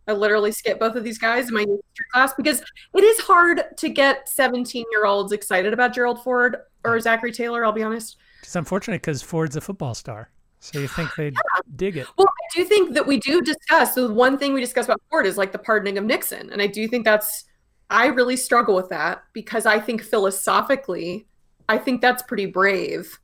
I 0.08 0.12
literally 0.12 0.52
skip 0.52 0.80
both 0.80 0.96
of 0.96 1.04
these 1.04 1.18
guys 1.18 1.48
in 1.48 1.54
my 1.54 1.60
history 1.60 2.06
class 2.12 2.34
because 2.34 2.60
it 2.94 3.04
is 3.04 3.20
hard 3.20 3.62
to 3.76 3.88
get 3.88 4.28
17 4.28 4.84
year 4.90 5.06
olds 5.06 5.32
excited 5.32 5.72
about 5.72 5.94
Gerald 5.94 6.22
Ford 6.22 6.56
or 6.84 6.98
Zachary 7.00 7.32
Taylor. 7.32 7.64
I'll 7.64 7.72
be 7.72 7.82
honest. 7.82 8.16
It's 8.42 8.56
unfortunate 8.56 9.02
because 9.02 9.22
Ford's 9.22 9.56
a 9.56 9.60
football 9.60 9.94
star. 9.94 10.30
So 10.58 10.78
you 10.78 10.88
think 10.88 11.14
they'd 11.16 11.32
yeah. 11.54 11.60
dig 11.76 11.96
it? 11.96 12.06
Well, 12.16 12.28
I 12.28 12.56
do 12.56 12.64
think 12.64 12.94
that 12.94 13.06
we 13.06 13.18
do 13.18 13.40
discuss. 13.40 13.94
So 13.94 14.10
one 14.12 14.38
thing 14.38 14.54
we 14.54 14.60
discuss 14.60 14.86
about 14.86 15.02
Ford 15.10 15.26
is 15.26 15.36
like 15.36 15.52
the 15.52 15.58
pardoning 15.58 15.98
of 15.98 16.04
Nixon, 16.04 16.50
and 16.50 16.62
I 16.62 16.66
do 16.66 16.88
think 16.88 17.04
that's. 17.04 17.44
I 17.90 18.06
really 18.06 18.36
struggle 18.36 18.74
with 18.74 18.88
that 18.88 19.22
because 19.34 19.66
I 19.66 19.78
think 19.78 20.02
philosophically, 20.02 21.26
I 21.68 21.76
think 21.76 22.00
that's 22.00 22.22
pretty 22.22 22.46
brave. 22.46 23.18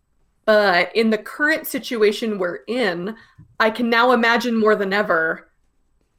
But 0.44 0.94
in 0.94 1.08
the 1.08 1.16
current 1.16 1.66
situation 1.66 2.38
we're 2.38 2.60
in, 2.68 3.16
I 3.60 3.70
can 3.70 3.88
now 3.88 4.12
imagine 4.12 4.54
more 4.54 4.76
than 4.76 4.92
ever 4.92 5.47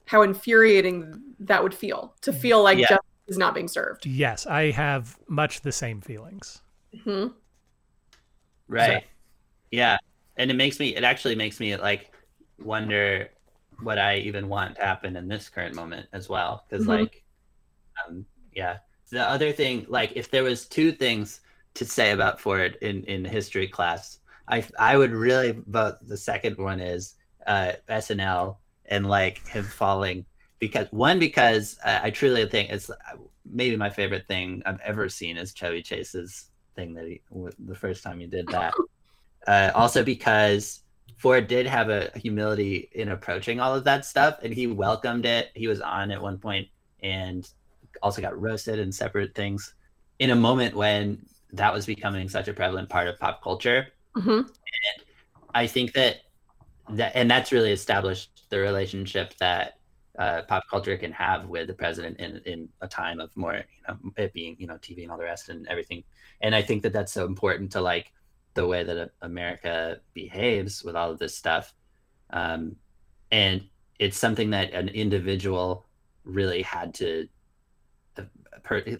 how 0.09 0.23
infuriating 0.23 1.21
that 1.39 1.61
would 1.61 1.73
feel 1.73 2.15
to 2.21 2.33
feel 2.33 2.63
like 2.63 2.79
yeah. 2.79 2.87
justice 2.87 3.05
is 3.27 3.37
not 3.37 3.53
being 3.53 3.67
served. 3.67 4.07
Yes, 4.07 4.47
I 4.47 4.71
have 4.71 5.15
much 5.27 5.61
the 5.61 5.71
same 5.71 6.01
feelings. 6.01 6.63
Mm-hmm. 6.95 7.27
Right. 8.67 9.03
So. 9.03 9.07
Yeah, 9.69 9.97
and 10.35 10.49
it 10.49 10.55
makes 10.55 10.79
me. 10.79 10.95
It 10.95 11.03
actually 11.03 11.35
makes 11.35 11.59
me 11.59 11.75
like 11.75 12.11
wonder 12.57 13.29
what 13.83 13.99
I 13.99 14.17
even 14.17 14.49
want 14.49 14.77
to 14.77 14.81
happen 14.81 15.15
in 15.15 15.27
this 15.27 15.47
current 15.47 15.75
moment 15.75 16.07
as 16.11 16.27
well. 16.27 16.65
Because 16.67 16.87
mm-hmm. 16.87 17.01
like, 17.01 17.23
um, 18.07 18.25
yeah. 18.51 18.77
The 19.11 19.21
other 19.21 19.51
thing, 19.51 19.85
like, 19.89 20.13
if 20.15 20.31
there 20.31 20.43
was 20.43 20.67
two 20.67 20.91
things 20.91 21.41
to 21.75 21.85
say 21.85 22.13
about 22.13 22.39
Ford 22.39 22.79
in 22.81 23.03
in 23.03 23.23
history 23.23 23.67
class, 23.67 24.17
I 24.47 24.65
I 24.79 24.97
would 24.97 25.11
really 25.11 25.61
vote 25.67 25.97
the 26.01 26.17
second 26.17 26.57
one 26.57 26.79
is 26.79 27.13
uh, 27.45 27.73
SNL 27.87 28.57
and 28.89 29.07
like 29.07 29.47
him 29.47 29.63
falling 29.63 30.25
because 30.59 30.87
one 30.91 31.19
because 31.19 31.77
uh, 31.83 31.99
I 32.03 32.09
truly 32.09 32.45
think 32.47 32.69
it's 32.69 32.91
maybe 33.49 33.77
my 33.77 33.89
favorite 33.89 34.27
thing 34.27 34.61
I've 34.65 34.81
ever 34.81 35.07
seen 35.09 35.37
is 35.37 35.53
Chevy 35.53 35.81
Chase's 35.81 36.49
thing 36.75 36.93
that 36.95 37.05
he 37.05 37.21
the 37.59 37.75
first 37.75 38.03
time 38.03 38.19
he 38.19 38.27
did 38.27 38.47
that. 38.47 38.73
Uh, 39.47 39.71
also 39.73 40.03
because 40.03 40.81
Ford 41.17 41.47
did 41.47 41.65
have 41.65 41.89
a 41.89 42.11
humility 42.15 42.89
in 42.91 43.09
approaching 43.09 43.59
all 43.59 43.73
of 43.73 43.85
that 43.85 44.05
stuff, 44.05 44.37
and 44.43 44.53
he 44.53 44.67
welcomed 44.67 45.25
it. 45.25 45.49
He 45.55 45.67
was 45.67 45.79
on 45.81 46.11
at 46.11 46.21
one 46.21 46.37
point 46.37 46.67
and 47.01 47.49
also 48.03 48.21
got 48.21 48.39
roasted 48.39 48.79
in 48.79 48.91
separate 48.91 49.33
things 49.33 49.73
in 50.19 50.29
a 50.31 50.35
moment 50.35 50.75
when 50.75 51.25
that 51.53 51.73
was 51.73 51.85
becoming 51.85 52.29
such 52.29 52.47
a 52.47 52.53
prevalent 52.53 52.89
part 52.89 53.07
of 53.07 53.17
pop 53.17 53.41
culture. 53.41 53.87
Mm-hmm. 54.15 54.29
And 54.29 55.05
I 55.55 55.67
think 55.67 55.93
that 55.93 56.17
that 56.91 57.13
and 57.15 57.29
that's 57.29 57.51
really 57.51 57.71
established 57.71 58.38
the 58.49 58.59
relationship 58.59 59.35
that 59.39 59.79
uh, 60.17 60.41
pop 60.43 60.63
culture 60.69 60.97
can 60.97 61.11
have 61.11 61.47
with 61.47 61.67
the 61.67 61.73
president 61.73 62.19
in, 62.19 62.41
in 62.45 62.69
a 62.81 62.87
time 62.87 63.19
of 63.19 63.35
more, 63.37 63.53
you 63.53 63.61
know, 63.87 63.97
it 64.17 64.33
being, 64.33 64.55
you 64.59 64.67
know, 64.67 64.75
TV 64.75 65.03
and 65.03 65.11
all 65.11 65.17
the 65.17 65.23
rest 65.23 65.49
and 65.49 65.67
everything. 65.67 66.03
And 66.41 66.53
I 66.53 66.61
think 66.61 66.83
that 66.83 66.93
that's 66.93 67.13
so 67.13 67.25
important 67.25 67.71
to 67.71 67.81
like 67.81 68.11
the 68.53 68.67
way 68.67 68.83
that 68.83 69.11
America 69.21 69.99
behaves 70.13 70.83
with 70.83 70.95
all 70.95 71.11
of 71.11 71.19
this 71.19 71.35
stuff. 71.35 71.73
Um, 72.31 72.75
and 73.31 73.63
it's 73.99 74.17
something 74.17 74.49
that 74.49 74.73
an 74.73 74.89
individual 74.89 75.85
really 76.25 76.63
had 76.63 76.93
to, 76.95 77.27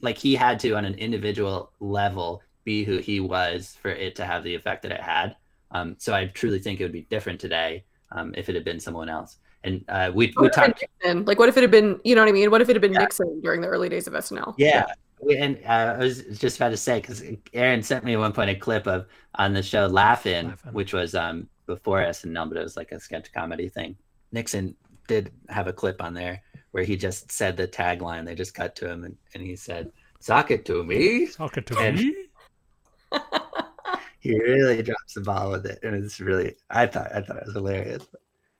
like, 0.01 0.17
he 0.17 0.35
had 0.35 0.59
to, 0.61 0.75
on 0.75 0.85
an 0.85 0.95
individual 0.95 1.73
level, 1.79 2.41
be 2.63 2.83
who 2.83 2.97
he 2.97 3.19
was 3.19 3.75
for 3.81 3.89
it 3.89 4.15
to 4.15 4.25
have 4.25 4.43
the 4.43 4.55
effect 4.55 4.83
that 4.83 4.91
it 4.91 5.01
had. 5.01 5.35
Um, 5.71 5.95
so 5.99 6.13
I 6.13 6.27
truly 6.27 6.59
think 6.59 6.79
it 6.79 6.83
would 6.83 6.93
be 6.93 7.07
different 7.09 7.39
today 7.39 7.83
um, 8.11 8.33
if 8.37 8.49
it 8.49 8.55
had 8.55 8.63
been 8.63 8.79
someone 8.79 9.09
else. 9.09 9.37
And 9.63 9.83
uh, 9.89 10.11
we 10.13 10.33
we 10.37 10.49
talked 10.49 10.83
like, 11.03 11.37
what 11.37 11.49
if 11.49 11.57
it 11.57 11.61
had 11.61 11.71
been, 11.71 11.99
you 12.03 12.15
know 12.15 12.21
what 12.21 12.29
I 12.29 12.31
mean? 12.31 12.49
What 12.49 12.61
if 12.61 12.69
it 12.69 12.75
had 12.75 12.81
been 12.81 12.93
yeah. 12.93 12.99
Nixon 12.99 13.41
during 13.41 13.61
the 13.61 13.67
early 13.67 13.89
days 13.89 14.07
of 14.07 14.13
SNL? 14.13 14.55
Yeah. 14.57 14.85
yeah. 15.21 15.43
And 15.43 15.59
uh, 15.65 15.95
I 15.95 15.97
was 15.97 16.23
just 16.39 16.55
about 16.55 16.69
to 16.69 16.77
say 16.77 17.01
because 17.01 17.21
Aaron 17.53 17.83
sent 17.83 18.05
me 18.05 18.13
at 18.13 18.19
one 18.19 18.31
point 18.31 18.49
a 18.49 18.55
clip 18.55 18.87
of 18.87 19.07
on 19.35 19.53
the 19.53 19.61
show 19.61 19.85
Laugh-In, 19.87 20.47
Laugh-In. 20.47 20.73
which 20.73 20.93
was 20.93 21.13
um, 21.13 21.49
before 21.65 21.99
SNL, 21.99 22.47
but 22.47 22.57
it 22.57 22.63
was 22.63 22.77
like 22.77 22.93
a 22.93 22.99
sketch 23.01 23.33
comedy 23.33 23.67
thing. 23.67 23.97
Nixon 24.31 24.75
did 25.07 25.31
have 25.49 25.67
a 25.67 25.73
clip 25.73 26.01
on 26.01 26.13
there 26.13 26.41
where 26.71 26.85
he 26.85 26.95
just 26.95 27.31
said 27.31 27.57
the 27.57 27.67
tagline. 27.67 28.25
They 28.25 28.35
just 28.35 28.53
cut 28.53 28.75
to 28.77 28.89
him 28.89 29.03
and, 29.03 29.17
and 29.33 29.43
he 29.43 29.57
said, 29.57 29.91
"Sock 30.19 30.51
it 30.51 30.63
to 30.65 30.83
me." 30.85 31.25
Sock 31.25 31.57
it 31.57 31.65
to 31.67 31.77
and, 31.79 31.97
me. 31.97 32.15
he 34.19 34.37
really 34.37 34.81
drops 34.83 35.13
the 35.13 35.21
ball 35.21 35.51
with 35.51 35.65
it, 35.65 35.79
and 35.83 35.95
it's 35.95 36.19
really 36.19 36.55
I 36.69 36.85
thought 36.85 37.13
I 37.13 37.21
thought 37.21 37.37
it 37.37 37.45
was 37.45 37.55
hilarious. 37.55 38.05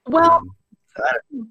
Well, 0.06 0.32
um, 0.32 0.50
so 0.96 1.46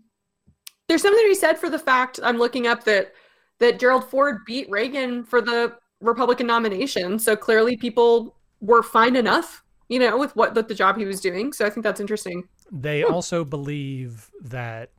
there's 0.87 1.01
something 1.01 1.23
to 1.23 1.29
be 1.29 1.35
said 1.35 1.57
for 1.57 1.69
the 1.69 1.79
fact 1.79 2.19
I'm 2.23 2.37
looking 2.37 2.67
up 2.67 2.83
that 2.85 3.13
that 3.59 3.79
Gerald 3.79 4.09
Ford 4.09 4.39
beat 4.45 4.69
Reagan 4.69 5.23
for 5.23 5.41
the 5.41 5.75
Republican 6.01 6.47
nomination, 6.47 7.19
so 7.19 7.35
clearly 7.35 7.77
people 7.77 8.35
were 8.61 8.83
fine 8.83 9.15
enough, 9.15 9.63
you 9.89 9.99
know, 9.99 10.17
with 10.17 10.35
what 10.35 10.55
with 10.55 10.67
the 10.67 10.75
job 10.75 10.97
he 10.97 11.05
was 11.05 11.21
doing. 11.21 11.53
So 11.53 11.65
I 11.65 11.69
think 11.69 11.83
that's 11.83 11.99
interesting. 11.99 12.47
They 12.71 13.01
hmm. 13.01 13.13
also 13.13 13.45
believe 13.45 14.31
that 14.41 14.91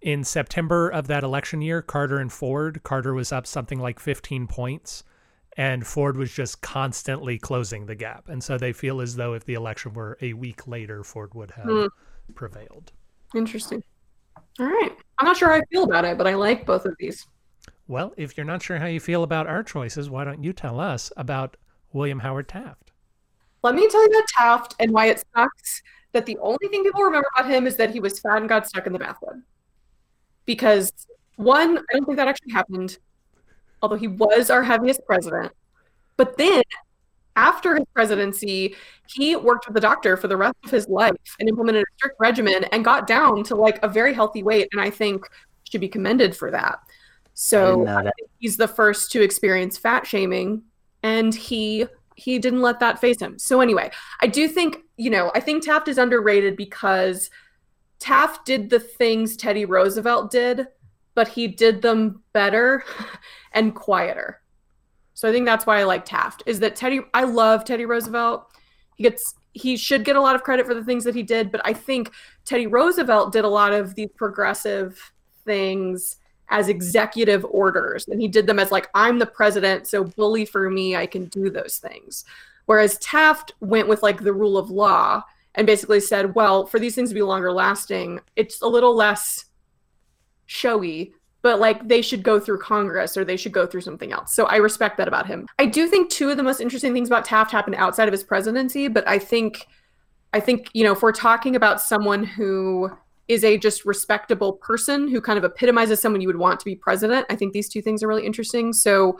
in 0.00 0.24
September 0.24 0.88
of 0.88 1.08
that 1.08 1.22
election 1.22 1.60
year, 1.60 1.82
Carter 1.82 2.18
and 2.18 2.32
Ford, 2.32 2.82
Carter 2.82 3.12
was 3.12 3.32
up 3.32 3.46
something 3.46 3.78
like 3.78 4.00
15 4.00 4.46
points 4.46 5.04
and 5.60 5.86
Ford 5.86 6.16
was 6.16 6.32
just 6.32 6.62
constantly 6.62 7.38
closing 7.38 7.84
the 7.84 7.94
gap. 7.94 8.30
And 8.30 8.42
so 8.42 8.56
they 8.56 8.72
feel 8.72 9.02
as 9.02 9.14
though 9.14 9.34
if 9.34 9.44
the 9.44 9.52
election 9.52 9.92
were 9.92 10.16
a 10.22 10.32
week 10.32 10.66
later, 10.66 11.04
Ford 11.04 11.34
would 11.34 11.50
have 11.50 11.66
mm. 11.66 11.88
prevailed. 12.34 12.92
Interesting. 13.34 13.84
All 14.58 14.64
right. 14.64 14.96
I'm 15.18 15.26
not 15.26 15.36
sure 15.36 15.50
how 15.50 15.56
I 15.56 15.62
feel 15.70 15.84
about 15.84 16.06
it, 16.06 16.16
but 16.16 16.26
I 16.26 16.34
like 16.34 16.64
both 16.64 16.86
of 16.86 16.94
these. 16.98 17.26
Well, 17.88 18.14
if 18.16 18.38
you're 18.38 18.46
not 18.46 18.62
sure 18.62 18.78
how 18.78 18.86
you 18.86 19.00
feel 19.00 19.22
about 19.22 19.46
our 19.46 19.62
choices, 19.62 20.08
why 20.08 20.24
don't 20.24 20.42
you 20.42 20.54
tell 20.54 20.80
us 20.80 21.12
about 21.18 21.58
William 21.92 22.20
Howard 22.20 22.48
Taft? 22.48 22.92
Let 23.62 23.74
me 23.74 23.86
tell 23.90 24.00
you 24.00 24.08
about 24.08 24.28
Taft 24.28 24.76
and 24.78 24.92
why 24.92 25.08
it 25.08 25.22
sucks 25.36 25.82
that 26.12 26.24
the 26.24 26.38
only 26.38 26.68
thing 26.70 26.84
people 26.84 27.02
remember 27.02 27.28
about 27.36 27.50
him 27.50 27.66
is 27.66 27.76
that 27.76 27.90
he 27.90 28.00
was 28.00 28.18
fat 28.18 28.38
and 28.38 28.48
got 28.48 28.66
stuck 28.66 28.86
in 28.86 28.94
the 28.94 28.98
bathtub. 28.98 29.42
Because 30.46 30.90
one, 31.36 31.76
I 31.76 31.82
don't 31.92 32.06
think 32.06 32.16
that 32.16 32.28
actually 32.28 32.52
happened 32.52 32.96
although 33.82 33.96
he 33.96 34.08
was 34.08 34.50
our 34.50 34.62
heaviest 34.62 35.04
president. 35.06 35.52
But 36.16 36.36
then 36.36 36.62
after 37.36 37.76
his 37.76 37.86
presidency, 37.94 38.76
he 39.06 39.36
worked 39.36 39.66
with 39.66 39.74
the 39.74 39.80
doctor 39.80 40.16
for 40.16 40.28
the 40.28 40.36
rest 40.36 40.56
of 40.64 40.70
his 40.70 40.88
life 40.88 41.16
and 41.38 41.48
implemented 41.48 41.82
a 41.82 41.96
strict 41.96 42.16
regimen 42.20 42.64
and 42.64 42.84
got 42.84 43.06
down 43.06 43.42
to 43.44 43.54
like 43.54 43.82
a 43.82 43.88
very 43.88 44.12
healthy 44.12 44.42
weight. 44.42 44.68
And 44.72 44.80
I 44.80 44.90
think 44.90 45.24
should 45.64 45.80
be 45.80 45.88
commended 45.88 46.36
for 46.36 46.50
that. 46.50 46.80
So 47.34 47.84
that. 47.84 48.12
he's 48.38 48.56
the 48.56 48.68
first 48.68 49.12
to 49.12 49.22
experience 49.22 49.78
fat 49.78 50.06
shaming 50.06 50.62
and 51.02 51.34
he 51.34 51.86
he 52.16 52.38
didn't 52.38 52.60
let 52.60 52.80
that 52.80 53.00
faze 53.00 53.20
him. 53.20 53.38
So 53.38 53.62
anyway, 53.62 53.90
I 54.20 54.26
do 54.26 54.46
think, 54.46 54.78
you 54.98 55.08
know, 55.08 55.32
I 55.34 55.40
think 55.40 55.64
Taft 55.64 55.88
is 55.88 55.96
underrated 55.96 56.54
because 56.54 57.30
Taft 57.98 58.44
did 58.44 58.68
the 58.68 58.78
things 58.78 59.36
Teddy 59.36 59.64
Roosevelt 59.64 60.30
did 60.30 60.66
but 61.14 61.28
he 61.28 61.46
did 61.48 61.82
them 61.82 62.22
better 62.32 62.84
and 63.52 63.74
quieter. 63.74 64.40
So 65.14 65.28
I 65.28 65.32
think 65.32 65.44
that's 65.44 65.66
why 65.66 65.80
I 65.80 65.84
like 65.84 66.04
Taft. 66.04 66.42
Is 66.46 66.60
that 66.60 66.76
Teddy? 66.76 67.00
I 67.12 67.24
love 67.24 67.64
Teddy 67.64 67.84
Roosevelt. 67.84 68.46
He 68.96 69.02
gets 69.02 69.34
he 69.52 69.76
should 69.76 70.04
get 70.04 70.16
a 70.16 70.20
lot 70.20 70.34
of 70.34 70.42
credit 70.42 70.66
for 70.66 70.74
the 70.74 70.84
things 70.84 71.04
that 71.04 71.14
he 71.14 71.22
did, 71.22 71.50
but 71.50 71.60
I 71.64 71.72
think 71.72 72.12
Teddy 72.44 72.66
Roosevelt 72.66 73.32
did 73.32 73.44
a 73.44 73.48
lot 73.48 73.72
of 73.72 73.94
these 73.96 74.10
progressive 74.14 75.12
things 75.44 76.16
as 76.48 76.68
executive 76.68 77.44
orders, 77.50 78.06
and 78.08 78.20
he 78.20 78.28
did 78.28 78.46
them 78.46 78.58
as 78.58 78.70
like 78.70 78.88
I'm 78.94 79.18
the 79.18 79.26
president, 79.26 79.86
so 79.86 80.04
bully 80.04 80.44
for 80.44 80.70
me, 80.70 80.96
I 80.96 81.06
can 81.06 81.26
do 81.26 81.50
those 81.50 81.78
things. 81.78 82.24
Whereas 82.66 82.98
Taft 82.98 83.52
went 83.60 83.88
with 83.88 84.02
like 84.02 84.22
the 84.22 84.32
rule 84.32 84.56
of 84.56 84.70
law 84.70 85.24
and 85.54 85.66
basically 85.66 86.00
said, 86.00 86.34
well, 86.34 86.66
for 86.66 86.78
these 86.78 86.94
things 86.94 87.08
to 87.10 87.14
be 87.14 87.22
longer 87.22 87.52
lasting, 87.52 88.20
it's 88.36 88.62
a 88.62 88.68
little 88.68 88.94
less 88.94 89.46
showy 90.50 91.12
but 91.42 91.58
like 91.58 91.88
they 91.88 92.02
should 92.02 92.22
go 92.22 92.38
through 92.38 92.58
Congress 92.58 93.16
or 93.16 93.24
they 93.24 93.36
should 93.36 93.52
go 93.52 93.66
through 93.66 93.80
something 93.80 94.12
else. 94.12 94.32
So 94.32 94.44
I 94.46 94.56
respect 94.56 94.98
that 94.98 95.08
about 95.08 95.26
him. 95.26 95.46
I 95.58 95.66
do 95.66 95.88
think 95.88 96.10
two 96.10 96.28
of 96.30 96.36
the 96.36 96.42
most 96.42 96.60
interesting 96.60 96.92
things 96.92 97.08
about 97.08 97.24
Taft 97.24 97.50
happened 97.50 97.76
outside 97.76 98.08
of 98.08 98.12
his 98.12 98.22
presidency, 98.22 98.88
but 98.88 99.06
I 99.08 99.18
think 99.18 99.66
I 100.32 100.38
think, 100.38 100.68
you 100.74 100.84
know, 100.84 100.92
if 100.92 101.02
we're 101.02 101.12
talking 101.12 101.56
about 101.56 101.80
someone 101.80 102.22
who 102.22 102.90
is 103.26 103.42
a 103.42 103.58
just 103.58 103.84
respectable 103.84 104.52
person 104.54 105.08
who 105.08 105.20
kind 105.20 105.38
of 105.38 105.44
epitomizes 105.44 106.00
someone 106.00 106.20
you 106.20 106.28
would 106.28 106.36
want 106.36 106.60
to 106.60 106.64
be 106.64 106.76
president, 106.76 107.26
I 107.30 107.36
think 107.36 107.52
these 107.52 107.68
two 107.68 107.82
things 107.82 108.02
are 108.02 108.08
really 108.08 108.26
interesting. 108.26 108.72
So 108.72 109.18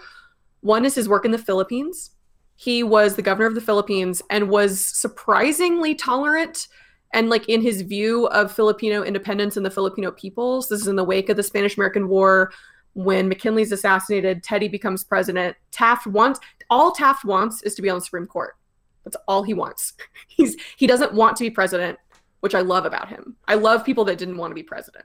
one 0.61 0.85
is 0.85 0.94
his 0.94 1.09
work 1.09 1.24
in 1.24 1.31
the 1.32 1.39
Philippines. 1.39 2.11
He 2.55 2.82
was 2.82 3.16
the 3.16 3.23
governor 3.23 3.47
of 3.47 3.55
the 3.55 3.61
Philippines 3.61 4.23
and 4.31 4.51
was 4.51 4.78
surprisingly 4.85 5.94
tolerant 5.94 6.69
and 7.12 7.28
like 7.28 7.48
in 7.48 7.60
his 7.60 7.82
view 7.82 8.26
of 8.28 8.52
Filipino 8.52 9.02
independence 9.02 9.56
and 9.56 9.66
the 9.66 9.70
Filipino 9.70 10.10
peoples. 10.10 10.68
This 10.68 10.80
is 10.80 10.88
in 10.88 10.96
the 10.96 11.04
wake 11.04 11.28
of 11.28 11.36
the 11.36 11.42
Spanish 11.42 11.76
American 11.76 12.08
War 12.08 12.52
when 12.94 13.28
McKinley's 13.28 13.72
assassinated, 13.72 14.42
Teddy 14.42 14.68
becomes 14.68 15.04
president. 15.04 15.56
Taft 15.70 16.06
wants 16.06 16.40
all 16.68 16.92
Taft 16.92 17.24
wants 17.24 17.62
is 17.62 17.74
to 17.74 17.82
be 17.82 17.90
on 17.90 17.98
the 17.98 18.04
Supreme 18.04 18.26
Court. 18.26 18.56
That's 19.04 19.16
all 19.26 19.42
he 19.42 19.54
wants. 19.54 19.94
He's 20.28 20.56
he 20.76 20.86
doesn't 20.86 21.14
want 21.14 21.36
to 21.36 21.44
be 21.44 21.50
president, 21.50 21.98
which 22.40 22.54
I 22.54 22.60
love 22.60 22.84
about 22.84 23.08
him. 23.08 23.36
I 23.48 23.54
love 23.54 23.84
people 23.84 24.04
that 24.04 24.18
didn't 24.18 24.36
want 24.36 24.50
to 24.50 24.54
be 24.54 24.62
president. 24.62 25.04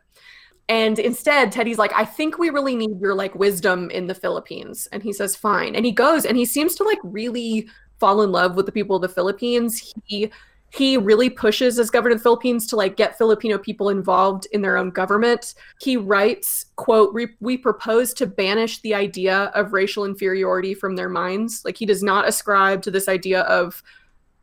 And 0.68 0.98
instead, 0.98 1.52
Teddy's 1.52 1.78
like, 1.78 1.94
I 1.94 2.06
think 2.06 2.40
we 2.40 2.50
really 2.50 2.76
need 2.76 3.00
your 3.00 3.14
like 3.14 3.36
wisdom 3.36 3.92
in 3.92 4.08
the 4.08 4.16
Philippines. 4.16 4.88
And 4.92 5.04
he 5.04 5.14
says, 5.14 5.36
fine. 5.36 5.76
And 5.76 5.86
he 5.86 5.92
goes 5.92 6.26
and 6.26 6.36
he 6.36 6.46
seems 6.46 6.74
to 6.76 6.84
like 6.84 6.98
really 7.04 7.68
fall 8.00 8.24
in 8.24 8.32
love 8.32 8.56
with 8.56 8.66
the 8.66 8.72
people 8.72 8.96
of 8.96 9.04
the 9.04 9.10
Philippines. 9.10 9.94
He 10.06 10.32
he 10.72 10.98
really 10.98 11.30
pushes 11.30 11.80
as 11.80 11.90
governor 11.90 12.16
of 12.16 12.20
the 12.20 12.24
philippines 12.24 12.68
to 12.68 12.76
like 12.76 12.98
get 12.98 13.18
filipino 13.18 13.58
people 13.58 13.90
involved 13.90 14.48
in 14.52 14.62
their 14.62 14.78
own 14.78 14.90
government. 14.90 15.54
He 15.80 15.96
writes 15.96 16.66
quote 16.76 17.16
we 17.40 17.58
propose 17.58 18.14
to 18.16 18.26
banish 18.26 18.82
the 18.82 18.94
idea 18.94 19.52
of 19.56 19.74
racial 19.74 20.06
inferiority 20.06 20.74
from 20.74 20.96
their 20.96 21.10
minds. 21.10 21.62
Like 21.64 21.78
he 21.78 21.86
does 21.86 22.04
not 22.04 22.28
ascribe 22.28 22.82
to 22.84 22.92
this 22.92 23.08
idea 23.08 23.42
of 23.42 23.82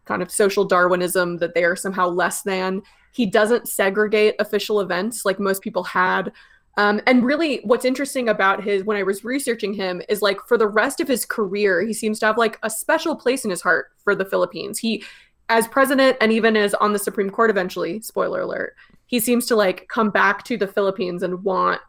kind 0.04 0.22
of 0.22 0.30
social 0.30 0.64
darwinism 0.64 1.36
that 1.38 1.54
they 1.54 1.64
are 1.64 1.76
somehow 1.76 2.08
less 2.08 2.42
than. 2.42 2.82
He 3.12 3.26
doesn't 3.26 3.68
segregate 3.68 4.34
official 4.38 4.80
events 4.80 5.24
like 5.24 5.38
most 5.38 5.62
people 5.62 5.84
had. 5.84 6.32
Um, 6.78 7.02
and 7.06 7.22
really 7.22 7.60
what's 7.64 7.84
interesting 7.84 8.30
about 8.30 8.64
his 8.64 8.82
when 8.84 8.96
i 8.96 9.02
was 9.02 9.24
researching 9.24 9.74
him 9.74 10.00
is 10.08 10.22
like 10.22 10.38
for 10.48 10.56
the 10.56 10.66
rest 10.66 11.00
of 11.00 11.08
his 11.08 11.26
career 11.26 11.82
he 11.82 11.92
seems 11.92 12.18
to 12.20 12.26
have 12.26 12.38
like 12.38 12.58
a 12.62 12.70
special 12.70 13.14
place 13.14 13.44
in 13.44 13.50
his 13.50 13.60
heart 13.60 13.88
for 13.98 14.14
the 14.14 14.24
philippines. 14.24 14.78
He 14.78 15.04
as 15.52 15.68
president 15.68 16.16
and 16.20 16.32
even 16.32 16.56
as 16.56 16.72
on 16.74 16.92
the 16.92 16.98
Supreme 16.98 17.28
Court 17.28 17.50
eventually, 17.50 18.00
spoiler 18.00 18.40
alert, 18.40 18.74
he 19.06 19.20
seems 19.20 19.46
to 19.46 19.56
like 19.56 19.86
come 19.88 20.10
back 20.10 20.44
to 20.44 20.56
the 20.56 20.66
Philippines 20.66 21.22
and 21.22 21.44
want 21.44 21.80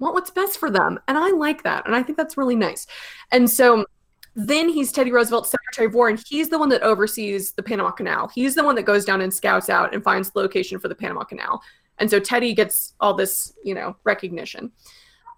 want 0.00 0.14
what's 0.14 0.30
best 0.30 0.58
for 0.58 0.70
them. 0.70 0.98
And 1.06 1.16
I 1.16 1.30
like 1.30 1.62
that. 1.62 1.86
And 1.86 1.94
I 1.94 2.02
think 2.02 2.18
that's 2.18 2.36
really 2.36 2.56
nice. 2.56 2.86
And 3.30 3.48
so 3.48 3.84
then 4.34 4.68
he's 4.68 4.90
Teddy 4.92 5.12
Roosevelt's 5.12 5.50
Secretary 5.50 5.86
of 5.86 5.94
War, 5.94 6.08
and 6.08 6.22
he's 6.26 6.48
the 6.48 6.58
one 6.58 6.70
that 6.70 6.82
oversees 6.82 7.52
the 7.52 7.62
Panama 7.62 7.90
Canal. 7.90 8.30
He's 8.34 8.54
the 8.54 8.64
one 8.64 8.74
that 8.76 8.84
goes 8.84 9.04
down 9.04 9.20
and 9.20 9.32
scouts 9.32 9.68
out 9.68 9.92
and 9.92 10.02
finds 10.02 10.30
the 10.30 10.38
location 10.38 10.78
for 10.78 10.88
the 10.88 10.94
Panama 10.94 11.24
Canal. 11.24 11.62
And 11.98 12.08
so 12.08 12.18
Teddy 12.18 12.54
gets 12.54 12.94
all 13.00 13.14
this, 13.14 13.52
you 13.62 13.74
know, 13.74 13.94
recognition. 14.04 14.72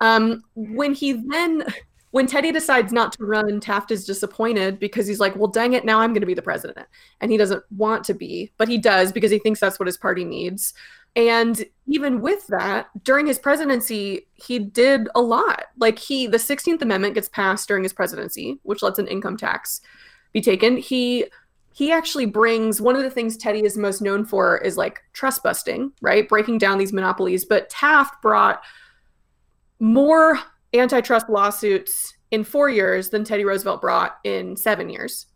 Um, 0.01 0.45
when 0.55 0.95
he 0.95 1.13
then 1.13 1.65
when 2.13 2.27
Teddy 2.27 2.53
decides 2.53 2.93
not 2.93 3.13
to 3.13 3.25
run, 3.25 3.59
Taft 3.59 3.91
is 3.91 4.05
disappointed 4.05 4.79
because 4.79 5.07
he's 5.07 5.19
like, 5.19 5.35
well, 5.35 5.49
dang 5.49 5.73
it, 5.73 5.85
now 5.85 5.99
I'm 5.99 6.13
going 6.13 6.21
to 6.21 6.27
be 6.27 6.35
the 6.35 6.43
president. 6.43 6.87
And 7.21 7.31
he 7.31 7.39
doesn't 7.39 7.65
want 7.71 8.05
to 8.05 8.15
be, 8.15 8.53
but 8.59 8.69
he 8.69 8.77
does 8.77 9.13
because 9.13 9.31
he 9.31 9.39
thinks 9.39 9.61
that's 9.61 9.81
what 9.81 9.87
his 9.87 9.97
party 9.97 10.23
needs. 10.25 10.75
And 11.17 11.65
even 11.87 12.21
with 12.21 12.47
that, 12.49 12.89
during 13.03 13.27
his 13.27 13.39
presidency, 13.39 14.29
he 14.35 14.59
did 14.59 15.09
a 15.15 15.23
lot. 15.23 15.65
Like 15.79 15.99
he, 15.99 16.27
the 16.27 16.37
16th 16.37 16.83
Amendment 16.83 17.15
gets 17.15 17.31
passed 17.31 17.67
during 17.67 17.83
his 17.83 17.95
presidency, 17.95 18.59
which 18.63 18.83
lets 18.83 18.99
an 18.99 19.09
income 19.09 19.39
tax 19.39 19.81
be 20.35 20.43
taken. 20.43 20.77
He, 20.77 21.27
he 21.73 21.93
actually 21.93 22.27
brings 22.27 22.79
one 22.79 22.95
of 22.95 23.03
the 23.03 23.11
things 23.11 23.39
Teddy 23.39 23.65
is 23.65 23.79
most 23.79 24.03
known 24.03 24.27
for 24.27 24.59
is 24.59 24.77
like 24.77 25.01
trust 25.15 25.43
busting, 25.43 25.93
right? 26.03 26.29
Breaking 26.29 26.59
down 26.59 26.77
these 26.77 26.93
monopolies. 26.93 27.47
But 27.47 27.71
Taft 27.71 28.21
brought 28.21 28.63
more 29.81 30.39
antitrust 30.75 31.29
lawsuits 31.29 32.15
in 32.31 32.45
four 32.45 32.71
years 32.71 33.11
than 33.11 33.25
Teddy 33.25 33.45
Roosevelt 33.45 33.81
brought 33.81 34.19
in 34.25 34.57
seven 34.57 34.89
years. 34.89 35.27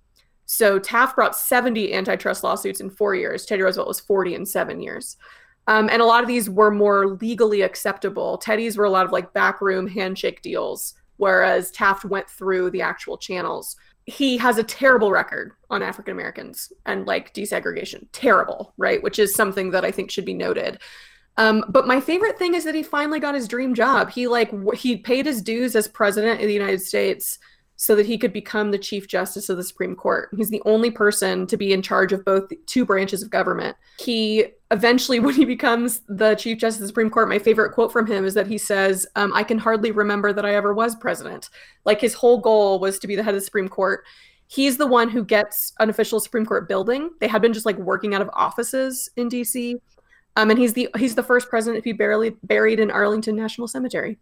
So 0.46 0.78
Taft 0.78 1.16
brought 1.16 1.36
70 1.36 1.92
antitrust 1.92 2.44
lawsuits 2.44 2.80
in 2.80 2.88
four 2.88 3.14
years. 3.14 3.44
Teddy 3.44 3.62
Roosevelt 3.62 3.88
was 3.88 4.00
40 4.00 4.34
in 4.34 4.46
seven 4.46 4.80
years. 4.80 5.16
Um, 5.66 5.88
and 5.90 6.00
a 6.00 6.04
lot 6.04 6.22
of 6.22 6.28
these 6.28 6.48
were 6.48 6.70
more 6.70 7.16
legally 7.16 7.62
acceptable. 7.62 8.38
Teddy's 8.38 8.78
were 8.78 8.84
a 8.84 8.90
lot 8.90 9.04
of 9.04 9.12
like 9.12 9.32
backroom 9.32 9.88
handshake 9.88 10.40
deals, 10.42 10.94
whereas 11.16 11.72
Taft 11.72 12.04
went 12.04 12.30
through 12.30 12.70
the 12.70 12.82
actual 12.82 13.18
channels. 13.18 13.76
He 14.04 14.36
has 14.36 14.58
a 14.58 14.62
terrible 14.62 15.10
record 15.10 15.52
on 15.68 15.82
African 15.82 16.12
Americans 16.12 16.72
and 16.86 17.06
like 17.06 17.34
desegregation. 17.34 18.06
Terrible, 18.12 18.72
right? 18.76 19.02
Which 19.02 19.18
is 19.18 19.34
something 19.34 19.72
that 19.72 19.84
I 19.84 19.90
think 19.90 20.12
should 20.12 20.24
be 20.24 20.34
noted. 20.34 20.78
Um, 21.38 21.64
but 21.68 21.86
my 21.86 22.00
favorite 22.00 22.38
thing 22.38 22.54
is 22.54 22.64
that 22.64 22.74
he 22.74 22.82
finally 22.82 23.20
got 23.20 23.34
his 23.34 23.48
dream 23.48 23.74
job. 23.74 24.10
He 24.10 24.26
like 24.26 24.50
w- 24.50 24.70
he 24.72 24.96
paid 24.96 25.26
his 25.26 25.42
dues 25.42 25.76
as 25.76 25.86
president 25.86 26.40
of 26.40 26.46
the 26.46 26.52
United 26.52 26.80
States 26.80 27.38
so 27.76 27.94
that 27.94 28.06
he 28.06 28.16
could 28.16 28.32
become 28.32 28.70
the 28.70 28.78
chief 28.78 29.06
justice 29.06 29.50
of 29.50 29.58
the 29.58 29.62
Supreme 29.62 29.94
Court. 29.94 30.30
He's 30.34 30.48
the 30.48 30.62
only 30.64 30.90
person 30.90 31.46
to 31.46 31.58
be 31.58 31.74
in 31.74 31.82
charge 31.82 32.10
of 32.12 32.24
both 32.24 32.50
two 32.64 32.86
branches 32.86 33.22
of 33.22 33.28
government. 33.28 33.76
He 33.98 34.46
eventually, 34.70 35.20
when 35.20 35.34
he 35.34 35.44
becomes 35.44 36.00
the 36.08 36.34
chief 36.36 36.58
justice 36.58 36.80
of 36.80 36.82
the 36.82 36.88
Supreme 36.88 37.10
Court, 37.10 37.28
my 37.28 37.38
favorite 37.38 37.72
quote 37.72 37.92
from 37.92 38.06
him 38.06 38.24
is 38.24 38.34
that 38.34 38.46
he 38.46 38.58
says, 38.58 39.06
um, 39.14 39.32
"I 39.34 39.42
can 39.42 39.58
hardly 39.58 39.90
remember 39.90 40.32
that 40.32 40.46
I 40.46 40.54
ever 40.54 40.72
was 40.72 40.96
president." 40.96 41.50
Like 41.84 42.00
his 42.00 42.14
whole 42.14 42.38
goal 42.38 42.80
was 42.80 42.98
to 43.00 43.06
be 43.06 43.14
the 43.14 43.22
head 43.22 43.34
of 43.34 43.40
the 43.40 43.44
Supreme 43.44 43.68
Court. 43.68 44.04
He's 44.48 44.76
the 44.76 44.86
one 44.86 45.10
who 45.10 45.24
gets 45.24 45.72
an 45.80 45.90
official 45.90 46.20
Supreme 46.20 46.46
Court 46.46 46.68
building. 46.68 47.10
They 47.20 47.26
had 47.26 47.42
been 47.42 47.52
just 47.52 47.66
like 47.66 47.76
working 47.78 48.14
out 48.14 48.22
of 48.22 48.30
offices 48.32 49.10
in 49.16 49.28
DC 49.28 49.80
um, 50.36 50.50
and 50.50 50.58
he's 50.58 50.74
the 50.74 50.88
he's 50.96 51.14
the 51.14 51.22
first 51.22 51.48
president 51.48 51.82
to 51.82 51.82
be 51.82 51.92
barely 51.92 52.30
buried 52.44 52.78
in 52.78 52.90
Arlington 52.90 53.34
National 53.34 53.66
Cemetery. 53.66 54.18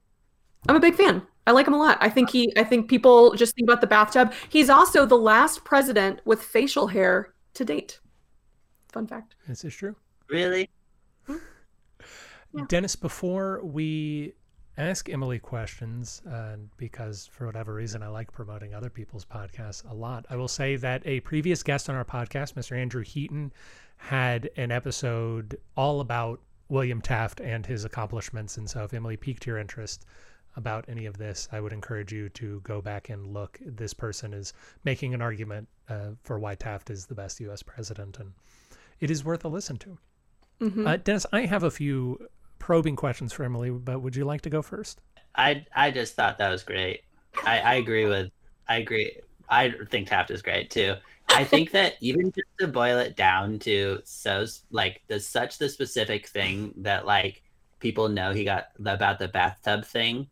I'm 0.68 0.76
a 0.76 0.80
big 0.80 0.94
fan. 0.94 1.22
I 1.46 1.50
like 1.50 1.66
him 1.66 1.74
a 1.74 1.78
lot. 1.78 1.98
I 2.00 2.08
think 2.08 2.30
he 2.30 2.52
I 2.56 2.64
think 2.64 2.88
people 2.88 3.34
just 3.34 3.54
think 3.54 3.68
about 3.68 3.80
the 3.80 3.86
bathtub. 3.86 4.32
He's 4.48 4.70
also 4.70 5.04
the 5.04 5.18
last 5.18 5.64
president 5.64 6.20
with 6.24 6.42
facial 6.42 6.86
hair 6.86 7.34
to 7.54 7.64
date. 7.64 8.00
Fun 8.92 9.06
fact. 9.06 9.34
This 9.46 9.64
is 9.64 9.74
true. 9.74 9.96
Really? 10.30 10.70
Yeah. 11.28 12.64
Dennis, 12.68 12.94
before 12.94 13.60
we 13.64 14.32
ask 14.78 15.08
Emily 15.08 15.40
questions, 15.40 16.22
uh, 16.30 16.56
because 16.76 17.26
for 17.26 17.46
whatever 17.46 17.74
reason 17.74 18.02
I 18.02 18.08
like 18.08 18.32
promoting 18.32 18.74
other 18.74 18.90
people's 18.90 19.24
podcasts 19.24 19.88
a 19.90 19.94
lot, 19.94 20.24
I 20.30 20.36
will 20.36 20.48
say 20.48 20.76
that 20.76 21.02
a 21.04 21.20
previous 21.20 21.64
guest 21.64 21.90
on 21.90 21.96
our 21.96 22.04
podcast, 22.04 22.54
Mr. 22.54 22.76
Andrew 22.76 23.02
Heaton, 23.02 23.52
had 24.04 24.50
an 24.58 24.70
episode 24.70 25.56
all 25.78 26.02
about 26.02 26.38
William 26.68 27.00
Taft 27.00 27.40
and 27.40 27.64
his 27.64 27.86
accomplishments. 27.86 28.58
And 28.58 28.68
so 28.68 28.84
if 28.84 28.92
Emily 28.92 29.16
piqued 29.16 29.46
your 29.46 29.56
interest 29.56 30.04
about 30.56 30.84
any 30.88 31.06
of 31.06 31.16
this, 31.16 31.48
I 31.52 31.60
would 31.60 31.72
encourage 31.72 32.12
you 32.12 32.28
to 32.30 32.60
go 32.64 32.82
back 32.82 33.08
and 33.08 33.26
look. 33.26 33.58
This 33.64 33.94
person 33.94 34.34
is 34.34 34.52
making 34.84 35.14
an 35.14 35.22
argument 35.22 35.68
uh, 35.88 36.10
for 36.22 36.38
why 36.38 36.54
Taft 36.54 36.90
is 36.90 37.06
the 37.06 37.14
best 37.14 37.40
U.S. 37.40 37.62
president, 37.62 38.18
and 38.18 38.32
it 39.00 39.10
is 39.10 39.24
worth 39.24 39.42
a 39.42 39.48
listen 39.48 39.78
to. 39.78 39.98
Mm 40.60 40.72
-hmm. 40.72 40.86
uh, 40.86 40.96
Dennis, 41.02 41.26
I 41.32 41.46
have 41.46 41.66
a 41.66 41.70
few 41.70 42.28
probing 42.58 42.96
questions 42.96 43.32
for 43.32 43.44
Emily, 43.44 43.70
but 43.70 44.02
would 44.02 44.16
you 44.16 44.30
like 44.30 44.42
to 44.42 44.50
go 44.50 44.62
first? 44.62 45.00
I 45.34 45.66
I 45.74 45.90
just 45.90 46.14
thought 46.14 46.36
that 46.38 46.50
was 46.50 46.64
great. 46.64 47.00
I, 47.44 47.56
I 47.72 47.74
agree 47.82 48.06
with 48.06 48.30
I 48.68 48.76
agree. 48.82 49.10
I 49.48 49.72
think 49.90 50.08
Taft 50.08 50.30
is 50.30 50.42
great 50.42 50.70
too. 50.70 50.94
I 51.28 51.44
think 51.44 51.72
that 51.72 51.94
even 52.00 52.30
just 52.32 52.48
to 52.60 52.68
boil 52.68 52.98
it 52.98 53.16
down 53.16 53.58
to 53.60 54.00
so 54.04 54.46
like 54.70 55.02
the 55.08 55.18
such 55.18 55.58
the 55.58 55.68
specific 55.68 56.28
thing 56.28 56.72
that 56.78 57.06
like 57.06 57.42
people 57.80 58.08
know 58.08 58.32
he 58.32 58.44
got 58.44 58.68
about 58.84 59.18
the 59.18 59.28
bathtub 59.28 59.84
thing 59.84 60.28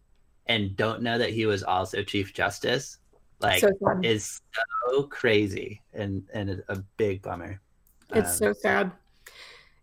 and 0.46 0.76
don't 0.76 1.02
know 1.02 1.18
that 1.18 1.30
he 1.30 1.46
was 1.46 1.62
also 1.62 2.02
chief 2.02 2.32
justice 2.32 2.98
like 3.40 3.60
so 3.60 3.72
is 4.02 4.40
so 4.88 5.02
crazy 5.04 5.82
and 5.92 6.22
and 6.32 6.62
a 6.68 6.76
big 6.96 7.22
bummer. 7.22 7.60
It's 8.14 8.30
um, 8.30 8.36
so 8.36 8.52
sad 8.52 8.92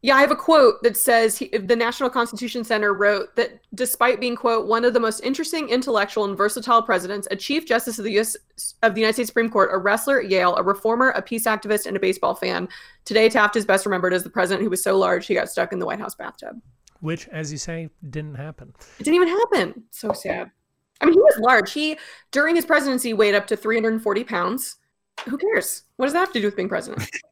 yeah, 0.01 0.15
I 0.15 0.21
have 0.21 0.31
a 0.31 0.35
quote 0.35 0.81
that 0.83 0.95
says 0.95 1.37
he, 1.37 1.49
the 1.49 1.75
National 1.75 2.09
Constitution 2.09 2.63
Center 2.63 2.93
wrote 2.93 3.35
that 3.35 3.59
despite 3.75 4.21
being 4.21 4.35
quote 4.35 4.65
one 4.65 4.85
of 4.85 4.93
the 4.93 4.99
most 4.99 5.19
interesting, 5.21 5.67
intellectual, 5.67 6.23
and 6.23 6.37
versatile 6.37 6.81
presidents, 6.81 7.27
a 7.31 7.35
chief 7.35 7.65
justice 7.65 7.99
of 7.99 8.05
the 8.05 8.11
U.S. 8.13 8.37
of 8.81 8.95
the 8.95 9.01
United 9.01 9.15
States 9.15 9.27
Supreme 9.27 9.49
Court, 9.49 9.71
a 9.73 9.77
wrestler 9.77 10.21
at 10.21 10.29
Yale, 10.29 10.55
a 10.55 10.63
reformer, 10.63 11.09
a 11.09 11.21
peace 11.21 11.45
activist, 11.45 11.85
and 11.85 11.97
a 11.97 11.99
baseball 11.99 12.33
fan, 12.33 12.69
today 13.03 13.27
Taft 13.27 13.57
is 13.57 13.65
best 13.65 13.85
remembered 13.85 14.13
as 14.13 14.23
the 14.23 14.29
president 14.29 14.63
who 14.63 14.69
was 14.69 14.81
so 14.81 14.97
large 14.97 15.27
he 15.27 15.33
got 15.33 15.49
stuck 15.49 15.73
in 15.73 15.79
the 15.79 15.85
White 15.85 15.99
House 15.99 16.15
bathtub. 16.15 16.61
Which, 17.01 17.27
as 17.29 17.51
you 17.51 17.57
say, 17.57 17.89
didn't 18.09 18.35
happen. 18.35 18.73
It 18.99 19.03
didn't 19.03 19.15
even 19.15 19.27
happen. 19.27 19.83
So 19.91 20.13
sad. 20.13 20.49
I 21.01 21.05
mean, 21.05 21.13
he 21.13 21.19
was 21.19 21.39
large. 21.39 21.73
He 21.73 21.97
during 22.31 22.55
his 22.55 22.65
presidency 22.65 23.13
weighed 23.13 23.35
up 23.35 23.47
to 23.47 23.57
340 23.57 24.23
pounds. 24.23 24.77
Who 25.27 25.37
cares? 25.37 25.83
What 25.97 26.05
does 26.05 26.13
that 26.13 26.19
have 26.19 26.33
to 26.33 26.39
do 26.39 26.47
with 26.47 26.55
being 26.55 26.69
president? 26.69 27.09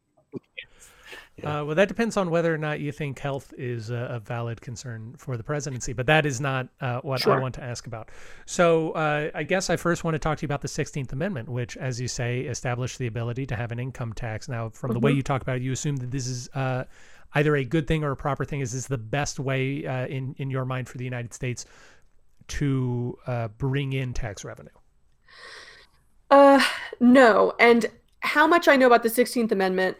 Yeah. 1.37 1.61
Uh, 1.61 1.65
well, 1.65 1.75
that 1.75 1.87
depends 1.87 2.17
on 2.17 2.31
whether 2.31 2.51
or 2.51 2.57
not 2.57 2.79
you 2.79 2.91
think 2.91 3.19
health 3.19 3.53
is 3.57 3.91
a, 3.91 4.07
a 4.11 4.19
valid 4.19 4.59
concern 4.59 5.13
for 5.17 5.37
the 5.37 5.43
presidency, 5.43 5.93
but 5.93 6.07
that 6.07 6.25
is 6.25 6.41
not 6.41 6.67
uh, 6.81 6.99
what 7.01 7.21
sure. 7.21 7.33
I 7.33 7.39
want 7.39 7.53
to 7.55 7.63
ask 7.63 7.85
about. 7.85 8.09
So 8.47 8.91
uh, 8.91 9.29
I 9.35 9.43
guess 9.43 9.69
I 9.69 9.75
first 9.75 10.03
want 10.03 10.15
to 10.15 10.19
talk 10.19 10.39
to 10.39 10.41
you 10.41 10.47
about 10.47 10.61
the 10.61 10.67
16th 10.67 11.11
Amendment, 11.11 11.47
which, 11.47 11.77
as 11.77 12.01
you 12.01 12.07
say, 12.07 12.41
established 12.41 12.97
the 12.97 13.05
ability 13.05 13.45
to 13.47 13.55
have 13.55 13.71
an 13.71 13.77
income 13.77 14.13
tax. 14.13 14.49
Now, 14.49 14.69
from 14.69 14.89
mm 14.89 14.91
-hmm. 14.91 14.93
the 14.93 14.99
way 14.99 15.11
mm-hmm. 15.11 15.17
you 15.17 15.23
talk 15.23 15.41
about 15.43 15.57
it, 15.57 15.63
you 15.63 15.73
assume 15.73 15.97
that 15.97 16.09
this 16.09 16.27
is 16.27 16.49
uh, 16.55 16.83
either 17.33 17.55
a 17.55 17.63
good 17.63 17.85
thing 17.87 18.03
or 18.03 18.11
a 18.11 18.15
proper 18.15 18.45
thing. 18.45 18.61
Is 18.61 18.71
this 18.71 18.87
the 18.87 18.97
best 18.97 19.39
way, 19.39 19.85
uh, 19.85 20.07
in, 20.07 20.33
in 20.37 20.49
your 20.49 20.65
mind, 20.65 20.89
for 20.89 20.97
the 20.97 21.05
United 21.05 21.33
States 21.33 21.65
to 22.47 23.17
uh, 23.27 23.47
bring 23.57 23.93
in 23.93 24.13
tax 24.13 24.43
revenue? 24.43 24.77
Uh, 26.31 26.63
no. 26.99 27.53
And 27.59 27.85
how 28.21 28.47
much 28.47 28.67
I 28.67 28.75
know 28.75 28.87
about 28.87 29.03
the 29.03 29.09
16th 29.09 29.51
Amendment 29.51 29.97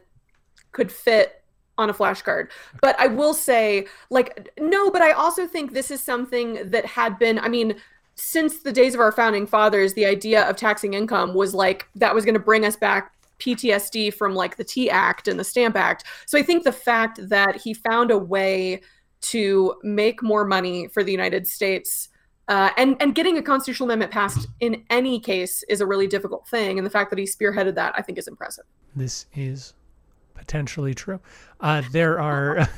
could 0.77 0.91
fit 0.91 1.43
on 1.79 1.89
a 1.89 1.93
flashcard. 1.93 2.49
But 2.81 2.97
I 2.99 3.07
will 3.07 3.33
say, 3.33 3.87
like, 4.11 4.49
no, 4.59 4.91
but 4.91 5.01
I 5.01 5.11
also 5.11 5.47
think 5.47 5.73
this 5.73 5.89
is 5.89 6.01
something 6.01 6.69
that 6.69 6.85
had 6.85 7.17
been, 7.17 7.39
I 7.39 7.49
mean, 7.49 7.75
since 8.15 8.59
the 8.59 8.71
days 8.71 8.93
of 8.93 8.99
our 8.99 9.11
founding 9.11 9.47
fathers, 9.47 9.95
the 9.95 10.05
idea 10.05 10.47
of 10.47 10.55
taxing 10.55 10.93
income 10.93 11.33
was 11.33 11.53
like 11.53 11.87
that 11.95 12.13
was 12.13 12.25
going 12.25 12.35
to 12.35 12.39
bring 12.39 12.63
us 12.63 12.75
back 12.75 13.11
PTSD 13.39 14.13
from 14.13 14.35
like 14.35 14.57
the 14.57 14.63
Tea 14.63 14.89
Act 14.89 15.27
and 15.27 15.39
the 15.39 15.43
Stamp 15.43 15.75
Act. 15.75 16.03
So 16.27 16.37
I 16.37 16.43
think 16.43 16.63
the 16.63 16.71
fact 16.71 17.19
that 17.29 17.55
he 17.55 17.73
found 17.73 18.11
a 18.11 18.17
way 18.17 18.81
to 19.19 19.75
make 19.83 20.21
more 20.21 20.45
money 20.45 20.87
for 20.87 21.03
the 21.03 21.11
United 21.11 21.47
States 21.47 22.09
uh, 22.47 22.69
and 22.77 22.95
and 23.01 23.13
getting 23.13 23.37
a 23.37 23.41
constitutional 23.41 23.87
amendment 23.87 24.11
passed 24.11 24.47
in 24.61 24.83
any 24.89 25.19
case 25.19 25.63
is 25.67 25.81
a 25.81 25.85
really 25.85 26.07
difficult 26.07 26.47
thing, 26.47 26.77
and 26.77 26.85
the 26.85 26.89
fact 26.89 27.09
that 27.09 27.19
he 27.19 27.25
spearheaded 27.25 27.75
that, 27.75 27.93
I 27.97 28.01
think, 28.01 28.17
is 28.17 28.27
impressive. 28.27 28.63
This 28.95 29.25
is 29.35 29.73
potentially 30.37 30.93
true. 30.93 31.19
Uh, 31.59 31.81
there 31.91 32.19
are 32.19 32.69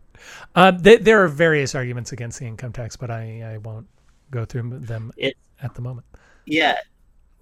uh, 0.54 0.72
th 0.72 1.00
there 1.02 1.22
are 1.22 1.28
various 1.28 1.74
arguments 1.74 2.12
against 2.12 2.38
the 2.38 2.46
income 2.46 2.72
tax, 2.72 2.96
but 2.96 3.10
I 3.10 3.54
I 3.54 3.58
won't 3.58 3.86
go 4.30 4.44
through 4.44 4.78
them 4.80 5.12
it, 5.16 5.36
at 5.62 5.74
the 5.74 5.82
moment. 5.82 6.06
Yeah, 6.46 6.76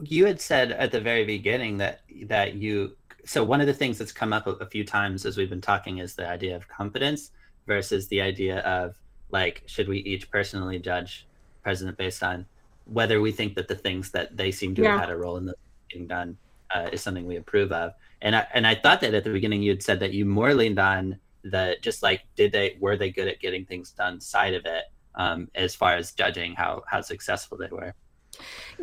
you 0.02 0.26
had 0.26 0.40
said 0.40 0.72
at 0.72 0.92
the 0.92 1.00
very 1.00 1.24
beginning 1.24 1.78
that 1.78 2.00
that 2.24 2.54
you. 2.54 2.96
So 3.24 3.42
one 3.42 3.60
of 3.60 3.66
the 3.66 3.74
things 3.74 3.98
that's 3.98 4.12
come 4.12 4.32
up 4.32 4.46
a, 4.46 4.52
a 4.52 4.66
few 4.66 4.84
times 4.84 5.26
as 5.26 5.36
we've 5.36 5.50
been 5.50 5.60
talking 5.60 5.98
is 5.98 6.14
the 6.14 6.28
idea 6.28 6.54
of 6.54 6.68
competence 6.68 7.32
versus 7.66 8.06
the 8.06 8.20
idea 8.20 8.60
of 8.60 8.94
like 9.30 9.64
should 9.66 9.88
we 9.88 9.98
each 9.98 10.30
personally 10.30 10.78
judge 10.78 11.26
president 11.62 11.98
based 11.98 12.22
on 12.22 12.46
whether 12.84 13.20
we 13.20 13.32
think 13.32 13.56
that 13.56 13.66
the 13.66 13.74
things 13.74 14.12
that 14.12 14.36
they 14.36 14.52
seem 14.52 14.74
to 14.76 14.82
yeah. 14.82 14.92
have 14.92 15.00
had 15.00 15.10
a 15.10 15.16
role 15.16 15.36
in 15.36 15.46
the 15.46 15.54
getting 15.88 16.06
done 16.06 16.36
uh, 16.74 16.88
is 16.92 17.00
something 17.02 17.26
we 17.26 17.36
approve 17.36 17.72
of. 17.72 17.92
And 18.22 18.36
I 18.36 18.46
and 18.54 18.66
I 18.66 18.74
thought 18.74 19.00
that 19.02 19.14
at 19.14 19.24
the 19.24 19.30
beginning 19.30 19.62
you 19.62 19.70
had 19.70 19.82
said 19.82 20.00
that 20.00 20.12
you 20.12 20.24
more 20.24 20.54
leaned 20.54 20.78
on 20.78 21.18
the 21.42 21.76
just 21.80 22.02
like 22.02 22.22
did 22.34 22.52
they 22.52 22.76
were 22.80 22.96
they 22.96 23.10
good 23.10 23.28
at 23.28 23.40
getting 23.40 23.64
things 23.64 23.90
done 23.92 24.20
side 24.20 24.54
of 24.54 24.66
it 24.66 24.84
um, 25.14 25.48
as 25.54 25.74
far 25.74 25.94
as 25.94 26.12
judging 26.12 26.54
how 26.54 26.82
how 26.88 27.00
successful 27.00 27.58
they 27.58 27.68
were. 27.70 27.94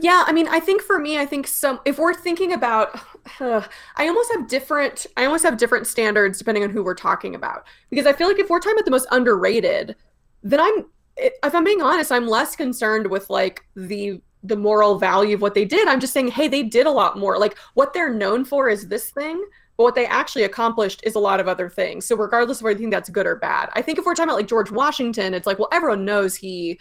Yeah, 0.02 0.24
I 0.26 0.32
mean, 0.32 0.48
I 0.48 0.60
think 0.60 0.82
for 0.82 1.00
me, 1.00 1.20
I 1.20 1.26
think 1.26 1.48
some 1.48 1.80
if 1.86 2.00
we're 2.00 2.14
thinking 2.14 2.54
about 2.54 3.00
uh, 3.40 3.62
I 3.96 4.08
almost 4.08 4.32
have 4.34 4.48
different 4.48 5.06
I 5.18 5.26
almost 5.26 5.44
have 5.44 5.58
different 5.58 5.88
standards 5.88 6.40
depending 6.40 6.64
on 6.64 6.70
who 6.70 6.84
we're 6.84 6.96
talking 6.96 7.36
about. 7.36 7.68
Because 7.90 8.06
I 8.06 8.14
feel 8.14 8.28
like 8.28 8.40
if 8.40 8.50
we're 8.50 8.60
talking 8.60 8.78
about 8.78 8.86
the 8.86 8.92
most 8.92 9.08
underrated, 9.12 9.96
then 10.42 10.60
I'm 10.60 10.86
if 11.18 11.54
I'm 11.54 11.64
being 11.64 11.82
honest, 11.82 12.12
I'm 12.12 12.28
less 12.28 12.56
concerned 12.56 13.08
with 13.08 13.30
like 13.30 13.64
the 13.76 14.22
the 14.44 14.56
moral 14.56 14.99
value 14.99 15.36
of 15.36 15.41
what 15.41 15.53
they 15.53 15.65
did. 15.65 15.88
I'm 15.88 15.99
just 15.99 16.14
saying, 16.14 16.30
hey, 16.30 16.48
they 16.48 16.64
did 16.64 16.86
a 16.86 16.91
lot 16.91 17.18
more. 17.18 17.38
Like 17.38 17.57
what 17.74 17.94
they're 17.94 18.14
known 18.14 18.44
for 18.44 18.70
is 18.70 18.88
this 18.88 19.10
thing, 19.10 19.44
but 19.78 19.84
what 19.84 19.95
they 19.95 20.06
actually 20.06 20.44
accomplished 20.44 21.02
is 21.03 21.15
a 21.15 21.20
lot 21.20 21.40
of 21.40 21.48
other 21.48 21.70
things. 21.70 22.06
So 22.06 22.15
regardless 22.15 22.60
of 22.60 22.65
whether 22.65 22.74
you 22.74 22.86
think 22.86 22.94
that's 22.94 23.10
good 23.10 23.26
or 23.26 23.38
bad, 23.38 23.70
I 23.74 23.82
think 23.82 23.98
if 23.98 24.06
we're 24.06 24.15
talking 24.15 24.30
about 24.30 24.38
like 24.38 24.48
George 24.48 24.70
Washington, 24.70 25.34
it's 25.34 25.48
like, 25.48 25.60
well, 25.60 25.70
everyone 25.72 26.03
knows 26.03 26.36
he, 26.36 26.80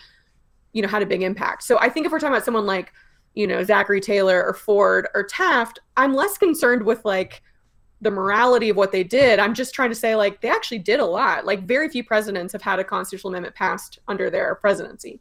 you 0.73 0.83
know, 0.83 0.89
had 0.89 1.03
a 1.03 1.07
big 1.07 1.23
impact. 1.23 1.63
So 1.63 1.79
I 1.79 1.89
think 1.89 2.07
if 2.07 2.13
we're 2.13 2.19
talking 2.19 2.35
about 2.35 2.45
someone 2.45 2.67
like, 2.67 2.93
you 3.35 3.47
know, 3.47 3.63
Zachary 3.63 4.01
Taylor 4.01 4.45
or 4.45 4.55
Ford 4.55 5.09
or 5.15 5.23
Taft, 5.23 5.79
I'm 5.97 6.15
less 6.15 6.37
concerned 6.37 6.83
with 6.83 7.05
like 7.05 7.43
the 8.03 8.11
morality 8.11 8.69
of 8.69 8.77
what 8.77 8.91
they 8.91 9.05
did. 9.05 9.39
I'm 9.39 9.55
just 9.55 9.75
trying 9.75 9.91
to 9.91 9.95
say, 9.95 10.17
like, 10.17 10.41
they 10.41 10.51
actually 10.51 10.81
did 10.81 10.99
a 10.99 11.05
lot. 11.05 11.47
Like, 11.47 11.63
very 11.63 11.89
few 11.89 12.03
presidents 12.03 12.53
have 12.53 12.61
had 12.61 12.81
a 12.81 12.85
constitutional 12.85 13.33
amendment 13.33 13.55
passed 13.55 14.01
under 14.09 14.29
their 14.29 14.57
presidency. 14.57 15.21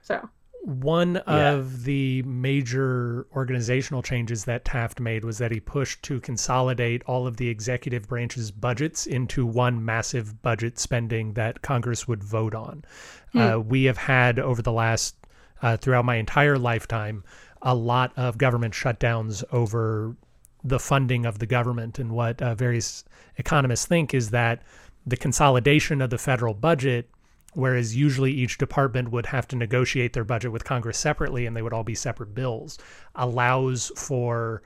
So, 0.00 0.28
one 0.62 1.22
yeah. 1.26 1.52
of 1.52 1.84
the 1.84 2.22
major 2.22 3.26
organizational 3.34 4.02
changes 4.02 4.44
that 4.44 4.64
Taft 4.64 5.00
made 5.00 5.24
was 5.24 5.38
that 5.38 5.50
he 5.50 5.60
pushed 5.60 6.02
to 6.02 6.20
consolidate 6.20 7.02
all 7.06 7.26
of 7.26 7.38
the 7.38 7.48
executive 7.48 8.08
branch's 8.08 8.50
budgets 8.50 9.06
into 9.06 9.46
one 9.46 9.84
massive 9.84 10.42
budget 10.42 10.78
spending 10.78 11.32
that 11.34 11.62
Congress 11.62 12.06
would 12.06 12.22
vote 12.22 12.54
on. 12.54 12.84
Hmm. 13.32 13.38
Uh, 13.38 13.58
we 13.58 13.84
have 13.84 13.96
had 13.96 14.38
over 14.38 14.60
the 14.60 14.72
last, 14.72 15.16
uh, 15.62 15.76
throughout 15.78 16.04
my 16.04 16.16
entire 16.16 16.58
lifetime, 16.58 17.24
a 17.62 17.74
lot 17.74 18.12
of 18.16 18.36
government 18.36 18.74
shutdowns 18.74 19.42
over 19.52 20.14
the 20.62 20.78
funding 20.78 21.24
of 21.24 21.38
the 21.38 21.46
government. 21.46 21.98
And 21.98 22.12
what 22.12 22.40
uh, 22.42 22.54
various 22.54 23.04
economists 23.38 23.86
think 23.86 24.12
is 24.12 24.30
that 24.30 24.62
the 25.06 25.16
consolidation 25.16 26.02
of 26.02 26.10
the 26.10 26.18
federal 26.18 26.52
budget, 26.52 27.08
whereas 27.52 27.96
usually 27.96 28.32
each 28.32 28.58
department 28.58 29.10
would 29.10 29.26
have 29.26 29.46
to 29.48 29.56
negotiate 29.56 30.12
their 30.12 30.24
budget 30.24 30.52
with 30.52 30.64
Congress 30.64 30.98
separately 30.98 31.46
and 31.46 31.56
they 31.56 31.62
would 31.62 31.72
all 31.72 31.84
be 31.84 31.94
separate 31.94 32.34
bills, 32.34 32.78
allows 33.14 33.90
for 33.96 34.62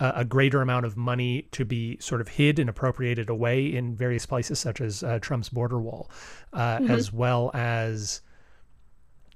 a, 0.00 0.12
a 0.16 0.24
greater 0.24 0.60
amount 0.60 0.86
of 0.86 0.96
money 0.96 1.48
to 1.52 1.64
be 1.64 1.96
sort 2.00 2.20
of 2.20 2.28
hid 2.28 2.58
and 2.58 2.68
appropriated 2.68 3.28
away 3.28 3.66
in 3.66 3.96
various 3.96 4.26
places, 4.26 4.58
such 4.58 4.80
as 4.80 5.02
uh, 5.02 5.18
Trump's 5.20 5.48
border 5.48 5.80
wall, 5.80 6.10
uh, 6.52 6.78
mm 6.78 6.86
-hmm. 6.86 6.90
as 6.90 7.12
well 7.12 7.50
as 7.54 8.22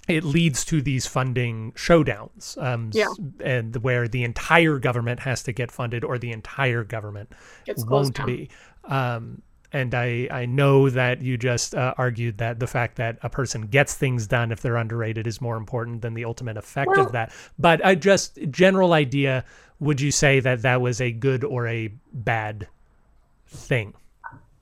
it 0.08 0.22
leads 0.22 0.64
to 0.64 0.80
these 0.80 1.06
funding 1.06 1.72
showdowns 1.72 2.56
um, 2.62 2.90
yeah. 2.92 3.08
and 3.44 3.76
where 3.76 4.06
the 4.06 4.22
entire 4.22 4.78
government 4.78 5.20
has 5.20 5.42
to 5.42 5.52
get 5.52 5.72
funded 5.72 6.04
or 6.04 6.18
the 6.18 6.30
entire 6.30 6.84
government 6.84 7.32
won't 7.78 8.14
down. 8.14 8.26
be 8.26 8.48
um, 8.84 9.42
and 9.72 9.94
I, 9.94 10.28
I 10.30 10.46
know 10.46 10.88
that 10.90 11.22
you 11.22 11.36
just 11.36 11.74
uh, 11.74 11.94
argued 11.98 12.38
that 12.38 12.60
the 12.60 12.66
fact 12.66 12.96
that 12.96 13.18
a 13.22 13.30
person 13.30 13.62
gets 13.62 13.94
things 13.94 14.26
done 14.26 14.52
if 14.52 14.60
they're 14.60 14.76
underrated 14.76 15.26
is 15.26 15.40
more 15.40 15.56
important 15.56 16.02
than 16.02 16.14
the 16.14 16.24
ultimate 16.24 16.56
effect 16.56 16.90
well, 16.90 17.06
of 17.06 17.12
that 17.12 17.32
but 17.58 17.84
i 17.84 17.94
just 17.94 18.38
general 18.50 18.92
idea 18.92 19.44
would 19.80 20.00
you 20.00 20.10
say 20.10 20.40
that 20.40 20.62
that 20.62 20.80
was 20.80 21.00
a 21.00 21.10
good 21.10 21.44
or 21.44 21.66
a 21.66 21.92
bad 22.12 22.66
thing 23.46 23.94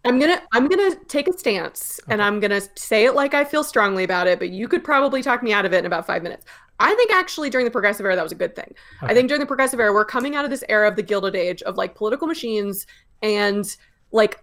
I'm 0.04 0.18
gonna 0.18 0.42
I'm 0.52 0.68
gonna 0.68 0.94
take 1.08 1.28
a 1.28 1.32
stance 1.32 1.98
okay. 2.02 2.12
and 2.12 2.22
I'm 2.22 2.38
gonna 2.38 2.60
say 2.76 3.06
it 3.06 3.14
like 3.14 3.32
I 3.32 3.44
feel 3.44 3.64
strongly 3.64 4.04
about 4.04 4.26
it, 4.26 4.38
but 4.38 4.50
you 4.50 4.68
could 4.68 4.84
probably 4.84 5.22
talk 5.22 5.42
me 5.42 5.52
out 5.52 5.64
of 5.64 5.72
it 5.72 5.78
in 5.78 5.86
about 5.86 6.06
five 6.06 6.22
minutes. 6.22 6.44
I 6.78 6.94
think 6.94 7.12
actually 7.12 7.50
during 7.50 7.64
the 7.64 7.70
progressive 7.70 8.04
era 8.04 8.14
that 8.14 8.22
was 8.22 8.32
a 8.32 8.36
good 8.36 8.54
thing. 8.54 8.74
Okay. 9.02 9.12
I 9.12 9.14
think 9.14 9.28
during 9.28 9.40
the 9.40 9.46
progressive 9.46 9.80
era 9.80 9.92
we're 9.92 10.04
coming 10.04 10.36
out 10.36 10.44
of 10.44 10.50
this 10.50 10.64
era 10.68 10.88
of 10.88 10.96
the 10.96 11.02
Gilded 11.02 11.34
Age 11.34 11.62
of 11.62 11.76
like 11.76 11.94
political 11.94 12.26
machines 12.26 12.86
and 13.22 13.76
like 14.14 14.40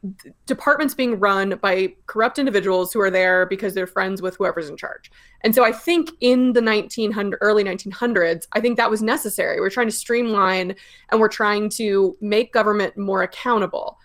departments 0.48 0.93
being 0.93 1.18
run 1.18 1.57
by 1.61 1.93
corrupt 2.06 2.38
individuals 2.38 2.91
who 2.91 2.99
are 2.99 3.10
there 3.10 3.45
because 3.45 3.73
they're 3.73 3.88
friends 3.88 4.22
with 4.22 4.35
whoever's 4.35 4.68
in 4.68 4.76
charge. 4.76 5.10
And 5.45 5.56
so 5.56 5.64
I 5.64 5.72
think 5.72 6.10
in 6.19 6.52
the 6.52 6.61
1900 6.61 7.38
early 7.39 7.64
1900s, 7.64 8.48
I 8.52 8.60
think 8.60 8.76
that 8.76 8.89
was 8.89 9.02
necessary. 9.02 9.61
We're 9.61 9.69
trying 9.69 9.88
to 9.88 9.95
streamline 9.95 10.76
and 11.10 11.22
we're 11.22 11.30
trying 11.30 11.69
to 11.69 12.18
make 12.19 12.52
government 12.52 12.98
more 12.98 13.23
accountable. 13.23 13.98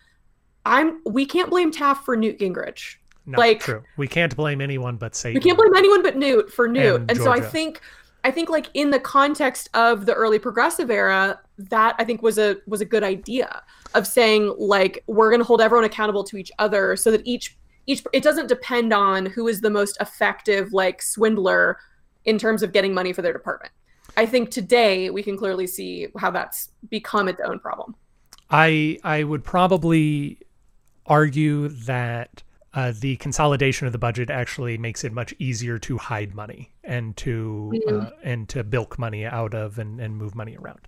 I'm 0.65 1.01
we 1.05 1.27
can't 1.27 1.51
blame 1.51 1.73
Taft 1.73 2.05
for 2.05 2.17
Newt 2.17 2.39
Gingrich. 2.39 2.95
No, 3.27 3.37
like 3.37 3.59
true. 3.59 3.83
We 3.97 4.07
can't 4.07 4.35
blame 4.37 4.61
anyone 4.61 4.97
but 4.97 5.17
Satan. 5.17 5.35
We 5.35 5.43
can't 5.43 5.59
blame 5.59 5.75
anyone 5.75 6.01
but 6.01 6.17
Newt 6.17 6.53
for 6.53 6.69
Newt. 6.69 7.01
And, 7.01 7.11
and 7.11 7.21
so 7.21 7.33
I 7.33 7.41
think 7.41 7.81
I 8.23 8.31
think 8.31 8.49
like 8.49 8.69
in 8.75 8.91
the 8.91 9.01
context 9.01 9.69
of 9.75 10.07
the 10.07 10.15
early 10.15 10.39
progressive 10.39 10.93
era, 10.93 11.41
that 11.59 11.97
I 11.99 12.05
think 12.05 12.23
was 12.23 12.39
a 12.39 12.59
was 12.69 12.81
a 12.81 12.85
good 12.85 13.03
idea 13.03 13.65
of 13.95 14.07
saying 14.07 14.55
like 14.59 15.03
we're 15.07 15.31
going 15.31 15.41
to 15.41 15.45
hold 15.45 15.61
everyone 15.61 15.85
accountable 15.85 16.25
to 16.25 16.37
each 16.37 16.51
other 16.59 16.97
so 16.97 17.11
that 17.11 17.27
each 17.27 17.57
each 17.87 18.03
it 18.13 18.23
doesn't 18.23 18.49
depend 18.49 18.93
on 18.93 19.27
who 19.27 19.49
is 19.49 19.61
the 19.61 19.71
most 19.71 19.97
effective 20.01 20.73
like 20.73 21.01
swindler 21.01 21.79
in 22.25 22.39
terms 22.39 22.63
of 22.63 22.73
getting 22.73 22.93
money 22.93 23.13
for 23.13 23.23
their 23.23 23.33
department. 23.33 23.73
I 24.17 24.27
think 24.27 24.51
today 24.51 25.11
we 25.11 25.23
can 25.23 25.37
clearly 25.37 25.67
see 25.67 26.09
how 26.19 26.31
that's 26.31 26.71
become 26.91 27.29
its 27.29 27.41
own 27.41 27.59
problem. 27.61 27.95
I 28.51 28.99
I 29.05 29.25
would 29.25 29.45
probably 29.45 30.39
argue 31.07 31.69
that 31.69 32.43
uh, 32.75 32.93
the 32.99 33.17
consolidation 33.17 33.87
of 33.87 33.93
the 33.93 33.99
budget 33.99 34.29
actually 34.29 34.77
makes 34.77 35.05
it 35.05 35.13
much 35.13 35.35
easier 35.39 35.79
to 35.79 35.97
hide 35.97 36.35
money 36.35 36.71
and 36.87 37.17
to 37.19 37.73
mm 37.75 37.87
uh, 37.87 38.11
and 38.23 38.49
to 38.49 38.65
bilk 38.65 38.99
money 38.99 39.25
out 39.25 39.55
of 39.55 39.79
and, 39.79 40.01
and 40.01 40.17
move 40.17 40.35
money 40.35 40.57
around. 40.57 40.81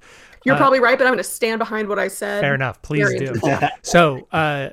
You're 0.45 0.55
uh, 0.55 0.59
probably 0.59 0.81
right, 0.81 0.99
but 0.99 1.07
I'm 1.07 1.13
going 1.13 1.19
to 1.19 1.25
stand 1.25 1.59
behind 1.59 1.89
what 1.89 1.99
I 1.99 2.09
said. 2.09 2.41
Fair 2.41 2.55
enough. 2.55 2.81
Please 2.83 3.09
do. 3.19 3.35
so 3.83 4.27
uh, 4.33 4.71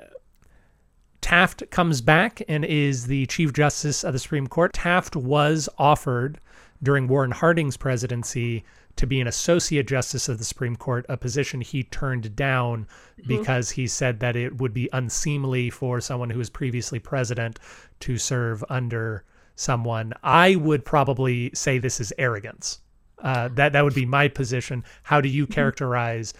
Taft 1.21 1.69
comes 1.71 2.01
back 2.01 2.41
and 2.47 2.63
is 2.65 3.07
the 3.07 3.25
Chief 3.27 3.53
Justice 3.53 4.03
of 4.03 4.13
the 4.13 4.19
Supreme 4.19 4.47
Court. 4.47 4.73
Taft 4.73 5.15
was 5.15 5.67
offered 5.77 6.39
during 6.83 7.07
Warren 7.07 7.31
Harding's 7.31 7.77
presidency 7.77 8.63
to 8.95 9.07
be 9.07 9.19
an 9.19 9.27
associate 9.27 9.87
justice 9.87 10.29
of 10.29 10.37
the 10.37 10.45
Supreme 10.45 10.75
Court, 10.75 11.05
a 11.09 11.17
position 11.17 11.61
he 11.61 11.83
turned 11.83 12.35
down 12.35 12.79
mm 12.79 12.85
-hmm. 12.85 13.27
because 13.27 13.71
he 13.71 13.87
said 13.87 14.19
that 14.19 14.35
it 14.35 14.57
would 14.59 14.73
be 14.73 14.89
unseemly 14.93 15.69
for 15.69 16.01
someone 16.01 16.29
who 16.29 16.39
was 16.39 16.49
previously 16.49 16.99
president 16.99 17.59
to 17.99 18.17
serve 18.17 18.63
under 18.69 19.23
someone. 19.55 20.13
I 20.23 20.55
would 20.55 20.85
probably 20.85 21.51
say 21.53 21.77
this 21.77 21.99
is 21.99 22.13
arrogance. 22.17 22.79
Uh, 23.19 23.49
that 23.53 23.73
that 23.73 23.83
would 23.83 23.95
be 23.95 24.05
my 24.05 24.27
position. 24.27 24.83
How 25.03 25.21
do 25.21 25.29
you 25.29 25.45
mm-hmm. 25.45 25.53
characterize 25.53 26.33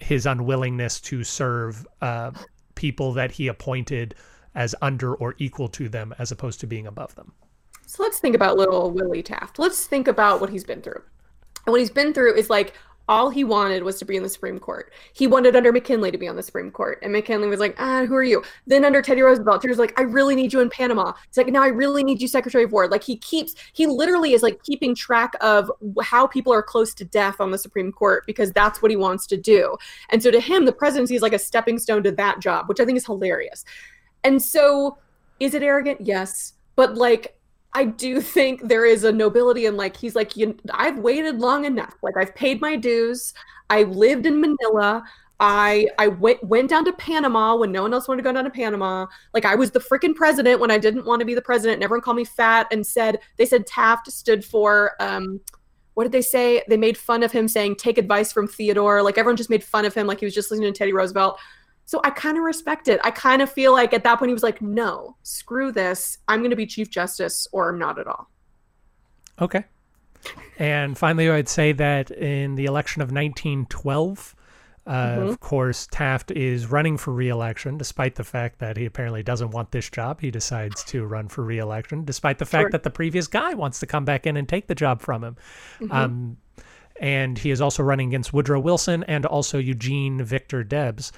his 0.00 0.26
unwillingness 0.26 1.00
to 1.00 1.24
serve 1.24 1.86
uh, 2.02 2.32
people 2.74 3.12
that 3.14 3.30
he 3.30 3.48
appointed 3.48 4.14
as 4.54 4.74
under 4.82 5.14
or 5.14 5.34
equal 5.38 5.68
to 5.68 5.88
them, 5.88 6.14
as 6.18 6.32
opposed 6.32 6.60
to 6.60 6.66
being 6.66 6.86
above 6.86 7.14
them? 7.14 7.32
So 7.86 8.02
let's 8.02 8.18
think 8.18 8.34
about 8.34 8.56
little 8.56 8.90
Willie 8.90 9.22
Taft. 9.22 9.58
Let's 9.58 9.86
think 9.86 10.08
about 10.08 10.40
what 10.40 10.50
he's 10.50 10.64
been 10.64 10.82
through. 10.82 11.02
And 11.64 11.72
what 11.72 11.80
he's 11.80 11.90
been 11.90 12.12
through 12.12 12.34
is 12.34 12.50
like 12.50 12.74
all 13.08 13.30
he 13.30 13.44
wanted 13.44 13.82
was 13.84 13.98
to 13.98 14.04
be 14.04 14.16
in 14.16 14.22
the 14.22 14.28
Supreme 14.28 14.58
Court. 14.58 14.92
He 15.12 15.26
wanted 15.26 15.54
under 15.54 15.72
McKinley 15.72 16.10
to 16.10 16.18
be 16.18 16.26
on 16.26 16.36
the 16.36 16.42
Supreme 16.42 16.70
Court. 16.70 16.98
And 17.02 17.12
McKinley 17.12 17.48
was 17.48 17.60
like, 17.60 17.76
ah, 17.78 18.04
who 18.04 18.14
are 18.14 18.24
you? 18.24 18.42
Then 18.66 18.84
under 18.84 19.00
Teddy 19.00 19.22
Roosevelt, 19.22 19.62
he 19.62 19.68
was 19.68 19.78
like, 19.78 19.98
I 19.98 20.02
really 20.02 20.34
need 20.34 20.52
you 20.52 20.60
in 20.60 20.70
Panama. 20.70 21.12
It's 21.28 21.36
like, 21.36 21.46
now 21.46 21.62
I 21.62 21.68
really 21.68 22.02
need 22.02 22.20
you 22.20 22.26
Secretary 22.26 22.64
of 22.64 22.72
War. 22.72 22.88
Like 22.88 23.04
he 23.04 23.16
keeps, 23.16 23.54
he 23.72 23.86
literally 23.86 24.32
is 24.32 24.42
like 24.42 24.62
keeping 24.64 24.94
track 24.94 25.34
of 25.40 25.70
how 26.02 26.26
people 26.26 26.52
are 26.52 26.62
close 26.62 26.94
to 26.94 27.04
death 27.04 27.40
on 27.40 27.52
the 27.52 27.58
Supreme 27.58 27.92
Court 27.92 28.24
because 28.26 28.50
that's 28.52 28.82
what 28.82 28.90
he 28.90 28.96
wants 28.96 29.26
to 29.28 29.36
do. 29.36 29.76
And 30.10 30.20
so 30.22 30.30
to 30.30 30.40
him, 30.40 30.64
the 30.64 30.72
presidency 30.72 31.14
is 31.14 31.22
like 31.22 31.32
a 31.32 31.38
stepping 31.38 31.78
stone 31.78 32.02
to 32.02 32.12
that 32.12 32.40
job, 32.40 32.68
which 32.68 32.80
I 32.80 32.84
think 32.84 32.96
is 32.96 33.06
hilarious. 33.06 33.64
And 34.24 34.42
so 34.42 34.98
is 35.38 35.54
it 35.54 35.62
arrogant? 35.62 36.00
Yes. 36.00 36.54
But 36.74 36.96
like, 36.96 37.35
I 37.76 37.84
do 37.84 38.22
think 38.22 38.62
there 38.62 38.86
is 38.86 39.04
a 39.04 39.12
nobility 39.12 39.66
and 39.66 39.76
like 39.76 39.98
he's 39.98 40.14
like 40.14 40.34
you, 40.34 40.56
I've 40.70 40.98
waited 40.98 41.40
long 41.40 41.66
enough. 41.66 41.94
Like 42.02 42.16
I've 42.16 42.34
paid 42.34 42.62
my 42.62 42.74
dues. 42.74 43.34
I 43.68 43.82
lived 43.82 44.24
in 44.24 44.40
Manila. 44.40 45.04
I 45.40 45.86
I 45.98 46.08
went 46.08 46.42
went 46.42 46.70
down 46.70 46.86
to 46.86 46.94
Panama 46.94 47.54
when 47.54 47.72
no 47.72 47.82
one 47.82 47.92
else 47.92 48.08
wanted 48.08 48.22
to 48.22 48.24
go 48.24 48.32
down 48.32 48.44
to 48.44 48.50
Panama. 48.50 49.04
Like 49.34 49.44
I 49.44 49.56
was 49.56 49.72
the 49.72 49.80
freaking 49.80 50.14
president 50.14 50.58
when 50.58 50.70
I 50.70 50.78
didn't 50.78 51.04
want 51.04 51.20
to 51.20 51.26
be 51.26 51.34
the 51.34 51.42
president. 51.42 51.74
And 51.74 51.84
everyone 51.84 52.00
called 52.00 52.16
me 52.16 52.24
fat 52.24 52.66
and 52.72 52.86
said 52.86 53.18
they 53.36 53.44
said 53.44 53.66
Taft 53.66 54.10
stood 54.10 54.42
for 54.42 54.92
um 54.98 55.38
what 55.92 56.04
did 56.04 56.12
they 56.12 56.22
say? 56.22 56.62
They 56.68 56.78
made 56.78 56.96
fun 56.96 57.22
of 57.22 57.30
him 57.30 57.46
saying 57.46 57.76
take 57.76 57.98
advice 57.98 58.32
from 58.32 58.48
Theodore. 58.48 59.02
Like 59.02 59.18
everyone 59.18 59.36
just 59.36 59.50
made 59.50 59.62
fun 59.62 59.84
of 59.84 59.92
him 59.92 60.06
like 60.06 60.20
he 60.20 60.24
was 60.24 60.34
just 60.34 60.50
listening 60.50 60.72
to 60.72 60.78
Teddy 60.78 60.94
Roosevelt. 60.94 61.38
So 61.86 62.00
I 62.02 62.10
kind 62.10 62.36
of 62.36 62.42
respect 62.42 62.88
it. 62.88 63.00
I 63.04 63.12
kind 63.12 63.40
of 63.40 63.50
feel 63.50 63.72
like 63.72 63.94
at 63.94 64.02
that 64.02 64.18
point 64.18 64.28
he 64.28 64.34
was 64.34 64.42
like, 64.42 64.60
no, 64.60 65.16
screw 65.22 65.70
this. 65.70 66.18
I'm 66.26 66.40
going 66.40 66.50
to 66.50 66.56
be 66.56 66.66
Chief 66.66 66.90
Justice 66.90 67.46
or 67.52 67.70
I'm 67.70 67.78
not 67.78 67.98
at 67.98 68.08
all. 68.08 68.28
Okay. 69.40 69.64
And 70.58 70.98
finally, 70.98 71.30
I'd 71.30 71.48
say 71.48 71.72
that 71.72 72.10
in 72.10 72.56
the 72.56 72.64
election 72.64 73.02
of 73.02 73.12
1912, 73.12 74.34
uh, 74.86 74.90
mm 74.90 75.18
-hmm. 75.18 75.28
of 75.28 75.40
course, 75.40 75.86
Taft 75.90 76.30
is 76.30 76.66
running 76.66 76.98
for 76.98 77.14
reelection, 77.14 77.76
despite 77.78 78.14
the 78.14 78.24
fact 78.24 78.58
that 78.58 78.76
he 78.76 78.86
apparently 78.86 79.22
doesn't 79.22 79.50
want 79.50 79.70
this 79.70 79.90
job. 79.90 80.20
He 80.20 80.30
decides 80.30 80.82
to 80.84 81.06
run 81.06 81.28
for 81.28 81.44
reelection, 81.44 82.04
despite 82.04 82.38
the 82.38 82.44
fact 82.44 82.62
sure. 82.62 82.70
that 82.70 82.82
the 82.82 82.90
previous 82.90 83.28
guy 83.28 83.54
wants 83.54 83.78
to 83.80 83.86
come 83.86 84.04
back 84.04 84.26
in 84.26 84.36
and 84.36 84.48
take 84.48 84.66
the 84.66 84.84
job 84.84 85.00
from 85.00 85.22
him. 85.22 85.36
Mm 85.80 85.88
-hmm. 85.88 86.04
um, 86.04 86.36
and 87.00 87.38
he 87.38 87.50
is 87.50 87.60
also 87.60 87.82
running 87.82 88.08
against 88.08 88.32
Woodrow 88.32 88.62
Wilson 88.62 89.04
and 89.04 89.26
also 89.26 89.58
Eugene 89.58 90.24
Victor 90.24 90.64
Debs. 90.64 91.12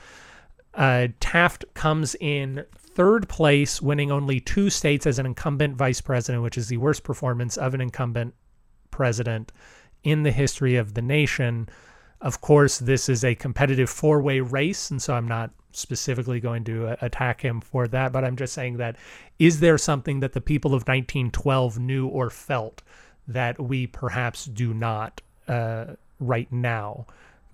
Uh, 0.74 1.08
Taft 1.20 1.64
comes 1.74 2.14
in 2.16 2.64
third 2.76 3.28
place, 3.28 3.80
winning 3.80 4.10
only 4.10 4.40
two 4.40 4.70
states 4.70 5.06
as 5.06 5.18
an 5.18 5.26
incumbent 5.26 5.76
vice 5.76 6.00
president, 6.00 6.42
which 6.42 6.58
is 6.58 6.68
the 6.68 6.76
worst 6.76 7.04
performance 7.04 7.56
of 7.56 7.74
an 7.74 7.80
incumbent 7.80 8.34
president 8.90 9.52
in 10.02 10.22
the 10.22 10.32
history 10.32 10.76
of 10.76 10.94
the 10.94 11.02
nation. 11.02 11.68
Of 12.20 12.40
course, 12.40 12.78
this 12.78 13.08
is 13.08 13.24
a 13.24 13.34
competitive 13.34 13.88
four 13.88 14.20
way 14.20 14.40
race, 14.40 14.90
and 14.90 15.00
so 15.00 15.14
I'm 15.14 15.28
not 15.28 15.50
specifically 15.72 16.40
going 16.40 16.64
to 16.64 16.88
uh, 16.88 16.96
attack 17.00 17.40
him 17.40 17.60
for 17.60 17.86
that, 17.88 18.12
but 18.12 18.24
I'm 18.24 18.36
just 18.36 18.52
saying 18.52 18.78
that 18.78 18.96
is 19.38 19.60
there 19.60 19.78
something 19.78 20.20
that 20.20 20.32
the 20.32 20.40
people 20.40 20.70
of 20.70 20.82
1912 20.82 21.78
knew 21.78 22.08
or 22.08 22.30
felt 22.30 22.82
that 23.28 23.60
we 23.60 23.86
perhaps 23.86 24.46
do 24.46 24.74
not 24.74 25.20
uh, 25.46 25.94
right 26.18 26.50
now? 26.52 27.06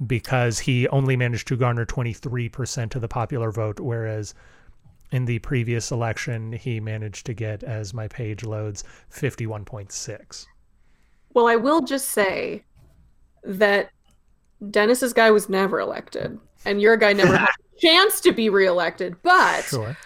Because 0.07 0.61
he 0.61 0.89
only 0.89 1.17
managed 1.17 1.49
to 1.49 1.57
garner 1.57 1.87
23% 1.87 2.95
of 2.95 3.01
the 3.01 3.09
popular 3.09 3.51
vote, 3.51 3.81
whereas 3.81 4.35
in 5.13 5.27
the 5.27 5.39
previous 5.41 5.91
election, 5.91 6.53
he 6.53 6.81
managed 6.81 7.27
to 7.27 7.35
get, 7.35 7.63
as 7.63 7.95
my 7.95 8.09
page 8.09 8.43
loads, 8.43 8.83
51.6. 9.13 10.47
Well, 11.35 11.47
I 11.47 11.57
will 11.57 11.83
just 11.83 12.11
say 12.11 12.65
that 13.45 13.91
Dennis's 14.71 15.13
guy 15.13 15.31
was 15.31 15.49
never 15.49 15.79
elected, 15.79 16.39
and 16.65 16.81
your 16.81 16.97
guy 16.97 17.13
never 17.13 17.37
had 17.37 17.49
a 17.49 17.79
chance 17.81 18.21
to 18.23 18.33
be 18.33 18.49
reelected. 18.49 19.17
But 19.23 19.63
sure. 19.63 19.97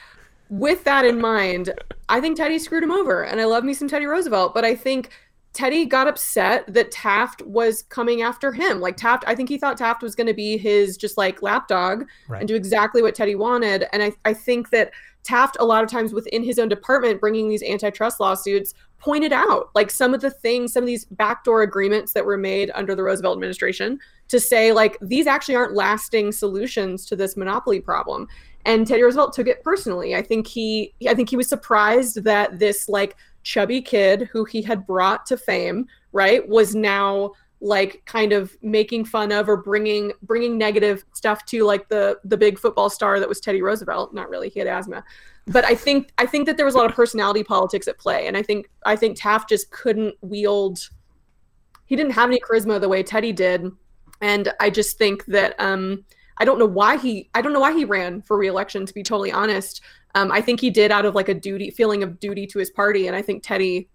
with 0.51 0.85
that 0.85 1.05
in 1.05 1.21
mind, 1.21 1.73
I 2.09 2.21
think 2.21 2.37
Teddy 2.37 2.59
screwed 2.59 2.83
him 2.83 2.93
over, 2.93 3.23
and 3.23 3.41
I 3.41 3.45
love 3.45 3.65
me 3.65 3.75
some 3.75 3.89
Teddy 3.89 4.07
Roosevelt, 4.07 4.55
but 4.55 4.65
I 4.65 4.75
think 4.75 5.11
Teddy 5.59 5.87
got 5.87 6.07
upset 6.07 6.73
that 6.73 6.93
Taft 6.93 7.43
was 7.43 7.83
coming 7.83 8.23
after 8.23 8.53
him. 8.53 8.79
Like 8.79 8.97
Taft, 8.97 9.25
I 9.27 9.35
think 9.35 9.49
he 9.49 9.59
thought 9.59 9.77
Taft 9.77 10.05
was 10.05 10.15
going 10.15 10.29
to 10.29 10.33
be 10.33 10.57
his 10.57 10.97
just 10.97 11.19
like 11.19 11.43
lapdog 11.43 12.07
right. 12.29 12.39
and 12.39 12.47
do 12.47 12.55
exactly 12.55 13.03
what 13.03 13.17
Teddy 13.17 13.35
wanted. 13.35 13.87
And 13.93 14.01
I, 14.01 14.13
I 14.25 14.35
think 14.35 14.71
that 14.71 14.93
Taft, 15.25 15.57
a 15.59 15.65
lot 15.65 15.83
of 15.83 15.91
times 15.91 16.13
within 16.13 16.45
his 16.45 16.61
own 16.61 16.69
department, 16.69 17.21
bringing 17.21 17.49
these 17.49 17.65
antitrust 17.65 18.21
lawsuits, 18.21 18.73
pointed 19.01 19.33
out 19.33 19.71
like 19.75 19.91
some 19.91 20.15
of 20.15 20.21
the 20.21 20.31
things, 20.31 20.73
some 20.73 20.85
of 20.85 20.87
these 20.87 21.07
backdoor 21.07 21.63
agreements 21.63 22.13
that 22.13 22.25
were 22.25 22.37
made 22.37 22.71
under 22.77 22.95
the 22.95 23.03
Roosevelt 23.03 23.37
administration 23.37 23.99
to 24.29 24.39
say 24.39 24.71
like 24.71 24.97
these 25.01 25.27
actually 25.27 25.57
aren't 25.57 25.75
lasting 25.75 26.31
solutions 26.31 27.05
to 27.07 27.17
this 27.17 27.37
monopoly 27.37 27.81
problem. 27.81 28.29
And 28.65 28.87
Teddy 28.87 29.03
Roosevelt 29.03 29.33
took 29.33 29.49
it 29.49 29.65
personally. 29.65 30.15
I 30.15 30.23
think 30.23 30.47
he, 30.47 30.95
I 31.09 31.15
think 31.15 31.31
he 31.31 31.37
was 31.37 31.49
surprised 31.49 32.23
that 32.23 32.61
this 32.61 32.89
like 32.89 33.17
chubby 33.49 33.81
kid 33.81 34.29
who 34.31 34.45
he 34.45 34.61
had 34.61 34.87
brought 34.87 35.25
to 35.25 35.37
fame, 35.39 35.87
right, 36.13 36.47
was 36.47 36.75
now 36.75 37.33
like 37.61 38.03
kind 38.05 38.35
of 38.35 38.55
making 38.63 39.07
fun 39.07 39.33
of 39.33 39.49
or 39.49 39.57
bringing 39.57 40.13
bringing 40.23 40.59
negative 40.59 41.03
stuff 41.15 41.45
to 41.47 41.65
like 41.65 41.89
the 41.89 42.19
the 42.25 42.37
big 42.37 42.59
football 42.59 42.91
star 42.91 43.19
that 43.19 43.29
was 43.29 43.41
Teddy 43.41 43.63
Roosevelt. 43.63 44.13
Not 44.13 44.29
really, 44.29 44.51
he 44.51 44.59
had 44.61 44.69
asthma, 44.69 45.03
but 45.47 45.65
I 45.65 45.75
think 45.75 46.11
I 46.19 46.27
think 46.27 46.45
that 46.45 46.59
there 46.59 46.67
was 46.67 46.75
a 46.75 46.79
lot 46.79 46.91
of 46.91 46.95
personality 46.95 47.43
politics 47.43 47.89
at 47.89 47.99
play, 47.99 48.27
and 48.27 48.37
I 48.37 48.43
think 48.43 48.69
I 48.85 48.95
think 48.97 49.19
Taft 49.19 49.49
just 49.49 49.71
couldn't 49.71 50.15
wield. 50.21 50.91
He 51.87 51.97
didn't 51.97 52.13
have 52.13 52.29
any 52.29 52.41
charisma 52.41 52.79
the 52.79 52.89
way 52.89 53.03
Teddy 53.03 53.33
did, 53.33 53.73
and 54.21 54.53
I 54.61 54.69
just 54.69 54.99
think 54.99 55.25
that 55.25 55.59
um, 55.59 56.05
I 56.37 56.45
don't 56.45 56.59
know 56.59 56.67
why 56.67 56.99
he 56.99 57.31
I 57.35 57.41
don't 57.41 57.55
know 57.55 57.61
why 57.61 57.73
he 57.73 57.87
ran 57.87 58.21
for 58.21 58.37
reelection. 58.37 58.85
To 58.85 58.93
be 58.93 59.03
totally 59.03 59.33
honest, 59.33 59.81
um, 60.19 60.33
I 60.33 60.41
think 60.41 60.61
he 60.61 60.71
did 60.71 60.91
out 60.91 61.05
of 61.05 61.15
like 61.15 61.29
a 61.29 61.35
duty 61.35 61.71
feeling 61.71 62.03
of 62.03 62.19
duty 62.19 62.47
to 62.49 62.59
his 62.59 62.71
party, 62.71 63.07
and 63.07 63.15
I 63.15 63.23
think 63.23 63.43
Teddy 63.43 63.89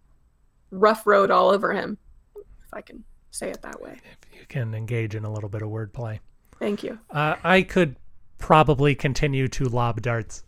rough 0.72 1.06
rode 1.06 1.32
all 1.32 1.50
over 1.50 1.74
him, 1.74 1.98
if 2.36 2.74
I 2.74 2.82
can 2.82 3.04
say 3.32 3.50
it 3.50 3.62
that 3.62 3.82
way. 3.82 4.00
If 4.04 4.40
you 4.40 4.46
can 4.48 4.74
engage 4.74 5.16
in 5.16 5.26
a 5.26 5.32
little 5.32 5.50
bit 5.50 5.62
of 5.62 5.70
wordplay. 5.70 6.20
Thank 6.60 6.84
you. 6.84 6.98
Uh, 7.10 7.36
I 7.44 7.62
could 7.62 7.98
probably 8.38 8.96
continue 8.96 9.48
to 9.50 9.66
lob 9.66 10.02
darts 10.02 10.44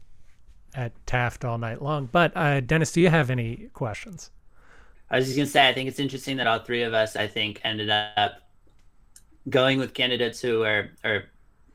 at 0.74 0.94
Taft 1.06 1.44
all 1.44 1.58
night 1.58 1.82
long, 1.82 2.08
but 2.12 2.32
uh, 2.36 2.62
Dennis, 2.62 2.92
do 2.92 3.02
you 3.02 3.10
have 3.10 3.30
any 3.30 3.70
questions? 3.74 4.32
I 5.10 5.18
was 5.18 5.26
just 5.26 5.38
gonna 5.38 5.48
say, 5.48 5.68
I 5.68 5.74
think 5.74 5.90
it's 5.90 6.00
interesting 6.00 6.38
that 6.38 6.48
all 6.48 6.60
three 6.60 6.84
of 6.84 6.94
us, 6.94 7.16
I 7.16 7.28
think, 7.28 7.60
ended 7.64 7.90
up 7.90 8.42
going 9.50 9.78
with 9.78 9.94
candidates 9.94 10.42
who 10.42 10.64
are, 10.64 10.92
or 11.04 11.26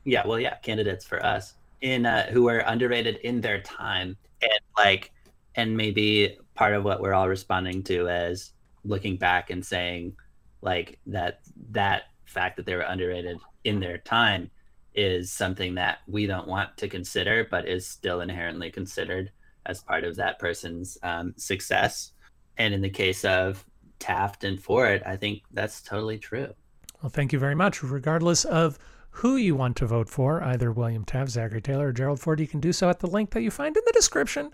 yeah, 0.03 0.25
well, 0.25 0.39
yeah, 0.39 0.55
candidates 0.55 1.05
for 1.05 1.23
us 1.23 1.53
in 1.81 2.05
uh, 2.05 2.29
who 2.31 2.43
were 2.43 2.59
underrated 2.59 3.17
in 3.17 3.41
their 3.41 3.61
time 3.61 4.15
and 4.41 4.59
like 4.77 5.11
and 5.55 5.75
maybe 5.75 6.37
part 6.55 6.73
of 6.73 6.83
what 6.83 7.01
we're 7.01 7.13
all 7.13 7.27
responding 7.27 7.83
to 7.83 8.07
is 8.07 8.53
looking 8.83 9.17
back 9.17 9.49
and 9.49 9.65
saying 9.65 10.13
like 10.61 10.99
that 11.05 11.41
that 11.71 12.03
fact 12.25 12.55
that 12.57 12.65
they 12.65 12.75
were 12.75 12.81
underrated 12.81 13.37
in 13.63 13.79
their 13.79 13.97
time 13.99 14.49
is 14.93 15.31
something 15.31 15.75
that 15.75 15.99
we 16.07 16.25
don't 16.27 16.47
want 16.47 16.75
to 16.77 16.87
consider 16.87 17.47
but 17.49 17.67
is 17.67 17.87
still 17.87 18.21
inherently 18.21 18.69
considered 18.69 19.31
as 19.65 19.81
part 19.83 20.03
of 20.03 20.15
that 20.15 20.39
person's 20.39 20.97
um, 21.03 21.33
success. 21.37 22.13
And 22.57 22.73
in 22.73 22.81
the 22.81 22.89
case 22.89 23.23
of 23.23 23.63
taft 23.99 24.43
and 24.43 24.59
ford 24.59 25.03
i 25.05 25.15
think 25.15 25.43
that's 25.51 25.79
totally 25.81 26.17
true. 26.17 26.51
Well 27.01 27.09
thank 27.09 27.31
you 27.31 27.39
very 27.39 27.55
much. 27.55 27.83
Regardless 27.83 28.45
of 28.45 28.79
who 29.11 29.35
you 29.35 29.55
want 29.55 29.75
to 29.77 29.85
vote 29.85 30.09
for, 30.09 30.43
either 30.43 30.71
William 30.71 31.05
Taft, 31.05 31.31
Zachary 31.31 31.61
Taylor, 31.61 31.87
or 31.87 31.91
Gerald 31.93 32.19
Ford, 32.19 32.39
you 32.39 32.47
can 32.47 32.59
do 32.59 32.73
so 32.73 32.89
at 32.89 32.99
the 32.99 33.07
link 33.07 33.31
that 33.31 33.41
you 33.41 33.51
find 33.51 33.75
in 33.75 33.83
the 33.85 33.91
description 33.93 34.51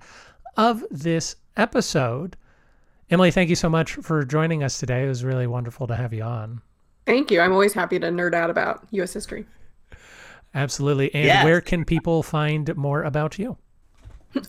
of 0.55 0.83
this 0.89 1.35
episode. 1.55 2.35
Emily, 3.09 3.31
thank 3.31 3.49
you 3.49 3.55
so 3.55 3.69
much 3.69 3.93
for 3.93 4.25
joining 4.25 4.63
us 4.63 4.79
today. 4.79 5.05
It 5.05 5.07
was 5.07 5.23
really 5.23 5.47
wonderful 5.47 5.87
to 5.87 5.95
have 5.95 6.13
you 6.13 6.23
on. 6.23 6.61
Thank 7.05 7.31
you. 7.31 7.39
I'm 7.39 7.53
always 7.53 7.73
happy 7.73 7.99
to 7.99 8.07
nerd 8.07 8.33
out 8.33 8.49
about 8.49 8.85
U.S. 8.91 9.13
history. 9.13 9.45
Absolutely. 10.53 11.13
And 11.13 11.25
yes. 11.25 11.45
where 11.45 11.61
can 11.61 11.85
people 11.85 12.23
find 12.23 12.75
more 12.75 13.03
about 13.03 13.39
you? 13.39 13.57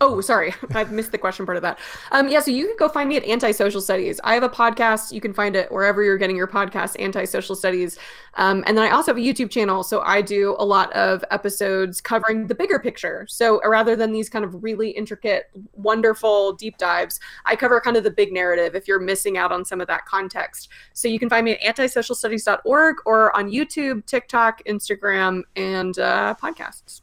Oh, 0.00 0.20
sorry. 0.20 0.54
I've 0.74 0.92
missed 0.92 1.12
the 1.12 1.18
question 1.18 1.46
part 1.46 1.56
of 1.56 1.62
that. 1.62 1.78
Um, 2.12 2.28
yeah, 2.28 2.40
so 2.40 2.50
you 2.50 2.66
can 2.66 2.76
go 2.78 2.88
find 2.88 3.08
me 3.08 3.16
at 3.16 3.24
Antisocial 3.24 3.80
Studies. 3.80 4.20
I 4.24 4.34
have 4.34 4.42
a 4.42 4.48
podcast. 4.48 5.12
You 5.12 5.20
can 5.20 5.32
find 5.32 5.56
it 5.56 5.70
wherever 5.70 6.02
you're 6.02 6.18
getting 6.18 6.36
your 6.36 6.46
podcast, 6.46 6.98
Antisocial 6.98 7.54
Studies. 7.54 7.98
Um, 8.34 8.64
and 8.66 8.76
then 8.76 8.84
I 8.84 8.90
also 8.90 9.12
have 9.12 9.18
a 9.18 9.20
YouTube 9.20 9.50
channel. 9.50 9.82
So 9.82 10.00
I 10.00 10.22
do 10.22 10.56
a 10.58 10.64
lot 10.64 10.92
of 10.92 11.24
episodes 11.30 12.00
covering 12.00 12.46
the 12.46 12.54
bigger 12.54 12.78
picture. 12.78 13.26
So 13.28 13.60
rather 13.68 13.96
than 13.96 14.12
these 14.12 14.28
kind 14.28 14.44
of 14.44 14.62
really 14.62 14.90
intricate, 14.90 15.50
wonderful 15.72 16.52
deep 16.52 16.78
dives, 16.78 17.20
I 17.44 17.56
cover 17.56 17.80
kind 17.80 17.96
of 17.96 18.04
the 18.04 18.10
big 18.10 18.32
narrative 18.32 18.74
if 18.74 18.86
you're 18.86 19.00
missing 19.00 19.36
out 19.38 19.52
on 19.52 19.64
some 19.64 19.80
of 19.80 19.86
that 19.88 20.06
context. 20.06 20.68
So 20.92 21.08
you 21.08 21.18
can 21.18 21.28
find 21.28 21.44
me 21.44 21.52
at 21.52 21.76
antisocialstudies.org 21.76 22.96
or 23.06 23.36
on 23.36 23.50
YouTube, 23.50 24.06
TikTok, 24.06 24.62
Instagram, 24.64 25.42
and 25.56 25.98
uh, 25.98 26.34
podcasts 26.40 27.02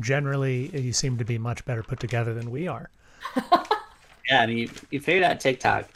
generally 0.00 0.68
you 0.78 0.92
seem 0.92 1.18
to 1.18 1.24
be 1.24 1.38
much 1.38 1.64
better 1.64 1.82
put 1.82 2.00
together 2.00 2.34
than 2.34 2.50
we 2.50 2.68
are. 2.68 2.90
yeah, 4.30 4.42
I 4.42 4.46
mean, 4.46 4.58
you, 4.58 4.70
you 4.90 5.00
figured 5.00 5.24
out 5.24 5.40
TikTok. 5.40 5.88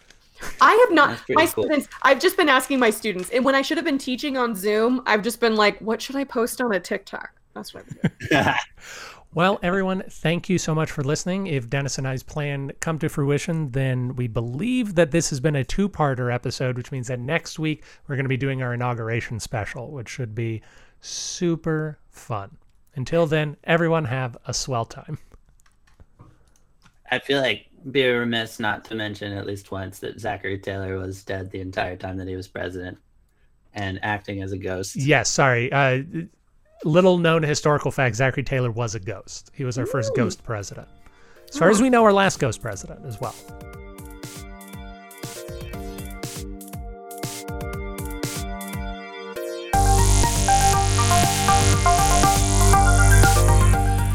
I 0.61 0.73
have 0.87 0.95
not. 0.95 1.21
My 1.29 1.47
cool. 1.47 1.65
students. 1.65 1.89
I've 2.03 2.19
just 2.19 2.37
been 2.37 2.49
asking 2.49 2.79
my 2.79 2.91
students, 2.91 3.31
and 3.31 3.45
when 3.45 3.55
I 3.55 3.63
should 3.63 3.77
have 3.77 3.85
been 3.85 3.99
teaching 3.99 4.37
on 4.39 4.55
Zoom, 4.55 5.03
I've 5.07 5.23
just 5.23 5.39
been 5.39 5.55
like, 5.55 5.79
"What 5.81 6.01
should 6.01 6.17
I 6.17 6.25
post 6.25 6.61
on 6.61 6.73
a 6.73 6.81
TikTok?" 6.81 7.31
That's 7.55 7.75
what. 7.75 7.85
I've 8.03 8.19
been 8.19 8.29
doing. 8.31 8.45
Well, 9.33 9.61
everyone, 9.63 10.03
thank 10.11 10.49
you 10.49 10.59
so 10.59 10.75
much 10.75 10.91
for 10.91 11.05
listening. 11.05 11.47
If 11.47 11.71
Dennis 11.71 11.99
and 11.99 12.09
I's 12.09 12.25
plan 12.25 12.73
come 12.81 12.99
to 12.99 13.09
fruition, 13.09 13.71
then 13.71 14.17
we 14.17 14.27
believe 14.27 14.97
that 14.97 15.13
this 15.13 15.31
has 15.31 15.39
been 15.39 15.55
a 15.55 15.63
two-parter 15.63 16.35
episode, 16.35 16.77
which 16.77 16.91
means 16.91 17.07
that 17.07 17.21
next 17.21 17.57
week 17.57 17.85
we're 18.09 18.17
going 18.17 18.25
to 18.25 18.29
be 18.29 18.37
doing 18.37 18.61
our 18.61 18.75
inauguration 18.75 19.39
special, 19.39 19.93
which 19.93 20.09
should 20.09 20.35
be 20.35 20.63
super 21.01 22.01
fun. 22.09 22.57
Until 22.95 23.27
then, 23.27 23.57
everyone 23.65 24.05
have 24.07 24.37
a 24.47 24.55
swell 24.55 24.85
time. 24.85 25.19
I 27.11 27.19
feel 27.19 27.41
like 27.41 27.67
be 27.91 28.07
remiss 28.07 28.61
not 28.61 28.85
to 28.87 28.95
mention 28.95 29.33
at 29.33 29.47
least 29.47 29.71
once 29.71 30.01
that 30.01 30.21
Zachary 30.21 30.59
Taylor 30.59 30.99
was 30.99 31.25
dead 31.25 31.51
the 31.51 31.61
entire 31.61 31.97
time 31.97 32.17
that 32.19 32.29
he 32.29 32.37
was 32.37 32.47
president 32.47 32.99
and 33.75 33.99
acting 34.03 34.43
as 34.43 34.53
a 34.53 34.59
ghost. 34.59 34.97
Yes, 34.97 35.31
sorry. 35.31 35.73
Uh, 35.73 36.03
little 36.85 37.19
known 37.19 37.43
historical 37.43 37.91
fact 37.91 38.17
Zachary 38.17 38.43
Taylor 38.43 38.71
was 38.71 38.95
a 38.95 39.01
ghost. 39.01 39.51
He 39.55 39.65
was 39.65 39.79
our 39.79 39.87
first 39.87 40.15
ghost 40.15 40.43
president. 40.45 40.89
As 41.49 41.59
far 41.59 41.71
as 41.71 41.83
we 41.83 41.91
know, 41.91 42.05
our 42.05 42.13
last 42.13 42.39
ghost 42.39 42.63
president 42.63 43.05
as 43.05 43.21
well. 43.21 43.35